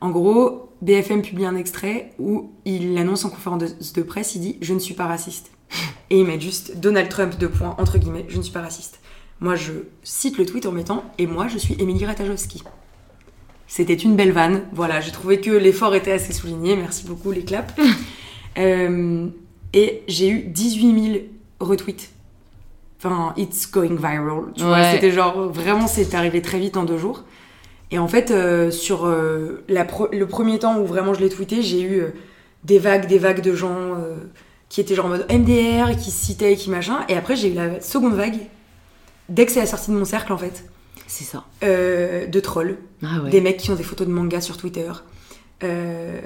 En 0.00 0.10
gros, 0.10 0.70
BFM 0.82 1.22
publie 1.22 1.46
un 1.46 1.56
extrait 1.56 2.12
où 2.18 2.52
il 2.64 2.96
annonce 2.98 3.24
en 3.24 3.30
conférence 3.30 3.62
de, 3.62 4.00
de 4.00 4.02
presse, 4.02 4.34
il 4.34 4.40
dit 4.40 4.58
Je 4.60 4.74
ne 4.74 4.78
suis 4.78 4.94
pas 4.94 5.06
raciste. 5.06 5.50
Et 6.10 6.20
il 6.20 6.26
met 6.26 6.38
juste 6.38 6.78
Donald 6.78 7.08
Trump, 7.08 7.34
deux 7.38 7.48
points, 7.48 7.74
entre 7.78 7.98
guillemets, 7.98 8.26
je 8.28 8.36
ne 8.36 8.42
suis 8.42 8.52
pas 8.52 8.60
raciste. 8.60 9.00
Moi, 9.40 9.56
je 9.56 9.72
cite 10.02 10.38
le 10.38 10.46
tweet 10.46 10.66
en 10.66 10.72
mettant 10.72 11.04
Et 11.18 11.26
moi, 11.26 11.48
je 11.48 11.58
suis 11.58 11.74
Émilie 11.80 12.06
Ratajkowski. 12.06 12.62
C'était 13.66 13.94
une 13.94 14.14
belle 14.14 14.32
vanne. 14.32 14.62
Voilà, 14.72 15.00
j'ai 15.00 15.10
trouvé 15.10 15.40
que 15.40 15.50
l'effort 15.50 15.94
était 15.94 16.12
assez 16.12 16.32
souligné. 16.32 16.76
Merci 16.76 17.06
beaucoup, 17.06 17.32
les 17.32 17.44
claps. 17.44 17.74
Euh, 18.56 19.26
et 19.72 20.04
j'ai 20.06 20.28
eu 20.28 20.44
18 20.44 21.12
000 21.12 21.18
retweets. 21.58 22.13
Enfin, 23.04 23.34
it's 23.36 23.70
going 23.70 23.96
viral. 23.96 24.52
Tu 24.56 24.62
vois, 24.64 24.90
c'était 24.92 25.10
genre, 25.10 25.48
vraiment, 25.52 25.86
c'est 25.86 26.14
arrivé 26.14 26.40
très 26.40 26.58
vite 26.58 26.76
en 26.78 26.84
deux 26.84 26.96
jours. 26.98 27.24
Et 27.90 27.98
en 27.98 28.08
fait, 28.08 28.30
euh, 28.30 28.70
sur 28.70 29.04
euh, 29.06 29.62
la 29.68 29.84
pro- 29.84 30.08
le 30.10 30.26
premier 30.26 30.58
temps 30.58 30.78
où 30.80 30.86
vraiment 30.86 31.12
je 31.14 31.20
l'ai 31.20 31.28
tweeté, 31.28 31.62
j'ai 31.62 31.82
eu 31.82 32.00
euh, 32.00 32.08
des 32.64 32.78
vagues, 32.78 33.06
des 33.06 33.18
vagues 33.18 33.42
de 33.42 33.54
gens 33.54 33.94
qui 34.70 34.80
étaient 34.80 34.94
genre 34.94 35.06
en 35.06 35.10
mode 35.10 35.26
MDR, 35.30 35.96
qui 35.96 36.10
citaient, 36.10 36.56
qui 36.56 36.70
machin. 36.70 37.00
Et 37.08 37.14
après, 37.16 37.36
j'ai 37.36 37.50
eu 37.50 37.54
la 37.54 37.80
seconde 37.82 38.14
vague, 38.14 38.38
dès 39.28 39.44
que 39.46 39.52
c'est 39.52 39.60
la 39.60 39.66
sortie 39.66 39.90
de 39.90 39.96
mon 39.96 40.04
cercle, 40.06 40.32
en 40.32 40.38
fait, 40.38 40.64
C'est 41.06 41.24
ça. 41.24 41.44
de 41.62 42.40
trolls. 42.40 42.78
Ah 43.02 43.20
ouais. 43.22 43.30
Des 43.30 43.40
mecs 43.42 43.58
qui 43.58 43.70
ont 43.70 43.74
des 43.76 43.82
photos 43.84 44.06
de 44.08 44.12
manga 44.12 44.40
sur 44.40 44.56
Twitter. 44.56 44.90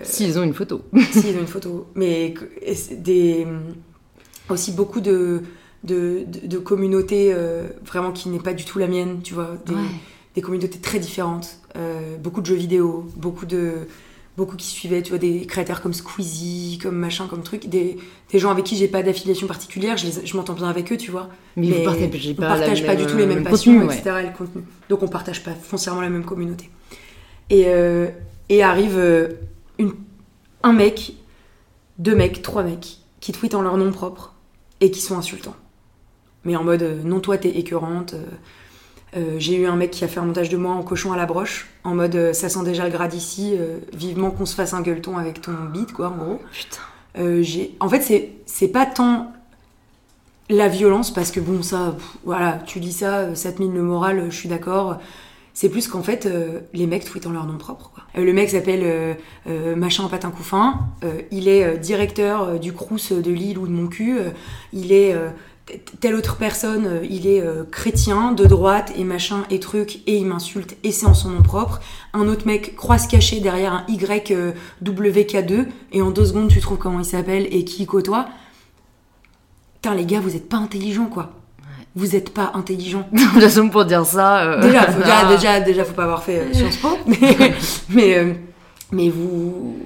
S'ils 0.05 0.39
ont 0.39 0.43
une 0.43 0.55
photo. 0.55 0.83
si, 1.13 1.31
ils 1.31 1.37
ont 1.37 1.41
une 1.41 1.47
photo. 1.47 1.87
Mais 1.95 2.35
des, 2.93 3.47
aussi 4.49 4.73
beaucoup 4.73 5.01
de, 5.01 5.43
de, 5.85 6.25
de, 6.27 6.47
de 6.47 6.59
communautés 6.59 7.33
euh, 7.35 7.69
vraiment 7.85 8.13
qui 8.13 8.29
n'est 8.29 8.41
pas 8.41 8.55
du 8.55 8.65
tout 8.65 8.79
la 8.79 8.87
mienne, 8.89 9.21
tu 9.23 9.35
vois. 9.35 9.57
Des, 9.67 9.75
Ouais. 9.75 9.81
des 10.35 10.41
communautés 10.43 10.79
très 10.79 10.99
différentes. 10.99 11.59
Euh, 11.77 12.17
beaucoup 12.17 12.41
de 12.41 12.47
jeux 12.47 12.55
vidéo, 12.57 13.07
beaucoup 13.17 13.47
de 13.47 13.73
beaucoup 14.37 14.55
qui 14.57 14.67
suivaient, 14.69 15.03
tu 15.03 15.09
vois, 15.11 15.19
des 15.19 15.47
créateurs 15.47 15.83
comme 15.83 15.93
Squeezie, 15.93 16.79
comme 16.81 16.95
machin, 16.95 17.27
comme 17.27 17.43
truc, 17.43 17.69
des, 17.69 17.97
des 18.31 18.39
gens 18.39 18.51
avec 18.53 18.65
qui 18.65 18.77
j'ai 18.77 18.87
pas 18.87 19.03
d'affiliation 19.03 19.49
particulière, 19.49 19.97
je, 19.97 20.07
les- 20.07 20.27
je 20.27 20.37
m'entends 20.37 20.53
bien 20.53 20.69
avec 20.69 20.93
eux, 20.93 20.97
tu 20.97 21.11
vois. 21.11 21.29
Mais, 21.57 21.73
vous 21.73 21.83
partagez 21.83 22.31
on 22.39 22.41
pas, 22.41 22.47
partage 22.47 22.83
pas 22.87 22.95
même- 22.95 23.05
du 23.05 23.11
tout 23.11 23.17
les 23.17 23.27
mêmes 23.27 23.43
même 23.43 23.45
passions, 23.51 23.73
contenu, 23.73 23.89
ouais. 23.89 23.99
etc. 23.99 24.17
et 24.21 24.27
le 24.29 24.37
contenu. 24.37 24.63
Donc 24.89 25.03
on 25.03 25.09
partage 25.09 25.43
pas 25.43 25.55
foncièrement 25.55 26.03
la 26.03 26.09
même 26.09 26.25
communauté. 26.25 26.71
Et, 27.51 27.65
euh, 27.67 28.07
et 28.49 28.63
arrive 28.63 28.97
une, 29.81 29.93
un 30.63 30.73
mec, 30.73 31.15
deux 31.99 32.15
mecs, 32.15 32.41
trois 32.41 32.63
mecs 32.63 32.99
qui 33.19 33.33
tweetent 33.33 33.57
en 33.57 33.63
leur 33.63 33.77
nom 33.77 33.91
propre 33.91 34.35
et 34.81 34.93
qui 34.93 35.01
sont 35.01 35.19
insultants. 35.19 35.57
Mais 36.45 36.57
en 36.57 36.65
mode 36.65 36.83
euh, 36.83 37.03
non 37.05 37.21
toi 37.21 37.39
t'es 37.39 37.51
écœurante. 37.51 38.15
euh, 38.15 38.25
euh, 39.17 39.37
J'ai 39.39 39.57
eu 39.57 39.67
un 39.67 39.77
mec 39.77 39.91
qui 39.91 40.05
a 40.05 40.09
fait 40.09 40.21
un 40.21 40.25
montage 40.25 40.49
de 40.51 40.57
moi 40.57 40.73
en 40.73 40.83
cochon 40.83 41.13
à 41.13 41.17
la 41.17 41.27
broche, 41.27 41.69
en 41.85 41.95
mode 41.95 42.33
ça 42.35 42.49
sent 42.49 42.63
déjà 42.65 42.85
le 42.85 42.91
grade 42.91 43.15
ici, 43.15 43.55
vivement 43.95 44.31
qu'on 44.31 44.47
se 44.47 44.55
fasse 44.55 44.75
un 44.75 44.83
gueuleton 44.83 45.17
avec 45.17 45.41
ton 45.41 45.53
beat, 45.73 45.93
quoi, 45.93 46.09
en 46.09 46.17
gros. 46.17 46.43
Putain. 46.53 46.81
Euh, 47.19 47.43
j'ai- 47.43 47.75
en 47.81 47.89
fait, 47.89 48.03
c'est, 48.03 48.33
c'est 48.47 48.69
pas 48.69 48.85
tant 48.87 49.33
la 50.51 50.69
violence, 50.69 51.13
parce 51.13 51.31
que 51.31 51.41
bon, 51.41 51.63
ça, 51.63 51.95
pff, 51.97 52.17
voilà, 52.25 52.61
tu 52.67 52.81
dis 52.81 52.93
ça, 52.93 53.35
ça 53.35 53.51
te 53.53 53.61
mine 53.63 53.75
le 53.75 53.83
moral, 53.83 54.27
je 54.31 54.37
suis 54.37 54.49
d'accord. 54.49 54.99
C'est 55.55 55.69
plus 55.69 55.89
qu'en 55.89 56.03
fait, 56.03 56.27
euh, 56.27 56.61
les 56.73 56.87
mecs 56.87 57.05
tweetent 57.05 57.27
en 57.27 57.33
leur 57.33 57.45
nom 57.45 57.59
propre. 57.59 57.91
Quoi. 57.93 58.05
Euh, 58.17 58.25
le 58.25 58.33
mec 58.33 58.49
s'appelle 58.51 59.17
euh, 59.49 59.75
Machin 59.75 60.07
Patin 60.09 60.31
Couffin. 60.31 60.79
il 61.33 61.49
est 61.49 61.79
directeur 61.79 62.61
du 62.61 62.73
Crous 62.73 63.11
de 63.13 63.31
Lille 63.31 63.59
ou 63.59 63.67
de 63.67 63.73
mon 63.73 63.89
cul. 63.89 64.19
il 64.73 64.93
est 64.93 65.17
telle 66.01 66.15
autre 66.15 66.37
personne. 66.37 66.87
euh, 66.87 67.07
il 67.09 67.27
est 67.27 67.41
euh, 67.41 67.65
chrétien, 67.71 68.33
de 68.33 68.45
droite 68.45 68.93
et 68.97 69.05
machin 69.05 69.45
et 69.51 69.61
truc. 69.61 70.01
Et 70.07 70.17
il 70.17 70.27
m'insulte 70.27 70.77
et 70.85 70.93
c'est 70.93 71.07
en 71.07 71.15
son 71.15 71.31
nom 71.31 71.43
propre. 71.43 71.81
Un 72.13 72.29
autre 72.29 72.47
mec 72.47 72.75
croit 72.77 72.99
se 72.99 73.09
cacher 73.09 73.41
derrière 73.41 73.73
un 73.73 73.85
YWK2. 73.89 75.67
Et 75.93 76.03
en 76.03 76.11
deux 76.11 76.25
secondes, 76.27 76.49
tu 76.49 76.61
trouves 76.61 76.79
comment 76.79 77.01
il 77.01 77.05
s'appelle 77.05 77.47
et 77.51 77.65
qui 77.65 77.83
il 77.83 77.87
côtoie. 77.87 78.29
Putain, 79.75 79.95
les 79.95 80.05
gars, 80.05 80.21
vous 80.21 80.35
êtes 80.37 80.49
pas 80.49 80.57
intelligents, 80.57 81.07
quoi. 81.07 81.31
Vous 81.95 82.15
êtes 82.17 82.33
pas 82.33 82.53
intelligents. 82.55 83.09
De 83.13 83.19
toute 83.19 83.41
façon, 83.43 83.69
pour 83.69 83.85
dire 83.85 84.05
ça. 84.05 84.43
euh, 84.43 84.61
Déjà, 84.61 84.83
faut, 84.91 84.99
déjà, 85.03 85.19
ah. 85.25 85.35
déjà, 85.35 85.61
déjà, 85.61 85.85
faut 85.85 85.95
pas 85.95 86.05
avoir 86.05 86.23
fait 86.23 86.39
euh, 86.41 86.53
Sciences 86.53 86.77
Po, 86.77 86.89
mais, 87.07 87.37
mais, 87.89 88.19
euh, 88.19 88.33
mais 88.93 89.09
vous, 89.09 89.77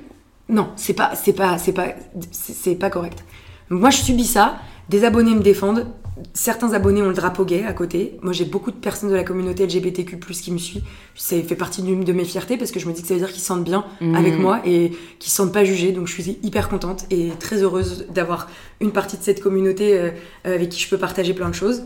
non, 0.49 0.71
c'est 0.77 0.95
pas, 0.95 1.13
c'est 1.15 1.33
pas, 1.33 1.59
c'est 1.59 1.73
pas, 1.73 1.89
c'est 2.31 2.53
c'est 2.55 2.75
pas 2.75 2.91
correct. 2.91 3.25
Donc 3.71 3.81
moi, 3.81 3.91
je 3.91 3.99
subis 3.99 4.27
ça. 4.27 4.57
Des 4.93 5.05
abonnés 5.05 5.35
me 5.35 5.41
défendent. 5.41 5.87
Certains 6.35 6.73
abonnés 6.75 7.03
ont 7.03 7.09
le 7.09 7.15
drapeau 7.15 7.45
gay 7.47 7.65
à 7.65 7.73
côté. 7.73 8.19
Moi, 8.23 8.33
j'ai 8.35 8.45
beaucoup 8.45 8.71
de 8.71 8.77
personnes 8.77 9.09
de 9.09 9.15
la 9.15 9.25
communauté 9.25 9.65
LGBTQ+, 9.67 10.19
qui 10.19 10.53
me 10.53 10.59
suivent. 10.59 10.83
Ça 11.17 11.35
fait 11.43 11.57
partie 11.57 11.83
d'une 11.83 12.05
de 12.05 12.13
mes 12.13 12.25
fiertés 12.25 12.57
parce 12.59 12.71
que 12.71 12.79
je 12.79 12.87
me 12.87 12.93
dis 12.93 13.01
que 13.03 13.09
ça 13.09 13.15
veut 13.15 13.21
dire 13.21 13.33
qu'ils 13.33 13.41
se 13.41 13.47
sentent 13.47 13.65
bien 13.65 13.85
Mhm. 14.03 14.15
avec 14.15 14.39
moi 14.39 14.61
et 14.67 14.93
qu'ils 15.19 15.31
se 15.31 15.37
sentent 15.37 15.53
pas 15.53 15.65
jugés. 15.65 15.93
Donc, 15.93 16.07
je 16.09 16.13
suis 16.13 16.39
hyper 16.43 16.69
contente 16.69 17.07
et 17.11 17.31
très 17.41 17.63
heureuse 17.63 18.07
d'avoir 18.15 18.49
une 18.81 18.93
partie 18.93 19.17
de 19.17 19.23
cette 19.23 19.41
communauté 19.43 19.99
euh, 19.99 20.11
avec 20.45 20.69
qui 20.69 20.79
je 20.81 20.89
peux 20.91 20.99
partager 20.99 21.33
plein 21.33 21.49
de 21.49 21.55
choses. 21.55 21.83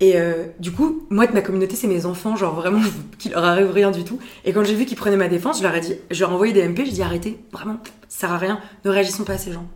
Et 0.00 0.12
euh, 0.16 0.44
du 0.60 0.70
coup, 0.72 1.06
moi, 1.10 1.26
de 1.26 1.32
ma 1.32 1.40
communauté, 1.40 1.74
c'est 1.76 1.86
mes 1.88 2.06
enfants, 2.06 2.36
genre 2.36 2.54
vraiment, 2.54 2.80
qui 3.18 3.28
leur 3.30 3.44
arrive 3.44 3.70
rien 3.72 3.90
du 3.90 4.04
tout. 4.04 4.18
Et 4.44 4.52
quand 4.52 4.64
j'ai 4.64 4.74
vu 4.74 4.86
qu'ils 4.86 4.96
prenaient 4.96 5.16
ma 5.16 5.28
défense, 5.28 5.58
je 5.58 5.62
leur 5.64 5.74
ai 5.74 5.80
dit, 5.80 5.94
je 6.10 6.20
leur 6.20 6.30
ai 6.30 6.34
envoyé 6.34 6.52
des 6.52 6.62
MP, 6.68 6.84
j'ai 6.84 6.92
dit 6.92 7.02
arrêtez, 7.02 7.38
vraiment, 7.52 7.78
ça 8.08 8.20
sert 8.20 8.32
à 8.32 8.38
rien, 8.38 8.60
ne 8.84 8.90
réagissons 8.90 9.24
pas 9.24 9.34
à 9.34 9.38
ces 9.38 9.52
gens. 9.52 9.66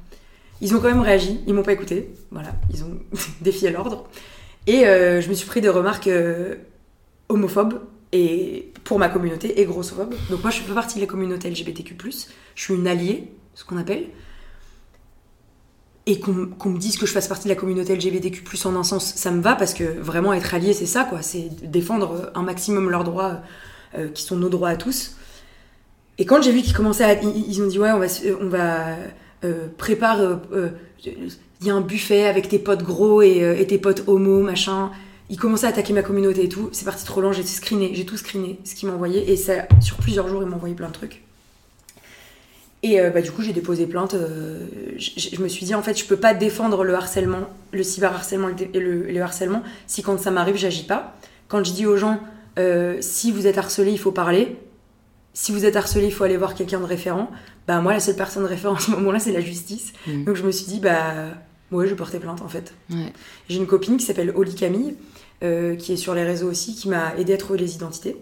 Ils 0.61 0.75
ont 0.75 0.81
quand 0.81 0.89
même 0.89 1.01
réagi, 1.01 1.41
ils 1.47 1.55
m'ont 1.55 1.63
pas 1.63 1.73
écouté, 1.73 2.11
voilà, 2.31 2.53
ils 2.73 2.83
ont 2.85 2.99
défié 3.41 3.71
l'ordre. 3.71 4.09
Et 4.67 4.87
euh, 4.87 5.21
je 5.21 5.29
me 5.29 5.35
suis 5.35 5.47
pris 5.47 5.61
des 5.61 5.69
remarques 5.69 6.09
euh, 6.09 6.57
homophobes 7.29 7.81
et 8.13 8.73
pour 8.85 8.99
ma 8.99 9.09
communauté 9.09 9.61
et 9.61 9.65
grossophobes. 9.65 10.15
Donc 10.31 10.43
moi, 10.43 10.51
je 10.51 10.61
fais 10.61 10.75
partie 10.75 10.97
de 10.97 11.01
la 11.01 11.07
communauté 11.07 11.51
LGBTQ+. 11.51 11.97
Je 12.55 12.63
suis 12.63 12.75
une 12.75 12.87
alliée, 12.87 13.31
ce 13.55 13.65
qu'on 13.65 13.77
appelle. 13.77 14.07
Et 16.07 16.21
qu'on 16.21 16.33
me 16.33 16.79
dise 16.79 16.97
que 16.97 17.05
je 17.05 17.13
fasse 17.13 17.29
partie 17.29 17.45
de 17.45 17.51
la 17.51 17.55
communauté 17.55 17.95
LGBTQ+, 17.95 18.43
en 18.67 18.77
un 18.77 18.83
sens, 18.83 19.15
ça 19.15 19.31
me 19.31 19.43
va, 19.43 19.57
parce 19.57 19.75
que 19.75 19.85
vraiment 19.85 20.33
être 20.33 20.55
allié, 20.55 20.73
c'est 20.73 20.87
ça, 20.87 21.05
quoi. 21.05 21.21
C'est 21.21 21.51
défendre 21.63 22.33
un 22.35 22.43
maximum 22.43 22.89
leurs 22.89 23.05
droits, 23.05 23.43
euh, 23.97 24.09
qui 24.09 24.23
sont 24.23 24.37
nos 24.37 24.49
droits 24.49 24.71
à 24.71 24.77
tous. 24.77 25.17
Et 26.17 26.25
quand 26.25 26.43
j'ai 26.43 26.53
vu 26.53 26.63
qu'ils 26.63 26.75
commençaient 26.75 27.05
à... 27.05 27.23
Ils, 27.23 27.63
ont 27.63 27.67
dit, 27.67 27.79
ouais, 27.79 27.91
on 27.93 28.49
va... 28.49 28.97
prépare... 29.77 30.21
euh, 30.21 30.37
euh, 30.53 30.69
Il 31.61 31.67
y 31.67 31.71
a 31.71 31.75
un 31.75 31.81
buffet 31.81 32.27
avec 32.27 32.49
tes 32.49 32.59
potes 32.59 32.83
gros 32.83 33.23
et, 33.23 33.43
euh, 33.43 33.65
tes 33.65 33.79
potes 33.79 34.05
homo, 34.07 34.41
machin. 34.43 34.91
Ils 35.31 35.37
commençaient 35.37 35.67
à 35.67 35.71
attaquer 35.71 35.93
ma 35.93 36.03
communauté 36.03 36.45
et 36.45 36.49
tout. 36.49 36.69
C'est 36.73 36.85
parti 36.85 37.05
trop 37.05 37.21
loin, 37.21 37.33
j'ai 37.33 37.43
screené, 37.43 37.91
j'ai 37.95 38.07
tout 38.07 38.17
screené, 38.17 38.59
ce 38.65 38.75
qu'ils 38.75 38.89
m'envoyaient. 38.89 39.29
Et 39.31 39.37
ça, 39.37 39.67
sur 39.81 39.97
plusieurs 39.97 40.29
jours, 40.29 40.43
ils 40.43 40.49
m'envoyaient 40.49 40.75
plein 40.75 40.89
de 40.89 40.93
trucs. 40.93 41.23
Et 42.83 43.01
euh, 43.01 43.11
bah, 43.11 43.21
du 43.21 43.33
coup, 43.33 43.43
j'ai 43.43 43.53
déposé 43.53 43.87
plainte. 43.87 44.15
euh, 44.15 44.67
je 44.97 45.41
me 45.43 45.49
suis 45.49 45.67
dit, 45.67 45.75
en 45.75 45.83
fait, 45.83 45.99
je 45.99 46.05
peux 46.05 46.17
pas 46.17 46.33
défendre 46.33 46.85
le 46.85 46.95
harcèlement, 46.95 47.51
le 47.73 47.83
cyberharcèlement 47.83 48.49
et 48.49 48.79
le, 48.79 49.21
harcèlement 49.21 49.63
si 49.87 50.03
quand 50.03 50.19
ça 50.19 50.31
m'arrive, 50.31 50.57
j'agis 50.57 50.85
pas. 50.85 51.17
Quand 51.49 51.65
je 51.65 51.73
dis 51.73 51.87
aux 51.87 51.97
gens, 51.97 52.21
euh, 52.59 52.97
si 53.01 53.33
vous 53.33 53.47
êtes 53.47 53.59
harcelé, 53.59 53.91
il 53.91 53.99
faut 53.99 54.13
parler. 54.13 54.57
Si 55.35 55.53
vous 55.53 55.65
êtes 55.65 55.77
harcelé, 55.77 56.07
il 56.07 56.13
faut 56.13 56.25
aller 56.25 56.37
voir 56.37 56.55
quelqu'un 56.55 56.79
de 56.81 56.85
référent. 56.85 57.31
Bah, 57.69 57.81
moi, 57.81 57.93
la 57.93 58.01
seule 58.01 58.17
personne 58.17 58.43
de 58.43 58.49
référent 58.49 58.75
à 58.75 58.81
ce 58.81 58.91
moment-là, 58.93 59.19
c'est 59.21 59.31
la 59.33 59.41
justice. 59.43 59.93
Mhm. 60.07 60.25
Donc, 60.25 60.37
je 60.37 60.43
me 60.43 60.51
suis 60.51 60.67
dit, 60.67 60.81
bah, 60.81 61.15
ouais, 61.71 61.85
je 61.85 61.91
vais 61.91 61.97
porter 61.97 62.19
plainte, 62.19 62.41
en 62.41 62.49
fait. 62.49 62.73
Ouais. 62.91 63.13
J'ai 63.49 63.59
une 63.59 63.67
copine 63.67 63.99
qui 63.99 64.07
s'appelle 64.07 64.33
Oli 64.35 64.55
Camille, 64.55 64.97
euh, 65.45 65.77
qui 65.77 65.93
est 65.93 65.97
sur 65.99 66.15
les 66.15 66.25
réseaux 66.25 66.49
aussi, 66.51 66.75
qui 66.75 66.89
m'a 66.89 67.15
aidé 67.19 67.35
à 67.35 67.37
trouver 67.37 67.59
les 67.59 67.75
identités. 67.75 68.17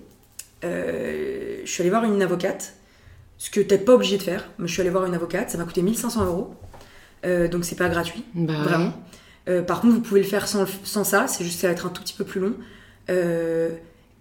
Euh, 0.65 1.59
je 1.65 1.71
suis 1.71 1.81
allée 1.83 1.91
voir 1.91 2.05
une 2.05 2.21
avocate, 2.23 2.75
ce 3.39 3.49
que 3.51 3.61
t'es 3.61 3.79
pas 3.79 3.95
obligé 3.95 4.19
de 4.19 4.23
faire, 4.23 4.51
mais 4.59 4.67
je 4.67 4.73
suis 4.73 4.81
allée 4.81 4.91
voir 4.91 5.07
une 5.07 5.15
avocate, 5.15 5.49
ça 5.51 5.59
m'a 5.59 5.65
coûté 5.65 5.81
1500 5.83 6.25
euros, 6.27 6.55
Euh, 7.25 7.49
donc 7.49 7.65
c'est 7.65 7.77
pas 7.77 7.89
gratuit, 7.89 8.25
Bah 8.35 8.53
vraiment. 8.63 8.93
Euh, 9.49 9.63
par 9.63 9.81
contre, 9.81 9.95
vous 9.95 10.01
pouvez 10.01 10.21
le 10.21 10.27
faire 10.27 10.47
sans, 10.49 10.65
sans 10.85 11.05
ça, 11.05 11.27
c'est 11.27 11.45
juste 11.45 11.57
que 11.57 11.61
ça 11.63 11.67
va 11.69 11.73
être 11.73 11.87
un 11.87 11.91
tout 11.91 12.03
petit 12.03 12.15
peu 12.15 12.25
plus 12.25 12.41
long. 12.41 12.55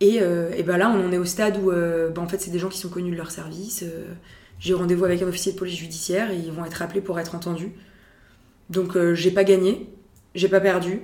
Et, 0.01 0.15
et 0.17 0.63
ben 0.63 0.77
là, 0.77 0.89
on 0.89 1.07
en 1.07 1.11
est 1.11 1.17
au 1.17 1.25
stade 1.25 1.57
où, 1.57 1.71
bah, 1.71 2.21
en 2.21 2.27
fait, 2.27 2.39
c'est 2.39 2.51
des 2.51 2.59
gens 2.59 2.69
qui 2.69 2.77
sont 2.79 2.89
connus 2.89 3.11
de 3.11 3.17
leur 3.17 3.31
service. 3.31 3.83
J'ai 4.59 4.73
rendez-vous 4.73 5.05
avec 5.05 5.21
un 5.21 5.27
officier 5.27 5.51
de 5.53 5.57
police 5.57 5.77
judiciaire 5.77 6.31
et 6.31 6.37
ils 6.37 6.51
vont 6.51 6.65
être 6.65 6.81
appelés 6.81 7.01
pour 7.01 7.19
être 7.19 7.35
entendus. 7.35 7.71
Donc, 8.69 8.95
euh, 8.95 9.13
j'ai 9.13 9.31
pas 9.31 9.43
gagné, 9.43 9.89
j'ai 10.33 10.47
pas 10.49 10.59
perdu. 10.59 11.01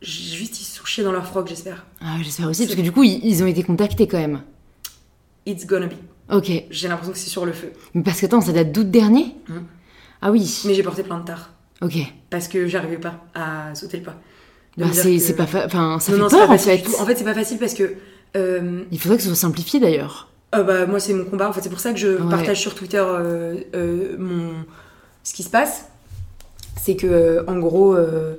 Juste, 0.00 0.60
ils 0.60 0.64
se 0.64 0.78
sont 0.78 0.84
chiés 0.84 1.02
dans 1.04 1.12
leur 1.12 1.26
froc, 1.26 1.48
j'espère. 1.48 1.84
Ah, 2.00 2.16
j'espère 2.22 2.48
aussi, 2.48 2.64
parce 2.64 2.76
que 2.76 2.82
du 2.82 2.92
coup, 2.92 3.02
ils, 3.02 3.20
ils 3.24 3.42
ont 3.42 3.46
été 3.46 3.62
contactés 3.62 4.06
quand 4.06 4.18
même. 4.18 4.42
It's 5.44 5.66
gonna 5.66 5.86
be. 5.86 5.94
Ok. 6.32 6.50
J'ai 6.70 6.88
l'impression 6.88 7.12
que 7.12 7.18
c'est 7.18 7.30
sur 7.30 7.44
le 7.46 7.52
feu. 7.52 7.72
Mais 7.94 8.02
parce 8.02 8.20
que, 8.20 8.26
attends, 8.26 8.40
ça 8.40 8.52
date 8.52 8.70
d'août 8.72 8.90
dernier 8.90 9.34
Mhm. 9.48 9.64
Ah 10.20 10.30
oui. 10.30 10.62
Mais 10.66 10.74
j'ai 10.74 10.82
porté 10.82 11.02
plein 11.02 11.18
de 11.18 11.24
tard. 11.24 11.50
Ok. 11.80 11.94
Parce 12.30 12.48
que 12.48 12.66
j'arrivais 12.66 12.98
pas 12.98 13.24
à 13.34 13.74
sauter 13.74 13.98
le 13.98 14.02
pas. 14.04 14.16
Bah, 14.76 14.86
c'est 14.92 15.16
que- 15.18 15.32
pas... 15.32 15.46
fa- 15.46 15.64
Enfin, 15.66 15.98
ça 16.00 16.12
non, 16.12 16.18
fait 16.18 16.22
non, 16.22 16.28
peur, 16.28 16.38
pas 16.40 16.54
en 16.54 16.58
facile 16.58 16.78
fait. 16.84 17.00
En 17.00 17.06
fait, 17.06 17.16
c'est 17.16 17.24
pas 17.24 17.34
facile 17.34 17.58
parce 17.58 17.74
que. 17.74 17.94
euh, 18.36 18.82
Il 18.92 18.98
faudrait 19.00 19.16
que 19.16 19.22
ce 19.22 19.28
soit 19.28 19.36
simplifié, 19.36 19.80
d'ailleurs. 19.80 20.28
Ah 20.52 20.62
bah 20.62 20.86
moi 20.86 20.98
c'est 21.00 21.12
mon 21.14 21.24
combat. 21.24 21.48
En 21.48 21.52
fait 21.52 21.60
c'est 21.62 21.68
pour 21.70 21.80
ça 21.80 21.92
que 21.92 21.98
je 21.98 22.08
Ouais. 22.08 22.30
partage 22.30 22.60
sur 22.60 22.74
Twitter 22.74 23.02
euh, 23.04 23.56
euh, 23.74 24.16
mon 24.18 24.64
ce 25.22 25.34
qui 25.34 25.42
se 25.42 25.50
passe. 25.50 25.86
C'est 26.80 26.96
que 26.96 27.06
euh, 27.06 27.42
en 27.46 27.58
gros, 27.58 27.94
euh, 27.94 28.34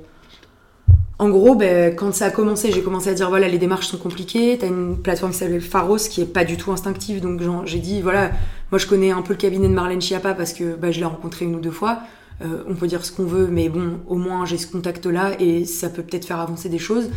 en 1.20 1.28
gros, 1.28 1.54
ben, 1.54 1.94
quand 1.94 2.12
ça 2.14 2.26
a 2.26 2.30
commencé, 2.30 2.72
j'ai 2.72 2.82
commencé 2.82 3.10
à 3.10 3.14
dire 3.14 3.28
voilà 3.28 3.46
les 3.46 3.58
démarches 3.58 3.86
sont 3.86 3.98
compliquées. 3.98 4.56
T'as 4.58 4.66
une 4.66 4.96
plateforme 4.96 5.32
qui 5.32 5.38
s'appelle 5.38 5.60
Pharos 5.60 5.98
qui 5.98 6.22
est 6.22 6.32
pas 6.32 6.44
du 6.44 6.56
tout 6.56 6.72
instinctive, 6.72 7.20
donc 7.20 7.40
j'ai 7.66 7.78
dit 7.78 8.00
voilà 8.00 8.30
moi 8.72 8.78
je 8.78 8.86
connais 8.86 9.10
un 9.12 9.22
peu 9.22 9.34
le 9.34 9.38
cabinet 9.38 9.68
de 9.68 9.74
Marlène 9.74 10.00
Schiappa 10.00 10.34
parce 10.34 10.52
que 10.52 10.74
bah, 10.74 10.90
je 10.90 10.98
l'ai 10.98 11.04
rencontré 11.06 11.44
une 11.44 11.54
ou 11.54 11.60
deux 11.60 11.70
fois. 11.70 12.00
Euh, 12.42 12.64
on 12.66 12.74
peut 12.74 12.86
dire 12.86 13.04
ce 13.04 13.12
qu'on 13.12 13.26
veut, 13.26 13.46
mais 13.48 13.68
bon 13.68 14.00
au 14.08 14.16
moins 14.16 14.46
j'ai 14.46 14.56
ce 14.56 14.66
contact 14.66 15.04
là 15.06 15.32
et 15.38 15.66
ça 15.66 15.90
peut 15.90 16.02
peut-être 16.02 16.24
faire 16.24 16.40
avancer 16.40 16.70
des 16.70 16.78
choses. 16.78 17.10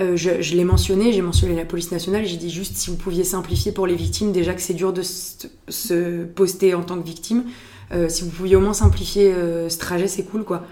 Euh, 0.00 0.16
je, 0.16 0.54
l'ai 0.54 0.64
mentionné, 0.64 1.12
j'ai 1.12 1.20
mentionné 1.20 1.54
la 1.54 1.64
police 1.64 1.92
nationale, 1.92 2.24
j'ai 2.24 2.36
dit 2.36 2.50
juste 2.50 2.76
si 2.76 2.90
vous 2.90 2.96
pouviez 2.96 3.24
simplifier 3.24 3.70
pour 3.70 3.86
les 3.86 3.96
victimes, 3.96 4.32
déjà 4.32 4.54
que 4.54 4.62
c'est 4.62 4.74
dur 4.74 4.92
de 4.92 5.02
se, 5.02 6.24
poster 6.24 6.74
en 6.74 6.82
tant 6.82 6.98
que 6.98 7.06
victime, 7.06 7.44
euh, 7.92 8.08
si 8.08 8.22
vous 8.22 8.30
pouviez 8.30 8.56
au 8.56 8.60
moins 8.60 8.72
simplifier 8.72 9.32
euh, 9.32 9.68
ce 9.68 9.78
trajet, 9.78 10.08
c'est 10.08 10.22
cool 10.24 10.44
quoi. 10.44 10.64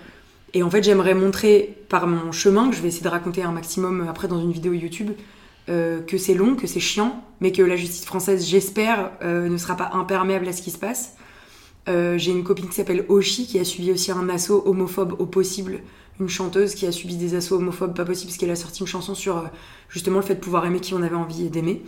Et 0.54 0.62
en 0.62 0.70
fait, 0.70 0.82
j'aimerais 0.82 1.14
montrer 1.14 1.76
par 1.90 2.06
mon 2.06 2.32
chemin, 2.32 2.70
que 2.70 2.76
je 2.76 2.80
vais 2.80 2.88
essayer 2.88 3.04
de 3.04 3.08
raconter 3.08 3.42
un 3.42 3.52
maximum 3.52 4.06
après 4.08 4.28
dans 4.28 4.40
une 4.40 4.52
vidéo 4.52 4.72
YouTube, 4.72 5.10
que 5.66 6.16
c'est 6.16 6.32
long, 6.32 6.54
que 6.54 6.66
c'est 6.66 6.80
chiant, 6.80 7.22
mais 7.42 7.52
que 7.52 7.60
la 7.60 7.76
justice 7.76 8.06
française, 8.06 8.46
j'espère, 8.46 9.10
ne 9.22 9.56
sera 9.58 9.76
pas 9.76 9.90
imperméable 9.92 10.48
à 10.48 10.54
ce 10.54 10.62
qui 10.62 10.70
se 10.70 10.78
passe. 10.78 11.16
J'ai 11.86 12.30
une 12.30 12.44
copine 12.44 12.66
qui 12.66 12.76
s'appelle 12.76 13.04
Oshi 13.10 13.46
qui 13.46 13.58
a 13.58 13.64
subi 13.64 13.92
aussi 13.92 14.10
un 14.10 14.30
assaut 14.30 14.62
homophobe 14.64 15.16
au 15.18 15.26
possible 15.26 15.80
une 16.20 16.28
chanteuse 16.28 16.74
qui 16.74 16.86
a 16.86 16.92
subi 16.92 17.16
des 17.16 17.34
assauts 17.34 17.56
homophobes 17.56 17.94
pas 17.94 18.04
possible 18.04 18.30
parce 18.30 18.38
qu'elle 18.38 18.50
a 18.50 18.56
sorti 18.56 18.80
une 18.80 18.86
chanson 18.86 19.14
sur 19.14 19.38
euh, 19.38 19.46
justement 19.88 20.18
le 20.18 20.24
fait 20.24 20.34
de 20.34 20.40
pouvoir 20.40 20.66
aimer 20.66 20.80
qui 20.80 20.94
on 20.94 21.02
avait 21.02 21.14
envie 21.14 21.48
d'aimer, 21.48 21.82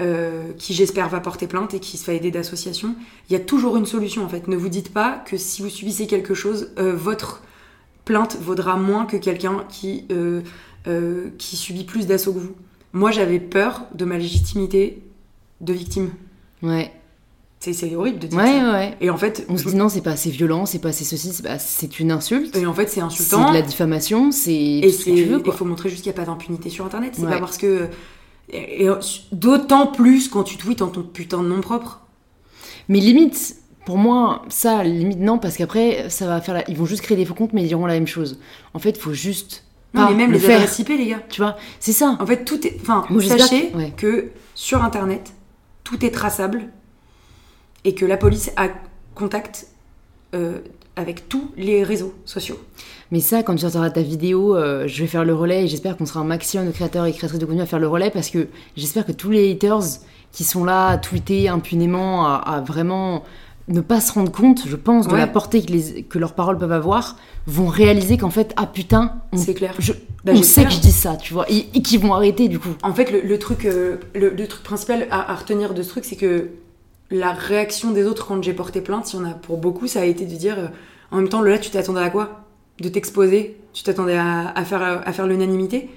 euh, 0.00 0.52
qui 0.58 0.74
j'espère 0.74 1.08
va 1.08 1.20
porter 1.20 1.46
plainte 1.46 1.74
et 1.74 1.80
qui 1.80 1.96
se 1.96 2.04
fait 2.04 2.16
aider 2.16 2.30
d'associations. 2.30 2.94
Il 3.28 3.32
y 3.32 3.36
a 3.36 3.40
toujours 3.40 3.76
une 3.76 3.86
solution 3.86 4.24
en 4.24 4.28
fait. 4.28 4.48
Ne 4.48 4.56
vous 4.56 4.68
dites 4.68 4.92
pas 4.92 5.22
que 5.24 5.36
si 5.36 5.62
vous 5.62 5.70
subissez 5.70 6.06
quelque 6.06 6.34
chose, 6.34 6.70
euh, 6.78 6.94
votre 6.94 7.42
plainte 8.04 8.36
vaudra 8.40 8.76
moins 8.76 9.04
que 9.04 9.16
quelqu'un 9.16 9.64
qui, 9.68 10.08
qui 11.36 11.56
subit 11.56 11.84
plus 11.84 12.06
d'assauts 12.06 12.32
que 12.32 12.38
vous. 12.38 12.54
Moi 12.94 13.10
j'avais 13.10 13.38
peur 13.38 13.82
de 13.94 14.06
ma 14.06 14.16
légitimité 14.16 15.02
de 15.60 15.74
victime. 15.74 16.10
Ouais. 16.62 16.90
C'est 17.60 17.72
c'est 17.72 17.94
horrible 17.96 18.20
de 18.20 18.28
dire 18.28 18.38
Ouais, 18.38 18.60
ça. 18.60 18.72
ouais. 18.72 18.96
Et 19.00 19.10
en 19.10 19.16
fait, 19.16 19.44
On 19.48 19.56
se 19.56 19.68
dit 19.68 19.74
non, 19.74 19.88
c'est 19.88 20.00
pas 20.00 20.12
assez 20.12 20.30
violent, 20.30 20.64
c'est 20.64 20.78
pas 20.78 20.90
assez 20.90 21.04
ceci, 21.04 21.32
c'est 21.32 21.58
c'est 21.58 21.98
une 21.98 22.12
insulte. 22.12 22.54
et 22.56 22.66
en 22.66 22.72
fait 22.74 22.86
c'est 22.88 22.94
C'est 22.96 23.00
insultant. 23.00 23.48
de 23.48 23.54
la 23.54 23.62
diffamation, 23.62 24.30
c'est 24.30 24.52
Et 24.54 24.92
ce 24.92 25.02
c'est, 25.04 25.10
il 25.12 25.52
faut 25.52 25.64
montrer 25.64 25.88
juste 25.88 26.02
qu'il 26.04 26.12
n'y 26.12 26.16
a 26.16 26.20
pas 26.20 26.26
d'impunité 26.26 26.70
sur 26.70 26.84
Internet. 26.86 27.14
C'est 27.16 27.22
Ouais. 27.22 27.30
pas 27.30 27.40
parce 27.40 27.58
que. 27.58 27.88
D'autant 29.32 29.86
plus 29.88 30.28
quand 30.28 30.42
tu 30.44 30.56
tweets 30.56 30.82
en 30.82 30.88
ton 30.88 31.02
putain 31.02 31.42
de 31.42 31.48
nom 31.48 31.60
propre. 31.60 32.00
Mais 32.88 33.00
limite, 33.00 33.56
pour 33.84 33.98
moi, 33.98 34.42
ça, 34.48 34.82
limite 34.84 35.18
non, 35.18 35.38
parce 35.38 35.56
qu'après, 35.56 36.08
ça 36.08 36.26
va 36.26 36.40
faire 36.40 36.54
la... 36.54 36.70
ils 36.70 36.76
vont 36.76 36.86
juste 36.86 37.02
créer 37.02 37.16
des 37.16 37.24
faux 37.26 37.34
comptes, 37.34 37.52
mais 37.52 37.62
ils 37.62 37.68
diront 37.68 37.86
la 37.86 37.94
même 37.94 38.06
chose. 38.06 38.38
En 38.74 38.78
fait, 38.78 38.90
il 38.90 38.98
faut 39.00 39.12
juste 39.12 39.64
Non, 39.94 40.04
pas 40.04 40.10
mais 40.10 40.16
même 40.16 40.28
le 40.30 40.38
les 40.38 40.40
faire. 40.40 40.56
adresses 40.56 40.78
IP, 40.78 40.88
les 40.90 41.06
gars. 41.08 41.22
Tu 41.28 41.40
vois, 41.42 41.56
c'est 41.80 41.92
ça. 41.92 42.16
En 42.20 42.26
fait, 42.26 42.44
tout 42.44 42.66
est. 42.66 42.78
Enfin, 42.80 43.04
Moi, 43.10 43.22
sachez 43.22 43.70
que- 43.70 43.76
ouais. 43.76 43.92
que 43.96 44.28
sur 44.54 44.82
Internet, 44.82 45.32
tout 45.84 46.02
est 46.04 46.10
traçable 46.10 46.68
et 47.88 47.94
que 47.94 48.04
la 48.04 48.18
police 48.18 48.50
a 48.56 48.68
contact 49.14 49.66
euh, 50.34 50.58
avec 50.94 51.28
tous 51.30 51.50
les 51.56 51.82
réseaux 51.82 52.12
sociaux. 52.26 52.58
Mais 53.10 53.20
ça, 53.20 53.42
quand 53.42 53.54
tu 53.54 53.62
sortiras 53.62 53.88
ta 53.88 54.02
vidéo, 54.02 54.54
euh, 54.54 54.86
je 54.86 55.00
vais 55.00 55.06
faire 55.08 55.24
le 55.24 55.34
relais 55.34 55.64
et 55.64 55.68
j'espère 55.68 55.96
qu'on 55.96 56.04
sera 56.04 56.20
un 56.20 56.24
maximum 56.24 56.66
de 56.66 56.72
créateurs 56.72 57.06
et 57.06 57.12
créatrices 57.12 57.40
de 57.40 57.46
contenu 57.46 57.62
à 57.62 57.66
faire 57.66 57.78
le 57.78 57.88
relais 57.88 58.10
parce 58.10 58.28
que 58.28 58.48
j'espère 58.76 59.06
que 59.06 59.12
tous 59.12 59.30
les 59.30 59.50
haters 59.52 59.80
qui 60.32 60.44
sont 60.44 60.64
là 60.64 60.88
à 60.88 60.98
tweeter 60.98 61.48
impunément, 61.48 62.26
à, 62.26 62.34
à 62.34 62.60
vraiment 62.60 63.24
ne 63.68 63.80
pas 63.80 64.00
se 64.02 64.12
rendre 64.12 64.30
compte, 64.32 64.62
je 64.66 64.76
pense, 64.76 65.08
de 65.08 65.12
Ouais. 65.14 65.18
la 65.18 65.26
portée 65.26 65.62
que, 65.62 65.72
les- 65.72 66.02
que 66.02 66.18
leurs 66.18 66.34
paroles 66.34 66.58
peuvent 66.58 66.72
avoir, 66.72 67.16
vont 67.46 67.66
réaliser 67.68 68.18
qu'en 68.18 68.30
fait, 68.30 68.52
ah 68.56 68.66
putain, 68.66 69.14
on, 69.32 69.38
C'est 69.38 69.54
clair. 69.54 69.74
je- 69.78 69.92
Bah, 70.24 70.32
on 70.34 70.42
sait 70.42 70.64
que 70.64 70.70
je 70.70 70.80
dis 70.80 70.92
ça, 70.92 71.16
tu 71.16 71.32
vois, 71.32 71.46
et, 71.50 71.66
et 71.74 71.80
qu'ils 71.82 72.00
vont 72.00 72.12
arrêter 72.12 72.48
du 72.48 72.58
coup. 72.58 72.70
En 72.82 72.92
fait, 72.92 73.10
le, 73.10 73.20
le 73.22 73.38
truc, 73.38 73.64
euh, 73.64 73.96
le, 74.14 74.28
le 74.30 74.46
truc 74.46 74.62
principal 74.62 75.06
à, 75.10 75.32
à 75.32 75.34
retenir 75.34 75.72
de 75.74 75.82
ce 75.82 75.88
truc, 75.90 76.04
c'est 76.04 76.16
que 76.16 76.48
la 77.10 77.32
réaction 77.32 77.90
des 77.90 78.04
autres 78.04 78.26
quand 78.26 78.42
j'ai 78.42 78.52
porté 78.52 78.80
plainte, 78.80 79.12
y 79.12 79.16
en 79.16 79.24
a 79.24 79.30
pour 79.30 79.58
beaucoup, 79.58 79.86
ça 79.86 80.00
a 80.00 80.04
été 80.04 80.26
de 80.26 80.34
dire 80.34 80.58
euh, 80.58 80.66
en 81.10 81.16
même 81.16 81.28
temps, 81.28 81.40
Lola, 81.40 81.58
tu 81.58 81.70
t'attendais 81.70 82.00
à 82.00 82.10
quoi? 82.10 82.44
De 82.80 82.88
t'exposer? 82.88 83.56
Tu 83.72 83.82
t'attendais 83.82 84.16
à, 84.16 84.64
faire, 84.64 84.82
à 84.82 85.12
faire 85.12 85.26
l'unanimité? 85.26 85.88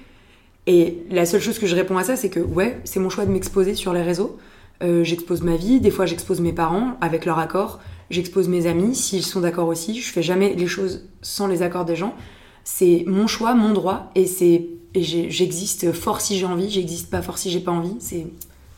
Et 0.67 0.99
la 1.09 1.25
seule 1.25 1.41
chose 1.41 1.59
que 1.59 1.67
je 1.67 1.75
réponds 1.75 1.97
à 1.97 2.03
ça, 2.03 2.15
c'est 2.15 2.29
que 2.29 2.39
ouais, 2.39 2.79
c'est 2.83 2.99
mon 2.99 3.09
choix 3.09 3.25
de 3.25 3.31
m'exposer 3.31 3.73
sur 3.75 3.93
les 3.93 4.01
réseaux. 4.01 4.37
Euh, 4.83 5.03
j'expose 5.03 5.41
ma 5.41 5.55
vie, 5.55 5.79
des 5.79 5.91
fois 5.91 6.07
j'expose 6.07 6.41
mes 6.41 6.53
parents 6.53 6.97
avec 7.01 7.25
leur 7.25 7.37
accord, 7.37 7.79
j'expose 8.09 8.47
mes 8.47 8.65
amis 8.65 8.95
s'ils 8.95 9.23
sont 9.23 9.41
d'accord 9.41 9.67
aussi. 9.67 9.99
Je 9.99 10.11
fais 10.11 10.23
jamais 10.23 10.55
les 10.55 10.67
choses 10.67 11.07
sans 11.21 11.47
les 11.47 11.61
accords 11.61 11.85
des 11.85 11.95
gens. 11.95 12.15
C'est 12.63 13.03
mon 13.05 13.27
choix, 13.27 13.53
mon 13.53 13.73
droit, 13.73 14.11
et 14.15 14.25
c'est 14.25 14.67
j'existe 14.95 15.91
fort 15.93 16.19
si 16.19 16.37
j'ai 16.37 16.45
envie, 16.45 16.69
j'existe 16.69 17.09
pas 17.09 17.21
fort 17.21 17.37
si 17.37 17.49
j'ai 17.49 17.59
pas 17.59 17.71
envie. 17.71 17.95
C'est 17.99 18.27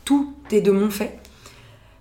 tout 0.04 0.34
est 0.50 0.60
de 0.60 0.70
mon 0.70 0.90
fait. 0.90 1.18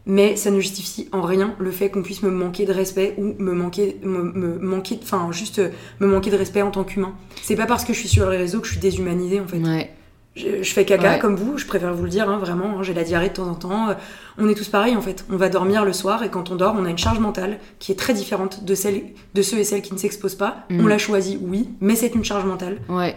Mais 0.05 0.35
ça 0.35 0.51
ne 0.51 0.59
justifie 0.59 1.07
en 1.13 1.21
rien 1.21 1.55
le 1.59 1.71
fait 1.71 1.89
qu'on 1.89 2.01
puisse 2.03 2.23
me 2.23 2.29
manquer 2.29 2.65
de 2.65 2.73
respect 2.73 3.13
ou 3.17 3.35
me 3.39 3.53
manquer, 3.53 3.97
me, 4.03 4.21
me 4.23 4.59
manquer, 4.59 4.99
enfin 5.01 5.29
juste 5.31 5.59
euh, 5.59 5.69
me 6.01 6.07
manquer 6.07 6.29
de 6.29 6.35
respect 6.35 6.61
en 6.61 6.71
tant 6.71 6.83
qu'humain. 6.83 7.13
C'est 7.41 7.55
pas 7.55 7.65
parce 7.65 7.85
que 7.85 7.93
je 7.93 7.99
suis 7.99 8.09
sur 8.09 8.29
les 8.29 8.35
réseaux 8.37 8.59
que 8.59 8.67
je 8.67 8.71
suis 8.73 8.81
déshumanisée 8.81 9.39
en 9.39 9.47
fait. 9.47 9.59
Ouais. 9.59 9.89
Je, 10.35 10.63
je 10.63 10.73
fais 10.73 10.83
caca 10.83 11.11
Ouais. 11.13 11.19
comme 11.19 11.35
vous, 11.35 11.57
je 11.59 11.65
préfère 11.67 11.93
vous 11.93 12.03
le 12.03 12.09
dire, 12.09 12.27
hein, 12.27 12.37
vraiment. 12.39 12.79
hein, 12.79 12.83
J'ai 12.83 12.93
la 12.95 13.03
diarrhée 13.03 13.29
de 13.29 13.33
temps 13.35 13.47
en 13.47 13.53
temps. 13.55 13.89
euh, 13.89 13.93
On 14.39 14.49
est 14.49 14.55
tous 14.55 14.67
pareils 14.67 14.95
en 14.97 15.01
fait. 15.01 15.23
On 15.31 15.37
va 15.37 15.47
dormir 15.47 15.85
le 15.85 15.93
soir 15.93 16.23
et 16.23 16.29
quand 16.29 16.49
on 16.51 16.55
dort, 16.55 16.75
on 16.77 16.83
a 16.85 16.89
une 16.89 16.97
charge 16.97 17.19
mentale 17.19 17.59
qui 17.79 17.91
est 17.91 17.95
très 17.95 18.13
différente 18.15 18.65
de, 18.65 18.75
celle, 18.75 19.03
de 19.35 19.41
ceux 19.41 19.59
et 19.59 19.63
celles 19.63 19.83
qui 19.83 19.93
ne 19.93 19.99
s'exposent 19.99 20.35
pas. 20.35 20.65
Mm. 20.69 20.83
On 20.83 20.87
l'a 20.87 20.97
choisi, 20.97 21.37
oui, 21.41 21.69
mais 21.81 21.95
c'est 21.95 22.13
une 22.15 22.25
charge 22.25 22.45
mentale. 22.45 22.79
Ouais. 22.89 23.15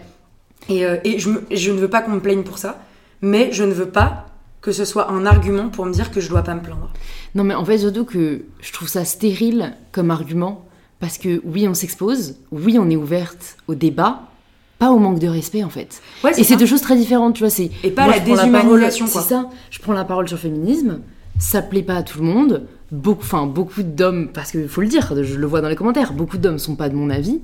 Et, 0.69 0.85
euh, 0.85 0.97
et 1.03 1.19
je, 1.19 1.29
me- 1.31 1.43
je 1.51 1.71
ne 1.71 1.79
veux 1.79 1.89
pas 1.89 2.01
qu'on 2.01 2.11
me 2.11 2.19
plaigne 2.21 2.43
pour 2.43 2.59
ça, 2.59 2.79
mais 3.21 3.49
je 3.51 3.63
ne 3.63 3.73
veux 3.73 3.89
pas 3.89 4.26
que 4.61 4.71
ce 4.71 4.85
soit 4.85 5.11
un 5.11 5.25
argument 5.25 5.69
pour 5.69 5.85
me 5.85 5.93
dire 5.93 6.11
que 6.11 6.19
je 6.19 6.29
dois 6.29 6.43
pas 6.43 6.55
me 6.55 6.61
plaindre. 6.61 6.91
Non, 7.35 7.43
mais 7.43 7.53
en 7.53 7.63
fait, 7.63 7.77
surtout 7.79 8.05
que 8.05 8.43
je 8.59 8.73
trouve 8.73 8.87
ça 8.87 9.05
stérile 9.05 9.73
comme 9.91 10.11
argument. 10.11 10.63
Parce 10.99 11.19
que 11.19 11.41
oui, 11.45 11.67
on 11.67 11.75
s'expose, 11.75 12.37
oui, 12.51 12.77
on 12.79 12.89
est 12.89 12.95
ouverte 12.95 13.57
au 13.67 13.75
débat, 13.75 14.23
pas 14.79 14.89
au 14.89 14.97
manque 14.97 15.19
de 15.19 15.27
respect 15.27 15.63
en 15.63 15.69
fait. 15.69 16.01
Ouais, 16.23 16.31
Et 16.39 16.43
c'est 16.43 16.55
deux 16.55 16.65
choses 16.65 16.81
très 16.81 16.95
différentes, 16.95 17.35
tu 17.35 17.41
vois. 17.43 17.51
C'est 17.51 17.69
Et 17.83 17.91
pas 17.91 18.05
moi, 18.05 18.15
la 18.15 18.19
déshumanisation. 18.19 19.05
C'est 19.05 19.19
ça. 19.19 19.47
Je 19.69 19.79
prends 19.79 19.93
la 19.93 20.05
parole 20.05 20.27
sur 20.27 20.37
le 20.37 20.41
féminisme. 20.41 21.01
Ça 21.37 21.61
plaît 21.61 21.83
pas 21.83 21.97
à 21.97 22.03
tout 22.03 22.19
le 22.19 22.25
monde. 22.25 22.65
Beaucoup, 22.91 23.21
enfin 23.21 23.45
beaucoup 23.45 23.83
d'hommes, 23.83 24.29
parce 24.33 24.49
qu'il 24.51 24.67
faut 24.67 24.81
le 24.81 24.87
dire, 24.87 25.13
je 25.21 25.35
le 25.35 25.45
vois 25.45 25.61
dans 25.61 25.69
les 25.69 25.75
commentaires. 25.75 26.13
Beaucoup 26.13 26.39
d'hommes 26.39 26.57
sont 26.57 26.75
pas 26.75 26.89
de 26.89 26.95
mon 26.95 27.11
avis. 27.11 27.41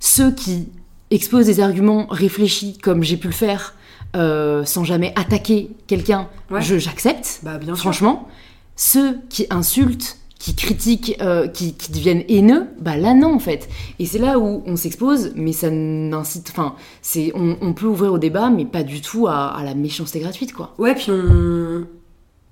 Ceux 0.00 0.30
qui 0.30 0.68
exposent 1.10 1.46
des 1.46 1.60
arguments 1.60 2.06
réfléchis, 2.08 2.78
comme 2.78 3.02
j'ai 3.02 3.18
pu 3.18 3.26
le 3.26 3.34
faire, 3.34 3.74
euh, 4.14 4.64
sans 4.64 4.84
jamais 4.84 5.12
attaquer 5.16 5.70
quelqu'un, 5.86 6.28
Ouais. 6.50 6.60
je 6.62 6.78
j'accepte. 6.78 7.40
Bah, 7.42 7.58
bien 7.58 7.74
sûr. 7.74 7.82
Franchement, 7.82 8.28
ceux 8.76 9.18
qui 9.28 9.46
insultent, 9.50 10.18
qui 10.38 10.54
critiquent, 10.54 11.16
euh, 11.22 11.48
qui, 11.48 11.74
qui 11.74 11.90
deviennent 11.92 12.24
haineux, 12.28 12.66
bah 12.78 12.96
là 12.96 13.14
non 13.14 13.34
en 13.34 13.38
fait. 13.38 13.68
Et 13.98 14.04
c'est 14.04 14.18
là 14.18 14.38
où 14.38 14.62
on 14.66 14.76
s'expose, 14.76 15.32
mais 15.36 15.52
ça 15.52 15.70
n'incite, 15.70 16.50
enfin, 16.50 16.74
c'est, 17.00 17.32
on, 17.34 17.56
on 17.62 17.72
peut 17.72 17.86
ouvrir 17.86 18.12
au 18.12 18.18
débat, 18.18 18.50
mais 18.50 18.64
pas 18.66 18.82
du 18.82 19.00
tout 19.00 19.26
à, 19.26 19.56
à 19.56 19.62
la 19.64 19.74
méchanceté 19.74 20.20
gratuite 20.20 20.52
quoi. 20.52 20.74
Ouais, 20.78 20.94
puis 20.94 21.10
on. 21.10 21.86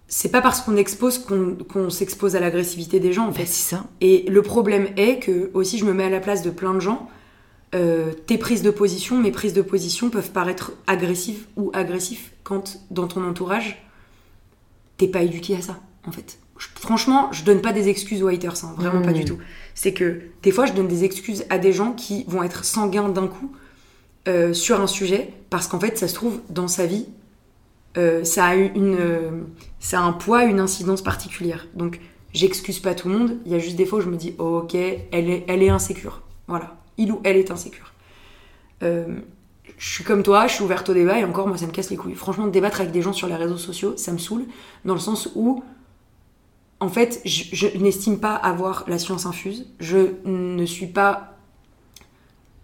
C'est 0.08 0.30
pas 0.30 0.42
parce 0.42 0.60
qu'on 0.60 0.76
expose 0.76 1.18
qu'on 1.18 1.56
qu'on 1.70 1.88
s'expose 1.88 2.36
à 2.36 2.40
l'agressivité 2.40 3.00
des 3.00 3.12
gens 3.14 3.24
en 3.24 3.28
Bah, 3.28 3.32
fait. 3.34 3.46
c'est 3.46 3.74
ça. 3.76 3.84
Et 4.02 4.24
le 4.28 4.42
problème 4.42 4.88
est 4.96 5.18
que, 5.18 5.50
aussi, 5.54 5.78
je 5.78 5.84
me 5.86 5.92
mets 5.94 6.04
à 6.04 6.10
la 6.10 6.20
place 6.20 6.42
de 6.42 6.50
plein 6.50 6.74
de 6.74 6.80
gens. 6.80 7.08
Euh, 7.74 8.12
tes 8.26 8.38
prises 8.38 8.62
de 8.62 8.70
position, 8.70 9.18
mes 9.18 9.30
prises 9.30 9.54
de 9.54 9.62
position 9.62 10.10
peuvent 10.10 10.30
paraître 10.32 10.72
agressives 10.86 11.46
ou 11.56 11.70
agressifs 11.74 12.32
quand, 12.44 12.78
dans 12.90 13.06
ton 13.06 13.24
entourage, 13.26 13.82
t'es 14.98 15.08
pas 15.08 15.22
éduqué 15.22 15.56
à 15.56 15.60
ça, 15.60 15.80
en 16.06 16.12
fait. 16.12 16.38
Je- 16.58 16.68
franchement, 16.76 17.32
je 17.32 17.44
donne 17.44 17.60
pas 17.60 17.72
des 17.72 17.88
excuses 17.88 18.22
aux 18.22 18.28
haters, 18.28 18.64
hein, 18.64 18.74
vraiment 18.76 19.00
pas 19.02 19.10
Mmh. 19.10 19.14
du 19.14 19.24
tout. 19.24 19.38
C'est 19.74 19.92
que 19.94 20.20
des 20.42 20.52
fois, 20.52 20.66
je 20.66 20.74
donne 20.74 20.86
des 20.88 21.04
excuses 21.04 21.44
à 21.50 21.58
des 21.58 21.72
gens 21.72 21.92
qui 21.92 22.24
vont 22.28 22.42
être 22.42 22.64
sanguins 22.64 23.08
d'un 23.08 23.26
coup 23.26 23.50
euh, 24.28 24.52
sur 24.52 24.80
un 24.80 24.86
sujet, 24.86 25.32
parce 25.50 25.66
qu'en 25.66 25.80
fait, 25.80 25.98
ça 25.98 26.06
se 26.08 26.14
trouve, 26.14 26.40
dans 26.50 26.68
sa 26.68 26.86
vie, 26.86 27.06
euh, 27.98 28.22
ça, 28.22 28.46
a 28.46 28.54
une, 28.54 28.96
ça 29.80 29.98
a 30.00 30.02
un 30.02 30.12
poids, 30.12 30.44
une 30.44 30.60
incidence 30.60 31.02
particulière. 31.02 31.66
Donc, 31.74 31.98
j'excuse 32.32 32.78
pas 32.78 32.94
tout 32.94 33.08
le 33.08 33.18
monde. 33.18 33.38
Il 33.46 33.50
y 33.52 33.54
a 33.54 33.58
juste 33.58 33.76
des 33.76 33.84
fois 33.86 33.98
où 33.98 34.02
je 34.02 34.08
me 34.08 34.16
dis, 34.16 34.34
oh, 34.38 34.60
ok, 34.62 34.74
elle 34.76 35.28
est, 35.30 35.44
elle 35.48 35.62
est 35.62 35.68
insécure. 35.70 36.22
Voilà, 36.46 36.76
il 36.98 37.12
ou 37.12 37.20
elle 37.24 37.36
est 37.36 37.50
insécure. 37.50 37.92
Euh, 38.82 39.20
je 39.78 39.94
suis 39.94 40.04
comme 40.04 40.22
toi, 40.22 40.46
je 40.46 40.54
suis 40.54 40.64
ouverte 40.64 40.88
au 40.88 40.94
débat 40.94 41.18
et 41.18 41.24
encore, 41.24 41.48
moi, 41.48 41.56
ça 41.56 41.66
me 41.66 41.72
casse 41.72 41.90
les 41.90 41.96
couilles. 41.96 42.14
Franchement, 42.14 42.46
débattre 42.46 42.80
avec 42.80 42.92
des 42.92 43.02
gens 43.02 43.12
sur 43.12 43.28
les 43.28 43.34
réseaux 43.34 43.56
sociaux, 43.56 43.96
ça 43.96 44.12
me 44.12 44.18
saoule, 44.18 44.44
dans 44.84 44.94
le 44.94 45.00
sens 45.00 45.28
où, 45.34 45.62
en 46.80 46.88
fait, 46.88 47.20
je, 47.24 47.66
n'estime 47.78 48.18
pas 48.18 48.34
avoir 48.34 48.84
la 48.88 48.98
science 48.98 49.26
infuse. 49.26 49.66
Je 49.78 50.14
ne 50.24 50.66
suis 50.66 50.86
pas. 50.86 51.36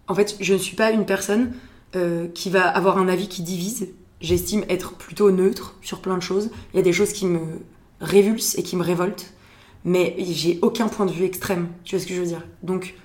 En 0.07 0.15
fait, 0.15 0.35
je 0.39 0.53
ne 0.53 0.57
suis 0.57 0.75
pas 0.75 0.91
une 0.91 1.05
personne 1.05 1.53
euh, 1.95 2.27
qui 2.27 2.49
va 2.49 2.67
avoir 2.67 2.97
un 2.97 3.07
avis 3.07 3.27
qui 3.27 3.43
divise. 3.43 3.87
J'estime 4.19 4.65
être 4.67 4.93
plutôt 4.95 5.31
neutre 5.31 5.75
sur 5.81 6.01
plein 6.01 6.17
de 6.17 6.23
choses. 6.23 6.51
Il 6.73 6.77
y 6.77 6.79
a 6.79 6.83
des 6.83 6.91
choses 6.91 7.13
qui 7.13 7.25
me 7.25 7.39
révulsent 8.01 8.55
et 8.57 8.63
qui 8.63 8.75
me 8.75 8.83
révoltent, 8.83 9.33
mais 9.85 10.15
j'ai 10.19 10.59
aucun 10.61 10.89
point 10.89 11.05
de 11.05 11.11
vue 11.11 11.23
extrême. 11.23 11.69
Tu 11.85 11.95
vois 11.95 12.03
ce 12.03 12.07
que 12.07 12.13
je 12.13 12.19
veux 12.19 12.27
dire? 12.27 12.45
Donc, 12.63 12.95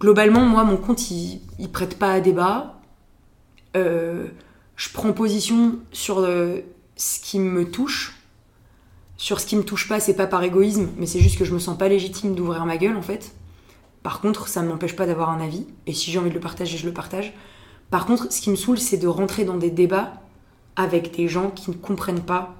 globalement, 0.00 0.40
moi, 0.40 0.64
mon 0.64 0.76
compte, 0.76 1.10
il, 1.10 1.40
prête 1.72 1.98
pas 1.98 2.12
à 2.12 2.20
débat. 2.20 2.80
Euh, 3.76 4.26
je 4.76 4.88
prends 4.92 5.12
position 5.12 5.78
sur 5.92 6.18
euh, 6.18 6.60
ce 6.96 7.20
qui 7.20 7.38
me 7.38 7.70
touche. 7.70 8.16
Sur 9.16 9.38
ce 9.38 9.46
qui 9.46 9.54
me 9.56 9.62
touche 9.62 9.86
pas, 9.86 10.00
c'est 10.00 10.14
pas 10.14 10.26
par 10.26 10.42
égoïsme, 10.42 10.88
mais 10.96 11.04
c'est 11.06 11.20
juste 11.20 11.38
que 11.38 11.44
je 11.44 11.52
me 11.52 11.58
sens 11.58 11.76
pas 11.76 11.88
légitime 11.88 12.34
d'ouvrir 12.34 12.64
ma 12.64 12.78
gueule 12.78 12.96
en 12.96 13.02
fait. 13.02 13.34
Par 14.02 14.22
contre, 14.22 14.48
ça 14.48 14.62
ne 14.62 14.68
m'empêche 14.68 14.96
pas 14.96 15.04
d'avoir 15.04 15.28
un 15.28 15.40
avis, 15.40 15.66
et 15.86 15.92
si 15.92 16.10
j'ai 16.10 16.18
envie 16.18 16.30
de 16.30 16.34
le 16.34 16.40
partager, 16.40 16.78
je 16.78 16.86
le 16.86 16.94
partage. 16.94 17.34
Par 17.90 18.06
contre, 18.06 18.32
ce 18.32 18.40
qui 18.40 18.48
me 18.48 18.56
saoule, 18.56 18.78
c'est 18.78 18.96
de 18.96 19.06
rentrer 19.06 19.44
dans 19.44 19.58
des 19.58 19.70
débats 19.70 20.14
avec 20.74 21.14
des 21.14 21.28
gens 21.28 21.50
qui 21.50 21.70
ne 21.70 21.76
comprennent 21.76 22.22
pas 22.22 22.54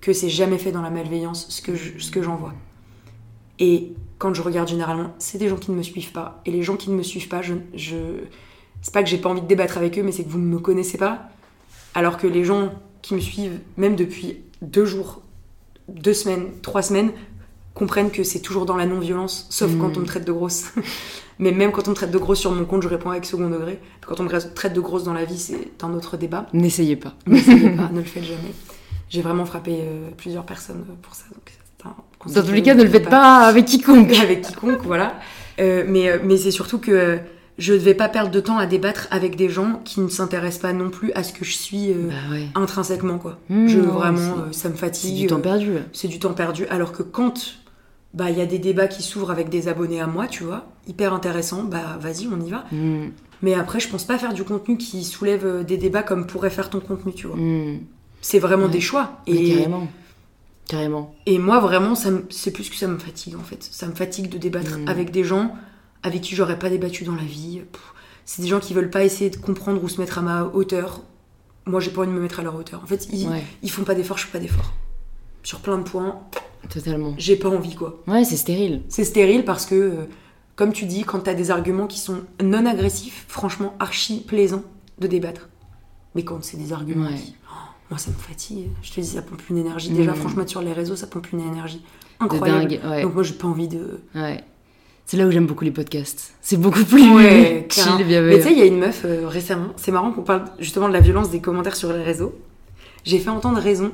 que 0.00 0.14
c'est 0.14 0.30
jamais 0.30 0.56
fait 0.56 0.72
dans 0.72 0.80
la 0.80 0.88
malveillance 0.88 1.46
ce 1.50 1.60
que 1.60 1.74
je- 1.74 1.98
ce 1.98 2.10
que 2.10 2.22
j'en 2.22 2.36
vois. 2.36 2.54
Et 3.58 3.92
quand 4.18 4.34
je 4.34 4.42
regarde 4.42 4.68
généralement, 4.68 5.14
c'est 5.18 5.38
des 5.38 5.48
gens 5.48 5.56
qui 5.56 5.70
ne 5.70 5.76
me 5.76 5.82
suivent 5.82 6.12
pas. 6.12 6.42
Et 6.44 6.50
les 6.50 6.62
gens 6.62 6.76
qui 6.76 6.90
ne 6.90 6.96
me 6.96 7.02
suivent 7.02 7.28
pas, 7.28 7.40
je, 7.40 7.54
je... 7.74 7.96
c'est 8.82 8.92
pas 8.92 9.02
que 9.02 9.08
j'ai 9.08 9.18
pas 9.18 9.28
envie 9.28 9.40
de 9.40 9.46
débattre 9.46 9.78
avec 9.78 9.98
eux, 9.98 10.02
mais 10.02 10.12
c'est 10.12 10.24
que 10.24 10.28
vous 10.28 10.38
ne 10.38 10.46
me 10.46 10.58
connaissez 10.58 10.98
pas. 10.98 11.28
Alors 11.94 12.18
que 12.18 12.26
les 12.26 12.44
gens 12.44 12.72
qui 13.02 13.14
me 13.14 13.20
suivent, 13.20 13.60
même 13.76 13.96
depuis 13.96 14.38
deux 14.60 14.84
jours, 14.84 15.22
deux 15.88 16.14
semaines, 16.14 16.48
trois 16.62 16.82
semaines, 16.82 17.12
comprennent 17.74 18.10
que 18.10 18.24
c'est 18.24 18.40
toujours 18.40 18.66
dans 18.66 18.76
la 18.76 18.86
non-violence, 18.86 19.46
sauf 19.50 19.70
quand 19.78 19.96
on 19.96 20.00
me 20.00 20.06
traite 20.06 20.26
de 20.26 20.32
grosse. 20.32 20.72
Mais 21.38 21.52
même 21.52 21.70
quand 21.70 21.86
on 21.86 21.92
me 21.92 21.94
traite 21.94 22.10
de 22.10 22.18
grosse 22.18 22.40
sur 22.40 22.50
mon 22.50 22.64
compte, 22.64 22.82
je 22.82 22.88
réponds 22.88 23.10
avec 23.10 23.24
second 23.24 23.48
degré. 23.48 23.78
Quand 24.04 24.18
on 24.18 24.24
me 24.24 24.28
traite 24.28 24.72
de 24.72 24.80
grosse 24.80 25.04
dans 25.04 25.12
la 25.12 25.24
vie, 25.24 25.38
c'est 25.38 25.84
un 25.84 25.94
autre 25.94 26.16
débat. 26.16 26.46
N'essayez 26.52 26.96
pas. 26.96 27.14
N'essayez 27.26 27.70
pas, 27.70 27.88
ne 27.92 27.98
le 27.98 28.04
faites 28.04 28.24
jamais. 28.24 28.52
J'ai 29.08 29.22
vraiment 29.22 29.46
frappé 29.46 29.76
euh, 29.78 30.10
plusieurs 30.16 30.44
personnes 30.44 30.84
pour 31.00 31.14
ça. 31.14 31.24
Donc 31.32 31.52
c'est 32.26 32.34
Dans 32.34 32.42
tous 32.46 32.52
les 32.52 32.62
cas, 32.62 32.74
ne 32.74 32.82
le 32.82 32.88
faites 32.90 33.08
pas 33.08 33.38
avec 33.46 33.64
quiconque. 33.66 34.12
avec 34.22 34.42
quiconque, 34.42 34.82
voilà. 34.84 35.14
Euh, 35.60 35.84
mais 35.86 36.08
euh, 36.08 36.18
mais 36.24 36.36
c'est 36.36 36.50
surtout 36.50 36.78
que 36.78 36.90
euh, 36.90 37.16
je 37.58 37.72
ne 37.72 37.78
vais 37.78 37.94
pas 37.94 38.08
perdre 38.08 38.30
de 38.30 38.38
temps 38.40 38.58
à 38.58 38.66
débattre 38.66 39.08
avec 39.10 39.34
des 39.36 39.48
gens 39.48 39.80
qui 39.84 40.00
ne 40.00 40.08
s'intéressent 40.08 40.62
pas 40.62 40.72
non 40.72 40.90
plus 40.90 41.12
à 41.14 41.22
ce 41.24 41.32
que 41.32 41.44
je 41.44 41.52
suis 41.52 41.90
euh, 41.90 42.08
Bah 42.08 42.14
ouais. 42.34 42.46
intrinsèquement, 42.54 43.18
quoi. 43.18 43.38
Mmh, 43.48 43.66
je 43.66 43.78
vraiment, 43.80 44.18
c'est- 44.18 44.40
euh, 44.40 44.52
ça 44.52 44.68
me 44.68 44.74
C'est 44.74 44.80
fatigue. 44.80 45.16
du 45.16 45.26
temps 45.26 45.36
euh, 45.36 45.40
perdu. 45.40 45.72
c'est 45.92 46.08
du 46.08 46.18
temps 46.18 46.32
perdu. 46.34 46.66
Alors 46.70 46.92
que 46.92 47.02
quand 47.02 47.54
bah 48.14 48.30
il 48.30 48.38
y 48.38 48.40
a 48.40 48.46
des 48.46 48.58
débats 48.58 48.86
qui 48.88 49.02
s'ouvrent 49.02 49.30
avec 49.30 49.48
des 49.48 49.68
abonnés 49.68 50.00
à 50.00 50.06
moi, 50.06 50.26
tu 50.28 50.42
vois, 50.44 50.64
hyper 50.86 51.12
intéressant, 51.12 51.62
bah 51.64 51.98
vas-y, 52.00 52.26
on 52.32 52.40
y 52.44 52.50
va. 52.50 52.64
Mm, 52.72 53.08
Mais 53.42 53.54
après, 53.54 53.80
je 53.80 53.88
pense 53.88 54.04
pas 54.04 54.18
faire 54.18 54.32
du 54.32 54.44
contenu 54.44 54.76
qui 54.78 55.04
soulève 55.04 55.64
des 55.64 55.76
débats 55.76 56.02
comme 56.02 56.26
pourrait 56.26 56.50
faire 56.50 56.70
ton 56.70 56.80
contenu, 56.80 57.12
tu 57.12 57.26
vois. 57.26 57.36
mm. 57.36 57.80
C'est 58.20 58.38
vraiment 58.38 58.64
Ouais. 58.66 58.70
des 58.70 58.80
choix. 58.80 59.20
Mais 59.28 59.34
Et, 59.34 59.54
carrément. 59.56 59.88
Carrément. 60.68 61.14
et 61.26 61.38
moi, 61.38 61.58
vraiment, 61.60 61.94
c'est 61.96 62.50
plus 62.52 62.68
que 62.70 62.76
ça 62.76 62.86
me 62.86 62.98
fatigue, 62.98 63.34
en 63.36 63.42
fait. 63.42 63.66
Ça 63.70 63.86
me 63.88 63.94
fatigue 63.94 64.28
de 64.28 64.38
débattre 64.38 64.78
Mm. 64.78 64.88
avec 64.88 65.10
des 65.10 65.24
gens 65.24 65.54
avec 66.04 66.20
qui 66.20 66.36
j'aurais 66.36 66.58
pas 66.58 66.70
débattu 66.70 67.02
dans 67.04 67.14
la 67.16 67.24
vie. 67.24 67.62
C'est 68.24 68.42
des 68.42 68.48
gens 68.48 68.60
qui 68.60 68.74
veulent 68.74 68.90
pas 68.90 69.02
essayer 69.04 69.30
de 69.30 69.36
comprendre 69.36 69.82
ou 69.82 69.88
se 69.88 70.00
mettre 70.00 70.18
à 70.18 70.22
ma 70.22 70.44
hauteur. 70.44 71.02
Moi, 71.66 71.80
j'ai 71.80 71.90
pas 71.90 72.02
envie 72.02 72.10
de 72.10 72.14
me 72.14 72.20
mettre 72.20 72.38
à 72.40 72.42
leur 72.42 72.54
hauteur. 72.54 72.80
En 72.84 72.86
fait, 72.86 73.08
ils, 73.12 73.26
Ouais, 73.28 73.42
ils 73.62 73.70
font 73.70 73.82
pas 73.84 73.94
d'efforts, 73.94 74.18
je 74.18 74.26
fais 74.26 74.32
pas 74.32 74.38
d'efforts. 74.38 74.72
Sur 75.42 75.60
plein 75.60 75.78
de 75.78 75.82
points, 75.84 76.20
totalement. 76.68 77.14
j'ai 77.18 77.36
pas 77.36 77.48
envie, 77.48 77.74
quoi. 77.74 78.02
Ouais, 78.06 78.24
c'est 78.24 78.36
stérile. 78.36 78.82
C'est 78.90 79.04
stérile 79.04 79.44
parce 79.44 79.64
que, 79.66 79.74
euh, 79.74 80.04
comme 80.56 80.72
tu 80.72 80.84
dis, 80.84 81.02
quand 81.04 81.20
t'as 81.20 81.34
des 81.34 81.50
arguments 81.50 81.86
qui 81.86 81.98
sont 81.98 82.20
non 82.42 82.66
agressifs, 82.66 83.24
franchement, 83.28 83.74
archi 83.80 84.20
plaisant 84.20 84.62
de 84.98 85.06
débattre. 85.06 85.48
Mais 86.14 86.24
quand 86.24 86.42
c'est 86.44 86.56
des 86.58 86.72
arguments 86.72 87.08
Ouais. 87.08 87.14
qui. 87.16 87.34
Moi, 87.90 87.98
ça 87.98 88.10
me 88.10 88.16
fatigue. 88.16 88.68
Je 88.82 88.92
te 88.92 89.00
dis, 89.00 89.06
ça 89.06 89.22
pompe 89.22 89.42
une 89.50 89.58
énergie. 89.58 89.90
Déjà, 89.90 90.12
Mhm. 90.12 90.16
franchement, 90.18 90.46
sur 90.46 90.62
les 90.62 90.72
réseaux, 90.72 90.96
ça 90.96 91.06
pompe 91.06 91.32
une 91.32 91.40
énergie 91.40 91.82
incroyable. 92.20 92.68
dingue. 92.68 92.80
Ouais. 92.88 93.02
Donc, 93.02 93.14
moi, 93.14 93.22
j'ai 93.22 93.34
pas 93.34 93.48
envie 93.48 93.68
de. 93.68 94.00
ouais. 94.14 94.42
C'est 95.06 95.16
là 95.16 95.26
où 95.26 95.30
j'aime 95.30 95.46
beaucoup 95.46 95.64
les 95.64 95.70
podcasts. 95.70 96.34
C'est 96.42 96.58
beaucoup 96.58 96.84
plus 96.84 97.00
Ouais, 97.14 97.66
chill, 97.70 97.82
Mais 97.88 97.96
tu 97.96 97.98
sais, 97.98 98.04
bienveillant. 98.04 98.46
il 98.50 98.58
y 98.58 98.60
a 98.60 98.66
une 98.66 98.78
meuf 98.78 99.02
euh, 99.06 99.26
récemment, 99.26 99.68
c'est 99.76 99.90
marrant 99.90 100.12
qu'on 100.12 100.20
parle 100.22 100.44
justement 100.58 100.86
de 100.86 100.92
la 100.92 101.00
violence 101.00 101.30
des 101.30 101.40
commentaires 101.40 101.76
sur 101.76 101.90
les 101.94 102.02
réseaux. 102.02 102.34
J'ai 103.04 103.18
fait 103.18 103.30
entendre 103.30 103.58
raison 103.58 103.90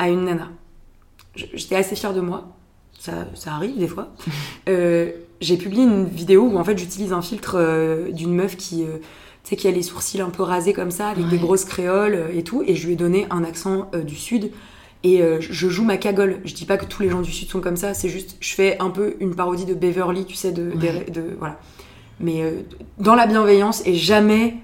à 0.00 0.08
une 0.08 0.24
nana. 0.24 0.48
J'étais 1.36 1.76
assez 1.76 1.94
fière 1.94 2.12
de 2.12 2.20
moi. 2.20 2.48
Ça, 2.98 3.28
ça 3.34 3.52
arrive 3.54 3.78
des 3.78 3.86
fois. 3.86 4.08
Euh, 4.68 5.12
J'ai 5.40 5.56
publié 5.56 5.84
une 5.84 6.06
vidéo 6.06 6.42
où 6.42 6.56
en 6.58 6.64
fait 6.64 6.76
j'utilise 6.78 7.12
un 7.12 7.22
filtre 7.22 7.54
euh, 7.56 8.10
d'une 8.12 8.34
meuf 8.34 8.56
qui, 8.56 8.84
tu 9.44 9.50
sais, 9.50 9.56
qui 9.56 9.66
a 9.68 9.70
les 9.70 9.82
sourcils 9.82 10.20
un 10.20 10.30
peu 10.30 10.42
rasés 10.42 10.72
comme 10.72 10.90
ça, 10.90 11.08
avec 11.08 11.28
des 11.28 11.38
grosses 11.38 11.64
créoles 11.64 12.14
euh, 12.14 12.28
et 12.38 12.42
tout. 12.44 12.62
Et 12.66 12.74
je 12.76 12.86
lui 12.86 12.94
ai 12.94 12.96
donné 12.96 13.26
un 13.30 13.42
accent 13.44 13.90
euh, 13.94 14.02
du 14.02 14.14
sud. 14.16 14.50
Et 15.04 15.20
euh, 15.22 15.38
je 15.40 15.68
joue 15.68 15.84
ma 15.84 15.96
cagole. 15.96 16.38
Je 16.44 16.54
dis 16.54 16.64
pas 16.64 16.76
que 16.76 16.84
tous 16.84 17.02
les 17.02 17.10
gens 17.10 17.22
du 17.22 17.32
sud 17.32 17.48
sont 17.50 17.60
comme 17.60 17.76
ça, 17.76 17.92
c'est 17.92 18.08
juste, 18.08 18.36
je 18.40 18.54
fais 18.54 18.78
un 18.78 18.90
peu 18.90 19.16
une 19.20 19.34
parodie 19.34 19.64
de 19.64 19.74
Beverly, 19.74 20.24
tu 20.26 20.36
sais, 20.36 20.52
de, 20.52 20.70
des- 20.70 20.88
Ouais. 20.90 21.06
de- 21.10 21.36
voilà. 21.40 21.58
mais 22.20 22.42
euh, 22.42 22.60
dans 22.98 23.16
la 23.16 23.26
bienveillance 23.26 23.82
et 23.84 23.94
jamais 23.94 24.54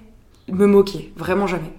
me 0.49 0.67
moquer, 0.67 1.13
vraiment 1.17 1.49
jamais. 1.49 1.73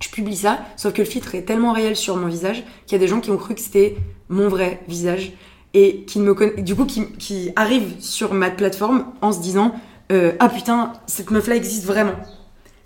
Je 0.00 0.08
publie 0.08 0.36
ça, 0.36 0.60
sauf 0.76 0.92
que 0.92 1.02
le 1.02 1.08
filtre 1.08 1.34
est 1.34 1.42
tellement 1.42 1.72
réel 1.72 1.96
sur 1.96 2.16
mon 2.16 2.28
visage 2.28 2.62
qu'il 2.86 2.92
y 2.92 2.94
a 2.94 2.98
des 3.00 3.08
gens 3.08 3.20
qui 3.20 3.30
ont 3.32 3.36
cru 3.36 3.54
que 3.56 3.60
c'était 3.60 3.96
mon 4.28 4.48
vrai 4.48 4.80
visage 4.88 5.32
et 5.74 6.04
qui 6.06 6.20
me 6.20 6.32
conna- 6.32 6.62
du 6.62 6.74
coup 6.76 6.84
qui, 6.86 7.06
qui 7.18 7.50
arrivent 7.56 7.94
sur 7.98 8.32
ma 8.34 8.50
plateforme 8.50 9.04
en 9.20 9.32
se 9.32 9.40
disant 9.40 9.74
euh, 10.10 10.32
ah 10.38 10.48
putain 10.48 10.92
cette 11.06 11.30
meuf 11.30 11.46
là 11.46 11.56
existe 11.56 11.84
vraiment. 11.84 12.16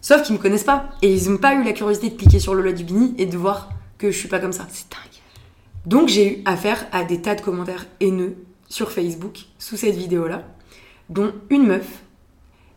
Sauf 0.01 0.23
qu'ils 0.23 0.37
me 0.37 0.41
connaissent 0.41 0.65
pas 0.65 0.91
et 1.03 1.15
ils 1.15 1.31
n'ont 1.31 1.39
pas 1.39 1.55
eu 1.55 1.65
la 1.65 1.73
curiosité 1.73 2.11
de 2.11 2.17
cliquer 2.17 2.39
sur 2.39 2.55
Lola 2.55 2.73
Dubini 2.73 3.15
et 3.17 3.27
de 3.27 3.37
voir 3.39 3.71
que 3.97 4.11
je 4.11 4.19
suis 4.19 4.29
pas 4.29 4.39
comme 4.39 4.53
ça. 4.53 4.67
C'est 4.69 4.91
dingue. 4.91 5.23
Donc 5.87 6.09
j'ai 6.09 6.41
eu 6.41 6.43
affaire 6.45 6.87
à 6.93 7.05
des 7.05 7.21
tas 7.21 7.35
de 7.35 7.41
commentaires 7.41 7.87
haineux 8.01 8.37
sur 8.69 8.91
Facebook 8.91 9.47
sous 9.59 9.77
cette 9.77 9.95
vidéo-là, 9.95 10.43
dont 11.09 11.33
une 11.51 11.67
meuf. 11.67 11.87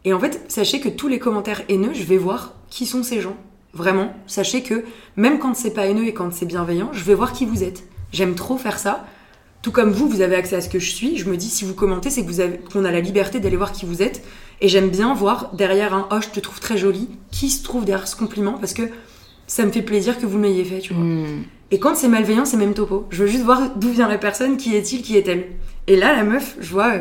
Et 0.05 0.13
en 0.13 0.19
fait, 0.19 0.45
sachez 0.49 0.79
que 0.79 0.89
tous 0.89 1.07
les 1.07 1.19
commentaires 1.19 1.63
haineux, 1.69 1.93
je 1.93 2.03
vais 2.03 2.17
voir 2.17 2.53
qui 2.69 2.85
sont 2.85 3.03
ces 3.03 3.19
gens. 3.19 3.35
Vraiment, 3.73 4.13
sachez 4.25 4.63
que 4.63 4.85
même 5.15 5.39
quand 5.39 5.55
c'est 5.55 5.73
pas 5.73 5.87
haineux 5.87 6.05
et 6.05 6.13
quand 6.13 6.33
c'est 6.33 6.45
bienveillant, 6.45 6.89
je 6.93 7.03
vais 7.03 7.13
voir 7.13 7.33
qui 7.33 7.45
vous 7.45 7.63
êtes. 7.63 7.83
J'aime 8.11 8.35
trop 8.35 8.57
faire 8.57 8.79
ça. 8.79 9.05
Tout 9.61 9.71
comme 9.71 9.91
vous, 9.91 10.07
vous 10.07 10.21
avez 10.21 10.35
accès 10.35 10.55
à 10.55 10.61
ce 10.61 10.69
que 10.69 10.79
je 10.79 10.89
suis. 10.91 11.17
Je 11.17 11.29
me 11.29 11.35
dis, 11.35 11.49
si 11.49 11.65
vous 11.65 11.73
commentez, 11.73 12.09
c'est 12.09 12.21
que 12.23 12.27
vous 12.27 12.39
avez, 12.39 12.57
qu'on 12.71 12.85
a 12.85 12.91
la 12.91 13.01
liberté 13.01 13.39
d'aller 13.39 13.57
voir 13.57 13.71
qui 13.71 13.85
vous 13.85 14.01
êtes. 14.01 14.23
Et 14.61 14.67
j'aime 14.69 14.89
bien 14.89 15.13
voir 15.13 15.51
derrière 15.53 15.93
un 15.93 16.07
oh, 16.11 16.17
je 16.21 16.29
te 16.29 16.39
trouve 16.39 16.59
très 16.59 16.77
jolie, 16.77 17.09
qui 17.31 17.49
se 17.49 17.63
trouve 17.63 17.83
derrière 17.85 18.07
ce 18.07 18.15
compliment, 18.15 18.53
parce 18.53 18.73
que 18.73 18.83
ça 19.45 19.65
me 19.65 19.71
fait 19.71 19.81
plaisir 19.81 20.19
que 20.19 20.25
vous 20.25 20.37
m'ayez 20.37 20.63
fait, 20.63 20.79
tu 20.79 20.93
vois. 20.93 21.03
Hmm. 21.03 21.43
Et 21.71 21.79
quand 21.79 21.95
c'est 21.95 22.07
malveillant, 22.07 22.45
c'est 22.45 22.57
même 22.57 22.73
topo. 22.73 23.05
Je 23.09 23.23
veux 23.23 23.29
juste 23.29 23.43
voir 23.43 23.75
d'où 23.75 23.89
vient 23.89 24.07
la 24.07 24.17
personne, 24.17 24.57
qui 24.57 24.75
est-il, 24.75 25.01
qui 25.01 25.17
est-elle. 25.17 25.47
Et 25.87 25.95
là, 25.97 26.15
la 26.15 26.23
meuf, 26.23 26.55
je 26.59 26.71
vois, 26.71 26.93
euh, 26.93 26.99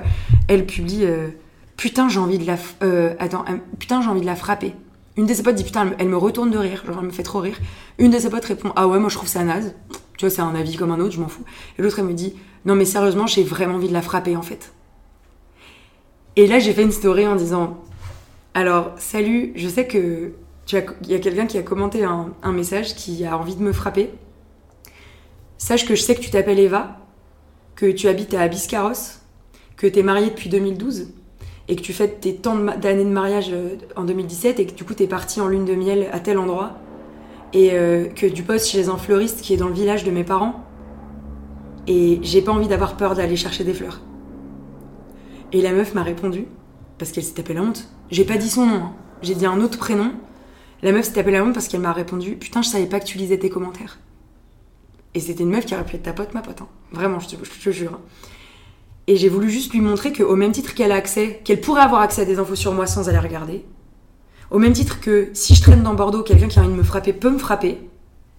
elle 0.48 0.66
publie 0.66 1.04
euh, 1.04 1.28
Putain, 1.76 2.08
j'ai 2.08 2.18
envie 2.18 2.38
de 2.38 2.46
la. 2.46 2.56
euh, 2.82 3.14
attends, 3.18 3.44
putain, 3.78 4.00
j'ai 4.02 4.08
envie 4.08 4.20
de 4.22 4.26
la 4.26 4.34
frapper. 4.36 4.72
Une 5.16 5.26
de 5.26 5.32
ses 5.34 5.42
potes 5.42 5.54
dit 5.54 5.64
Putain, 5.64 5.82
elle 5.82 5.88
me- 5.90 5.94
elle 5.98 6.08
me 6.08 6.16
retourne 6.16 6.50
de 6.50 6.58
rire, 6.58 6.82
genre 6.86 6.96
elle 7.00 7.06
me 7.06 7.10
fait 7.10 7.22
trop 7.22 7.38
rire. 7.40 7.56
Une 7.98 8.10
de 8.10 8.18
ses 8.18 8.28
potes 8.28 8.44
répond 8.44 8.72
Ah 8.76 8.86
ouais, 8.88 8.98
moi 8.98 9.08
je 9.08 9.14
trouve 9.16 9.28
ça 9.28 9.44
naze. 9.44 9.74
Tu 10.16 10.24
vois, 10.24 10.34
c'est 10.34 10.42
un 10.42 10.54
avis 10.54 10.76
comme 10.76 10.90
un 10.90 11.00
autre, 11.00 11.14
je 11.14 11.20
m'en 11.20 11.28
fous. 11.28 11.44
Et 11.78 11.82
l'autre, 11.82 11.98
elle 11.98 12.06
me 12.06 12.14
dit 12.14 12.34
Non, 12.64 12.74
mais 12.74 12.84
sérieusement, 12.84 13.26
j'ai 13.26 13.42
vraiment 13.42 13.74
envie 13.74 13.88
de 13.88 13.92
la 13.92 14.02
frapper 14.02 14.36
en 14.36 14.42
fait. 14.42 14.72
Et 16.36 16.46
là, 16.46 16.58
j'ai 16.58 16.72
fait 16.72 16.82
une 16.82 16.92
story 16.92 17.26
en 17.26 17.36
disant 17.36 17.82
Alors, 18.54 18.92
salut, 18.98 19.52
je 19.56 19.68
sais 19.68 19.86
que. 19.86 20.32
Il 20.72 21.10
y 21.10 21.14
a 21.14 21.20
quelqu'un 21.20 21.46
qui 21.46 21.58
a 21.58 21.62
commenté 21.62 22.02
un, 22.02 22.52
message 22.52 22.96
qui 22.96 23.24
a 23.24 23.38
envie 23.38 23.54
de 23.54 23.62
me 23.62 23.72
frapper. 23.72 24.10
Sache 25.58 25.86
que 25.86 25.94
je 25.94 26.02
sais 26.02 26.16
que 26.16 26.20
tu 26.20 26.30
t'appelles 26.30 26.58
Eva, 26.58 26.96
que 27.76 27.86
tu 27.86 28.08
habites 28.08 28.34
à 28.34 28.48
Biscarros, 28.48 29.20
que 29.76 29.86
tu 29.86 30.00
es 30.00 30.02
mariée 30.02 30.30
depuis 30.30 30.48
2012 30.48 31.12
et 31.68 31.76
que 31.76 31.82
tu 31.82 31.92
fêtes 31.92 32.20
tes 32.20 32.34
tant 32.34 32.56
d'années 32.56 33.04
de 33.04 33.10
mariage 33.10 33.50
euh, 33.52 33.76
en 33.94 34.02
2017 34.02 34.58
et 34.58 34.66
que 34.66 34.72
du 34.72 34.84
coup 34.84 34.94
tu 34.94 35.04
es 35.04 35.06
partie 35.06 35.40
en 35.40 35.46
lune 35.46 35.64
de 35.64 35.74
miel 35.74 36.08
à 36.12 36.18
tel 36.18 36.38
endroit 36.38 36.78
et 37.56 37.70
euh, 37.72 38.04
que 38.04 38.26
tu 38.26 38.42
postes 38.42 38.68
chez 38.68 38.88
un 38.90 38.98
fleuriste 38.98 39.40
qui 39.40 39.54
est 39.54 39.56
dans 39.56 39.68
le 39.68 39.72
village 39.72 40.04
de 40.04 40.10
mes 40.10 40.24
parents 40.24 40.62
et 41.86 42.20
j'ai 42.22 42.42
pas 42.42 42.52
envie 42.52 42.68
d'avoir 42.68 42.98
peur 42.98 43.14
d'aller 43.14 43.34
chercher 43.36 43.64
des 43.64 43.72
fleurs. 43.72 44.02
Et 45.52 45.62
la 45.62 45.72
meuf 45.72 45.94
m'a 45.94 46.02
répondu 46.02 46.44
parce 46.98 47.12
qu'elle 47.12 47.24
s'est 47.24 47.32
tapée 47.32 47.54
la 47.54 47.62
honte. 47.62 47.88
J'ai 48.10 48.24
pas 48.24 48.36
dit 48.36 48.50
son 48.50 48.66
nom, 48.66 48.74
hein. 48.74 48.92
j'ai 49.22 49.34
dit 49.34 49.46
un 49.46 49.58
autre 49.62 49.78
prénom. 49.78 50.12
La 50.82 50.92
meuf 50.92 51.06
s'est 51.06 51.14
tapée 51.14 51.30
la 51.30 51.42
honte 51.42 51.54
parce 51.54 51.68
qu'elle 51.68 51.80
m'a 51.80 51.94
répondu 51.94 52.36
Putain, 52.36 52.60
je 52.60 52.68
savais 52.68 52.84
pas 52.84 53.00
que 53.00 53.06
tu 53.06 53.16
lisais 53.16 53.38
tes 53.38 53.48
commentaires. 53.48 54.00
Et 55.14 55.20
c'était 55.20 55.42
une 55.42 55.48
meuf 55.50 55.64
qui 55.64 55.72
aurait 55.72 55.86
pu 55.86 55.96
être 55.96 56.02
ta 56.02 56.12
pote, 56.12 56.34
ma 56.34 56.42
pote. 56.42 56.60
hein. 56.60 56.68
Vraiment, 56.92 57.20
je 57.20 57.28
te, 57.28 57.36
je 57.42 57.50
te 57.64 57.70
jure. 57.70 57.92
hein. 57.94 58.00
Et 59.06 59.16
j'ai 59.16 59.30
voulu 59.30 59.48
juste 59.48 59.72
lui 59.72 59.80
montrer 59.80 60.12
qu'au 60.12 60.36
même 60.36 60.52
titre 60.52 60.74
qu'elle 60.74 60.92
a 60.92 60.96
accès, 60.96 61.40
qu'elle 61.42 61.62
pourrait 61.62 61.80
avoir 61.80 62.02
accès 62.02 62.20
à 62.20 62.24
des 62.26 62.38
infos 62.38 62.56
sur 62.56 62.74
moi 62.74 62.86
sans 62.86 63.08
aller 63.08 63.18
regarder, 63.18 63.64
au 64.50 64.58
même 64.58 64.72
titre 64.72 65.00
que 65.00 65.28
si 65.32 65.54
je 65.54 65.62
traîne 65.62 65.82
dans 65.82 65.94
Bordeaux, 65.94 66.22
quelqu'un 66.22 66.48
qui 66.48 66.58
a 66.58 66.62
envie 66.62 66.72
de 66.72 66.76
me 66.78 66.82
frapper 66.82 67.12
peut 67.12 67.30
me 67.30 67.38
frapper, 67.38 67.78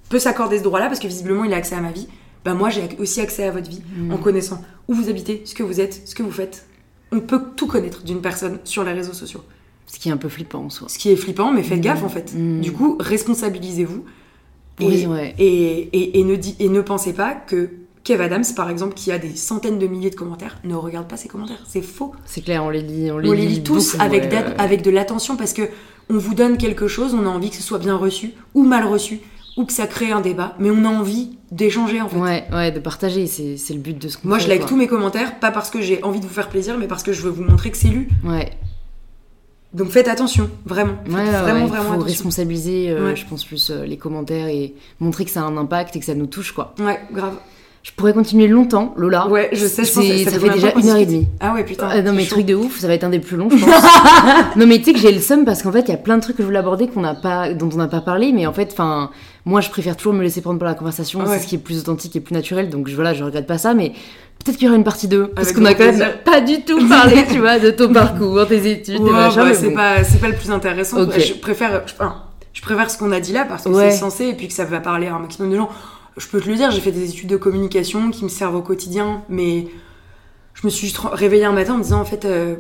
peut 0.10 0.20
s'accorder 0.20 0.58
ce 0.60 0.64
droit-là 0.64 0.88
parce 0.88 1.00
que 1.00 1.08
visiblement 1.08 1.44
il 1.44 1.54
a 1.54 1.58
accès 1.58 1.76
à 1.76 1.82
ma 1.82 1.92
vie, 1.92 2.08
bah 2.46 2.54
moi 2.54 2.70
j'ai 2.70 2.88
aussi 3.00 3.20
accès 3.22 3.44
à 3.46 3.52
votre 3.52 3.70
vie 3.70 3.82
en 4.12 4.18
connaissant 4.18 4.62
où 4.88 4.94
vous 4.94 5.10
habitez, 5.10 5.42
ce 5.46 5.54
que 5.54 5.64
vous 5.64 5.80
êtes, 5.82 6.02
ce 6.08 6.16
que 6.16 6.24
vous 6.24 6.32
faites. 6.32 6.66
On 7.12 7.20
peut 7.20 7.42
tout 7.56 7.68
connaître 7.68 8.04
d'une 8.04 8.22
personne 8.22 8.60
sur 8.64 8.84
les 8.84 8.92
réseaux 8.94 9.14
sociaux. 9.14 9.44
Ce 9.86 9.98
qui 10.00 10.10
est 10.10 10.12
un 10.12 10.18
peu 10.18 10.28
flippant 10.30 10.60
en 10.66 10.70
soi. 10.70 10.90
Ce 10.90 10.98
qui 11.00 11.10
est 11.10 11.16
flippant, 11.16 11.52
mais 11.54 11.64
faites 11.64 11.80
gaffe 11.82 12.04
en 12.04 12.10
fait. 12.10 12.34
Mm. 12.36 12.60
Du 12.62 12.74
coup, 12.74 12.98
responsabilisez-vous. 13.00 14.04
Et, 14.82 14.86
Oui, 14.86 15.06
ouais. 15.08 15.34
et, 15.40 15.90
et, 15.94 16.20
et 16.20 16.24
ne 16.24 16.36
di- 16.36 16.56
et 16.60 16.68
ne 16.70 16.82
pensez 16.82 17.14
pas 17.14 17.34
que 17.34 17.70
Kev 18.08 18.22
Adams, 18.24 18.46
par 18.56 18.70
exemple, 18.70 18.94
qui 18.94 19.12
a 19.12 19.18
des 19.18 19.36
centaines 19.36 19.80
de 19.80 19.86
milliers 19.88 20.10
de 20.10 20.16
commentaires, 20.16 20.58
ne 20.64 20.76
regarde 20.76 21.08
pas 21.10 21.18
ses 21.18 21.28
commentaires. 21.28 21.60
C'est 21.68 21.82
faux. 21.82 22.14
C'est 22.26 22.40
clair, 22.42 22.64
on 22.64 22.70
les 22.70 22.82
lit, 22.82 23.12
on 23.12 23.18
les, 23.18 23.28
On 23.30 23.34
les 23.34 23.46
lit 23.46 23.64
tous 23.64 23.92
beaucoup, 23.92 24.04
avec, 24.06 24.32
ouais, 24.32 24.46
avec 24.58 24.82
de 24.82 24.90
l'attention 24.92 25.36
parce 25.36 25.52
que 25.52 25.64
on 26.10 26.18
vous 26.18 26.34
donne 26.34 26.56
quelque 26.58 26.88
chose, 26.88 27.14
on 27.14 27.26
a 27.26 27.30
envie 27.30 27.50
que 27.50 27.58
ce 27.58 27.62
soit 27.64 27.80
bien 27.80 27.98
reçu 27.98 28.32
ou 28.54 28.64
mal 28.64 28.86
reçu 28.86 29.20
ou 29.58 29.66
que 29.66 29.74
ça 29.74 29.88
crée 29.88 30.12
un 30.14 30.22
débat, 30.22 30.56
mais 30.58 30.70
on 30.72 30.86
a 30.86 30.88
envie 30.88 31.36
d'échanger 31.52 32.00
en 32.00 32.08
fait. 32.08 32.16
Ouais, 32.18 32.46
ouais, 32.54 32.72
de 32.72 32.80
partager, 32.80 33.28
c'est 33.28 33.74
le 33.74 33.80
but 33.80 33.98
de 34.02 34.08
ce 34.08 34.18
qu'on 34.18 34.30
Moi, 34.30 34.40
je 34.40 34.48
like 34.48 34.66
tous 34.66 34.78
mes 34.78 34.88
commentaires, 34.88 35.38
pas 35.40 35.52
parce 35.52 35.70
que 35.70 35.82
j'ai 35.82 36.02
envie 36.04 36.22
de 36.22 36.26
vous 36.26 36.34
faire 36.34 36.48
plaisir, 36.48 36.78
mais 36.78 36.88
parce 36.88 37.04
que 37.04 37.12
je 37.12 37.22
veux 37.24 37.30
vous 37.32 37.44
montrer 37.44 37.72
que 37.72 37.78
c'est 37.78 37.90
lu. 37.90 38.08
Ouais, 38.24 38.52
Donc 39.74 39.90
faites 39.90 40.08
attention, 40.08 40.50
vraiment. 40.66 40.94
Faites 41.06 41.14
ouais, 41.14 41.24
vraiment, 41.26 41.62
ouais, 41.66 41.68
vraiment 41.68 41.84
faut 41.84 41.90
attention. 41.96 42.06
responsabiliser, 42.06 42.90
euh, 42.92 43.10
Ouais. 43.10 43.16
je 43.18 43.26
pense, 43.26 43.44
plus 43.44 43.70
euh, 43.70 43.84
les 43.86 43.98
commentaires 43.98 44.48
et 44.48 44.76
montrer 45.02 45.26
que 45.26 45.32
ça 45.32 45.42
a 45.42 45.44
un 45.44 45.58
impact 45.58 45.96
et 45.96 46.00
que 46.00 46.06
ça 46.06 46.16
nous 46.16 46.28
touche, 46.28 46.54
quoi. 46.54 46.74
Ouais, 46.80 47.00
grave. 47.12 47.36
Je 47.88 47.94
pourrais 47.96 48.14
continuer 48.14 48.48
longtemps, 48.48 48.94
Lola. 48.98 49.28
Ouais, 49.30 49.50
je 49.54 49.66
sais, 49.66 49.86
je 49.86 49.94
pense 49.94 50.06
que 50.06 50.18
ça 50.26 50.32
ça 50.32 50.40
fait 50.40 50.50
déjà 50.50 50.74
une 50.76 50.90
heure 50.90 50.98
et 50.98 51.06
demie. 51.06 51.28
Ah 51.40 51.54
ouais, 51.54 51.64
putain. 51.64 51.88
Ah, 51.90 52.02
non 52.02 52.12
mais 52.12 52.26
chaud. 52.26 52.36
truc 52.36 52.46
de 52.46 52.54
ouf, 52.54 52.78
ça 52.80 52.88
va 52.88 52.94
être 52.94 53.06
un 53.06 53.10
des 53.10 53.20
plus 53.20 53.38
longs 53.38 53.50
je 53.50 53.64
pense. 53.64 53.84
non 54.58 54.68
mais 54.68 54.78
tu 54.80 54.84
sais 54.84 54.94
que 54.94 55.00
j'ai 55.00 55.12
le 55.12 55.22
seum 55.22 55.46
parce 55.46 55.64
qu'en 55.64 55.72
fait 55.72 55.82
il 55.88 55.90
y 55.90 55.94
a 55.94 55.98
plein 55.98 56.18
de 56.18 56.22
trucs 56.22 56.36
que 56.36 56.44
je 56.44 56.48
voulais 56.48 56.60
aborder 56.60 56.88
qu'on 56.88 57.00
n'a 57.00 57.16
pas, 57.16 57.54
dont 57.54 57.70
on 57.74 57.78
n'a 57.78 57.88
pas 57.88 58.02
parlé, 58.02 58.34
mais 58.34 58.46
en 58.46 58.52
fait, 58.54 58.70
enfin, 58.74 59.10
moi 59.46 59.62
je 59.62 59.70
préfère 59.70 59.96
toujours 59.96 60.14
me 60.14 60.22
laisser 60.22 60.42
prendre 60.42 60.60
par 60.60 60.68
la 60.68 60.76
conversation, 60.76 61.22
Ouais. 61.22 61.26
c'est 61.38 61.40
ce 61.44 61.48
qui 61.48 61.56
est 61.56 61.60
plus 61.60 61.80
authentique 61.80 62.14
et 62.16 62.20
plus 62.20 62.34
naturel, 62.34 62.70
donc 62.70 62.90
voilà, 62.90 63.14
je 63.14 63.24
regrette 63.24 63.48
pas 63.48 63.58
ça, 63.58 63.74
mais 63.74 63.94
peut-être 64.44 64.58
qu'il 64.58 64.66
y 64.66 64.68
aura 64.68 64.78
une 64.78 64.84
partie 64.84 65.08
2 65.08 65.28
parce 65.30 65.54
qu'on 65.54 65.64
a 65.66 65.74
quand 65.74 65.86
même 65.86 66.04
pas 66.26 66.42
du 66.42 66.62
tout 66.64 66.86
parlé, 66.90 67.24
tu 67.32 67.40
vois, 67.40 67.58
de 67.58 67.72
ton 67.72 67.92
parcours, 67.94 68.46
tes 68.48 68.70
études, 68.70 68.98
tes 69.04 69.12
machins. 69.12 69.38
bah, 69.40 69.46
mais 69.48 69.54
c'est 69.54 69.70
bon. 69.70 69.76
pas, 69.76 70.04
c'est 70.04 70.20
pas 70.20 70.28
le 70.28 70.36
plus 70.36 70.52
intéressant. 70.52 71.02
Ok. 71.02 71.18
Je 71.20 71.34
préfère, 71.36 71.84
je, 71.88 71.94
enfin, 71.94 72.16
je 72.52 72.62
préfère 72.62 72.92
ce 72.92 72.98
qu'on 72.98 73.14
a 73.14 73.22
dit 73.22 73.32
là 73.32 73.46
parce 73.48 73.64
que 73.64 73.70
Ouais. 73.70 73.92
c'est 73.92 73.98
censé 73.98 74.26
et 74.28 74.34
puis 74.34 74.48
que 74.50 74.54
ça 74.54 74.66
va 74.66 74.82
parler 74.82 75.08
à 75.08 75.16
un 75.16 75.20
maximum 75.20 75.50
de 75.52 75.56
gens. 75.56 75.70
Je 76.18 76.28
peux 76.28 76.42
te 76.42 76.50
le 76.50 76.56
dire, 76.56 76.72
j'ai 76.72 76.82
fait 76.82 76.92
des 76.92 77.10
études 77.10 77.30
de 77.30 77.38
communication 77.38 78.10
qui 78.12 78.24
me 78.24 78.30
servent 78.30 78.56
au 78.56 78.62
quotidien, 78.62 79.24
mais 79.30 79.68
je 80.56 80.66
me 80.66 80.70
suis 80.72 80.88
juste 80.88 81.00
réveillée 81.00 81.46
un 81.46 81.52
matin 81.54 81.76
en 81.76 81.78
me 81.78 81.84
disant 81.84 82.02
en 82.02 82.06
fait, 82.06 82.26
euh, 82.26 82.56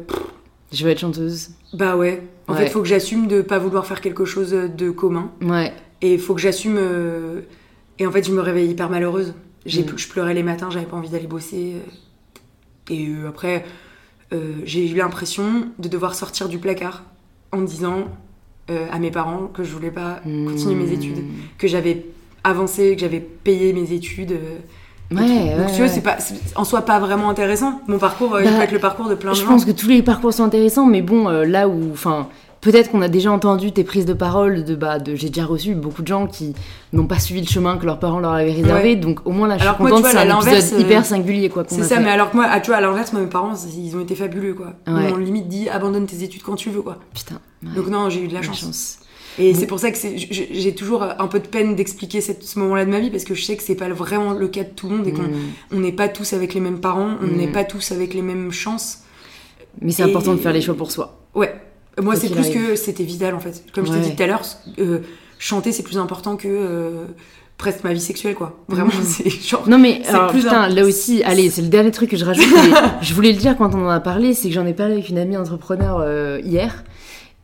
Je 0.71 0.83
veux 0.85 0.91
être 0.91 0.99
chanteuse. 0.99 1.49
bah 1.73 1.95
ouais, 1.97 2.21
en 2.47 2.53
Ouais. 2.53 2.59
fait, 2.65 2.69
faut 2.69 2.81
que 2.81 2.87
j'assume 2.87 3.27
de 3.27 3.41
pas 3.41 3.57
vouloir 3.59 3.85
faire 3.87 3.99
quelque 4.01 4.25
chose 4.25 4.51
de 4.51 4.91
commun 4.91 5.31
Ouais. 5.41 5.73
et 6.01 6.13
il 6.13 6.19
faut 6.19 6.35
que 6.35 6.41
j'assume. 6.41 6.77
euh, 6.77 7.41
Et 7.99 8.05
en 8.05 8.11
fait, 8.11 8.27
je 8.27 8.31
me 8.31 8.41
réveille 8.41 8.69
hyper 8.69 8.91
malheureuse. 8.91 9.33
J'ai, 9.65 9.81
Mm. 9.81 9.97
Je 9.97 10.07
pleurais 10.07 10.35
les 10.35 10.43
matins, 10.43 10.69
j'avais 10.69 10.85
pas 10.85 10.95
envie 10.97 11.09
d'aller 11.09 11.25
bosser. 11.25 11.73
euh. 11.77 12.93
Et 12.93 13.07
après, 13.27 13.65
euh, 14.33 14.53
j'ai 14.65 14.87
eu 14.87 14.93
l'impression 14.95 15.69
de 15.79 15.87
devoir 15.89 16.13
sortir 16.13 16.47
du 16.47 16.59
placard 16.59 17.03
en 17.51 17.61
disant 17.61 18.07
euh, 18.69 18.85
à 18.91 18.99
mes 18.99 19.09
parents 19.09 19.47
que 19.47 19.63
je 19.63 19.71
voulais 19.73 19.89
pas 19.89 20.19
continuer 20.23 20.75
mes 20.75 20.91
Hmm. 20.91 20.93
études, 20.93 21.23
que 21.57 21.67
j'avais 21.67 22.05
avancé, 22.47 22.95
que 22.95 23.01
j'avais 23.01 23.19
payé 23.19 23.73
mes 23.73 23.91
études. 23.93 24.31
euh, 24.33 24.57
Ouais, 25.09 25.21
ouais, 25.21 25.55
Donc, 25.57 25.67
tu 25.71 25.77
vois, 25.77 25.87
c'est 25.87 26.01
pas, 26.01 26.17
en 26.57 26.65
soi 26.65 26.81
pas 26.81 26.99
vraiment 26.99 27.29
intéressant. 27.29 27.81
Mon 27.87 27.97
parcours, 27.97 28.35
euh, 28.35 28.41
il 28.43 28.49
Bah, 28.49 28.57
peut 28.57 28.63
être 28.63 28.71
le 28.73 28.79
parcours 28.79 29.07
de 29.07 29.15
plein 29.15 29.31
de 29.31 29.37
Je 29.37 29.41
gens. 29.43 29.47
pense 29.47 29.63
que 29.63 29.71
tous 29.71 29.87
les 29.87 30.01
parcours 30.03 30.33
sont 30.33 30.43
intéressants, 30.43 30.85
mais 30.85 31.01
bon, 31.01 31.29
euh, 31.29 31.45
là 31.45 31.69
où, 31.69 31.91
enfin, 31.93 32.27
peut-être 32.59 32.91
qu'on 32.91 33.01
a 33.01 33.07
déjà 33.07 33.31
entendu 33.31 33.71
tes 33.71 33.85
prises 33.85 34.03
de 34.05 34.11
parole 34.11 34.65
de, 34.65 34.75
bah, 34.75 34.99
de, 34.99 35.15
j'ai 35.15 35.29
déjà 35.29 35.45
reçu 35.45 35.75
beaucoup 35.75 36.01
de 36.01 36.07
gens 36.07 36.27
qui 36.27 36.53
n'ont 36.91 37.05
pas 37.07 37.19
suivi 37.19 37.39
le 37.39 37.47
chemin 37.47 37.77
que 37.77 37.85
leurs 37.85 37.99
parents 37.99 38.19
leur 38.19 38.33
avaient 38.33 38.51
réservé, 38.51 38.89
Ouais. 38.89 38.95
donc 38.97 39.21
au 39.25 39.31
moins 39.31 39.47
là, 39.47 39.57
je 39.57 39.63
Alors 39.63 39.75
suis 39.75 39.83
contente, 39.85 40.07
c'est 40.11 40.17
à 40.17 40.21
un 40.23 40.25
l'inverse, 40.25 40.47
épisode 40.57 40.79
euh, 40.79 40.81
hyper 40.83 41.05
singulier, 41.05 41.47
quoi. 41.47 41.63
C'est 41.67 41.83
ça, 41.83 41.95
fait. 41.95 42.01
mais 42.03 42.09
alors 42.11 42.29
que 42.31 42.35
moi, 42.35 42.47
ah, 42.49 42.59
tu 42.59 42.67
vois, 42.71 42.75
à 42.75 42.81
l'inverse, 42.81 43.13
mes 43.13 43.25
parents, 43.27 43.53
ils 43.77 43.95
ont 43.95 44.01
été 44.01 44.13
fabuleux, 44.13 44.55
quoi. 44.55 44.73
Ils 44.87 44.91
m'ont 44.91 45.15
limite 45.15 45.47
dit 45.47 45.69
abandonne 45.69 46.05
tes 46.05 46.21
études 46.21 46.43
quand 46.43 46.55
tu 46.55 46.69
veux, 46.69 46.81
quoi. 46.81 46.97
Putain. 47.13 47.39
Donc 47.63 47.87
non, 47.87 48.09
j'ai 48.09 48.23
eu 48.23 48.27
de 48.27 48.33
la 48.33 48.41
la 48.41 48.45
chance. 48.45 48.59
chance. 48.59 48.99
Et 49.39 49.53
c'est 49.53 49.67
pour 49.67 49.79
ça 49.79 49.91
que 49.91 49.97
j'ai 49.97 50.73
toujours 50.75 51.03
un 51.03 51.27
peu 51.27 51.39
de 51.39 51.47
peine 51.47 51.75
d'expliquer 51.75 52.21
ce 52.21 52.59
moment-là 52.59 52.85
de 52.85 52.89
ma 52.89 52.99
vie 52.99 53.09
parce 53.11 53.23
que 53.23 53.35
je 53.35 53.43
sais 53.43 53.55
que 53.55 53.63
c'est 53.63 53.75
pas 53.75 53.87
vraiment 53.89 54.33
le 54.33 54.47
cas 54.47 54.63
de 54.63 54.69
tout 54.69 54.89
le 54.89 54.97
monde 54.97 55.07
et 55.07 55.11
qu'on 55.13 55.23
Mm. 55.75 55.81
n'est 55.81 55.91
pas 55.91 56.07
tous 56.09 56.33
avec 56.33 56.53
les 56.53 56.59
mêmes 56.59 56.79
parents, 56.79 57.17
on 57.21 57.27
Mm. 57.27 57.37
n'est 57.37 57.47
pas 57.51 57.63
tous 57.63 57.91
avec 57.91 58.13
les 58.13 58.21
mêmes 58.23 58.51
chances. 58.51 58.99
Mais 59.81 59.91
c'est 59.91 60.03
important 60.03 60.33
de 60.33 60.39
faire 60.39 60.53
les 60.53 60.61
choix 60.61 60.75
pour 60.75 60.91
soi. 60.91 61.19
Ouais. 61.35 61.53
Moi, 62.01 62.15
c'est 62.15 62.29
plus 62.29 62.39
arrive. 62.49 62.69
que 62.71 62.75
c'était 62.75 63.03
vital 63.03 63.35
en 63.35 63.39
fait. 63.39 63.63
Comme 63.73 63.85
je 63.85 63.91
t'ai 63.91 63.99
dit 63.99 64.15
tout 64.15 64.23
à 64.23 64.27
l'heure, 64.27 64.41
euh, 64.79 64.99
chanter 65.39 65.71
c'est 65.71 65.83
plus 65.83 65.97
important 65.99 66.35
que 66.35 66.47
euh, 66.47 67.05
presque 67.57 67.83
ma 67.83 67.91
vie 67.93 67.99
sexuelle 68.01 68.33
quoi. 68.35 68.59
Vraiment, 68.67 68.89
Mm. 68.89 69.03
c'est 69.03 69.29
genre. 69.29 69.67
Non 69.69 69.77
mais 69.77 70.01
C'est 70.03 70.09
alors, 70.09 70.29
plus 70.31 70.41
putain, 70.43 70.61
un- 70.63 70.69
là 70.69 70.83
aussi, 70.83 71.21
allez, 71.23 71.49
c'est 71.51 71.61
le 71.61 71.67
dernier 71.69 71.91
truc 71.91 72.09
que 72.11 72.17
je 72.17 72.25
rajoute. 72.25 72.45
je 73.01 73.13
voulais 73.13 73.31
le 73.33 73.37
dire 73.37 73.55
quand 73.57 73.73
on 73.75 73.85
en 73.85 73.89
a 73.89 73.99
parlé, 73.99 74.33
c'est 74.33 74.47
que 74.49 74.53
j'en 74.55 74.65
ai 74.65 74.73
parlé 74.73 74.93
avec 74.93 75.09
une 75.09 75.17
amie 75.19 75.37
entrepreneur 75.37 75.97
euh, 76.01 76.39
hier. 76.43 76.83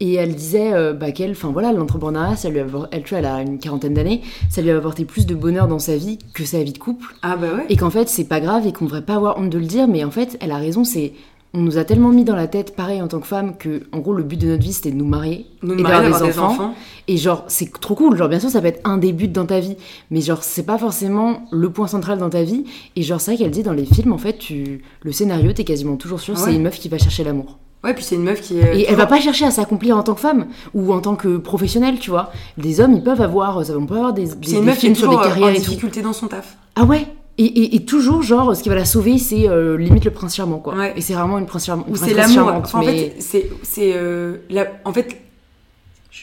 Et 0.06 0.16
elle 0.16 0.36
disait 0.36 0.74
euh, 0.74 0.92
bah, 0.92 1.14
qu'elle, 1.14 1.32
enfin 1.32 1.52
voilà, 1.54 1.72
l'entrepreneuriat, 1.72 2.36
ça 2.36 2.50
lui 2.50 2.60
a, 2.60 2.66
elle, 2.92 3.04
tu 3.04 3.12
vois, 3.12 3.20
elle 3.20 3.26
a 3.26 3.42
une 3.42 3.58
quarantaine 3.58 3.94
d'années, 3.94 4.22
ça 4.50 4.62
lui 4.62 4.70
a 4.70 4.76
apporté 4.76 5.06
plus 5.06 5.26
de 5.26 5.34
bonheur 5.34 5.70
dans 5.70 5.80
sa 5.80 5.96
vie 5.96 6.20
que 6.34 6.44
sa 6.44 6.62
vie 6.62 6.74
de 6.74 6.78
couple. 6.78 7.16
Ah 7.22 7.38
bah 7.38 7.48
ouais. 7.56 7.66
Et 7.70 7.78
qu'en 7.78 7.90
fait, 7.90 8.10
c'est 8.10 8.26
pas 8.26 8.42
grave 8.42 8.68
et 8.68 8.74
qu'on 8.74 8.84
devrait 8.84 9.06
pas 9.06 9.16
avoir 9.16 9.38
honte 9.38 9.50
de 9.50 9.58
le 9.58 9.66
dire, 9.66 9.88
mais 9.88 10.04
en 10.04 10.12
fait, 10.12 10.38
elle 10.42 10.52
a 10.52 10.58
raison, 10.58 10.84
c'est 10.84 11.14
on 11.54 11.62
nous 11.62 11.78
a 11.78 11.86
tellement 11.86 12.10
mis 12.10 12.26
dans 12.26 12.36
la 12.36 12.48
tête, 12.48 12.76
pareil 12.76 13.02
en 13.02 13.08
tant 13.08 13.22
que 13.22 13.28
femme, 13.28 13.56
que 13.56 13.84
en 13.94 14.00
gros 14.00 14.14
le 14.14 14.24
but 14.24 14.42
de 14.42 14.48
notre 14.48 14.64
vie 14.64 14.74
c'était 14.74 14.92
de 14.92 14.98
nous 14.98 15.06
marier 15.06 15.46
Nous, 15.62 15.76
et 15.76 15.84
d'avoir 15.84 16.02
des, 16.22 16.40
enfants. 16.40 16.74
Et 17.08 17.16
genre 17.16 17.46
c'est 17.48 17.72
trop 17.72 17.96
cool. 17.96 18.18
Genre 18.18 18.28
bien 18.28 18.42
sûr 18.42 18.50
ça 18.50 18.60
peut 18.60 18.68
être 18.68 18.82
un 18.84 18.98
des 18.98 19.14
buts 19.14 19.30
dans 19.30 19.46
ta 19.46 19.62
vie, 19.62 19.78
mais 20.12 20.20
genre 20.20 20.44
c'est 20.44 20.66
pas 20.66 20.78
forcément 20.78 21.46
le 21.52 21.70
point 21.70 21.88
central 21.88 22.18
dans 22.18 22.30
ta 22.30 22.44
vie. 22.44 22.66
Et 22.98 23.04
genre 23.04 23.22
c'est 23.22 23.32
vrai 23.32 23.38
qu'elle 23.38 23.52
dit 23.52 23.64
dans 23.64 23.72
les 23.72 23.86
films 23.86 24.12
en 24.12 24.18
fait, 24.18 24.38
tu 24.38 24.82
le 25.02 25.12
scénario 25.14 25.54
t'es 25.54 25.64
quasiment 25.64 25.96
toujours 25.96 26.20
sûr 26.20 26.34
Ah 26.36 26.42
c'est 26.44 26.56
une 26.56 26.64
meuf 26.64 26.78
qui 26.78 26.90
va 26.90 26.98
chercher 26.98 27.24
l'amour. 27.24 27.60
Ouais, 27.84 27.94
puis 27.94 28.04
c'est 28.04 28.16
une 28.16 28.24
meuf 28.24 28.40
qui 28.42 28.60
est. 28.60 28.80
Et 28.80 28.86
elle 28.90 28.96
va 28.96 29.06
pas 29.08 29.20
chercher 29.20 29.46
à 29.46 29.52
s'accomplir 29.52 29.98
en 29.98 30.04
tant 30.04 30.14
que 30.14 30.22
femme 30.22 30.48
ou 30.74 30.94
en 30.94 31.02
tant 31.02 31.16
que 31.16 31.38
professionnelle, 31.38 32.00
tu 32.00 32.10
vois. 32.12 32.32
Les 32.58 32.80
hommes 32.80 32.94
ils 32.94 33.04
peuvent 33.04 33.22
avoir, 33.22 33.66
ça 33.66 33.74
on 33.78 33.86
peut 33.86 33.96
avoir 33.96 34.14
des, 34.14 34.26
des, 34.36 34.52
une 34.54 34.60
des 34.60 34.62
meuf 34.62 34.78
qui 34.80 34.86
est 34.88 34.90
films 34.90 34.96
sur 34.96 35.10
des 35.10 35.16
euh, 35.16 35.20
en 35.20 35.24
carrières 35.24 35.54
tout. 35.56 35.60
difficulté 35.62 36.02
dans 36.02 36.14
son 36.14 36.28
taf. 36.28 36.56
Ah 36.76 36.86
ouais. 36.86 37.06
Et, 37.40 37.46
et, 37.46 37.76
et 37.78 37.84
toujours, 37.86 38.22
genre, 38.22 38.56
ce 38.56 38.62
qui 38.62 38.70
va 38.70 38.76
la 38.76 38.86
sauver, 38.86 39.18
c'est 39.18 39.50
euh, 39.50 39.76
limite 39.76 40.06
le 40.06 40.12
prince 40.12 40.36
charmant, 40.36 40.60
quoi. 40.60 40.76
Ouais. 40.76 40.94
Et 40.96 41.02
c'est 41.02 41.14
vraiment 41.16 41.40
une 41.40 41.48
prince 41.48 41.66
charmante. 41.66 41.88
Ou 41.90 41.96
c'est 41.96 42.14
l'amour. 42.14 42.62
En 42.74 42.82
fait, 42.84 43.16
c'est. 43.20 43.50
c'est, 43.64 43.94
euh, 43.96 44.38
la- 44.52 44.68
En 44.86 44.94
fait, 44.94 45.18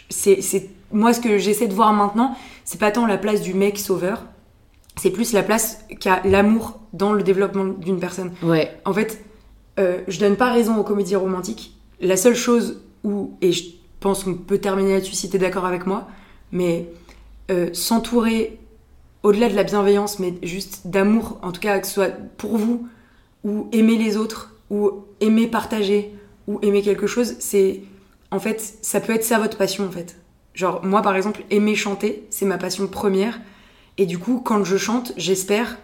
c'est. 0.09 0.41
c'est- 0.41 0.71
Moi, 0.93 1.13
ce 1.13 1.21
que 1.21 1.39
j'essaie 1.39 1.67
de 1.69 1.75
voir 1.75 1.93
maintenant, 1.93 2.35
c'est 2.65 2.79
pas 2.81 2.91
tant 2.91 3.07
la 3.07 3.17
place 3.19 3.43
du 3.43 3.55
mec 3.55 3.79
sauveur, 3.79 4.23
c'est 4.97 5.11
plus 5.11 5.33
la 5.33 5.43
place 5.43 5.79
qu'a 6.01 6.21
l'amour 6.25 6.79
dans 6.93 7.13
le 7.13 7.23
développement 7.23 7.65
d'une 7.65 7.99
personne. 8.01 8.33
Ouais. 8.43 8.71
En 8.85 8.93
fait, 8.93 9.25
euh, 9.81 10.01
je 10.09 10.21
donne 10.21 10.37
pas 10.37 10.53
raison 10.53 10.77
aux 10.77 10.85
comédies 10.85 11.17
romantiques. 11.17 11.75
La 12.01 12.17
seule 12.17 12.37
chose 12.37 12.83
où, 13.03 13.37
et 13.41 13.53
je 13.53 13.65
pense 13.99 14.25
qu'on 14.25 14.35
peut 14.35 14.59
terminer 14.59 14.95
là-dessus 14.95 15.15
si 15.15 15.31
t'es 15.31 15.39
d'accord 15.39 15.65
avec 15.65 15.87
moi, 15.87 16.09
mais 16.53 16.89
euh, 17.51 17.71
s'entourer, 17.73 18.59
au-delà 19.23 19.49
de 19.49 19.57
la 19.57 19.65
bienveillance, 19.65 20.19
mais 20.19 20.35
juste 20.43 20.87
d'amour, 20.87 21.39
en 21.43 21.53
tout 21.53 21.61
cas 21.61 21.79
que 21.79 21.87
ce 21.87 21.95
soit 21.95 22.13
pour 22.37 22.57
vous, 22.57 22.89
ou 23.45 23.69
aimer 23.73 23.97
les 23.97 24.17
autres, 24.17 24.55
ou 24.71 25.05
aimer 25.21 25.47
partager, 25.47 26.15
ou 26.47 26.59
aimer 26.63 26.83
quelque 26.83 27.07
chose, 27.07 27.37
c'est. 27.39 27.83
En 28.31 28.39
fait, 28.39 28.79
ça 28.83 29.01
peut 29.01 29.13
être 29.13 29.25
ça 29.25 29.39
votre 29.39 29.59
passion, 29.59 29.87
en 29.87 29.91
fait. 29.91 30.17
Genre, 30.55 30.85
moi, 30.85 31.03
par 31.03 31.17
exemple, 31.17 31.43
aimer 31.51 31.75
chanter, 31.75 32.27
c'est 32.31 32.45
ma 32.45 32.59
passion 32.59 32.87
première. 32.87 33.41
Et 33.99 34.07
du 34.07 34.19
coup, 34.19 34.41
quand 34.45 34.63
je 34.63 34.77
chante, 34.77 35.13
j'espère 35.17 35.79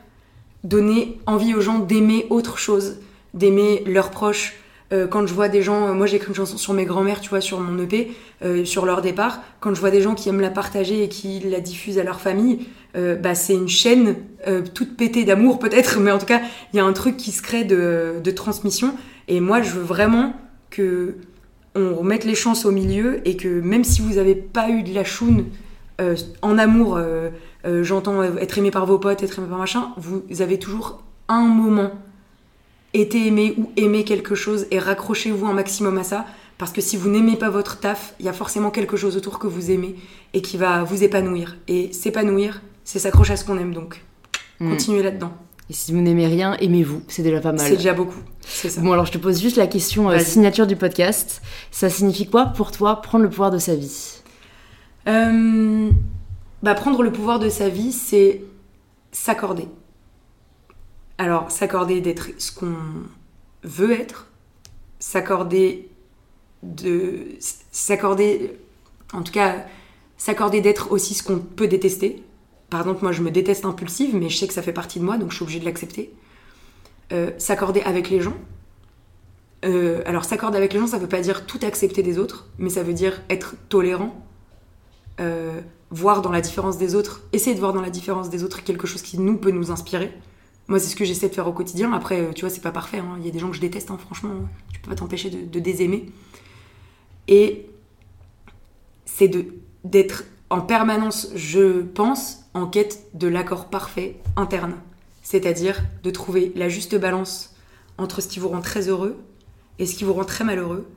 donner 0.65 1.19
envie 1.27 1.55
aux 1.55 1.61
gens 1.61 1.79
d'aimer 1.79 2.27
autre 2.31 2.59
chose, 2.59 2.99
d'aimer 3.37 3.85
leurs 3.87 4.11
proches. 4.11 4.55
Euh, 4.93 5.07
quand 5.09 5.27
je 5.27 5.35
vois 5.35 5.49
des 5.49 5.63
gens, 5.63 5.89
euh, 5.89 5.93
moi 5.93 6.07
j'ai 6.07 6.17
écrit 6.17 6.29
une 6.29 6.35
chanson 6.35 6.57
sur 6.57 6.73
mes 6.73 6.85
grands-mères, 6.85 7.21
tu 7.21 7.31
vois, 7.31 7.41
sur 7.41 7.59
mon 7.59 7.77
EP, 7.83 8.13
euh, 8.45 8.65
sur 8.65 8.87
leur 8.87 9.03
départ. 9.03 9.43
Quand 9.61 9.75
je 9.75 9.81
vois 9.81 9.91
des 9.91 10.01
gens 10.01 10.15
qui 10.15 10.29
aiment 10.29 10.41
la 10.41 10.51
partager 10.51 11.03
et 11.03 11.09
qui 11.09 11.41
la 11.41 11.61
diffusent 11.61 11.99
à 11.99 12.05
leur 12.05 12.21
famille, 12.21 12.67
bah 13.23 13.35
c'est 13.35 13.53
une 13.53 13.69
chaîne 13.69 14.17
toute 14.73 14.97
pétée 14.97 15.25
d'amour 15.25 15.59
peut-être, 15.59 16.01
mais 16.01 16.11
en 16.11 16.17
tout 16.17 16.25
cas 16.25 16.41
il 16.73 16.77
y 16.79 16.81
a 16.81 16.85
un 16.87 16.95
truc 16.95 17.19
qui 17.19 17.31
se 17.31 17.43
crée 17.43 17.65
de, 17.65 18.15
de 18.25 18.31
transmission. 18.31 18.95
Et 19.29 19.41
moi 19.41 19.61
je 19.61 19.73
veux 19.73 19.83
vraiment 19.83 20.33
que 20.71 21.17
on 21.75 21.95
remette 21.95 22.25
les 22.25 22.35
chances 22.35 22.65
au 22.65 22.71
milieu 22.71 23.21
et 23.29 23.37
que 23.37 23.61
même 23.61 23.85
si 23.85 24.01
vous 24.01 24.15
n'avez 24.15 24.35
pas 24.35 24.71
eu 24.71 24.83
de 24.83 24.95
la 24.95 25.05
choune 25.05 25.45
en 26.41 26.57
amour, 26.57 26.99
j'entends 27.83 28.23
être 28.23 28.57
aimé 28.57 28.71
par 28.71 28.87
vos 28.87 28.99
potes, 28.99 29.23
être 29.23 29.41
aimé 29.41 29.49
par 29.51 29.59
machin, 29.59 29.91
vous 29.99 30.41
avez 30.41 30.59
toujours 30.59 31.03
un 31.29 31.43
moment 31.43 31.91
été 32.95 33.27
aimé 33.27 33.55
ou 33.59 33.71
aimé 33.77 34.05
quelque 34.05 34.35
chose 34.35 34.67
et 34.71 34.79
raccrochez-vous 34.79 35.47
un 35.47 35.53
maximum 35.53 35.99
à 35.99 36.05
ça 36.05 36.27
parce 36.59 36.73
que 36.73 36.81
si 36.81 36.97
vous 36.97 37.11
n'aimez 37.11 37.37
pas 37.37 37.51
votre 37.51 37.81
taf, 37.81 38.15
il 38.19 38.27
y 38.27 38.29
a 38.29 38.33
forcément 38.33 38.71
quelque 38.71 38.97
chose 38.97 39.17
autour 39.17 39.39
que 39.39 39.47
vous 39.47 39.71
aimez 39.71 39.95
et 40.33 40.41
qui 40.41 40.57
va 40.57 40.85
vous 40.85 41.05
épanouir. 41.05 41.57
Et 41.69 41.93
s'épanouir, 41.93 42.63
c'est 42.85 42.99
s'accrocher 42.99 43.35
à 43.35 43.37
ce 43.37 43.45
qu'on 43.45 43.59
aime 43.59 43.75
donc. 43.75 44.03
Mm. 44.61 44.71
Continuez 44.71 45.03
là-dedans. 45.03 45.33
Et 45.69 45.73
si 45.73 45.93
vous 45.93 46.01
n'aimez 46.01 46.27
rien, 46.27 46.57
aimez-vous. 46.61 47.03
C'est 47.09 47.23
déjà 47.23 47.41
pas 47.41 47.53
mal. 47.53 47.61
C'est 47.61 47.77
déjà 47.77 47.93
beaucoup. 47.93 48.21
C'est 48.41 48.71
ça. 48.71 48.81
Bon, 48.81 48.93
alors 48.93 49.05
je 49.05 49.13
te 49.13 49.19
pose 49.19 49.41
juste 49.41 49.57
la 49.57 49.67
question 49.67 50.09
euh, 50.09 50.19
signature 50.19 50.67
du 50.67 50.77
podcast. 50.77 51.43
Ça 51.71 51.91
signifie 51.91 52.27
quoi 52.27 52.47
pour 52.47 52.71
toi 52.71 53.03
prendre 53.03 53.25
le 53.25 53.31
pouvoir 53.31 53.51
de 53.51 53.59
sa 53.59 53.75
vie? 53.75 54.23
Euh, 55.09 55.91
bah, 56.63 56.75
prendre 56.75 57.03
le 57.03 57.13
pouvoir 57.13 57.39
de 57.39 57.49
sa 57.49 57.69
vie, 57.69 57.93
c'est 57.93 58.43
s'accorder. 59.13 59.69
Alors, 61.19 61.51
s'accorder 61.51 62.01
d'être 62.01 62.29
ce 62.39 62.53
qu'on 62.53 62.77
veut 63.63 63.93
être, 63.93 64.29
s'accorder 64.99 65.89
de. 66.63 67.29
s'accorder. 67.41 68.59
En 69.13 69.23
tout 69.23 69.33
cas, 69.33 69.65
s'accorder 70.17 70.61
d'être 70.61 70.93
aussi 70.93 71.15
ce 71.15 71.23
qu'on 71.23 71.39
peut 71.39 71.69
détester. 71.69 72.23
Par 72.71 72.81
exemple, 72.81 73.03
moi, 73.03 73.13
je 73.13 73.23
me 73.23 73.31
déteste 73.31 73.65
impulsive, 73.65 74.15
mais 74.17 74.29
je 74.29 74.37
sais 74.37 74.49
que 74.49 74.55
ça 74.55 74.63
fait 74.63 74.73
partie 74.73 74.99
de 74.99 75.05
moi, 75.05 75.19
donc 75.19 75.31
je 75.31 75.37
suis 75.37 75.43
obligée 75.45 75.61
de 75.61 75.65
l'accepter. 75.65 76.13
Euh, 77.13 77.31
s'accorder 77.39 77.81
avec 77.83 78.11
les 78.11 78.21
gens. 78.21 78.37
Euh, 79.65 80.03
alors, 80.07 80.25
s'accorder 80.25 80.59
avec 80.59 80.73
les 80.73 80.81
gens, 80.81 80.87
ça 80.87 80.99
veut 80.99 81.09
pas 81.09 81.21
dire 81.21 81.47
tout 81.47 81.61
accepter 81.63 82.03
des 82.03 82.19
autres, 82.19 82.49
mais 82.59 82.71
ça 82.71 82.83
veut 82.83 82.93
dire 82.93 83.23
être 83.31 83.55
tolérant, 83.69 84.27
euh, 85.21 85.61
voir 85.91 86.21
dans 86.23 86.33
la 86.33 86.41
différence 86.41 86.79
des 86.79 86.95
autres, 86.95 87.23
essayer 87.33 87.55
de 87.55 87.61
voir 87.61 87.73
dans 87.73 87.81
la 87.81 87.91
différence 87.91 88.29
des 88.29 88.43
autres 88.43 88.65
quelque 88.65 88.87
chose 88.87 89.03
qui 89.03 89.19
nous 89.19 89.37
peut 89.37 89.53
nous 89.53 89.71
inspirer. 89.71 90.13
Moi, 90.69 90.79
c'est 90.79 90.89
ce 90.89 90.97
que 90.97 91.05
j'essaie 91.05 91.29
de 91.29 91.35
faire 91.35 91.47
au 91.47 91.53
quotidien. 91.53 91.93
Après, 91.93 92.21
euh, 92.21 92.33
tu 92.33 92.41
vois, 92.41 92.51
c'est 92.51 92.61
pas 92.61 92.73
parfait. 92.73 92.99
hein. 92.99 93.17
Il 93.21 93.27
y 93.27 93.29
a 93.29 93.33
des 93.33 93.39
gens 93.39 93.49
que 93.51 93.57
je 93.57 93.61
déteste, 93.61 93.91
hein, 93.91 93.99
franchement. 93.99 94.33
Tu 94.73 94.81
peux 94.81 94.91
pas 94.91 94.97
t'empêcher 94.97 95.31
de, 95.31 95.45
de 95.47 95.61
désaimer. 95.61 96.07
Et 97.29 97.67
c'est 99.05 99.29
de 99.29 99.47
d'être 99.85 100.25
en 100.51 100.61
permanence, 100.61 101.29
je 101.37 101.83
pense, 101.83 102.45
en 102.55 102.67
quête 102.67 103.07
de 103.15 103.29
l'accord 103.29 103.67
parfait 103.67 104.17
interne. 104.37 104.75
C'est-à-dire 105.23 105.81
de 106.03 106.11
trouver 106.11 106.53
la 106.57 106.69
juste 106.69 106.97
balance 106.99 107.55
entre 107.99 108.21
ce 108.21 108.27
qui 108.29 108.39
vous 108.41 108.49
rend 108.49 108.61
très 108.61 108.89
heureux 108.89 109.17
et 109.79 109.87
ce 109.87 109.95
qui 109.95 110.05
vous 110.05 110.13
rend 110.13 110.25
très 110.25 110.45
malheureux. 110.45 110.89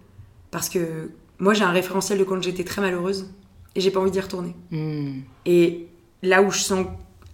Parce 0.52 0.70
que 0.70 1.12
moi, 1.40 1.54
j'ai 1.54 1.64
un 1.64 1.72
référentiel 1.72 2.18
de 2.18 2.24
quand 2.24 2.42
j'étais 2.42 2.64
très 2.64 2.82
malheureuse 2.82 3.32
et 3.76 3.82
j'ai 3.82 3.92
pas 3.92 4.00
envie 4.00 4.12
d'y 4.12 4.20
retourner. 4.20 4.56
Hmm. 4.72 5.20
Et 5.46 5.88
là 6.24 6.42
où 6.42 6.50
je 6.52 6.60
sens 6.60 6.86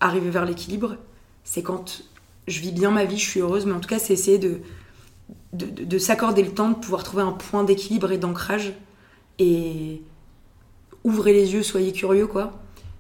arriver 0.01 0.29
vers 0.29 0.45
l'équilibre, 0.45 0.97
c'est 1.45 1.63
quand 1.63 2.03
je 2.47 2.59
vis 2.59 2.71
bien 2.71 2.91
ma 2.91 3.05
vie, 3.05 3.17
je 3.17 3.27
suis 3.29 3.39
heureuse, 3.39 3.65
mais 3.65 3.73
en 3.73 3.79
tout 3.79 3.89
cas, 3.89 3.99
c'est 3.99 4.13
essayer 4.13 4.37
de, 4.37 4.59
de, 5.53 5.65
de- 5.65 5.83
de 5.83 5.97
s'accorder 5.97 6.43
le 6.43 6.51
temps 6.51 6.69
de 6.69 6.75
pouvoir 6.75 7.03
trouver 7.03 7.23
un 7.23 7.31
point 7.31 7.63
d'équilibre 7.63 8.11
et 8.11 8.17
d'ancrage. 8.17 8.73
Et 9.39 10.01
ouvrez 11.03 11.33
les 11.33 11.53
yeux, 11.53 11.63
soyez 11.63 11.91
curieux, 11.91 12.27
quoi. 12.27 12.53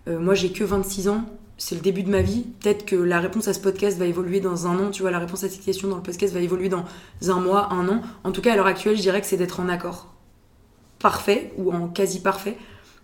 Euh, 0.07 0.19
moi, 0.19 0.33
j'ai 0.35 0.51
que 0.51 0.63
26 0.63 1.07
ans, 1.09 1.25
c'est 1.57 1.75
le 1.75 1.81
début 1.81 2.03
de 2.03 2.09
ma 2.09 2.21
vie. 2.21 2.43
Peut-être 2.59 2.85
que 2.85 2.95
la 2.95 3.19
réponse 3.19 3.47
à 3.47 3.53
ce 3.53 3.59
podcast 3.59 3.97
va 3.97 4.05
évoluer 4.05 4.39
dans 4.41 4.67
un 4.67 4.77
an, 4.79 4.91
tu 4.91 5.01
vois, 5.03 5.11
la 5.11 5.19
réponse 5.19 5.43
à 5.43 5.49
cette 5.49 5.63
question 5.63 5.87
dans 5.87 5.95
le 5.97 6.01
podcast 6.03 6.33
va 6.33 6.39
évoluer 6.41 6.69
dans 6.69 6.83
un 7.27 7.39
mois, 7.39 7.71
un 7.71 7.87
an. 7.87 8.01
En 8.23 8.31
tout 8.31 8.41
cas, 8.41 8.53
à 8.53 8.55
l'heure 8.55 8.67
actuelle, 8.67 8.97
je 8.97 9.01
dirais 9.01 9.21
que 9.21 9.27
c'est 9.27 9.37
d'être 9.37 9.59
en 9.59 9.69
accord 9.69 10.11
parfait 10.99 11.53
ou 11.57 11.71
en 11.71 11.87
quasi 11.87 12.19
parfait 12.21 12.57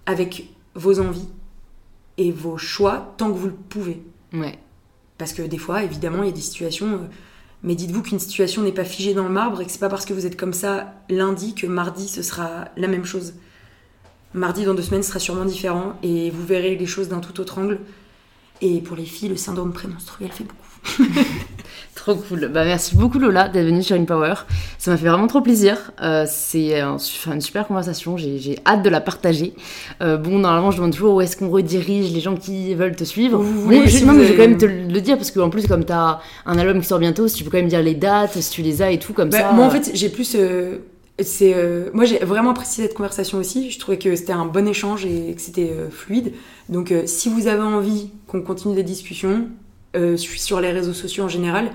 avec 0.06 0.50
vos 0.76 1.00
envies 1.00 1.28
et 2.18 2.32
vos 2.32 2.58
choix 2.58 3.14
tant 3.18 3.32
que 3.32 3.38
vous 3.38 3.48
le 3.48 3.54
pouvez. 3.54 4.02
Ouais. 4.34 4.58
Parce 5.22 5.34
que 5.34 5.44
des 5.44 5.60
fois, 5.60 5.84
évidemment, 5.84 6.24
il 6.24 6.30
y 6.30 6.32
a 6.32 6.36
des 6.36 6.42
situations. 6.42 6.94
euh, 6.94 7.08
mais 7.62 7.76
dites-vous 7.76 8.02
qu'une 8.02 8.18
situation 8.18 8.64
n'est 8.64 8.72
pas 8.72 8.84
figée 8.84 9.14
dans 9.14 9.26
le 9.26 9.30
marbre 9.30 9.62
et 9.62 9.66
que 9.68 9.72
c'est 9.72 9.78
pas 9.78 9.88
parce 9.88 10.04
que 10.04 10.14
vous 10.16 10.26
êtes 10.26 10.36
comme 10.36 10.52
ça 10.52 10.96
lundi 11.12 11.54
que 11.54 11.68
mardi 11.68 12.08
ce 12.08 12.24
sera 12.24 12.70
la 12.76 12.88
même 12.88 13.06
chose. 13.06 13.36
Mardi 14.34 14.66
dans 14.66 14.74
deux 14.74 14.82
semaines 14.82 15.04
sera 15.04 15.20
sûrement 15.20 15.46
différent 15.46 15.94
et 16.02 16.32
vous 16.32 16.44
verrez 16.44 16.76
les 16.76 16.88
choses 16.88 17.08
d'un 17.08 17.20
tout 17.20 17.40
autre 17.40 17.60
angle. 17.60 17.82
Et 18.62 18.82
pour 18.82 18.98
les 18.98 19.06
filles, 19.06 19.30
le 19.30 19.36
syndrome 19.36 19.74
prémenstruel 19.74 20.32
fait 20.32 20.44
beaucoup. 20.44 20.71
Trop 21.96 22.16
cool. 22.16 22.50
Bah, 22.52 22.64
merci 22.66 22.96
beaucoup 22.96 23.20
Lola 23.20 23.48
d'être 23.48 23.66
venue 23.66 23.84
sur 23.84 23.96
InPower. 23.96 24.34
Ça 24.80 24.90
m'a 24.90 24.98
fait 24.98 25.08
vraiment 25.08 25.28
trop 25.28 25.42
plaisir. 25.42 25.92
Euh, 26.02 26.26
c'est 26.28 26.80
un 26.80 26.98
une 27.28 27.42
super 27.42 27.68
conversation. 27.68 28.18
J'ai 28.18 28.58
hâte 28.66 28.82
de 28.82 28.90
la 28.90 29.02
partager. 29.02 29.54
Euh, 30.02 30.18
bon, 30.18 30.40
normalement, 30.40 30.72
je 30.72 30.78
demande 30.78 30.94
toujours 30.94 31.14
où 31.16 31.22
est-ce 31.22 31.38
qu'on 31.38 31.50
redirige 31.50 32.12
les 32.12 32.20
gens 32.20 32.36
qui 32.36 32.74
veulent 32.74 32.96
te 32.96 33.04
suivre. 33.04 33.38
Vous 33.38 33.54
Bon, 33.54 33.60
voulez, 33.66 33.88
je, 33.88 33.98
si 33.98 34.06
non, 34.06 34.14
mais 34.14 34.26
je 34.26 34.32
vais 34.32 34.36
quand 34.38 34.50
même 34.50 34.58
te 34.58 34.66
le 34.66 35.00
dire 35.02 35.16
parce 35.18 35.30
qu'en 35.30 35.52
plus, 35.52 35.68
comme 35.68 35.86
tu 35.86 35.94
as 35.94 36.20
un 36.48 36.58
album 36.58 36.82
qui 36.82 36.88
sort 36.88 36.98
bientôt, 36.98 37.28
si 37.28 37.36
tu 37.36 37.44
peux 37.44 37.52
quand 37.52 37.58
même 37.60 37.68
dire 37.68 37.84
les 37.84 37.94
dates, 37.94 38.34
si 38.42 38.50
tu 38.50 38.64
les 38.64 38.82
as 38.82 38.90
et 38.92 38.98
tout, 38.98 39.14
comme 39.14 39.30
Bah, 39.30 39.38
ça. 39.40 39.52
Moi, 39.52 39.66
en 39.66 39.70
fait, 39.70 39.92
j'ai 39.94 40.10
plus. 40.10 40.36
euh, 40.36 40.78
c'est, 41.22 41.54
euh, 41.56 41.92
moi, 41.94 42.06
j'ai 42.06 42.18
vraiment 42.20 42.50
apprécié 42.50 42.84
cette 42.86 42.96
conversation 42.96 43.38
aussi. 43.38 43.70
Je 43.70 43.78
trouvais 43.78 44.00
que 44.00 44.16
c'était 44.16 44.34
un 44.34 44.46
bon 44.46 44.68
échange 44.68 45.06
et 45.06 45.34
que 45.36 45.42
c'était 45.42 45.70
euh, 45.72 45.92
fluide. 45.92 46.34
Donc, 46.70 46.92
euh, 46.92 47.04
si 47.06 47.30
vous 47.30 47.46
avez 47.46 47.62
envie 47.62 48.10
qu'on 48.26 48.42
continue 48.42 48.74
des 48.74 48.82
discussions, 48.82 49.46
euh, 49.96 50.18
sur 50.18 50.62
les 50.62 50.72
réseaux 50.72 50.94
sociaux 50.94 51.26
en 51.26 51.30
général. 51.30 51.72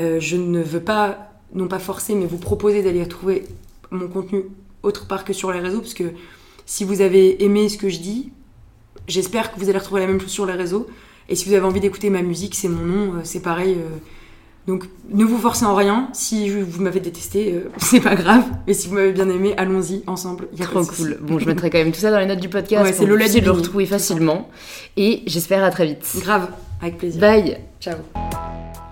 Euh, 0.00 0.20
je 0.20 0.36
ne 0.36 0.62
veux 0.62 0.80
pas, 0.80 1.32
non 1.54 1.68
pas 1.68 1.78
forcer, 1.78 2.14
mais 2.14 2.26
vous 2.26 2.38
proposer 2.38 2.82
d'aller 2.82 3.02
retrouver 3.02 3.44
mon 3.90 4.08
contenu 4.08 4.44
autre 4.82 5.06
part 5.06 5.24
que 5.24 5.32
sur 5.32 5.52
les 5.52 5.60
réseaux, 5.60 5.80
parce 5.80 5.94
que 5.94 6.12
si 6.66 6.84
vous 6.84 7.00
avez 7.00 7.42
aimé 7.42 7.68
ce 7.68 7.78
que 7.78 7.88
je 7.88 7.98
dis, 7.98 8.32
j'espère 9.08 9.52
que 9.52 9.58
vous 9.58 9.68
allez 9.68 9.78
retrouver 9.78 10.00
la 10.00 10.06
même 10.06 10.20
chose 10.20 10.30
sur 10.30 10.46
les 10.46 10.52
réseaux. 10.52 10.86
Et 11.28 11.36
si 11.36 11.48
vous 11.48 11.54
avez 11.54 11.64
envie 11.64 11.80
d'écouter 11.80 12.10
ma 12.10 12.22
musique, 12.22 12.54
c'est 12.54 12.68
mon 12.68 12.84
nom, 12.84 13.14
euh, 13.14 13.20
c'est 13.24 13.40
pareil. 13.40 13.78
Donc 14.66 14.84
ne 15.10 15.24
vous 15.24 15.38
forcez 15.38 15.64
en 15.66 15.74
rien. 15.74 16.08
Si 16.12 16.48
vous 16.48 16.82
m'avez 16.82 17.00
détesté, 17.00 17.54
euh, 17.54 17.70
c'est 17.76 18.00
pas 18.00 18.14
grave. 18.14 18.44
Mais 18.66 18.72
si 18.72 18.88
vous 18.88 18.94
m'avez 18.94 19.12
bien 19.12 19.28
aimé, 19.28 19.54
allons-y 19.56 20.02
ensemble. 20.06 20.48
Y 20.56 20.62
a 20.62 20.66
Trop 20.66 20.80
de 20.80 20.86
cool. 20.86 21.18
Bon, 21.20 21.38
je 21.38 21.46
mettrai 21.46 21.70
quand 21.70 21.78
même 21.78 21.92
tout 21.92 22.00
ça 22.00 22.10
dans 22.10 22.18
les 22.18 22.26
notes 22.26 22.40
du 22.40 22.48
podcast. 22.48 22.82
Ouais, 22.82 22.92
c'est 22.92 22.98
pour 22.98 23.06
que 23.06 23.10
Lola 23.10 23.24
vous 23.24 23.30
puissiez 23.30 23.40
le 23.42 23.50
retrouver 23.50 23.86
facilement. 23.86 24.48
Et 24.96 25.22
j'espère 25.26 25.62
à 25.62 25.70
très 25.70 25.86
vite. 25.86 26.06
Grave, 26.20 26.48
avec 26.80 26.98
plaisir. 26.98 27.20
Bye. 27.20 27.58
Ciao. 27.80 27.96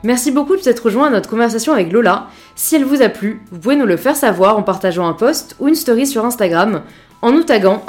Merci 0.05 0.33
beaucoup 0.33 0.57
de 0.57 0.61
vous 0.61 0.69
être 0.69 0.85
rejoint 0.85 1.07
à 1.07 1.11
notre 1.11 1.31
conversation 1.31 1.73
avec 1.73 1.93
Lola. 1.93 2.27
Si 2.57 2.75
elle 2.75 2.85
vous 2.85 3.03
a 3.03 3.09
plu, 3.09 3.41
vous 3.51 3.59
pouvez 3.59 3.77
nous 3.77 3.87
le 3.87 3.97
faire 3.97 4.17
savoir 4.17 4.59
en 4.59 4.63
partageant 4.63 5.07
un 5.07 5.13
post 5.13 5.57
ou 5.61 5.69
une 5.69 5.75
story 5.75 6.07
sur 6.07 6.25
Instagram 6.25 6.83
en 7.23 7.31
nous 7.31 7.45
taguant 7.45 7.85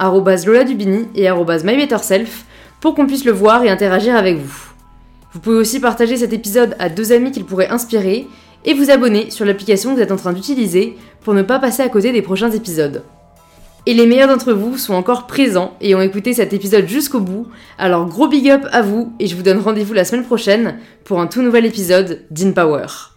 Lola 0.45 0.63
Dubini 0.63 1.07
et 1.15 1.27
mybetterself 1.31 2.45
pour 2.79 2.93
qu'on 2.93 3.07
puisse 3.07 3.25
le 3.25 3.31
voir 3.31 3.63
et 3.63 3.69
interagir 3.69 4.15
avec 4.15 4.37
vous. 4.37 4.72
Vous 5.33 5.39
pouvez 5.39 5.57
aussi 5.57 5.79
partager 5.79 6.17
cet 6.17 6.31
épisode 6.31 6.75
à 6.77 6.89
deux 6.89 7.11
amis 7.11 7.31
qu'il 7.31 7.45
pourrait 7.45 7.69
inspirer 7.69 8.27
et 8.65 8.73
vous 8.73 8.91
abonner 8.91 9.31
sur 9.31 9.45
l'application 9.45 9.89
que 9.89 9.95
vous 9.95 10.01
êtes 10.01 10.11
en 10.11 10.15
train 10.15 10.33
d'utiliser 10.33 10.95
pour 11.21 11.33
ne 11.33 11.41
pas 11.41 11.59
passer 11.59 11.81
à 11.81 11.89
côté 11.89 12.11
des 12.11 12.21
prochains 12.21 12.51
épisodes. 12.51 13.03
Et 13.85 13.93
les 13.93 14.05
meilleurs 14.05 14.29
d'entre 14.29 14.53
vous 14.53 14.77
sont 14.77 14.93
encore 14.93 15.27
présents 15.27 15.75
et 15.81 15.93
ont 15.95 16.01
écouté 16.01 16.33
cet 16.33 16.53
épisode 16.53 16.87
jusqu'au 16.87 17.19
bout, 17.19 17.47
alors 17.77 18.05
gros 18.05 18.27
big 18.27 18.49
up 18.49 18.65
à 18.71 18.81
vous 18.81 19.11
et 19.19 19.27
je 19.27 19.35
vous 19.35 19.43
donne 19.43 19.59
rendez-vous 19.59 19.93
la 19.93 20.05
semaine 20.05 20.23
prochaine 20.23 20.77
pour 21.03 21.19
un 21.19 21.27
tout 21.27 21.41
nouvel 21.41 21.65
épisode 21.65 22.21
d'InPower. 22.31 23.12